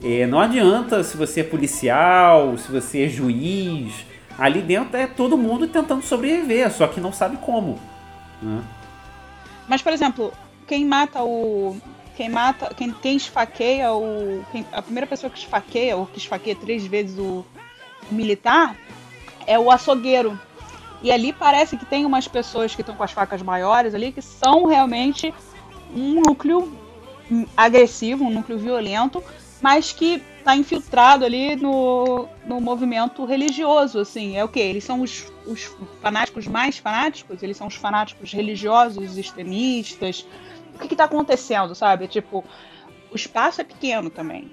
É, 0.03 0.26
não 0.27 0.39
adianta 0.39 1.03
se 1.03 1.15
você 1.15 1.41
é 1.41 1.43
policial, 1.43 2.57
se 2.57 2.69
você 2.69 3.03
é 3.03 3.07
juiz, 3.07 4.05
Ali 4.38 4.61
dentro 4.61 4.97
é 4.97 5.07
todo 5.07 5.38
mundo 5.38 5.67
tentando 5.67 6.03
sobreviver, 6.03 6.69
só 6.72 6.88
que 6.88 6.99
não 6.99 7.13
sabe 7.13 7.38
como. 7.38 7.80
Né? 8.41 8.61
Mas, 9.67 9.81
por 9.81 9.93
exemplo, 9.93 10.34
quem 10.67 10.85
mata 10.85 11.23
o. 11.23 11.77
Quem 12.15 12.29
mata. 12.29 12.73
Quem, 12.73 12.91
quem 12.91 13.17
esfaqueia 13.17 13.93
o. 13.93 14.43
Quem, 14.51 14.65
a 14.71 14.81
primeira 14.81 15.07
pessoa 15.07 15.29
que 15.29 15.39
esfaqueia, 15.39 15.95
ou 15.95 16.05
que 16.05 16.17
esfaqueia 16.17 16.55
três 16.55 16.85
vezes 16.85 17.17
o, 17.17 17.45
o 18.09 18.13
militar, 18.13 18.75
é 19.45 19.57
o 19.57 19.69
açougueiro. 19.71 20.39
E 21.01 21.11
ali 21.11 21.33
parece 21.33 21.77
que 21.77 21.85
tem 21.85 22.05
umas 22.05 22.27
pessoas 22.27 22.73
que 22.73 22.81
estão 22.81 22.95
com 22.95 23.03
as 23.03 23.11
facas 23.11 23.41
maiores 23.41 23.93
ali 23.93 24.11
que 24.11 24.21
são 24.21 24.65
realmente 24.65 25.33
um 25.93 26.21
núcleo 26.21 26.75
agressivo, 27.55 28.23
um 28.25 28.29
núcleo 28.29 28.57
violento, 28.57 29.23
mas 29.61 29.91
que 29.91 30.21
está 30.39 30.55
infiltrado 30.55 31.25
ali 31.25 31.55
no, 31.55 32.27
no 32.45 32.61
movimento 32.61 33.25
religioso, 33.25 33.99
assim. 33.99 34.37
É 34.37 34.43
o 34.43 34.47
que? 34.47 34.59
Eles 34.59 34.83
são 34.83 35.01
os, 35.01 35.31
os 35.47 35.75
fanáticos 36.01 36.47
mais 36.47 36.77
fanáticos? 36.77 37.41
Eles 37.41 37.57
são 37.57 37.67
os 37.67 37.75
fanáticos 37.75 38.31
religiosos, 38.31 39.17
extremistas? 39.17 40.25
O 40.76 40.77
que 40.77 40.93
está 40.93 41.06
acontecendo, 41.06 41.73
sabe? 41.73 42.07
Tipo, 42.07 42.43
o 43.11 43.15
espaço 43.15 43.61
é 43.61 43.64
pequeno 43.64 44.10
também. 44.10 44.52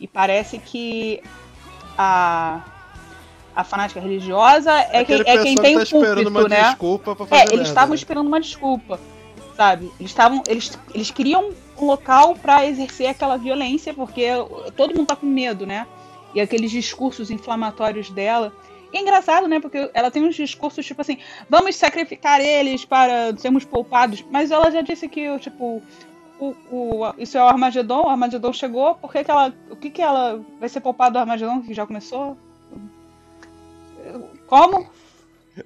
E 0.00 0.08
parece 0.08 0.58
que 0.58 1.22
a, 1.96 2.62
a 3.54 3.64
fanática 3.64 4.00
religiosa 4.00 4.72
é, 4.72 5.04
quem, 5.04 5.20
é 5.20 5.42
quem 5.42 5.54
tem 5.56 5.76
tá 5.76 5.82
o 5.82 5.86
púlpito, 5.86 6.48
né? 6.48 6.76
é, 7.30 7.52
eles 7.52 7.68
estavam 7.68 7.94
esperando 7.94 8.28
uma 8.28 8.40
desculpa, 8.40 9.00
sabe? 9.56 9.92
Eles 9.98 10.10
estavam, 10.12 10.42
eles, 10.46 10.78
eles 10.94 11.10
queriam 11.10 11.50
um 11.76 11.86
local 11.86 12.34
para 12.36 12.64
exercer 12.66 13.08
aquela 13.08 13.36
violência, 13.36 13.92
porque 13.92 14.26
todo 14.76 14.94
mundo 14.94 15.08
tá 15.08 15.16
com 15.16 15.26
medo, 15.26 15.66
né? 15.66 15.86
E 16.34 16.40
aqueles 16.40 16.70
discursos 16.70 17.30
inflamatórios 17.30 18.10
dela. 18.10 18.52
E 18.92 18.96
é 18.96 19.00
engraçado, 19.00 19.46
né? 19.46 19.60
Porque 19.60 19.90
ela 19.92 20.10
tem 20.10 20.24
uns 20.24 20.34
discursos 20.34 20.84
tipo 20.84 21.00
assim: 21.00 21.18
vamos 21.48 21.76
sacrificar 21.76 22.40
eles 22.40 22.84
para 22.84 23.36
sermos 23.36 23.64
poupados. 23.64 24.24
Mas 24.30 24.50
ela 24.50 24.70
já 24.70 24.80
disse 24.80 25.08
que, 25.08 25.38
tipo, 25.38 25.82
o, 26.38 26.54
o, 26.70 27.14
isso 27.18 27.36
é 27.36 27.42
o 27.42 27.48
Armagedon, 27.48 28.04
o 28.04 28.08
Armagedon 28.08 28.52
chegou, 28.52 28.94
por 28.94 29.12
que, 29.12 29.24
que 29.24 29.30
ela. 29.30 29.54
O 29.70 29.76
que, 29.76 29.90
que 29.90 30.02
ela 30.02 30.40
vai 30.58 30.68
ser 30.68 30.80
poupado 30.80 31.14
do 31.14 31.18
Armagedon 31.18 31.62
que 31.62 31.74
já 31.74 31.86
começou? 31.86 32.36
Como? 34.46 34.88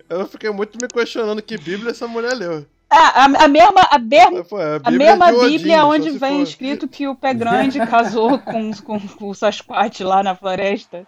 Eu 0.09 0.27
fiquei 0.27 0.51
muito 0.51 0.79
me 0.81 0.89
questionando 0.89 1.43
que 1.43 1.59
Bíblia 1.59 1.91
essa 1.91 2.09
mulher 2.09 2.35
leu. 2.35 2.67
Ah, 2.95 3.23
a, 3.23 3.45
a, 3.45 3.49
mesma, 3.49 3.81
a, 3.91 3.99
berma, 3.99 4.45
Pô, 4.45 4.57
a, 4.57 4.81
a 4.85 4.91
mesma 4.91 5.33
Bíblia 5.33 5.87
onde 5.87 6.11
vem 6.11 6.37
for. 6.37 6.43
escrito 6.43 6.89
que 6.89 7.09
o 7.09 7.15
pé 7.15 7.33
grande 7.33 7.79
casou 7.87 8.39
com, 8.39 8.71
com, 8.75 9.01
com 9.01 9.31
o 9.31 9.35
Sasquatch 9.35 10.01
lá 10.01 10.23
na 10.23 10.35
floresta. 10.35 11.07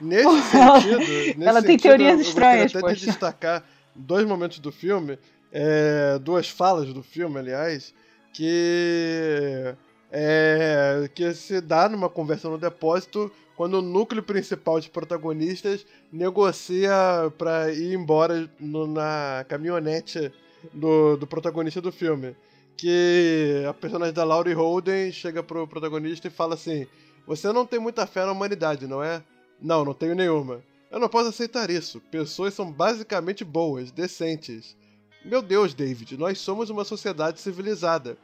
Nesse 0.00 0.42
sentido, 0.42 0.98
nesse 0.98 1.48
ela 1.48 1.62
tem 1.62 1.76
teorias 1.76 2.20
estranhas. 2.20 2.72
Eu 2.72 2.84
até 2.84 2.94
de 2.94 3.06
destacar 3.06 3.64
dois 3.94 4.26
momentos 4.26 4.58
do 4.58 4.72
filme, 4.72 5.18
é, 5.52 6.18
duas 6.18 6.48
falas 6.48 6.92
do 6.92 7.02
filme, 7.02 7.38
aliás, 7.38 7.94
que 8.32 9.74
é, 10.10 11.08
que 11.14 11.32
se 11.34 11.60
dá 11.60 11.88
numa 11.88 12.08
conversa 12.08 12.48
no 12.48 12.58
depósito 12.58 13.30
quando 13.54 13.74
o 13.74 13.82
núcleo 13.82 14.22
principal 14.22 14.80
de 14.80 14.88
protagonistas 14.88 15.84
negocia 16.10 16.94
para 17.36 17.72
ir 17.72 17.94
embora 17.94 18.50
no, 18.58 18.86
na 18.86 19.44
caminhonete 19.48 20.32
do, 20.72 21.16
do 21.16 21.26
protagonista 21.26 21.80
do 21.80 21.92
filme. 21.92 22.34
Que 22.76 23.62
a 23.68 23.74
personagem 23.74 24.14
da 24.14 24.24
Laurie 24.24 24.54
Holden 24.54 25.12
chega 25.12 25.42
pro 25.42 25.68
protagonista 25.68 26.28
e 26.28 26.30
fala 26.30 26.54
assim: 26.54 26.86
Você 27.26 27.52
não 27.52 27.66
tem 27.66 27.78
muita 27.78 28.06
fé 28.06 28.24
na 28.24 28.32
humanidade, 28.32 28.86
não 28.86 29.02
é? 29.02 29.22
Não, 29.60 29.84
não 29.84 29.92
tenho 29.92 30.14
nenhuma. 30.14 30.62
Eu 30.90 30.98
não 30.98 31.08
posso 31.08 31.28
aceitar 31.28 31.70
isso. 31.70 32.00
Pessoas 32.10 32.54
são 32.54 32.72
basicamente 32.72 33.44
boas, 33.44 33.90
decentes. 33.90 34.76
Meu 35.24 35.42
Deus, 35.42 35.74
David, 35.74 36.16
nós 36.16 36.38
somos 36.38 36.70
uma 36.70 36.84
sociedade 36.84 37.40
civilizada. 37.40 38.16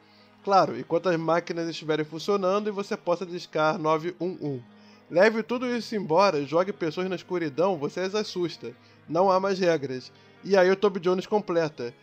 Claro, 0.43 0.79
enquanto 0.79 1.09
as 1.09 1.19
máquinas 1.19 1.69
estiverem 1.69 2.05
funcionando 2.05 2.69
e 2.69 2.73
você 2.73 2.97
possa 2.97 3.27
discar 3.27 3.79
911. 3.79 4.63
Leve 5.11 5.43
tudo 5.43 5.67
isso 5.67 5.95
embora, 5.95 6.45
jogue 6.45 6.73
pessoas 6.73 7.09
na 7.09 7.17
escuridão, 7.17 7.77
você 7.77 8.01
as 8.01 8.15
assusta. 8.15 8.73
Não 9.09 9.31
há 9.31 9.39
mais 9.39 9.59
regras. 9.59 10.11
E 10.43 10.57
aí 10.57 10.71
o 10.71 10.77
Toby 10.77 11.01
Jones 11.01 11.27
completa. 11.27 11.95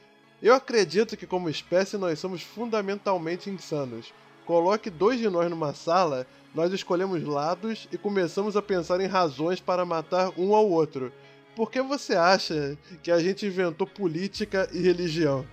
Eu 0.41 0.53
acredito 0.53 1.18
que, 1.18 1.26
como 1.26 1.49
espécie, 1.49 1.97
nós 1.97 2.19
somos 2.19 2.41
fundamentalmente 2.41 3.49
insanos. 3.49 4.14
Coloque 4.45 4.89
dois 4.89 5.18
de 5.18 5.30
nós 5.30 5.49
numa 5.49 5.73
sala, 5.73 6.27
nós 6.53 6.71
escolhemos 6.71 7.23
lados 7.23 7.88
e 7.91 7.97
começamos 7.97 8.55
a 8.55 8.61
pensar 8.61 8.99
em 9.01 9.07
razões 9.07 9.59
para 9.59 9.85
matar 9.85 10.31
um 10.38 10.53
ao 10.53 10.69
outro. 10.69 11.11
Por 11.55 11.69
que 11.69 11.81
você 11.81 12.15
acha 12.15 12.77
que 13.01 13.11
a 13.11 13.19
gente 13.19 13.45
inventou 13.45 13.85
política 13.85 14.67
e 14.71 14.81
religião? 14.81 15.45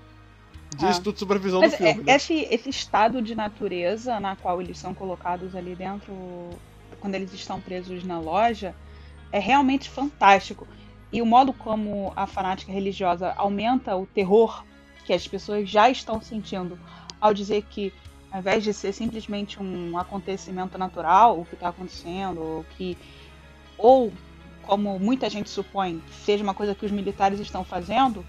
Diz 0.77 0.99
ah. 0.99 1.01
tudo 1.03 1.19
sobre 1.19 1.37
a 1.37 1.41
visão 1.41 1.61
Mas 1.61 1.73
do 1.73 1.79
filme. 1.79 2.05
É, 2.07 2.15
esse, 2.15 2.35
esse 2.51 2.71
estado 2.71 3.21
de 3.21 3.35
natureza 3.35 4.21
na 4.21 4.37
qual 4.37 4.61
eles 4.63 4.79
são 4.79 4.95
colocados 4.95 5.55
ali 5.57 5.75
dentro, 5.75 6.15
quando 7.01 7.15
eles 7.15 7.33
estão 7.33 7.61
presos 7.61 8.05
na 8.05 8.19
loja, 8.21 8.75
é 9.33 9.39
realmente 9.39 9.91
fantástico. 9.91 10.67
E 11.13 11.21
o 11.21 11.27
modo 11.27 11.53
como 11.53 12.13
a 12.15 12.27
fanática 12.27 12.71
religiosa 12.71 13.35
aumenta 13.37 13.97
o 13.97 14.07
terror 14.07 14.65
que 15.05 15.13
as 15.13 15.27
pessoas 15.27 15.69
já 15.69 15.91
estão 15.91 16.21
sentindo 16.21 16.79
ao 17.21 17.35
dizer 17.35 17.65
que, 17.69 17.93
ao 18.31 18.41
invés 18.41 18.63
de 18.63 18.73
ser 18.73 18.93
simplesmente 18.93 19.61
um 19.61 19.99
acontecimento 19.99 20.79
natural, 20.79 21.41
o 21.41 21.45
que 21.45 21.55
está 21.55 21.69
acontecendo, 21.69 22.41
ou 22.41 22.65
que, 22.77 22.97
ou 23.77 24.13
como 24.63 24.99
muita 24.99 25.29
gente 25.29 25.51
supõe, 25.51 26.03
seja 26.25 26.43
uma 26.43 26.55
coisa 26.55 26.75
que 26.75 26.87
os 26.87 26.93
militares 26.93 27.41
estão 27.41 27.65
fazendo, 27.65 28.25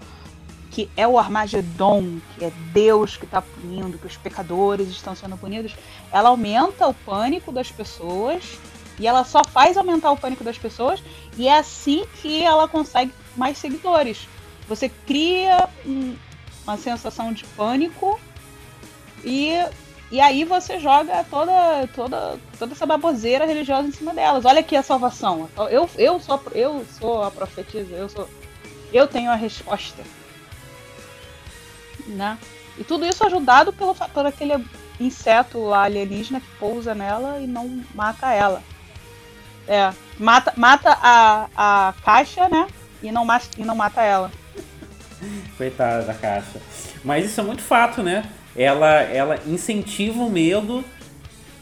que 0.72 0.90
é 0.96 1.06
o 1.06 1.18
Armagedon, 1.18 2.18
que 2.34 2.46
é 2.46 2.52
Deus 2.72 3.16
que 3.16 3.26
está 3.26 3.42
punindo, 3.42 3.98
que 3.98 4.06
os 4.06 4.16
pecadores 4.16 4.88
estão 4.88 5.14
sendo 5.14 5.36
punidos, 5.36 5.76
ela 6.10 6.30
aumenta 6.30 6.88
o 6.88 6.94
pânico 6.94 7.52
das 7.52 7.70
pessoas 7.70 8.58
e 8.98 9.06
ela 9.06 9.22
só 9.22 9.44
faz 9.44 9.76
aumentar 9.76 10.10
o 10.10 10.16
pânico 10.16 10.42
das 10.42 10.58
pessoas 10.58 11.02
e 11.36 11.46
é 11.46 11.58
assim 11.58 12.06
que 12.20 12.42
ela 12.42 12.66
consegue 12.66 13.12
mais 13.36 13.58
seguidores. 13.58 14.26
Você 14.66 14.88
cria 14.88 15.68
um, 15.84 16.16
uma 16.64 16.76
sensação 16.76 17.32
de 17.32 17.44
pânico 17.44 18.18
e, 19.24 19.52
e 20.12 20.20
aí 20.20 20.44
você 20.44 20.78
joga 20.78 21.24
toda, 21.30 21.88
toda, 21.94 22.38
toda 22.58 22.72
essa 22.72 22.84
baboseira 22.84 23.46
religiosa 23.46 23.88
em 23.88 23.92
cima 23.92 24.12
delas. 24.12 24.44
Olha 24.44 24.60
aqui 24.60 24.76
a 24.76 24.82
salvação. 24.82 25.48
Eu, 25.70 25.88
eu, 25.96 26.20
sou, 26.20 26.38
eu 26.52 26.84
sou 27.00 27.22
a 27.24 27.30
profetisa, 27.30 27.96
eu 27.96 28.10
sou. 28.10 28.28
Eu 28.92 29.08
tenho 29.08 29.30
a 29.30 29.34
resposta. 29.34 30.02
Né? 32.06 32.36
E 32.76 32.84
tudo 32.84 33.06
isso 33.06 33.24
ajudado 33.24 33.72
pelo, 33.72 33.94
por 33.94 34.26
aquele 34.26 34.62
inseto 35.00 35.64
lá 35.64 35.84
alienígena 35.84 36.42
que 36.42 36.50
pousa 36.58 36.94
nela 36.94 37.40
e 37.40 37.46
não 37.46 37.82
mata 37.94 38.34
ela. 38.34 38.62
É, 39.66 39.94
mata, 40.18 40.52
mata 40.58 40.90
a, 41.00 41.48
a 41.56 41.94
caixa, 42.04 42.50
né? 42.50 42.68
E 43.02 43.10
não, 43.10 43.26
e 43.56 43.64
não 43.64 43.74
mata 43.74 44.02
ela. 44.02 44.30
Coitada 45.56 46.02
da 46.02 46.12
caixa. 46.12 46.60
Mas 47.02 47.24
isso 47.24 47.40
é 47.40 47.44
muito 47.44 47.62
fato, 47.62 48.02
né? 48.02 48.30
Ela, 48.56 49.02
ela 49.02 49.38
incentiva 49.46 50.22
o 50.22 50.30
medo 50.30 50.84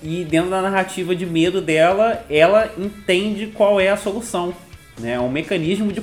e 0.02 0.24
dentro 0.24 0.50
da 0.50 0.62
narrativa 0.62 1.14
de 1.14 1.26
medo 1.26 1.60
dela, 1.60 2.24
ela 2.28 2.72
entende 2.78 3.48
qual 3.48 3.80
é 3.80 3.90
a 3.90 3.96
solução. 3.96 4.54
Né? 4.98 5.12
É 5.12 5.20
um 5.20 5.30
mecanismo 5.30 5.92
de 5.92 6.02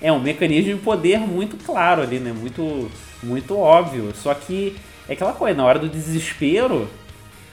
é 0.00 0.12
um 0.12 0.18
mecanismo 0.18 0.74
de 0.74 0.80
poder 0.80 1.20
muito 1.20 1.56
claro 1.56 2.02
ali, 2.02 2.18
né? 2.18 2.32
Muito 2.32 2.90
muito 3.22 3.56
óbvio. 3.56 4.12
Só 4.14 4.34
que 4.34 4.76
é 5.08 5.12
aquela 5.12 5.32
coisa, 5.32 5.56
na 5.56 5.64
hora 5.64 5.78
do 5.78 5.88
desespero, 5.88 6.88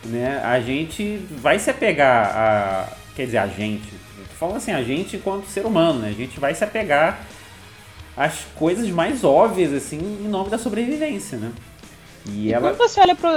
né, 0.04 0.42
a 0.44 0.60
gente 0.60 1.18
vai 1.30 1.60
se 1.60 1.70
apegar 1.70 2.36
a 2.36 2.94
quer 3.16 3.26
dizer, 3.26 3.38
a 3.38 3.48
gente, 3.48 3.90
falando 4.40 4.58
assim, 4.58 4.72
a 4.72 4.82
gente 4.82 5.18
enquanto 5.18 5.46
ser 5.46 5.66
humano, 5.66 6.00
né? 6.00 6.10
A 6.10 6.14
gente 6.14 6.40
vai 6.40 6.56
se 6.56 6.64
apegar 6.64 7.20
às 8.16 8.46
coisas 8.56 8.90
mais 8.90 9.24
óbvias 9.24 9.74
assim 9.74 9.98
em 9.98 10.28
nome 10.28 10.50
da 10.50 10.58
sobrevivência, 10.58 11.38
né? 11.38 11.52
E, 12.32 12.48
e 12.48 12.54
ela... 12.54 12.70
quando 12.70 12.78
você 12.78 13.00
olha 13.00 13.16
pro 13.16 13.30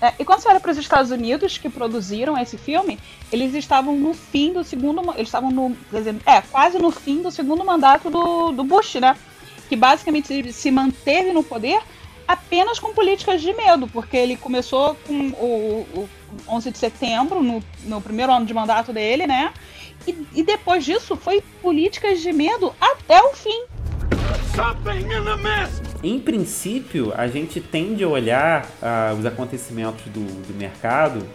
é, 0.00 0.12
e 0.18 0.24
quando 0.24 0.40
você 0.40 0.48
olha 0.48 0.60
para 0.60 0.70
os 0.70 0.78
Estados 0.78 1.10
Unidos 1.10 1.56
que 1.56 1.70
produziram 1.70 2.36
esse 2.38 2.58
filme, 2.58 2.98
eles 3.32 3.54
estavam 3.54 3.96
no 3.96 4.12
fim 4.12 4.52
do 4.52 4.62
segundo. 4.62 5.00
Eles 5.14 5.28
estavam 5.28 5.50
no. 5.50 5.76
Dizer, 5.90 6.16
é, 6.26 6.42
quase 6.42 6.78
no 6.78 6.90
fim 6.90 7.22
do 7.22 7.30
segundo 7.30 7.64
mandato 7.64 8.10
do, 8.10 8.52
do 8.52 8.62
Bush, 8.62 8.96
né? 8.96 9.16
Que 9.68 9.76
basicamente 9.76 10.52
se 10.52 10.70
manteve 10.70 11.32
no 11.32 11.42
poder 11.42 11.80
apenas 12.28 12.78
com 12.78 12.92
políticas 12.92 13.40
de 13.40 13.52
medo, 13.54 13.86
porque 13.88 14.16
ele 14.16 14.36
começou 14.36 14.96
com 15.06 15.28
o, 15.30 15.86
o 15.94 16.08
11 16.48 16.72
de 16.72 16.78
setembro, 16.78 17.42
no, 17.42 17.62
no 17.84 18.00
primeiro 18.00 18.32
ano 18.32 18.44
de 18.44 18.52
mandato 18.52 18.92
dele, 18.92 19.26
né? 19.26 19.52
E, 20.06 20.26
e 20.34 20.42
depois 20.42 20.84
disso 20.84 21.16
foi 21.16 21.42
políticas 21.62 22.20
de 22.20 22.32
medo 22.32 22.74
até 22.80 23.22
o 23.22 23.32
fim. 23.32 23.64
Something 24.54 25.04
in 25.04 25.24
the 25.24 25.36
mist! 25.36 25.85
Em 26.02 26.18
princípio, 26.18 27.12
a 27.16 27.26
gente 27.26 27.60
tende 27.60 28.04
a 28.04 28.08
olhar 28.08 28.66
uh, 28.82 29.18
os 29.18 29.24
acontecimentos 29.24 30.04
do, 30.06 30.20
do 30.20 30.54
mercado 30.54 31.26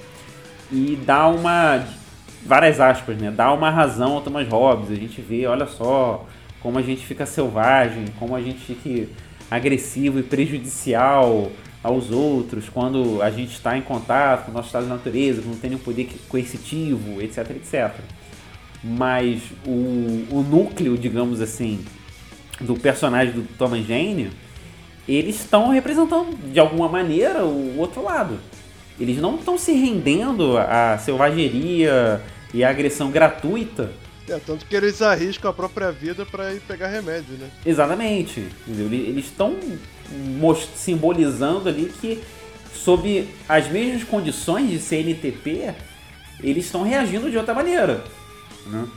e 0.71 0.97
dar 1.05 1.27
uma. 1.27 1.85
várias 2.45 2.79
aspas, 2.79 3.17
né? 3.17 3.31
Dar 3.31 3.53
uma 3.53 3.69
razão 3.69 4.13
ao 4.13 4.21
Thomas 4.21 4.47
Hobbes. 4.47 4.91
A 4.91 4.95
gente 4.95 5.21
vê, 5.21 5.45
olha 5.45 5.67
só, 5.67 6.25
como 6.61 6.77
a 6.77 6.81
gente 6.81 7.05
fica 7.05 7.25
selvagem, 7.25 8.05
como 8.19 8.35
a 8.35 8.41
gente 8.41 8.59
fica 8.59 9.11
agressivo 9.49 10.19
e 10.19 10.23
prejudicial 10.23 11.51
aos 11.83 12.11
outros 12.11 12.69
quando 12.69 13.21
a 13.23 13.31
gente 13.31 13.53
está 13.53 13.75
em 13.75 13.81
contato 13.81 14.45
com 14.45 14.51
o 14.51 14.53
nosso 14.53 14.67
estado 14.67 14.83
de 14.83 14.89
natureza, 14.89 15.41
quando 15.41 15.59
tem 15.59 15.73
um 15.73 15.79
poder 15.79 16.07
coercitivo, 16.29 17.21
etc, 17.21 17.49
etc. 17.51 17.95
Mas 18.83 19.41
o, 19.65 20.27
o 20.31 20.45
núcleo, 20.47 20.97
digamos 20.97 21.41
assim, 21.41 21.83
do 22.59 22.75
personagem 22.75 23.33
do 23.33 23.43
Thomas 23.57 23.85
Jane 23.85 24.31
eles 25.07 25.35
estão 25.35 25.69
representando 25.69 26.35
de 26.51 26.59
alguma 26.59 26.87
maneira 26.87 27.45
o 27.45 27.77
outro 27.77 28.03
lado. 28.03 28.39
Eles 28.99 29.17
não 29.17 29.35
estão 29.35 29.57
se 29.57 29.71
rendendo 29.71 30.57
à 30.57 30.97
selvageria 30.97 32.21
e 32.53 32.63
à 32.63 32.69
agressão 32.69 33.09
gratuita. 33.09 33.91
É, 34.29 34.37
tanto 34.37 34.65
que 34.65 34.75
eles 34.75 35.01
arriscam 35.01 35.49
a 35.49 35.53
própria 35.53 35.91
vida 35.91 36.25
para 36.25 36.53
ir 36.53 36.61
pegar 36.61 36.87
remédio, 36.87 37.35
né? 37.37 37.49
Exatamente. 37.65 38.45
Eles 38.67 39.25
estão 39.25 39.55
simbolizando 40.75 41.67
ali 41.67 41.91
que, 41.99 42.21
sob 42.73 43.27
as 43.49 43.69
mesmas 43.69 44.03
condições 44.03 44.69
de 44.69 44.79
CNTP, 44.79 45.73
eles 46.39 46.65
estão 46.65 46.83
reagindo 46.83 47.29
de 47.29 47.37
outra 47.37 47.53
maneira. 47.53 48.03
Né? 48.67 48.87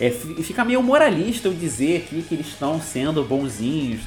É, 0.00 0.10
fica 0.10 0.64
meio 0.64 0.82
moralista 0.82 1.48
eu 1.48 1.54
dizer 1.54 1.98
aqui 1.98 2.22
que 2.22 2.34
eles 2.34 2.48
estão 2.48 2.80
sendo 2.80 3.22
bonzinhos. 3.22 4.00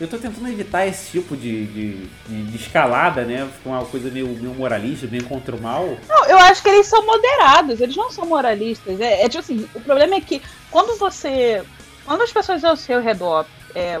Eu 0.00 0.08
tô 0.08 0.16
tentando 0.16 0.48
evitar 0.48 0.86
esse 0.86 1.10
tipo 1.10 1.36
de, 1.36 1.66
de, 1.66 2.06
de, 2.26 2.56
escalada, 2.56 3.22
né? 3.22 3.46
Fica 3.54 3.68
uma 3.68 3.84
coisa 3.84 4.10
meio, 4.10 4.28
meio 4.28 4.54
moralista, 4.54 5.06
meio 5.06 5.24
contra 5.24 5.54
o 5.54 5.60
mal. 5.60 5.98
Não, 6.08 6.24
eu 6.24 6.38
acho 6.38 6.62
que 6.62 6.70
eles 6.70 6.86
são 6.86 7.04
moderados, 7.04 7.82
eles 7.82 7.94
não 7.94 8.10
são 8.10 8.24
moralistas. 8.24 8.98
É, 8.98 9.22
é 9.22 9.28
tipo 9.28 9.40
assim, 9.40 9.68
o 9.74 9.80
problema 9.80 10.14
é 10.14 10.20
que 10.22 10.40
quando 10.70 10.98
você. 10.98 11.62
Quando 12.06 12.22
as 12.22 12.32
pessoas 12.32 12.64
ao 12.64 12.76
seu 12.76 13.00
redor 13.00 13.44
é, 13.74 14.00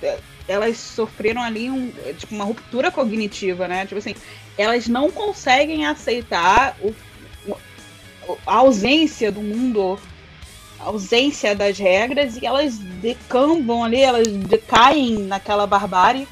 é, 0.00 0.18
elas 0.46 0.76
sofreram 0.76 1.42
ali 1.42 1.70
um, 1.70 1.92
é, 2.04 2.12
tipo, 2.12 2.32
uma 2.34 2.44
ruptura 2.44 2.90
cognitiva, 2.92 3.66
né? 3.66 3.84
Tipo 3.84 3.98
assim, 3.98 4.14
elas 4.56 4.86
não 4.86 5.10
conseguem 5.10 5.86
aceitar 5.86 6.76
o, 6.80 6.94
a 8.46 8.54
ausência 8.54 9.32
do 9.32 9.40
mundo 9.40 9.98
ausência 10.86 11.54
das 11.54 11.78
regras 11.78 12.36
e 12.36 12.46
elas 12.46 12.78
decambam 12.78 13.82
ali, 13.82 14.00
elas 14.00 14.28
decaem 14.28 15.18
naquela 15.18 15.66
barbárie. 15.66 16.28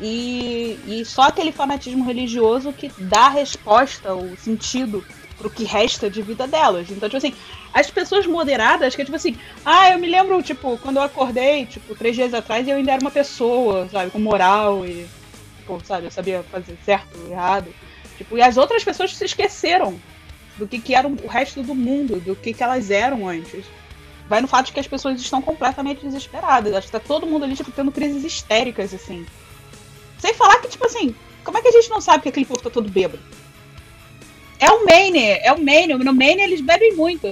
E, 0.00 0.78
e 0.86 1.04
só 1.04 1.22
aquele 1.22 1.52
fanatismo 1.52 2.04
religioso 2.04 2.72
que 2.72 2.90
dá 2.98 3.28
resposta, 3.28 4.14
o 4.14 4.34
sentido 4.38 5.04
pro 5.36 5.50
que 5.50 5.64
resta 5.64 6.08
de 6.08 6.22
vida 6.22 6.46
delas. 6.46 6.90
Então, 6.90 7.06
tipo 7.06 7.18
assim, 7.18 7.34
as 7.72 7.90
pessoas 7.90 8.26
moderadas, 8.26 8.96
que 8.96 9.02
é 9.02 9.04
tipo 9.04 9.16
assim, 9.16 9.36
ah, 9.64 9.90
eu 9.90 9.98
me 9.98 10.08
lembro, 10.08 10.42
tipo, 10.42 10.78
quando 10.78 10.96
eu 10.96 11.02
acordei, 11.02 11.66
tipo, 11.66 11.94
três 11.94 12.16
dias 12.16 12.32
atrás, 12.32 12.66
eu 12.66 12.76
ainda 12.76 12.92
era 12.92 13.00
uma 13.00 13.10
pessoa, 13.10 13.86
sabe, 13.92 14.10
com 14.10 14.18
moral 14.18 14.86
e, 14.86 15.06
tipo, 15.58 15.80
sabe, 15.84 16.06
eu 16.06 16.10
sabia 16.10 16.42
fazer 16.50 16.78
certo, 16.82 17.18
errado. 17.30 17.68
Tipo, 18.16 18.38
e 18.38 18.42
as 18.42 18.56
outras 18.56 18.82
pessoas 18.82 19.14
se 19.14 19.24
esqueceram 19.24 20.00
do 20.56 20.66
que, 20.66 20.78
que 20.78 20.94
era 20.94 21.06
o 21.06 21.26
resto 21.26 21.62
do 21.62 21.74
mundo, 21.74 22.20
do 22.20 22.34
que, 22.34 22.54
que 22.54 22.62
elas 22.62 22.90
eram 22.90 23.28
antes 23.28 23.66
vai 24.30 24.40
no 24.40 24.46
fato 24.46 24.66
de 24.66 24.72
que 24.72 24.78
as 24.78 24.86
pessoas 24.86 25.20
estão 25.20 25.42
completamente 25.42 26.06
desesperadas. 26.06 26.72
Acho 26.72 26.86
que 26.86 26.92
tá 26.92 27.00
todo 27.00 27.26
mundo 27.26 27.44
ali, 27.44 27.56
tipo, 27.56 27.72
tendo 27.72 27.90
crises 27.90 28.22
histéricas, 28.22 28.94
assim. 28.94 29.26
Sem 30.20 30.32
falar 30.34 30.60
que, 30.60 30.68
tipo 30.68 30.86
assim, 30.86 31.16
como 31.42 31.58
é 31.58 31.60
que 31.60 31.66
a 31.66 31.72
gente 31.72 31.90
não 31.90 32.00
sabe 32.00 32.22
que 32.22 32.28
aquele 32.28 32.46
povo 32.46 32.62
tá 32.62 32.70
todo 32.70 32.88
bêbado? 32.88 33.20
É 34.60 34.70
o 34.70 34.86
Maine, 34.86 35.18
é 35.18 35.52
o 35.52 35.60
Maine. 35.60 35.94
No 35.94 36.14
Maine 36.14 36.42
eles 36.42 36.60
bebem 36.60 36.94
muito. 36.94 37.26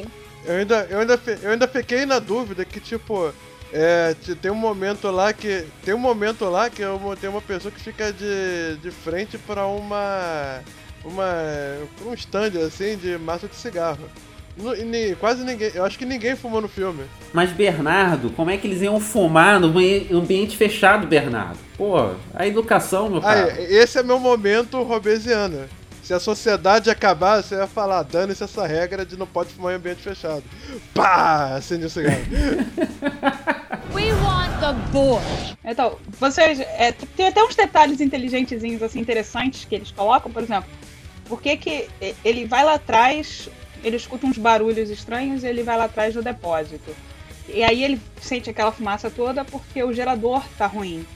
Eu 0.45 0.57
ainda, 0.57 0.89
eu 0.91 0.99
ainda, 0.99 1.21
eu 1.41 1.51
ainda 1.53 1.69
fiquei 1.69 2.05
na 2.05 2.19
dúvida 2.19 2.65
que, 2.65 2.81
tipo, 2.81 3.33
é, 3.73 4.17
tem 4.43 4.51
um 4.51 4.57
momento 4.57 5.09
lá 5.09 5.33
que. 5.33 5.67
Tem 5.85 5.95
um 5.95 5.99
momento 5.99 6.47
lá 6.47 6.69
que 6.69 6.83
eu, 6.83 7.01
tem 7.21 7.31
uma 7.31 7.43
pessoa 7.43 7.71
que 7.71 7.81
fica 7.81 8.13
de, 8.13 8.77
de 8.83 8.91
frente 8.91 9.39
para 9.39 9.67
uma. 9.67 10.65
Uma. 11.05 11.33
um 12.05 12.13
stand 12.15 12.59
assim 12.67 12.97
de 12.97 13.17
massa 13.19 13.47
de 13.47 13.55
cigarro 13.55 14.11
quase 15.19 15.45
ninguém. 15.45 15.71
Eu 15.75 15.85
acho 15.85 15.99
que 15.99 16.05
ninguém 16.05 16.37
fumou 16.37 16.61
no 16.61 16.69
filme. 16.69 17.05
Mas 17.33 17.51
Bernardo, 17.51 18.31
como 18.31 18.51
é 18.51 18.57
que 18.57 18.67
eles 18.67 18.83
iam 18.83 19.01
fumar 19.01 19.61
no 19.61 19.69
ambiente 20.17 20.57
fechado, 20.57 21.07
Bernardo? 21.07 21.59
Pô, 21.77 22.11
a 22.35 22.47
educação, 22.47 23.09
meu 23.09 23.21
cara. 23.21 23.55
Ah, 23.57 23.61
esse 23.61 23.99
é 23.99 24.03
meu 24.03 24.19
momento 24.19 24.83
robesiano. 24.83 25.69
Se 26.03 26.15
a 26.15 26.19
sociedade 26.19 26.89
acabar, 26.89 27.43
você 27.43 27.55
vai 27.55 27.67
falar, 27.67 28.03
dane-se 28.03 28.43
essa 28.43 28.67
regra 28.67 29.05
de 29.05 29.15
não 29.15 29.27
pode 29.27 29.53
fumar 29.53 29.75
em 29.75 29.77
ambiente 29.77 30.01
fechado. 30.01 30.43
Pá! 30.95 31.57
Acende 31.57 31.85
o 31.85 31.91
cigarro. 31.91 32.23
We 33.95 34.13
want 34.15 34.59
the 34.59 34.73
board. 34.91 35.59
Então, 35.63 35.99
vocês. 36.19 36.61
É, 36.61 36.93
tem 36.93 37.29
até 37.29 37.43
uns 37.43 37.55
detalhes 37.55 38.01
inteligentezinhos, 38.01 38.83
assim, 38.83 39.01
interessantes 39.01 39.67
que 39.67 39.75
eles 39.75 39.91
colocam, 39.91 40.33
por 40.33 40.43
exemplo. 40.43 40.71
Por 41.27 41.43
que, 41.43 41.57
que 41.59 41.89
ele 42.25 42.47
vai 42.47 42.65
lá 42.65 42.75
atrás 42.75 43.51
ele 43.83 43.97
escuta 43.97 44.27
uns 44.27 44.39
barulhos 44.39 44.91
estranhos 44.91 45.43
e 45.43 45.47
ele 45.47 45.63
vai 45.63 45.77
lá 45.77 45.85
atrás 45.85 46.15
do 46.15 46.23
depósito. 46.23 46.95
E 47.49 47.63
aí 47.65 47.83
ele 47.83 48.01
sente 48.21 48.51
aquela 48.51 48.73
fumaça 48.73 49.11
toda 49.11 49.45
porque 49.45 49.83
o 49.83 49.93
gerador 49.93 50.43
tá 50.57 50.67
ruim. 50.67 51.07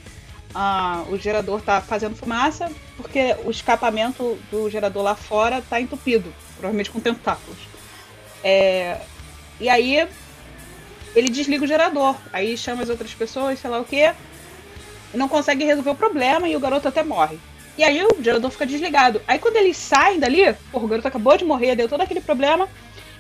Ah, 0.55 1.05
o 1.09 1.17
gerador 1.17 1.63
tá 1.63 1.81
fazendo 1.81 2.15
fumaça 2.15 2.71
porque 2.97 3.37
o 3.45 3.51
escapamento 3.51 4.39
do 4.51 4.69
gerador 4.69 5.03
lá 5.03 5.15
fora 5.15 5.63
tá 5.63 5.81
entupido, 5.81 6.33
provavelmente 6.55 6.91
com 6.91 7.01
tentáculos. 7.01 7.59
É, 8.45 9.01
e 9.61 9.69
aí 9.69 10.09
ele 11.15 11.29
desliga 11.29 11.65
o 11.65 11.69
gerador, 11.69 12.17
aí 12.33 12.57
chama 12.57 12.83
as 12.83 12.89
outras 12.89 13.15
pessoas, 13.15 13.59
sei 13.59 13.71
lá 13.71 13.81
o 13.81 13.85
que, 13.85 14.13
não 15.15 15.29
consegue 15.29 15.65
resolver 15.65 15.91
o 15.91 15.95
problema 15.95 16.49
e 16.49 16.57
o 16.57 16.61
garoto 16.61 16.89
até 16.89 17.03
morre. 17.03 17.39
E 17.77 17.85
aí 17.85 18.05
o 18.05 18.23
gerador 18.23 18.51
fica 18.51 18.67
desligado. 18.67 19.23
Aí 19.27 19.39
quando 19.39 19.57
eles 19.57 19.77
saem 19.77 20.19
dali, 20.19 20.55
o 20.73 20.87
garoto 20.87 21.09
acabou 21.09 21.37
de 21.37 21.45
morrer, 21.45 21.75
deu 21.75 21.89
todo 21.89 22.01
aquele 22.01 22.21
problema. 22.21 22.69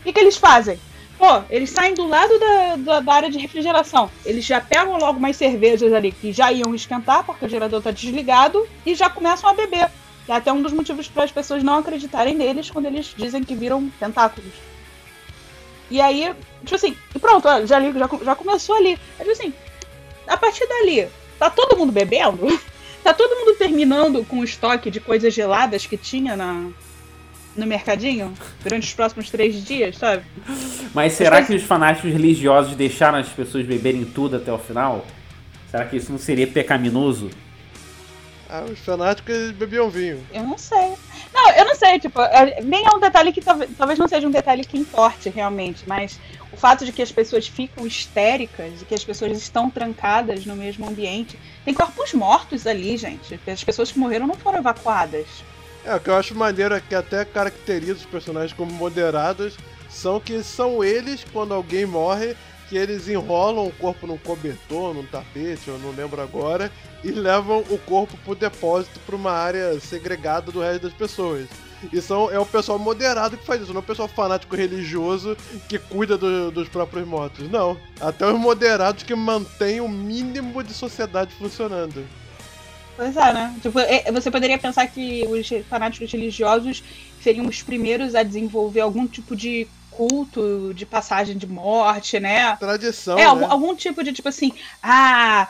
O 0.04 0.12
que 0.12 0.18
eles 0.18 0.36
fazem? 0.36 0.78
Pô, 1.18 1.42
eles 1.48 1.70
saem 1.70 1.94
do 1.94 2.06
lado 2.06 2.38
da, 2.38 2.76
da, 2.76 3.00
da, 3.00 3.14
área 3.14 3.30
de 3.30 3.38
refrigeração. 3.38 4.10
Eles 4.24 4.44
já 4.44 4.60
pegam 4.60 4.98
logo 4.98 5.20
mais 5.20 5.36
cervejas 5.36 5.92
ali 5.92 6.10
que 6.10 6.32
já 6.32 6.50
iam 6.50 6.74
esquentar, 6.74 7.24
porque 7.24 7.44
o 7.44 7.48
gerador 7.48 7.80
tá 7.80 7.90
desligado, 7.90 8.66
e 8.84 8.94
já 8.94 9.08
começam 9.08 9.48
a 9.48 9.54
beber. 9.54 9.88
É 10.28 10.32
até 10.32 10.52
um 10.52 10.62
dos 10.62 10.72
motivos 10.72 11.08
para 11.08 11.24
as 11.24 11.30
pessoas 11.30 11.62
não 11.62 11.78
acreditarem 11.78 12.34
neles 12.34 12.70
quando 12.70 12.86
eles 12.86 13.14
dizem 13.16 13.44
que 13.44 13.54
viram 13.54 13.88
tentáculos. 14.00 14.52
E 15.90 16.00
aí, 16.00 16.34
tipo 16.64 16.74
assim, 16.74 16.96
e 17.14 17.18
pronto, 17.18 17.44
já, 17.44 17.66
já, 17.66 17.80
já 18.24 18.34
começou 18.34 18.74
ali. 18.76 18.98
É 19.18 19.24
tipo 19.24 19.30
assim, 19.30 19.52
a 20.26 20.36
partir 20.36 20.66
dali, 20.66 21.08
tá 21.38 21.50
todo 21.50 21.76
mundo 21.76 21.92
bebendo? 21.92 22.46
Tá 23.02 23.12
todo 23.12 23.36
mundo 23.36 23.56
terminando 23.56 24.24
com 24.24 24.40
o 24.40 24.44
estoque 24.44 24.90
de 24.90 25.00
coisas 25.00 25.34
geladas 25.34 25.86
que 25.86 25.96
tinha 25.96 26.36
na, 26.36 26.70
no 27.56 27.66
mercadinho 27.66 28.32
durante 28.62 28.86
os 28.86 28.94
próximos 28.94 29.30
três 29.30 29.64
dias, 29.64 29.96
sabe? 29.96 30.24
Mas 30.94 31.14
será 31.14 31.42
que 31.42 31.54
os 31.54 31.62
fanáticos 31.62 32.12
religiosos 32.12 32.74
deixaram 32.76 33.18
as 33.18 33.28
pessoas 33.28 33.66
beberem 33.66 34.04
tudo 34.04 34.36
até 34.36 34.52
o 34.52 34.58
final? 34.58 35.04
Será 35.70 35.84
que 35.84 35.96
isso 35.96 36.12
não 36.12 36.18
seria 36.18 36.46
pecaminoso? 36.46 37.30
Ah, 38.48 38.64
os 38.70 38.78
fanáticos 38.80 39.52
bebiam 39.52 39.88
vinho. 39.88 40.22
Eu 40.32 40.42
não 40.42 40.58
sei. 40.58 40.92
Não, 41.32 41.50
eu 41.52 41.64
não 41.64 41.74
sei, 41.74 41.98
tipo, 41.98 42.20
é, 42.20 42.60
nem 42.62 42.84
é 42.86 42.90
um 42.94 43.00
detalhe 43.00 43.32
que 43.32 43.40
talvez, 43.40 43.98
não 43.98 44.06
seja 44.06 44.26
um 44.26 44.30
detalhe 44.30 44.64
que 44.64 44.78
importe 44.78 45.30
realmente, 45.30 45.84
mas 45.86 46.20
o 46.52 46.56
fato 46.56 46.84
de 46.84 46.92
que 46.92 47.00
as 47.00 47.10
pessoas 47.10 47.46
ficam 47.48 47.86
histéricas 47.86 48.82
e 48.82 48.84
que 48.84 48.94
as 48.94 49.02
pessoas 49.02 49.38
estão 49.38 49.70
trancadas 49.70 50.44
no 50.44 50.54
mesmo 50.54 50.86
ambiente. 50.86 51.38
Tem 51.64 51.72
corpos 51.72 52.12
mortos 52.12 52.66
ali, 52.66 52.96
gente. 52.96 53.40
As 53.46 53.64
pessoas 53.64 53.90
que 53.90 53.98
morreram 53.98 54.26
não 54.26 54.34
foram 54.34 54.58
evacuadas. 54.58 55.26
É, 55.84 55.94
o 55.94 56.00
que 56.00 56.10
eu 56.10 56.16
acho 56.16 56.34
maneiro 56.34 56.74
é 56.74 56.80
que 56.80 56.94
até 56.94 57.24
caracteriza 57.24 57.94
os 57.94 58.06
personagens 58.06 58.52
como 58.52 58.72
moderados 58.72 59.56
são 59.88 60.20
que 60.20 60.42
são 60.42 60.82
eles, 60.82 61.24
quando 61.32 61.52
alguém 61.52 61.84
morre, 61.84 62.36
que 62.72 62.78
eles 62.78 63.06
enrolam 63.06 63.66
o 63.66 63.72
corpo 63.72 64.06
num 64.06 64.16
cobertor, 64.16 64.94
num 64.94 65.04
tapete, 65.04 65.68
eu 65.68 65.78
não 65.78 65.90
lembro 65.90 66.22
agora, 66.22 66.72
e 67.04 67.10
levam 67.10 67.58
o 67.68 67.76
corpo 67.76 68.16
pro 68.24 68.34
depósito 68.34 68.98
para 69.00 69.14
uma 69.14 69.30
área 69.30 69.78
segregada 69.78 70.50
do 70.50 70.62
resto 70.62 70.84
das 70.84 70.94
pessoas. 70.94 71.48
E 71.92 72.00
são, 72.00 72.30
é 72.30 72.38
o 72.38 72.46
pessoal 72.46 72.78
moderado 72.78 73.36
que 73.36 73.44
faz 73.44 73.60
isso, 73.60 73.74
não 73.74 73.80
é 73.80 73.84
o 73.84 73.86
pessoal 73.86 74.08
fanático 74.08 74.56
religioso 74.56 75.36
que 75.68 75.78
cuida 75.78 76.16
do, 76.16 76.50
dos 76.50 76.66
próprios 76.66 77.06
mortos. 77.06 77.50
Não. 77.50 77.76
Até 78.00 78.26
os 78.26 78.40
moderados 78.40 79.02
que 79.02 79.14
mantêm 79.14 79.82
o 79.82 79.88
mínimo 79.88 80.62
de 80.62 80.72
sociedade 80.72 81.34
funcionando. 81.34 82.02
Pois 82.96 83.14
é, 83.14 83.34
né? 83.34 83.54
Tipo, 83.60 83.80
é, 83.80 84.10
você 84.10 84.30
poderia 84.30 84.56
pensar 84.56 84.86
que 84.86 85.26
os 85.26 85.46
fanáticos 85.68 86.10
religiosos 86.10 86.82
seriam 87.20 87.44
os 87.44 87.62
primeiros 87.62 88.14
a 88.14 88.22
desenvolver 88.22 88.80
algum 88.80 89.06
tipo 89.06 89.36
de 89.36 89.68
culto 89.96 90.72
de 90.74 90.84
passagem 90.84 91.36
de 91.36 91.46
morte, 91.46 92.18
né? 92.18 92.56
Tradição. 92.56 93.18
É, 93.18 93.22
né? 93.22 93.26
algum, 93.26 93.46
algum 93.46 93.74
tipo 93.74 94.02
de 94.02 94.12
tipo 94.12 94.28
assim, 94.28 94.52
ah, 94.82 95.48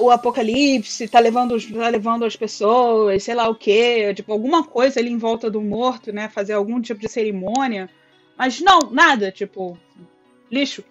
o 0.00 0.10
apocalipse 0.10 1.06
tá 1.08 1.18
levando, 1.18 1.56
tá 1.72 1.88
levando 1.88 2.24
as 2.24 2.34
pessoas, 2.34 3.22
sei 3.22 3.34
lá 3.34 3.48
o 3.48 3.54
quê, 3.54 4.12
tipo, 4.14 4.32
alguma 4.32 4.64
coisa 4.64 4.98
ali 4.98 5.10
em 5.10 5.18
volta 5.18 5.50
do 5.50 5.60
morto, 5.60 6.12
né? 6.12 6.28
Fazer 6.28 6.54
algum 6.54 6.80
tipo 6.80 7.00
de 7.00 7.08
cerimônia. 7.08 7.90
Mas 8.36 8.60
não, 8.60 8.90
nada, 8.90 9.30
tipo, 9.30 9.78
lixo. 10.50 10.82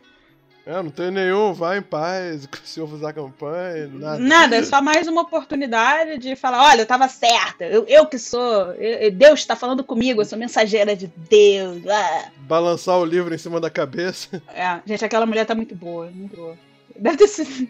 É, 0.65 0.81
não 0.81 0.89
tem 0.89 1.11
nenhum, 1.11 1.53
vai 1.53 1.77
em 1.77 1.81
paz, 1.81 2.45
que 2.47 2.57
o 2.57 2.65
senhor 2.65 2.91
usar 2.91 3.13
campanha, 3.13 3.87
nada. 3.87 4.19
Nada, 4.19 4.55
é 4.55 4.63
só 4.63 4.81
mais 4.81 5.07
uma 5.07 5.21
oportunidade 5.21 6.17
de 6.17 6.35
falar, 6.35 6.63
olha, 6.63 6.81
eu 6.81 6.85
tava 6.87 7.07
certa, 7.07 7.65
eu, 7.65 7.85
eu 7.87 8.07
que 8.07 8.17
sou, 8.17 8.73
eu, 8.73 9.11
Deus 9.11 9.41
está 9.41 9.55
falando 9.55 9.83
comigo, 9.83 10.21
eu 10.21 10.25
sou 10.25 10.39
mensageira 10.39 10.95
de 10.95 11.05
Deus. 11.29 11.85
Ah. 11.87 12.31
Balançar 12.39 12.97
o 12.97 13.05
livro 13.05 13.33
em 13.33 13.37
cima 13.37 13.59
da 13.59 13.69
cabeça. 13.69 14.41
É, 14.55 14.79
gente, 14.85 15.03
aquela 15.03 15.25
mulher 15.25 15.45
tá 15.45 15.53
muito 15.53 15.75
boa, 15.75 16.09
muito 16.09 16.35
boa. 16.35 16.57
Deve 16.97 17.17
ter 17.17 17.27
sido. 17.27 17.67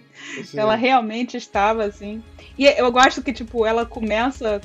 Ela 0.56 0.76
realmente 0.76 1.36
estava 1.36 1.84
assim. 1.84 2.24
E 2.58 2.66
eu 2.66 2.92
gosto 2.92 3.24
que, 3.24 3.34
tipo, 3.34 3.66
ela 3.66 3.86
começa 3.86 4.62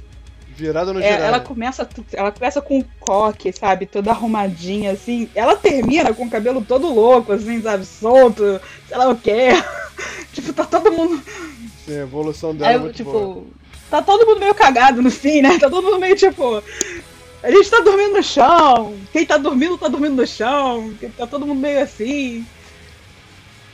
Virada 0.61 0.93
no 0.93 1.01
é, 1.01 1.09
Ela 1.09 1.41
começa, 1.41 1.89
ela 2.13 2.31
começa 2.31 2.61
com 2.61 2.81
o 2.81 2.85
coque, 3.01 3.51
sabe? 3.51 3.87
Toda 3.87 4.11
arrumadinha, 4.11 4.93
assim. 4.93 5.29
Ela 5.35 5.57
termina 5.57 6.13
com 6.13 6.25
o 6.27 6.31
cabelo 6.31 6.63
todo 6.63 6.93
louco, 6.93 7.33
assim, 7.33 7.63
sabe? 7.63 7.87
Solto, 7.87 8.61
sei 8.87 8.97
lá 8.97 9.09
o 9.09 9.17
quê. 9.17 9.49
tipo, 10.35 10.53
tá 10.53 10.67
todo 10.67 10.93
mundo. 10.93 11.23
Sim, 11.85 11.99
a 11.99 12.03
evolução 12.03 12.55
dela. 12.55 12.71
Aí, 12.71 12.77
é 12.77 12.79
muito 12.79 12.95
tipo, 12.95 13.11
boa. 13.11 13.45
tá 13.91 14.03
todo 14.03 14.27
mundo 14.27 14.41
meio 14.41 14.55
cagado 14.55 15.01
no 15.01 15.11
fim, 15.11 15.41
né? 15.41 15.59
Tá 15.59 15.71
todo 15.71 15.83
mundo 15.83 15.99
meio 15.99 16.15
tipo. 16.15 16.63
A 17.43 17.51
gente 17.51 17.71
tá 17.71 17.81
dormindo 17.81 18.17
no 18.17 18.23
chão. 18.23 18.95
Quem 19.11 19.25
tá 19.25 19.39
dormindo, 19.39 19.79
tá 19.79 19.89
dormindo 19.89 20.17
no 20.17 20.27
chão. 20.27 20.93
Tá 21.17 21.27
todo 21.27 21.47
mundo 21.47 21.59
meio 21.59 21.83
assim. 21.83 22.47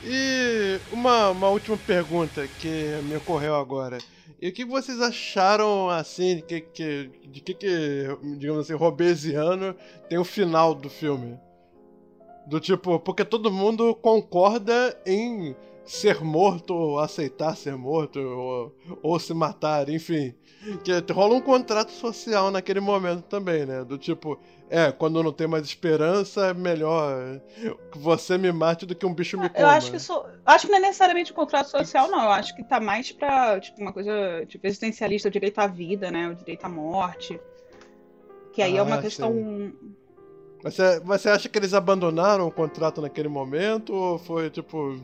E 0.05 0.79
uma, 0.89 1.31
uma 1.31 1.49
última 1.49 1.75
pergunta 1.75 2.47
que 2.59 2.97
me 3.03 3.17
ocorreu 3.17 3.55
agora. 3.55 3.97
E 4.39 4.49
o 4.49 4.53
que 4.53 4.63
vocês 4.63 5.01
acharam, 5.01 5.89
assim, 5.89 6.35
de 6.35 6.41
que, 6.43 6.61
que, 6.61 7.11
de 7.27 7.41
que, 7.41 7.53
que 7.55 8.07
digamos 8.37 8.61
assim, 8.61 8.75
robesiano 8.75 9.75
tem 10.07 10.19
o 10.19 10.23
final 10.23 10.75
do 10.75 10.89
filme? 10.89 11.39
Do 12.45 12.59
tipo, 12.59 12.99
porque 12.99 13.25
todo 13.25 13.51
mundo 13.51 13.95
concorda 13.95 14.95
em 15.05 15.55
ser 15.83 16.23
morto, 16.23 16.73
ou 16.73 16.99
aceitar 16.99 17.55
ser 17.57 17.75
morto, 17.75 18.19
ou, 18.19 18.75
ou 19.01 19.19
se 19.19 19.33
matar, 19.33 19.89
enfim. 19.89 20.35
Que 20.83 21.13
rola 21.13 21.35
um 21.35 21.41
contrato 21.41 21.91
social 21.91 22.51
naquele 22.51 22.79
momento 22.79 23.23
também, 23.23 23.65
né? 23.65 23.83
Do 23.83 23.97
tipo, 23.97 24.39
é, 24.69 24.91
quando 24.91 25.21
não 25.23 25.31
tem 25.31 25.47
mais 25.47 25.63
esperança, 25.65 26.47
é 26.47 26.53
melhor 26.53 27.39
que 27.91 27.97
você 27.97 28.37
me 28.37 28.51
mate 28.51 28.85
do 28.85 28.95
que 28.95 29.05
um 29.05 29.13
bicho 29.13 29.39
me 29.39 29.47
coma. 29.47 29.59
Eu 29.59 29.67
acho 29.67 29.91
que 29.91 29.97
isso. 29.97 30.25
Acho 30.45 30.65
que 30.65 30.71
não 30.71 30.79
é 30.79 30.81
necessariamente 30.81 31.31
um 31.31 31.35
contrato 31.35 31.69
social, 31.69 32.09
não. 32.09 32.23
Eu 32.23 32.31
acho 32.31 32.55
que 32.55 32.63
tá 32.63 32.79
mais 32.79 33.11
pra, 33.11 33.59
tipo, 33.59 33.79
uma 33.79 33.93
coisa, 33.93 34.11
tipo, 34.47 34.65
existencialista, 34.67 35.29
o 35.29 35.31
direito 35.31 35.59
à 35.59 35.67
vida, 35.67 36.11
né? 36.11 36.27
O 36.27 36.35
direito 36.35 36.65
à 36.65 36.69
morte. 36.69 37.39
Que 38.51 38.61
aí 38.61 38.75
ah, 38.75 38.79
é 38.79 38.83
uma 38.83 38.95
ah, 38.95 39.01
questão. 39.01 39.31
Sim. 39.31 39.73
Você, 40.63 40.99
você 41.01 41.29
acha 41.29 41.47
que 41.47 41.57
eles 41.57 41.73
abandonaram 41.73 42.47
o 42.47 42.51
contrato 42.51 43.01
naquele 43.01 43.29
momento? 43.29 43.93
Ou 43.93 44.17
foi, 44.17 44.49
tipo. 44.49 44.99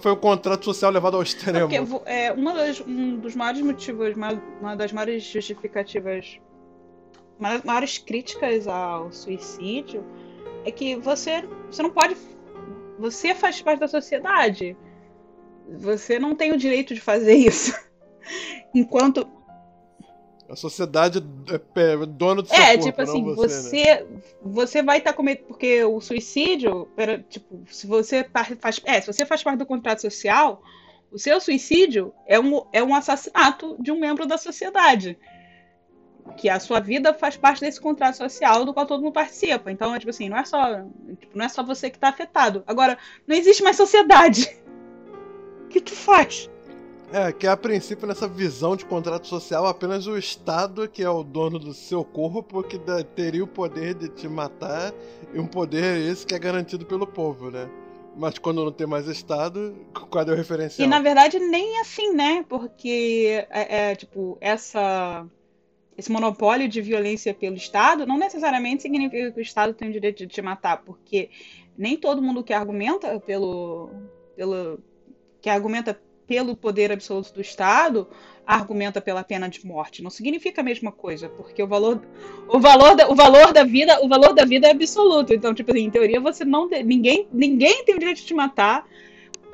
Foi 0.00 0.12
o 0.12 0.16
contrato 0.16 0.64
social 0.64 0.90
levado 0.90 1.16
ao 1.16 1.22
extremo? 1.22 1.72
É 1.72 1.80
porque, 1.80 2.10
é, 2.10 2.32
uma 2.32 2.52
das, 2.52 2.80
um 2.80 3.16
dos 3.16 3.36
maiores 3.36 3.62
motivos, 3.62 4.14
uma, 4.16 4.74
das 4.74 4.92
maiores 4.92 5.22
justificativas 5.22 6.40
maiores 7.64 7.96
críticas 7.96 8.68
ao 8.68 9.10
suicídio 9.10 10.04
é 10.64 10.70
que 10.70 10.96
você, 10.96 11.42
você 11.70 11.82
não 11.82 11.90
pode. 11.90 12.16
Você 12.98 13.34
faz 13.34 13.62
parte 13.62 13.80
da 13.80 13.88
sociedade. 13.88 14.76
Você 15.78 16.18
não 16.18 16.34
tem 16.34 16.52
o 16.52 16.58
direito 16.58 16.94
de 16.94 17.00
fazer 17.00 17.34
isso. 17.34 17.74
Enquanto. 18.74 19.26
A 20.50 20.56
sociedade 20.56 21.18
é 21.18 22.06
dono 22.06 22.42
do 22.42 22.48
seu 22.48 22.56
É, 22.56 22.76
corpo, 22.76 22.84
tipo 22.84 23.02
assim, 23.02 23.22
você, 23.22 23.62
você, 23.62 23.84
né? 23.84 24.06
você 24.42 24.82
vai 24.82 24.98
estar 24.98 25.12
tá 25.12 25.16
cometendo. 25.16 25.46
Porque 25.46 25.84
o 25.84 26.00
suicídio, 26.00 26.88
tipo, 27.28 27.62
se 27.70 27.86
você 27.86 28.24
tá, 28.24 28.44
faz. 28.58 28.80
É, 28.84 29.00
se 29.00 29.06
você 29.06 29.24
faz 29.24 29.42
parte 29.44 29.58
do 29.58 29.66
contrato 29.66 30.00
social, 30.00 30.60
o 31.12 31.18
seu 31.18 31.40
suicídio 31.40 32.12
é 32.26 32.40
um, 32.40 32.64
é 32.72 32.82
um 32.82 32.94
assassinato 32.94 33.76
de 33.78 33.92
um 33.92 34.00
membro 34.00 34.26
da 34.26 34.36
sociedade 34.36 35.16
que 36.36 36.48
a 36.48 36.60
sua 36.60 36.80
vida 36.80 37.14
faz 37.14 37.36
parte 37.36 37.60
desse 37.60 37.80
contrato 37.80 38.16
social 38.16 38.64
do 38.64 38.74
qual 38.74 38.86
todo 38.86 39.02
mundo 39.02 39.12
participa. 39.12 39.70
Então, 39.70 39.94
é 39.94 39.98
tipo 39.98 40.10
assim, 40.10 40.28
não 40.28 40.36
é 40.36 40.44
só, 40.44 40.82
tipo, 41.18 41.36
não 41.36 41.44
é 41.44 41.48
só 41.48 41.62
você 41.62 41.90
que 41.90 41.96
está 41.96 42.08
afetado. 42.08 42.62
Agora, 42.66 42.98
não 43.26 43.36
existe 43.36 43.62
mais 43.62 43.76
sociedade. 43.76 44.50
O 45.62 45.72
que 45.72 45.80
tu 45.80 45.94
faz? 45.94 46.50
É, 47.12 47.32
que 47.32 47.46
a 47.46 47.56
princípio, 47.56 48.06
nessa 48.06 48.28
visão 48.28 48.76
de 48.76 48.84
contrato 48.84 49.26
social, 49.26 49.66
apenas 49.66 50.06
o 50.06 50.16
Estado 50.16 50.88
que 50.88 51.02
é 51.02 51.10
o 51.10 51.24
dono 51.24 51.58
do 51.58 51.74
seu 51.74 52.04
corpo 52.04 52.62
que 52.62 52.78
teria 53.16 53.42
o 53.42 53.48
poder 53.48 53.94
de 53.94 54.08
te 54.08 54.28
matar, 54.28 54.92
e 55.34 55.38
um 55.38 55.46
poder 55.46 56.08
esse 56.08 56.24
que 56.24 56.34
é 56.34 56.38
garantido 56.38 56.86
pelo 56.86 57.06
povo, 57.06 57.50
né? 57.50 57.68
Mas 58.16 58.38
quando 58.38 58.64
não 58.64 58.70
tem 58.70 58.86
mais 58.86 59.08
Estado, 59.08 59.74
qual 59.92 60.24
é 60.24 60.30
o 60.30 60.36
referencial? 60.36 60.86
E 60.86 60.88
na 60.88 61.00
verdade, 61.00 61.38
nem 61.40 61.80
assim, 61.80 62.14
né? 62.14 62.44
Porque, 62.48 63.44
é, 63.50 63.90
é 63.90 63.96
tipo, 63.96 64.38
essa 64.40 65.26
esse 65.98 66.10
monopólio 66.10 66.66
de 66.66 66.80
violência 66.80 67.34
pelo 67.34 67.56
Estado 67.56 68.06
não 68.06 68.16
necessariamente 68.16 68.82
significa 68.82 69.32
que 69.32 69.38
o 69.38 69.42
Estado 69.42 69.74
tem 69.74 69.90
o 69.90 69.92
direito 69.92 70.18
de 70.18 70.28
te 70.28 70.40
matar, 70.40 70.82
porque 70.82 71.28
nem 71.76 71.96
todo 71.96 72.22
mundo 72.22 72.42
que 72.42 72.54
argumenta 72.54 73.20
pelo, 73.20 73.90
pelo 74.34 74.78
que 75.42 75.50
argumenta 75.50 76.00
pelo 76.30 76.54
poder 76.54 76.92
absoluto 76.92 77.34
do 77.34 77.40
Estado 77.40 78.06
argumenta 78.46 79.00
pela 79.00 79.24
pena 79.24 79.48
de 79.48 79.66
morte. 79.66 80.00
Não 80.00 80.10
significa 80.10 80.60
a 80.60 80.64
mesma 80.64 80.92
coisa, 80.92 81.28
porque 81.28 81.60
o 81.60 81.66
valor, 81.66 82.00
o 82.46 82.60
valor, 82.60 82.94
da, 82.94 83.10
o 83.10 83.16
valor 83.16 83.52
da 83.52 83.64
vida, 83.64 83.98
o 84.00 84.08
valor 84.08 84.32
da 84.32 84.44
vida 84.44 84.68
é 84.68 84.70
absoluto. 84.70 85.34
Então, 85.34 85.52
tipo 85.52 85.72
assim, 85.72 85.80
em 85.80 85.90
teoria 85.90 86.20
você 86.20 86.44
não 86.44 86.68
tem, 86.68 86.84
ninguém, 86.84 87.28
ninguém 87.32 87.84
tem 87.84 87.96
o 87.96 87.98
direito 87.98 88.18
de 88.18 88.26
te 88.26 88.34
matar, 88.34 88.86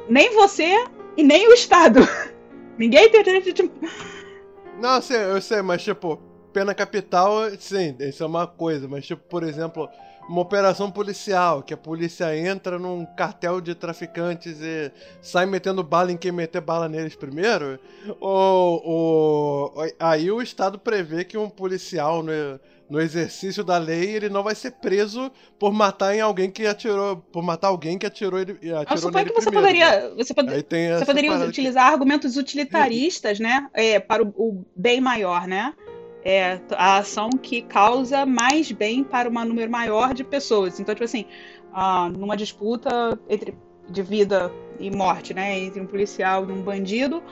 nem 0.07 0.35
você 0.35 0.85
e 1.17 1.23
nem 1.23 1.49
o 1.49 1.55
Estado. 1.55 2.01
ninguém 2.77 3.11
tem 3.11 3.23
o 3.23 3.25
direito 3.25 3.45
de 3.47 3.53
te 3.55 3.71
Não, 4.79 5.01
sei, 5.01 5.17
eu 5.17 5.41
sei, 5.41 5.63
mas 5.63 5.83
tipo, 5.83 6.21
pena 6.53 6.75
capital, 6.75 7.51
sim, 7.59 7.97
isso 8.01 8.23
é 8.23 8.27
uma 8.27 8.47
coisa, 8.47 8.87
mas 8.87 9.07
tipo, 9.07 9.23
por 9.31 9.43
exemplo, 9.43 9.89
uma 10.29 10.41
operação 10.41 10.91
policial, 10.91 11.63
que 11.63 11.73
a 11.73 11.77
polícia 11.77 12.37
entra 12.37 12.79
num 12.79 13.07
cartel 13.17 13.61
de 13.61 13.75
traficantes 13.75 14.61
e 14.61 14.91
sai 15.23 15.47
metendo 15.47 15.83
bala 15.83 16.11
em 16.11 16.17
quem 16.17 16.33
meter 16.33 16.61
bala 16.61 16.89
neles 16.89 17.15
primeiro, 17.15 17.79
ou, 18.21 18.83
ou 18.85 19.75
aí 19.99 20.31
o 20.31 20.43
Estado 20.43 20.79
prevê 20.79 21.25
que 21.25 21.39
um 21.39 21.49
policial 21.49 22.23
no, 22.23 22.33
no 22.91 23.01
exercício 23.01 23.63
da 23.63 23.79
lei 23.79 24.17
ele 24.17 24.29
não 24.29 24.43
vai 24.43 24.55
ser 24.55 24.73
preso 24.73 25.31
por 25.59 25.73
matar 25.73 26.15
em 26.15 26.21
alguém 26.21 26.51
que 26.51 26.67
atirou, 26.67 27.17
por 27.17 27.43
matar 27.43 27.69
alguém 27.69 27.97
que 27.97 28.07
atirou 28.07 28.41
ele 28.41 28.53
atirou 28.53 28.85
Eu 28.91 28.99
suponho 28.99 29.27
que 29.27 29.33
você 29.33 29.51
primeiro, 29.51 29.79
poderia, 29.79 30.15
você, 30.17 30.35
pode, 30.35 30.51
você 30.51 31.07
poderia 31.07 31.33
utilizar 31.47 31.87
que... 31.87 31.93
argumentos 31.93 32.37
utilitaristas, 32.37 33.39
né, 33.39 33.69
é, 33.73 34.01
para 34.01 34.23
o, 34.23 34.29
o 34.37 34.65
bem 34.75 35.01
maior, 35.01 35.47
né? 35.47 35.73
É 36.29 36.61
a 36.73 36.97
ação 36.99 37.31
que 37.31 37.63
causa 37.63 38.27
mais 38.27 38.73
bem 38.73 39.05
para 39.05 39.29
um 39.29 39.45
número 39.45 39.71
maior 39.71 40.13
de 40.13 40.25
pessoas. 40.25 40.81
Então, 40.81 40.93
tipo 40.93 41.05
assim, 41.05 41.25
ah, 41.73 42.11
numa 42.19 42.37
disputa 42.37 43.17
entre, 43.29 43.55
de 43.89 44.03
vida 44.03 44.53
e 44.81 44.91
morte, 44.91 45.33
né, 45.33 45.57
entre 45.61 45.81
um 45.81 45.87
policial 45.87 46.45
e 46.49 46.51
um 46.51 46.61
bandido, 46.63 47.23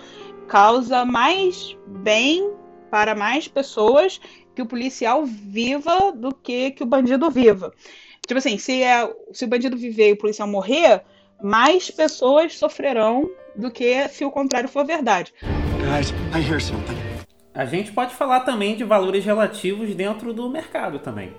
causa 0.46 1.04
mais 1.04 1.76
bem 1.88 2.52
para 2.88 3.16
mais 3.16 3.48
pessoas 3.48 4.20
que 4.54 4.62
o 4.62 4.66
policial 4.66 5.26
viva 5.26 6.12
do 6.12 6.32
que 6.32 6.70
que 6.70 6.84
o 6.84 6.86
bandido 6.86 7.28
viva. 7.32 7.72
Tipo 8.24 8.38
assim, 8.38 8.56
se, 8.58 8.80
é, 8.80 9.12
se 9.32 9.44
o 9.44 9.48
bandido 9.48 9.76
viver 9.76 10.10
e 10.10 10.12
o 10.12 10.16
policial 10.16 10.46
morrer, 10.46 11.02
mais 11.42 11.90
pessoas 11.90 12.56
sofrerão 12.56 13.28
do 13.56 13.72
que 13.72 14.06
se 14.08 14.24
o 14.24 14.30
contrário 14.30 14.68
for 14.68 14.86
verdade. 14.86 15.34
Guys, 15.80 16.12
I 16.32 16.40
hear 16.40 16.60
something. 16.60 17.13
A 17.54 17.64
gente 17.64 17.92
pode 17.92 18.14
falar 18.14 18.40
também 18.40 18.74
de 18.74 18.82
valores 18.82 19.24
relativos 19.24 19.94
dentro 19.94 20.32
do 20.32 20.50
mercado 20.50 20.98
também. 20.98 21.32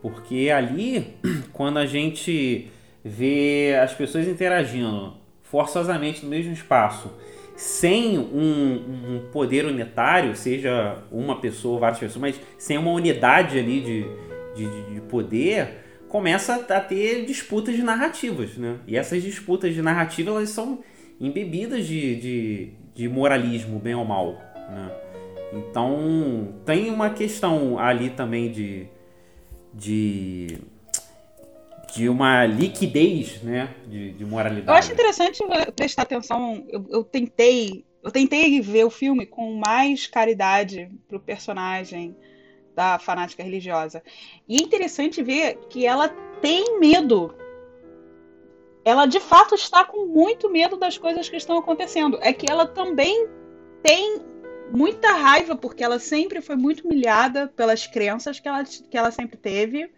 Porque 0.00 0.50
ali, 0.54 1.16
quando 1.52 1.78
a 1.78 1.86
gente 1.86 2.68
vê 3.04 3.76
as 3.82 3.92
pessoas 3.92 4.28
interagindo 4.28 5.14
forçosamente 5.42 6.22
no 6.24 6.30
mesmo 6.30 6.52
espaço, 6.52 7.12
sem 7.56 8.18
um, 8.18 9.16
um 9.16 9.28
poder 9.32 9.66
unitário, 9.66 10.36
seja 10.36 10.98
uma 11.10 11.40
pessoa 11.40 11.74
ou 11.74 11.80
várias 11.80 11.98
pessoas, 11.98 12.20
mas 12.20 12.40
sem 12.56 12.78
uma 12.78 12.92
unidade 12.92 13.58
ali 13.58 13.80
de, 13.80 14.06
de, 14.54 14.94
de 14.94 15.00
poder, 15.02 15.82
começa 16.08 16.54
a 16.54 16.80
ter 16.80 17.24
disputas 17.24 17.74
de 17.74 17.82
narrativas, 17.82 18.56
né? 18.56 18.76
E 18.86 18.96
essas 18.96 19.22
disputas 19.22 19.74
de 19.74 19.82
narrativa 19.82 20.30
elas 20.30 20.50
são 20.50 20.84
embebidas 21.20 21.84
de, 21.84 22.16
de, 22.16 22.68
de 22.94 23.08
moralismo, 23.08 23.78
bem 23.78 23.94
ou 23.94 24.04
mal, 24.04 24.40
né? 24.70 25.01
Então 25.52 26.54
tem 26.64 26.90
uma 26.90 27.10
questão 27.10 27.78
ali 27.78 28.10
também 28.10 28.50
de, 28.50 28.88
de, 29.72 30.58
de 31.94 32.08
uma 32.08 32.46
liquidez, 32.46 33.42
né? 33.42 33.74
De, 33.86 34.12
de 34.12 34.24
moralidade. 34.24 34.68
Eu 34.68 34.74
acho 34.74 34.92
interessante 34.92 35.42
prestar 35.76 36.02
atenção. 36.02 36.64
Eu, 36.68 36.86
eu 36.88 37.04
tentei 37.04 37.84
eu 38.02 38.10
tentei 38.10 38.60
ver 38.60 38.84
o 38.84 38.90
filme 38.90 39.24
com 39.24 39.54
mais 39.54 40.08
caridade 40.08 40.90
pro 41.06 41.20
personagem 41.20 42.16
da 42.74 42.98
fanática 42.98 43.42
religiosa. 43.42 44.02
E 44.48 44.56
é 44.56 44.62
interessante 44.62 45.22
ver 45.22 45.58
que 45.68 45.86
ela 45.86 46.08
tem 46.40 46.80
medo. 46.80 47.34
Ela 48.84 49.06
de 49.06 49.20
fato 49.20 49.54
está 49.54 49.84
com 49.84 50.06
muito 50.06 50.50
medo 50.50 50.76
das 50.76 50.98
coisas 50.98 51.28
que 51.28 51.36
estão 51.36 51.58
acontecendo. 51.58 52.18
É 52.20 52.32
que 52.32 52.50
ela 52.50 52.66
também 52.66 53.28
tem 53.82 54.20
muita 54.72 55.12
raiva, 55.12 55.56
porque 55.56 55.84
ela 55.84 55.98
sempre 55.98 56.40
foi 56.40 56.56
muito 56.56 56.86
humilhada 56.86 57.48
pelas 57.48 57.86
crenças 57.86 58.40
que 58.40 58.48
ela, 58.48 58.64
que 58.64 58.96
ela 58.96 59.10
sempre 59.10 59.36
teve. 59.36 59.90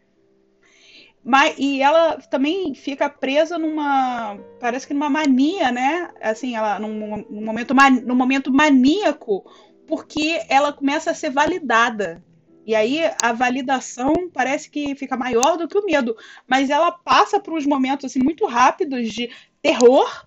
Mas, 1.24 1.54
e 1.58 1.80
ela 1.80 2.18
também 2.30 2.74
fica 2.74 3.08
presa 3.08 3.58
numa. 3.58 4.38
Parece 4.60 4.86
que 4.86 4.92
numa 4.92 5.08
mania, 5.08 5.72
né? 5.72 6.10
Assim, 6.20 6.54
ela 6.54 6.78
num, 6.78 7.24
num 7.30 7.44
momento, 7.44 7.74
num 8.04 8.14
momento 8.14 8.52
maníaco, 8.52 9.44
porque 9.86 10.42
ela 10.48 10.72
começa 10.72 11.10
a 11.10 11.14
ser 11.14 11.30
validada 11.30 12.22
e 12.66 12.74
aí 12.74 13.00
a 13.22 13.32
validação 13.32 14.12
parece 14.32 14.70
que 14.70 14.94
fica 14.94 15.16
maior 15.16 15.56
do 15.56 15.68
que 15.68 15.76
o 15.76 15.84
medo, 15.84 16.16
mas 16.48 16.70
ela 16.70 16.90
passa 16.90 17.38
por 17.38 17.52
uns 17.54 17.66
momentos 17.66 18.06
assim 18.06 18.20
muito 18.22 18.46
rápidos 18.46 19.12
de 19.12 19.30
terror. 19.60 20.26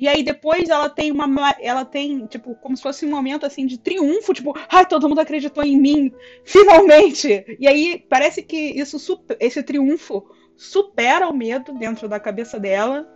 E 0.00 0.08
aí 0.08 0.22
depois 0.22 0.70
ela 0.70 0.88
tem 0.88 1.12
uma 1.12 1.54
ela 1.60 1.84
tem 1.84 2.26
tipo 2.26 2.54
como 2.54 2.74
se 2.74 2.82
fosse 2.82 3.04
um 3.04 3.10
momento 3.10 3.44
assim 3.44 3.66
de 3.66 3.78
triunfo, 3.78 4.32
tipo, 4.32 4.56
ai, 4.70 4.86
todo 4.86 5.06
mundo 5.06 5.20
acreditou 5.20 5.62
em 5.62 5.78
mim, 5.78 6.10
finalmente. 6.42 7.44
E 7.60 7.68
aí 7.68 8.02
parece 8.08 8.42
que 8.42 8.56
isso 8.56 8.96
esse 9.38 9.62
triunfo 9.62 10.24
supera 10.56 11.28
o 11.28 11.36
medo 11.36 11.74
dentro 11.74 12.08
da 12.08 12.18
cabeça 12.18 12.58
dela. 12.58 13.06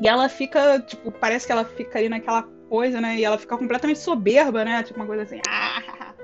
E 0.00 0.06
ela 0.06 0.28
fica, 0.28 0.78
tipo, 0.80 1.10
parece 1.10 1.44
que 1.46 1.52
ela 1.52 1.64
fica 1.64 1.98
ali 1.98 2.08
naquela 2.08 2.42
coisa, 2.68 3.00
né? 3.00 3.16
E 3.16 3.24
ela 3.24 3.38
fica 3.38 3.56
completamente 3.56 3.98
soberba, 3.98 4.64
né? 4.64 4.84
Tipo 4.84 5.00
uma 5.00 5.06
coisa 5.06 5.24
assim, 5.24 5.40
ah, 5.48 6.14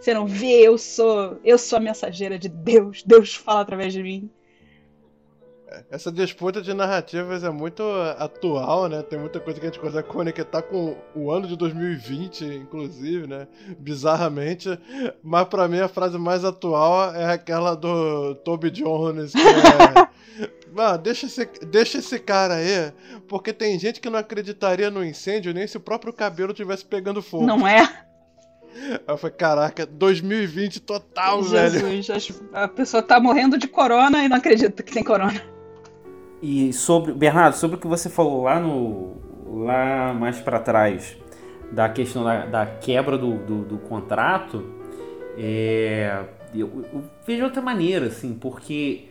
você 0.00 0.12
não 0.12 0.26
vê, 0.26 0.66
eu 0.66 0.76
sou, 0.76 1.38
eu 1.44 1.58
sou 1.58 1.76
a 1.76 1.80
mensageira 1.80 2.36
de 2.36 2.48
Deus. 2.48 3.04
Deus 3.04 3.34
fala 3.36 3.60
através 3.60 3.92
de 3.92 4.02
mim. 4.02 4.30
Essa 5.90 6.10
disputa 6.10 6.60
de 6.60 6.74
narrativas 6.74 7.44
é 7.44 7.50
muito 7.50 7.82
atual, 8.18 8.88
né? 8.88 9.02
Tem 9.02 9.18
muita 9.18 9.38
coisa 9.38 9.60
que 9.60 9.66
a 9.66 9.68
gente 9.70 9.80
consegue 9.80 10.08
conectar 10.08 10.62
com 10.62 10.96
o 11.14 11.30
ano 11.30 11.46
de 11.46 11.56
2020, 11.56 12.44
inclusive, 12.44 13.26
né? 13.26 13.46
Bizarramente. 13.78 14.78
Mas 15.22 15.48
para 15.48 15.68
mim 15.68 15.78
a 15.78 15.88
frase 15.88 16.18
mais 16.18 16.44
atual 16.44 17.14
é 17.14 17.32
aquela 17.32 17.74
do 17.74 18.34
Toby 18.36 18.70
Jones, 18.70 19.32
que 19.32 19.38
é. 19.38 20.10
Mano, 20.72 20.98
deixa 20.98 21.26
esse, 21.26 21.44
deixa 21.66 21.98
esse 21.98 22.18
cara 22.18 22.54
aí, 22.54 22.92
porque 23.28 23.52
tem 23.52 23.76
gente 23.78 24.00
que 24.00 24.08
não 24.08 24.18
acreditaria 24.18 24.88
no 24.88 25.04
incêndio 25.04 25.52
nem 25.52 25.66
se 25.66 25.76
o 25.76 25.80
próprio 25.80 26.12
cabelo 26.12 26.54
tivesse 26.54 26.84
pegando 26.84 27.20
fogo. 27.20 27.44
Não 27.44 27.66
é? 27.66 28.06
Eu 29.06 29.16
falei, 29.16 29.36
caraca, 29.36 29.84
2020 29.84 30.80
total, 30.80 31.42
Jesus, 31.42 32.06
velho. 32.06 32.50
A 32.52 32.68
pessoa 32.68 33.02
tá 33.02 33.18
morrendo 33.18 33.58
de 33.58 33.66
corona 33.66 34.22
e 34.22 34.28
não 34.28 34.36
acredita 34.36 34.82
que 34.82 34.92
tem 34.92 35.02
corona. 35.02 35.42
E 36.42 36.72
sobre, 36.72 37.12
Bernardo, 37.12 37.54
sobre 37.54 37.76
o 37.76 37.80
que 37.80 37.86
você 37.86 38.08
falou 38.08 38.44
lá 38.44 38.58
no. 38.58 39.16
lá 39.64 40.14
mais 40.14 40.40
para 40.40 40.58
trás, 40.58 41.16
da 41.70 41.88
questão 41.88 42.24
da, 42.24 42.46
da 42.46 42.66
quebra 42.66 43.18
do, 43.18 43.36
do, 43.38 43.64
do 43.64 43.78
contrato, 43.78 44.64
é, 45.36 46.24
eu, 46.54 46.84
eu 46.92 47.04
vejo 47.26 47.44
outra 47.44 47.60
maneira, 47.60 48.06
assim, 48.06 48.34
porque 48.34 49.08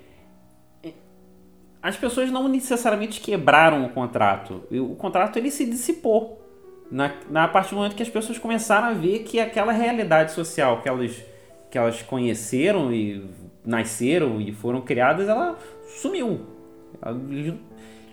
as 1.81 1.95
pessoas 1.95 2.30
não 2.30 2.47
necessariamente 2.47 3.22
quebraram 3.22 3.85
o 3.85 3.89
contrato. 3.89 4.64
O 4.72 4.95
contrato 4.95 5.38
ele 5.38 5.49
se 5.49 5.65
dissipou 5.65 6.39
na, 6.91 7.14
na 7.30 7.47
partir 7.47 7.72
do 7.72 7.77
momento 7.77 7.95
que 7.95 8.03
as 8.03 8.10
pessoas 8.10 8.38
começaram 8.38 8.88
a 8.88 8.93
ver 8.93 9.19
que 9.19 9.39
aquela 9.39 9.72
realidade 9.72 10.31
social 10.31 10.81
que 10.81 10.89
elas, 10.89 11.23
que 11.69 11.77
elas 11.77 12.01
conheceram 12.01 12.91
e 12.91 13.30
nasceram 13.64 14.41
e 14.41 14.51
foram 14.51 14.81
criadas, 14.81 15.30
ela 15.30 15.57
sumiu. 16.01 16.48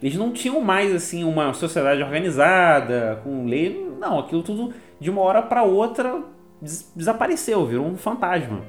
Eles 0.02 0.16
não 0.16 0.32
tinham 0.32 0.60
mais 0.60 0.94
assim 0.94 1.24
uma 1.24 1.52
sociedade 1.54 2.02
organizada, 2.02 3.20
com 3.24 3.46
lei. 3.46 3.90
Não, 3.98 4.18
aquilo 4.18 4.42
tudo 4.42 4.72
de 5.00 5.10
uma 5.10 5.22
hora 5.22 5.42
para 5.42 5.62
outra 5.62 6.22
des 6.60 6.90
desapareceu, 6.94 7.66
virou 7.66 7.86
um 7.86 7.96
fantasma. 7.96 8.62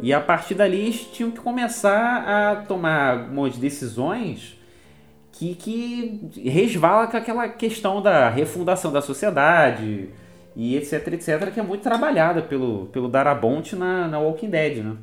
E 0.00 0.12
a 0.12 0.20
partir 0.20 0.54
dali 0.54 0.80
eles 0.80 1.06
tinham 1.12 1.30
que 1.30 1.40
começar 1.40 2.24
a 2.26 2.56
tomar 2.56 3.30
umas 3.30 3.56
decisões 3.56 4.58
que, 5.32 5.54
que 5.54 6.48
resvala 6.48 7.06
com 7.06 7.16
aquela 7.16 7.48
questão 7.48 8.02
da 8.02 8.28
refundação 8.28 8.92
da 8.92 9.00
sociedade 9.00 10.10
e 10.56 10.76
etc, 10.76 11.08
etc, 11.12 11.52
que 11.52 11.60
é 11.60 11.62
muito 11.62 11.82
trabalhada 11.82 12.42
pelo, 12.42 12.86
pelo 12.86 13.08
Darabont 13.08 13.74
na, 13.74 14.06
na 14.08 14.18
Walking 14.18 14.50
Dead, 14.50 14.84
né? 14.84 14.96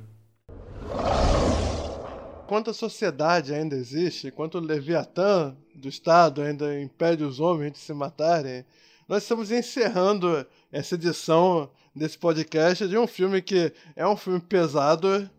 Enquanto 2.52 2.72
a 2.72 2.74
sociedade 2.74 3.54
ainda 3.54 3.78
existe, 3.78 4.28
enquanto 4.28 4.56
o 4.56 4.60
Leviatã 4.60 5.56
do 5.74 5.88
Estado 5.88 6.42
ainda 6.42 6.82
impede 6.82 7.24
os 7.24 7.40
homens 7.40 7.72
de 7.72 7.80
se 7.80 7.94
matarem, 7.94 8.66
nós 9.08 9.24
estamos 9.24 9.54
encerrando 9.54 10.46
essa 10.70 10.96
edição 10.96 11.70
desse 11.96 12.18
podcast 12.18 12.90
de 12.90 12.98
um 12.98 13.08
filme 13.08 13.42
que 13.42 13.72
é 13.96 14.06
um 14.06 14.18
filme 14.18 14.42
pesado 14.42 15.30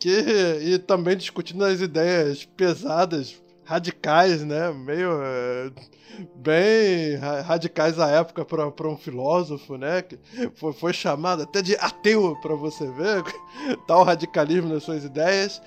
que 0.00 0.10
e 0.62 0.78
também 0.80 1.16
discutindo 1.16 1.64
as 1.64 1.80
ideias 1.80 2.44
pesadas 2.44 3.40
radicais, 3.64 4.44
né? 4.44 4.72
Meio 4.72 5.22
é, 5.22 5.70
bem 6.34 7.18
radicais 7.44 8.00
à 8.00 8.10
época 8.10 8.44
para 8.44 8.88
um 8.88 8.96
filósofo, 8.96 9.76
né? 9.76 10.02
Que 10.02 10.18
foi, 10.56 10.72
foi 10.72 10.92
chamado 10.92 11.44
até 11.44 11.62
de 11.62 11.76
ateu 11.76 12.36
para 12.42 12.56
você 12.56 12.90
ver 12.90 13.22
tal 13.86 14.02
radicalismo 14.02 14.74
nas 14.74 14.82
suas 14.82 15.04
ideias. 15.04 15.62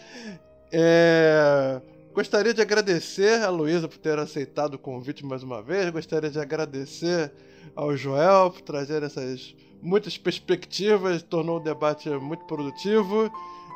É, 0.78 1.82
gostaria 2.14 2.54
de 2.54 2.62
agradecer 2.62 3.42
a 3.42 3.50
Luísa 3.50 3.88
por 3.88 3.98
ter 3.98 4.20
aceitado 4.20 4.74
o 4.74 4.78
convite 4.78 5.26
mais 5.26 5.42
uma 5.42 5.62
vez. 5.62 5.90
Gostaria 5.90 6.30
de 6.30 6.38
agradecer 6.38 7.32
ao 7.74 7.96
Joel 7.96 8.52
por 8.52 8.60
trazer 8.60 9.02
essas 9.02 9.56
muitas 9.82 10.18
perspectivas, 10.18 11.24
tornou 11.24 11.58
o 11.58 11.64
debate 11.64 12.10
muito 12.10 12.44
produtivo 12.44 13.32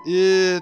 e 0.06 0.62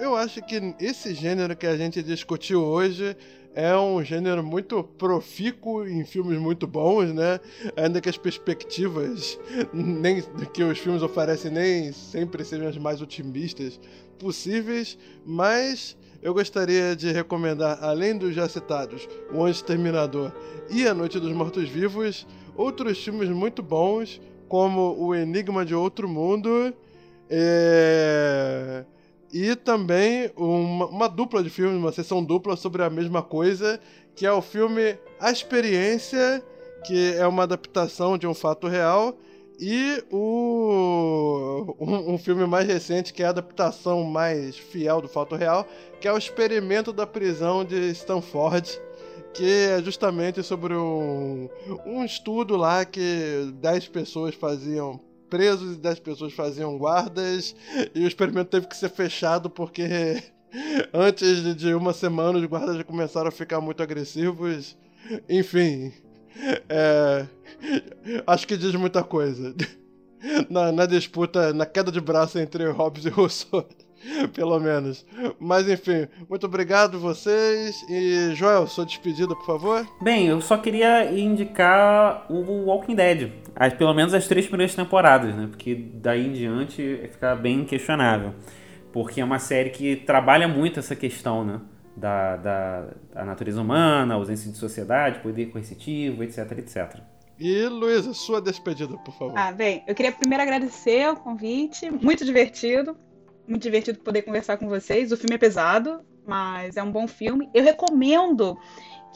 eu, 0.00 0.16
acho 0.16 0.42
que 0.42 0.74
esse 0.80 1.14
gênero 1.14 1.54
que 1.54 1.66
a 1.66 1.76
gente 1.76 2.02
discutiu 2.02 2.64
hoje 2.64 3.16
é 3.54 3.76
um 3.76 4.02
gênero 4.02 4.42
muito 4.42 4.82
profícuo 4.82 5.86
em 5.86 6.04
filmes 6.04 6.38
muito 6.38 6.66
bons, 6.66 7.12
né? 7.12 7.38
Ainda 7.76 8.00
que 8.00 8.08
as 8.08 8.18
perspectivas 8.18 9.38
nem 9.72 10.22
que 10.52 10.64
os 10.64 10.78
filmes 10.78 11.02
oferecem 11.02 11.50
nem 11.50 11.92
sempre 11.92 12.44
sejam 12.44 12.66
as 12.68 12.76
mais 12.76 13.00
otimistas 13.00 13.78
possíveis, 14.16 14.98
mas 15.24 15.96
eu 16.22 16.34
gostaria 16.34 16.96
de 16.96 17.12
recomendar, 17.12 17.78
além 17.82 18.16
dos 18.16 18.34
já 18.34 18.48
citados, 18.48 19.08
O 19.32 19.44
Anjo 19.44 19.62
Terminador 19.64 20.32
e 20.70 20.86
A 20.86 20.94
Noite 20.94 21.20
dos 21.20 21.32
Mortos-Vivos, 21.32 22.26
outros 22.56 23.02
filmes 23.02 23.28
muito 23.28 23.62
bons, 23.62 24.20
como 24.48 24.96
O 24.98 25.14
Enigma 25.14 25.64
de 25.64 25.74
Outro 25.74 26.08
Mundo. 26.08 26.74
É 27.28 28.84
e 29.32 29.54
também 29.54 30.30
uma, 30.36 30.86
uma, 30.86 31.08
dupla 31.08 31.42
de 31.42 31.50
filmes, 31.50 31.76
uma 31.76 31.92
sessão 31.92 32.24
dupla 32.24 32.56
sobre 32.56 32.82
a 32.82 32.90
mesma 32.90 33.22
coisa, 33.22 33.80
que 34.14 34.24
é 34.24 34.32
o 34.32 34.40
filme 34.40 34.98
A 35.20 35.30
Experiência, 35.30 36.42
que 36.86 37.14
é 37.14 37.26
uma 37.26 37.42
adaptação 37.42 38.16
de 38.16 38.26
um 38.26 38.34
fato 38.34 38.66
real, 38.68 39.14
E 39.58 40.04
o 40.10 41.74
um, 41.78 42.14
um, 42.14 42.18
filme 42.18 42.46
mais 42.46 42.66
recente, 42.66 43.12
que 43.12 43.22
é 43.22 43.26
a 43.26 43.30
adaptação 43.30 44.04
mais 44.04 44.56
fiel 44.56 45.00
do 45.00 45.08
fato 45.08 45.34
real, 45.34 45.66
que 46.00 46.06
é 46.06 46.12
o 46.12 46.18
Experimento 46.18 46.92
da 46.92 47.06
Prisão 47.06 47.64
de 47.64 47.90
Stanford, 47.90 48.78
que 49.32 49.44
é 49.44 49.82
justamente 49.82 50.42
sobre 50.42 50.74
um, 50.74 51.48
um 51.86 52.04
estudo 52.04 52.56
lá 52.56 52.84
que 52.84 53.50
10 53.54 53.88
pessoas 53.88 54.34
faziam 54.34 55.00
presos 55.30 55.76
e 55.76 55.78
10 55.78 56.00
pessoas 56.00 56.32
faziam 56.32 56.76
guardas, 56.76 57.56
e 57.94 58.04
o 58.04 58.08
experimento 58.08 58.50
teve 58.50 58.66
que 58.66 58.76
ser 58.76 58.90
fechado 58.90 59.48
porque 59.48 60.22
antes 60.92 61.56
de 61.56 61.74
uma 61.74 61.92
semana 61.92 62.38
os 62.38 62.44
guardas 62.44 62.76
já 62.76 62.84
começaram 62.84 63.28
a 63.28 63.32
ficar 63.32 63.60
muito 63.60 63.82
agressivos. 63.82 64.76
Enfim, 65.28 65.92
é, 66.68 67.26
acho 68.26 68.46
que 68.46 68.56
diz 68.56 68.74
muita 68.74 69.02
coisa. 69.02 69.54
Na, 70.50 70.72
na, 70.72 70.86
disputa, 70.86 71.52
na 71.52 71.64
queda 71.64 71.92
de 71.92 72.00
braço 72.00 72.38
entre 72.38 72.68
Hobbes 72.70 73.04
e 73.04 73.10
Rousseau, 73.10 73.64
pelo 74.34 74.58
menos. 74.58 75.04
Mas 75.38 75.68
enfim, 75.68 76.08
muito 76.28 76.46
obrigado 76.46 76.98
vocês. 76.98 77.76
E 77.88 78.34
Joel, 78.34 78.66
sua 78.66 78.84
despedida, 78.84 79.36
por 79.36 79.46
favor. 79.46 79.86
Bem, 80.02 80.26
eu 80.26 80.40
só 80.40 80.56
queria 80.56 81.12
indicar 81.12 82.26
o 82.28 82.64
Walking 82.64 82.96
Dead. 82.96 83.30
As, 83.54 83.74
pelo 83.74 83.94
menos 83.94 84.14
as 84.14 84.26
três 84.26 84.46
primeiras 84.46 84.74
temporadas, 84.74 85.34
né? 85.34 85.46
Porque 85.48 85.74
daí 85.94 86.26
em 86.26 86.32
diante 86.32 87.08
fica 87.12 87.36
bem 87.36 87.64
questionável. 87.64 88.34
Porque 88.92 89.20
é 89.20 89.24
uma 89.24 89.38
série 89.38 89.70
que 89.70 89.96
trabalha 89.96 90.48
muito 90.48 90.80
essa 90.80 90.96
questão, 90.96 91.44
né? 91.44 91.60
Da, 91.96 92.36
da, 92.36 92.88
da 93.12 93.24
natureza 93.24 93.60
humana, 93.60 94.14
ausência 94.14 94.50
de 94.50 94.58
sociedade, 94.58 95.20
poder 95.20 95.46
coercitivo, 95.46 96.22
etc, 96.22 96.58
etc. 96.58 97.00
E, 97.38 97.66
Luísa, 97.66 98.12
sua 98.12 98.40
despedida, 98.40 98.96
por 98.98 99.14
favor. 99.14 99.36
Ah, 99.36 99.52
bem, 99.52 99.82
eu 99.86 99.94
queria 99.94 100.12
primeiro 100.12 100.42
agradecer 100.42 101.08
o 101.10 101.16
convite, 101.16 101.90
muito 101.90 102.24
divertido, 102.24 102.96
muito 103.46 103.62
divertido 103.62 103.98
poder 104.00 104.22
conversar 104.22 104.56
com 104.56 104.68
vocês. 104.68 105.12
O 105.12 105.16
filme 105.16 105.34
é 105.34 105.38
pesado, 105.38 106.00
mas 106.26 106.76
é 106.76 106.82
um 106.82 106.90
bom 106.90 107.06
filme. 107.06 107.48
Eu 107.54 107.62
recomendo 107.62 108.58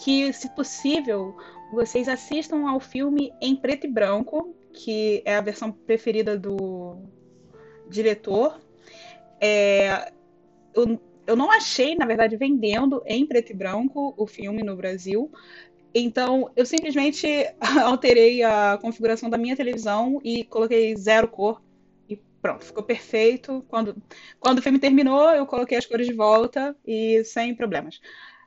que, 0.02 0.32
se 0.32 0.48
possível, 0.54 1.36
vocês 1.72 2.08
assistam 2.08 2.68
ao 2.68 2.80
filme 2.80 3.32
em 3.40 3.56
preto 3.56 3.86
e 3.86 3.90
branco, 3.90 4.54
que 4.72 5.22
é 5.24 5.36
a 5.36 5.40
versão 5.40 5.72
preferida 5.72 6.38
do 6.38 6.98
diretor. 7.88 8.60
É, 9.40 10.12
eu 10.74 11.00
eu 11.30 11.36
não 11.36 11.50
achei, 11.50 11.94
na 11.94 12.04
verdade, 12.04 12.36
vendendo 12.36 13.02
em 13.06 13.24
preto 13.24 13.52
e 13.52 13.54
branco 13.54 14.12
o 14.16 14.26
filme 14.26 14.64
no 14.64 14.74
Brasil. 14.74 15.30
Então, 15.94 16.50
eu 16.56 16.66
simplesmente 16.66 17.26
alterei 17.84 18.42
a 18.42 18.76
configuração 18.82 19.30
da 19.30 19.38
minha 19.38 19.56
televisão 19.56 20.20
e 20.24 20.42
coloquei 20.42 20.96
zero 20.96 21.28
cor. 21.28 21.62
E 22.08 22.16
pronto, 22.42 22.64
ficou 22.64 22.82
perfeito. 22.82 23.64
Quando, 23.68 23.96
quando 24.40 24.58
o 24.58 24.62
filme 24.62 24.80
terminou, 24.80 25.30
eu 25.30 25.46
coloquei 25.46 25.78
as 25.78 25.86
cores 25.86 26.08
de 26.08 26.12
volta 26.12 26.76
e 26.84 27.22
sem 27.22 27.54
problemas. 27.54 28.00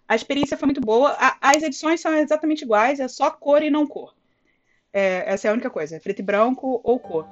A 0.05 0.15
experiência 0.15 0.57
foi 0.57 0.65
muito 0.65 0.81
boa. 0.81 1.15
A, 1.17 1.37
as 1.39 1.63
edições 1.63 2.01
são 2.01 2.13
exatamente 2.13 2.63
iguais, 2.63 2.99
é 2.99 3.07
só 3.07 3.31
cor 3.31 3.63
e 3.63 3.69
não 3.69 3.87
cor. 3.87 4.13
É, 4.91 5.23
essa 5.25 5.47
é 5.47 5.51
a 5.51 5.53
única 5.53 5.69
coisa, 5.69 5.95
é 5.95 5.99
preto 5.99 6.19
e 6.19 6.23
branco 6.23 6.81
ou 6.83 6.99
cor. 6.99 7.29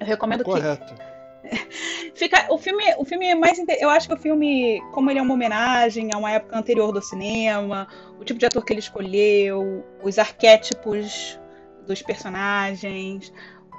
Eu 0.00 0.06
recomendo 0.06 0.42
Correto. 0.42 0.94
que 0.96 1.09
Fica, 2.14 2.46
o 2.52 2.58
filme, 2.58 2.82
o 2.98 3.04
filme 3.04 3.26
é 3.26 3.34
mais 3.34 3.58
eu 3.80 3.88
acho 3.88 4.08
que 4.08 4.14
o 4.14 4.16
filme, 4.16 4.80
como 4.92 5.10
ele 5.10 5.18
é 5.18 5.22
uma 5.22 5.34
homenagem 5.34 6.10
a 6.12 6.18
uma 6.18 6.30
época 6.30 6.58
anterior 6.58 6.92
do 6.92 7.02
cinema, 7.02 7.88
o 8.18 8.24
tipo 8.24 8.38
de 8.38 8.46
ator 8.46 8.64
que 8.64 8.72
ele 8.72 8.80
escolheu, 8.80 9.84
os 10.02 10.18
arquétipos 10.18 11.38
dos 11.86 12.02
personagens, 12.02 13.32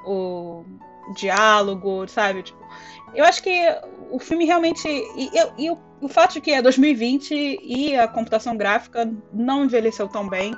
o 0.06 0.64
diálogo, 1.16 2.08
sabe? 2.08 2.44
Tipo, 2.44 2.60
eu 3.14 3.26
acho 3.26 3.42
que 3.44 3.58
o 4.10 4.20
filme 4.20 4.46
realmente 4.46 4.88
e, 4.88 5.30
e, 5.30 5.66
e 5.66 5.70
o, 5.70 5.78
o 6.02 6.08
fato 6.08 6.34
de 6.34 6.42
que 6.42 6.52
é 6.52 6.62
2020 6.62 7.60
e 7.62 7.96
a 7.96 8.08
computação 8.08 8.56
gráfica 8.56 9.12
não 9.34 9.66
envelheceu 9.66 10.08
tão 10.08 10.28
bem, 10.28 10.56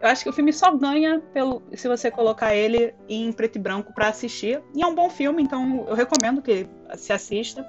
eu 0.00 0.08
acho 0.08 0.22
que 0.22 0.28
o 0.28 0.32
filme 0.32 0.52
só 0.52 0.70
ganha 0.72 1.20
pelo, 1.32 1.62
se 1.74 1.88
você 1.88 2.10
colocar 2.10 2.54
ele 2.54 2.94
em 3.08 3.32
preto 3.32 3.56
e 3.56 3.58
branco 3.58 3.92
para 3.94 4.08
assistir. 4.08 4.62
E 4.74 4.82
é 4.82 4.86
um 4.86 4.94
bom 4.94 5.08
filme, 5.08 5.42
então 5.42 5.86
eu 5.88 5.94
recomendo 5.94 6.42
que 6.42 6.68
se 6.96 7.12
assista. 7.12 7.66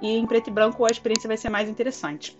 E 0.00 0.16
em 0.16 0.26
preto 0.26 0.48
e 0.48 0.52
branco 0.52 0.84
a 0.84 0.90
experiência 0.90 1.28
vai 1.28 1.36
ser 1.36 1.48
mais 1.48 1.68
interessante. 1.68 2.36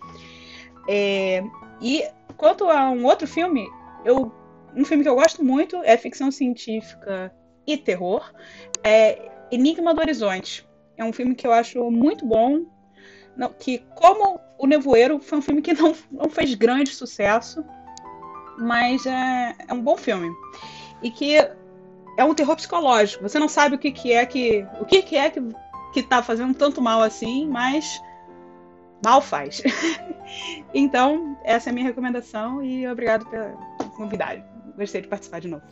É, 0.87 1.43
e 1.81 2.03
quanto 2.37 2.69
a 2.69 2.89
um 2.91 3.05
outro 3.05 3.27
filme, 3.27 3.67
eu, 4.05 4.31
um 4.75 4.85
filme 4.85 5.03
que 5.03 5.09
eu 5.09 5.15
gosto 5.15 5.43
muito 5.43 5.77
é 5.83 5.97
ficção 5.97 6.29
científica 6.29 7.33
e 7.65 7.75
terror. 7.75 8.31
É 8.83 9.31
Enigma 9.51 9.93
do 9.93 10.01
Horizonte. 10.01 10.67
É 10.95 11.03
um 11.03 11.13
filme 11.13 11.33
que 11.33 11.47
eu 11.47 11.53
acho 11.53 11.89
muito 11.89 12.25
bom. 12.25 12.65
Que, 13.57 13.79
como 13.95 14.39
O 14.59 14.67
Nevoeiro, 14.67 15.19
foi 15.19 15.39
um 15.39 15.41
filme 15.41 15.61
que 15.61 15.73
não, 15.73 15.95
não 16.11 16.29
fez 16.29 16.53
grande 16.53 16.91
sucesso 16.91 17.65
mas 18.57 19.05
é, 19.05 19.55
é 19.67 19.73
um 19.73 19.81
bom 19.81 19.97
filme. 19.97 20.31
E 21.01 21.11
que 21.11 21.35
é 22.17 22.23
um 22.23 22.33
terror 22.33 22.55
psicológico. 22.55 23.23
Você 23.23 23.39
não 23.39 23.49
sabe 23.49 23.75
o 23.75 23.79
que, 23.79 23.91
que 23.91 24.13
é 24.13 24.25
que. 24.25 24.65
O 24.79 24.85
que, 24.85 25.01
que 25.01 25.15
é 25.15 25.29
que, 25.29 25.41
que 25.93 26.03
tá 26.03 26.21
fazendo 26.21 26.53
tanto 26.53 26.81
mal 26.81 27.01
assim, 27.01 27.47
mas 27.47 28.01
mal 29.03 29.21
faz. 29.21 29.61
então, 30.73 31.37
essa 31.43 31.69
é 31.69 31.71
a 31.71 31.73
minha 31.73 31.87
recomendação 31.87 32.63
e 32.63 32.87
obrigado 32.87 33.25
pela 33.25 33.51
convidar. 33.95 34.37
Gostei 34.77 35.01
de 35.01 35.07
participar 35.07 35.39
de 35.39 35.47
novo. 35.47 35.63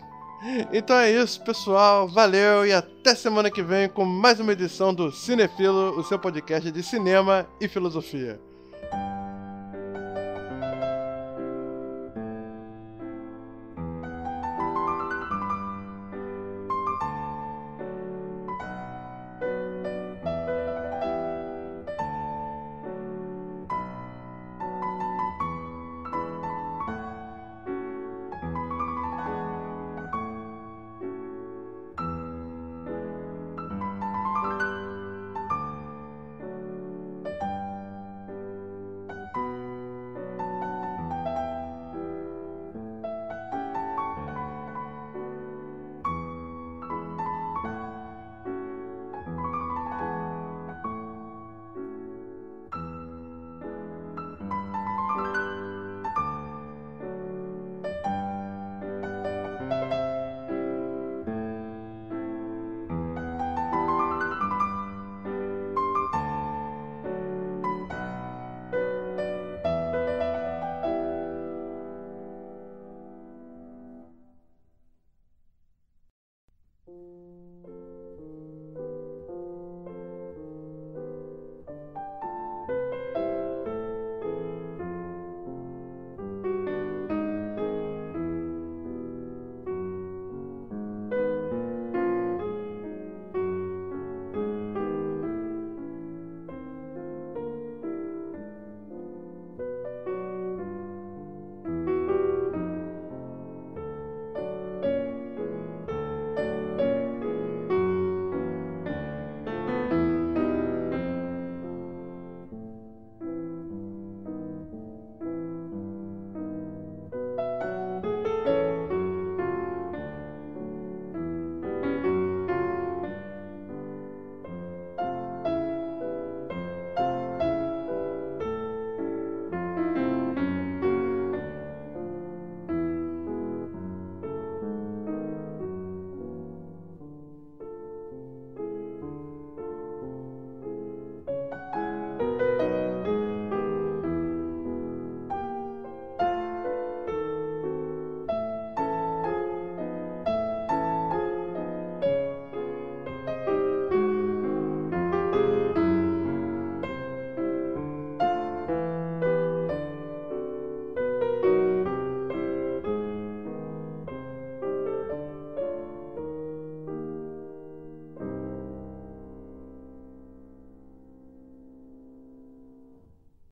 Então 0.74 0.98
é 0.98 1.12
isso, 1.12 1.44
pessoal. 1.44 2.08
Valeu 2.08 2.66
e 2.66 2.74
até 2.74 3.14
semana 3.14 3.52
que 3.52 3.62
vem 3.62 3.88
com 3.88 4.04
mais 4.04 4.40
uma 4.40 4.54
edição 4.54 4.94
do 4.94 5.12
Cinefilo, 5.12 5.98
o 5.98 6.04
seu 6.04 6.18
podcast 6.18 6.72
de 6.72 6.82
cinema 6.82 7.48
e 7.60 7.68
filosofia. 7.68 8.40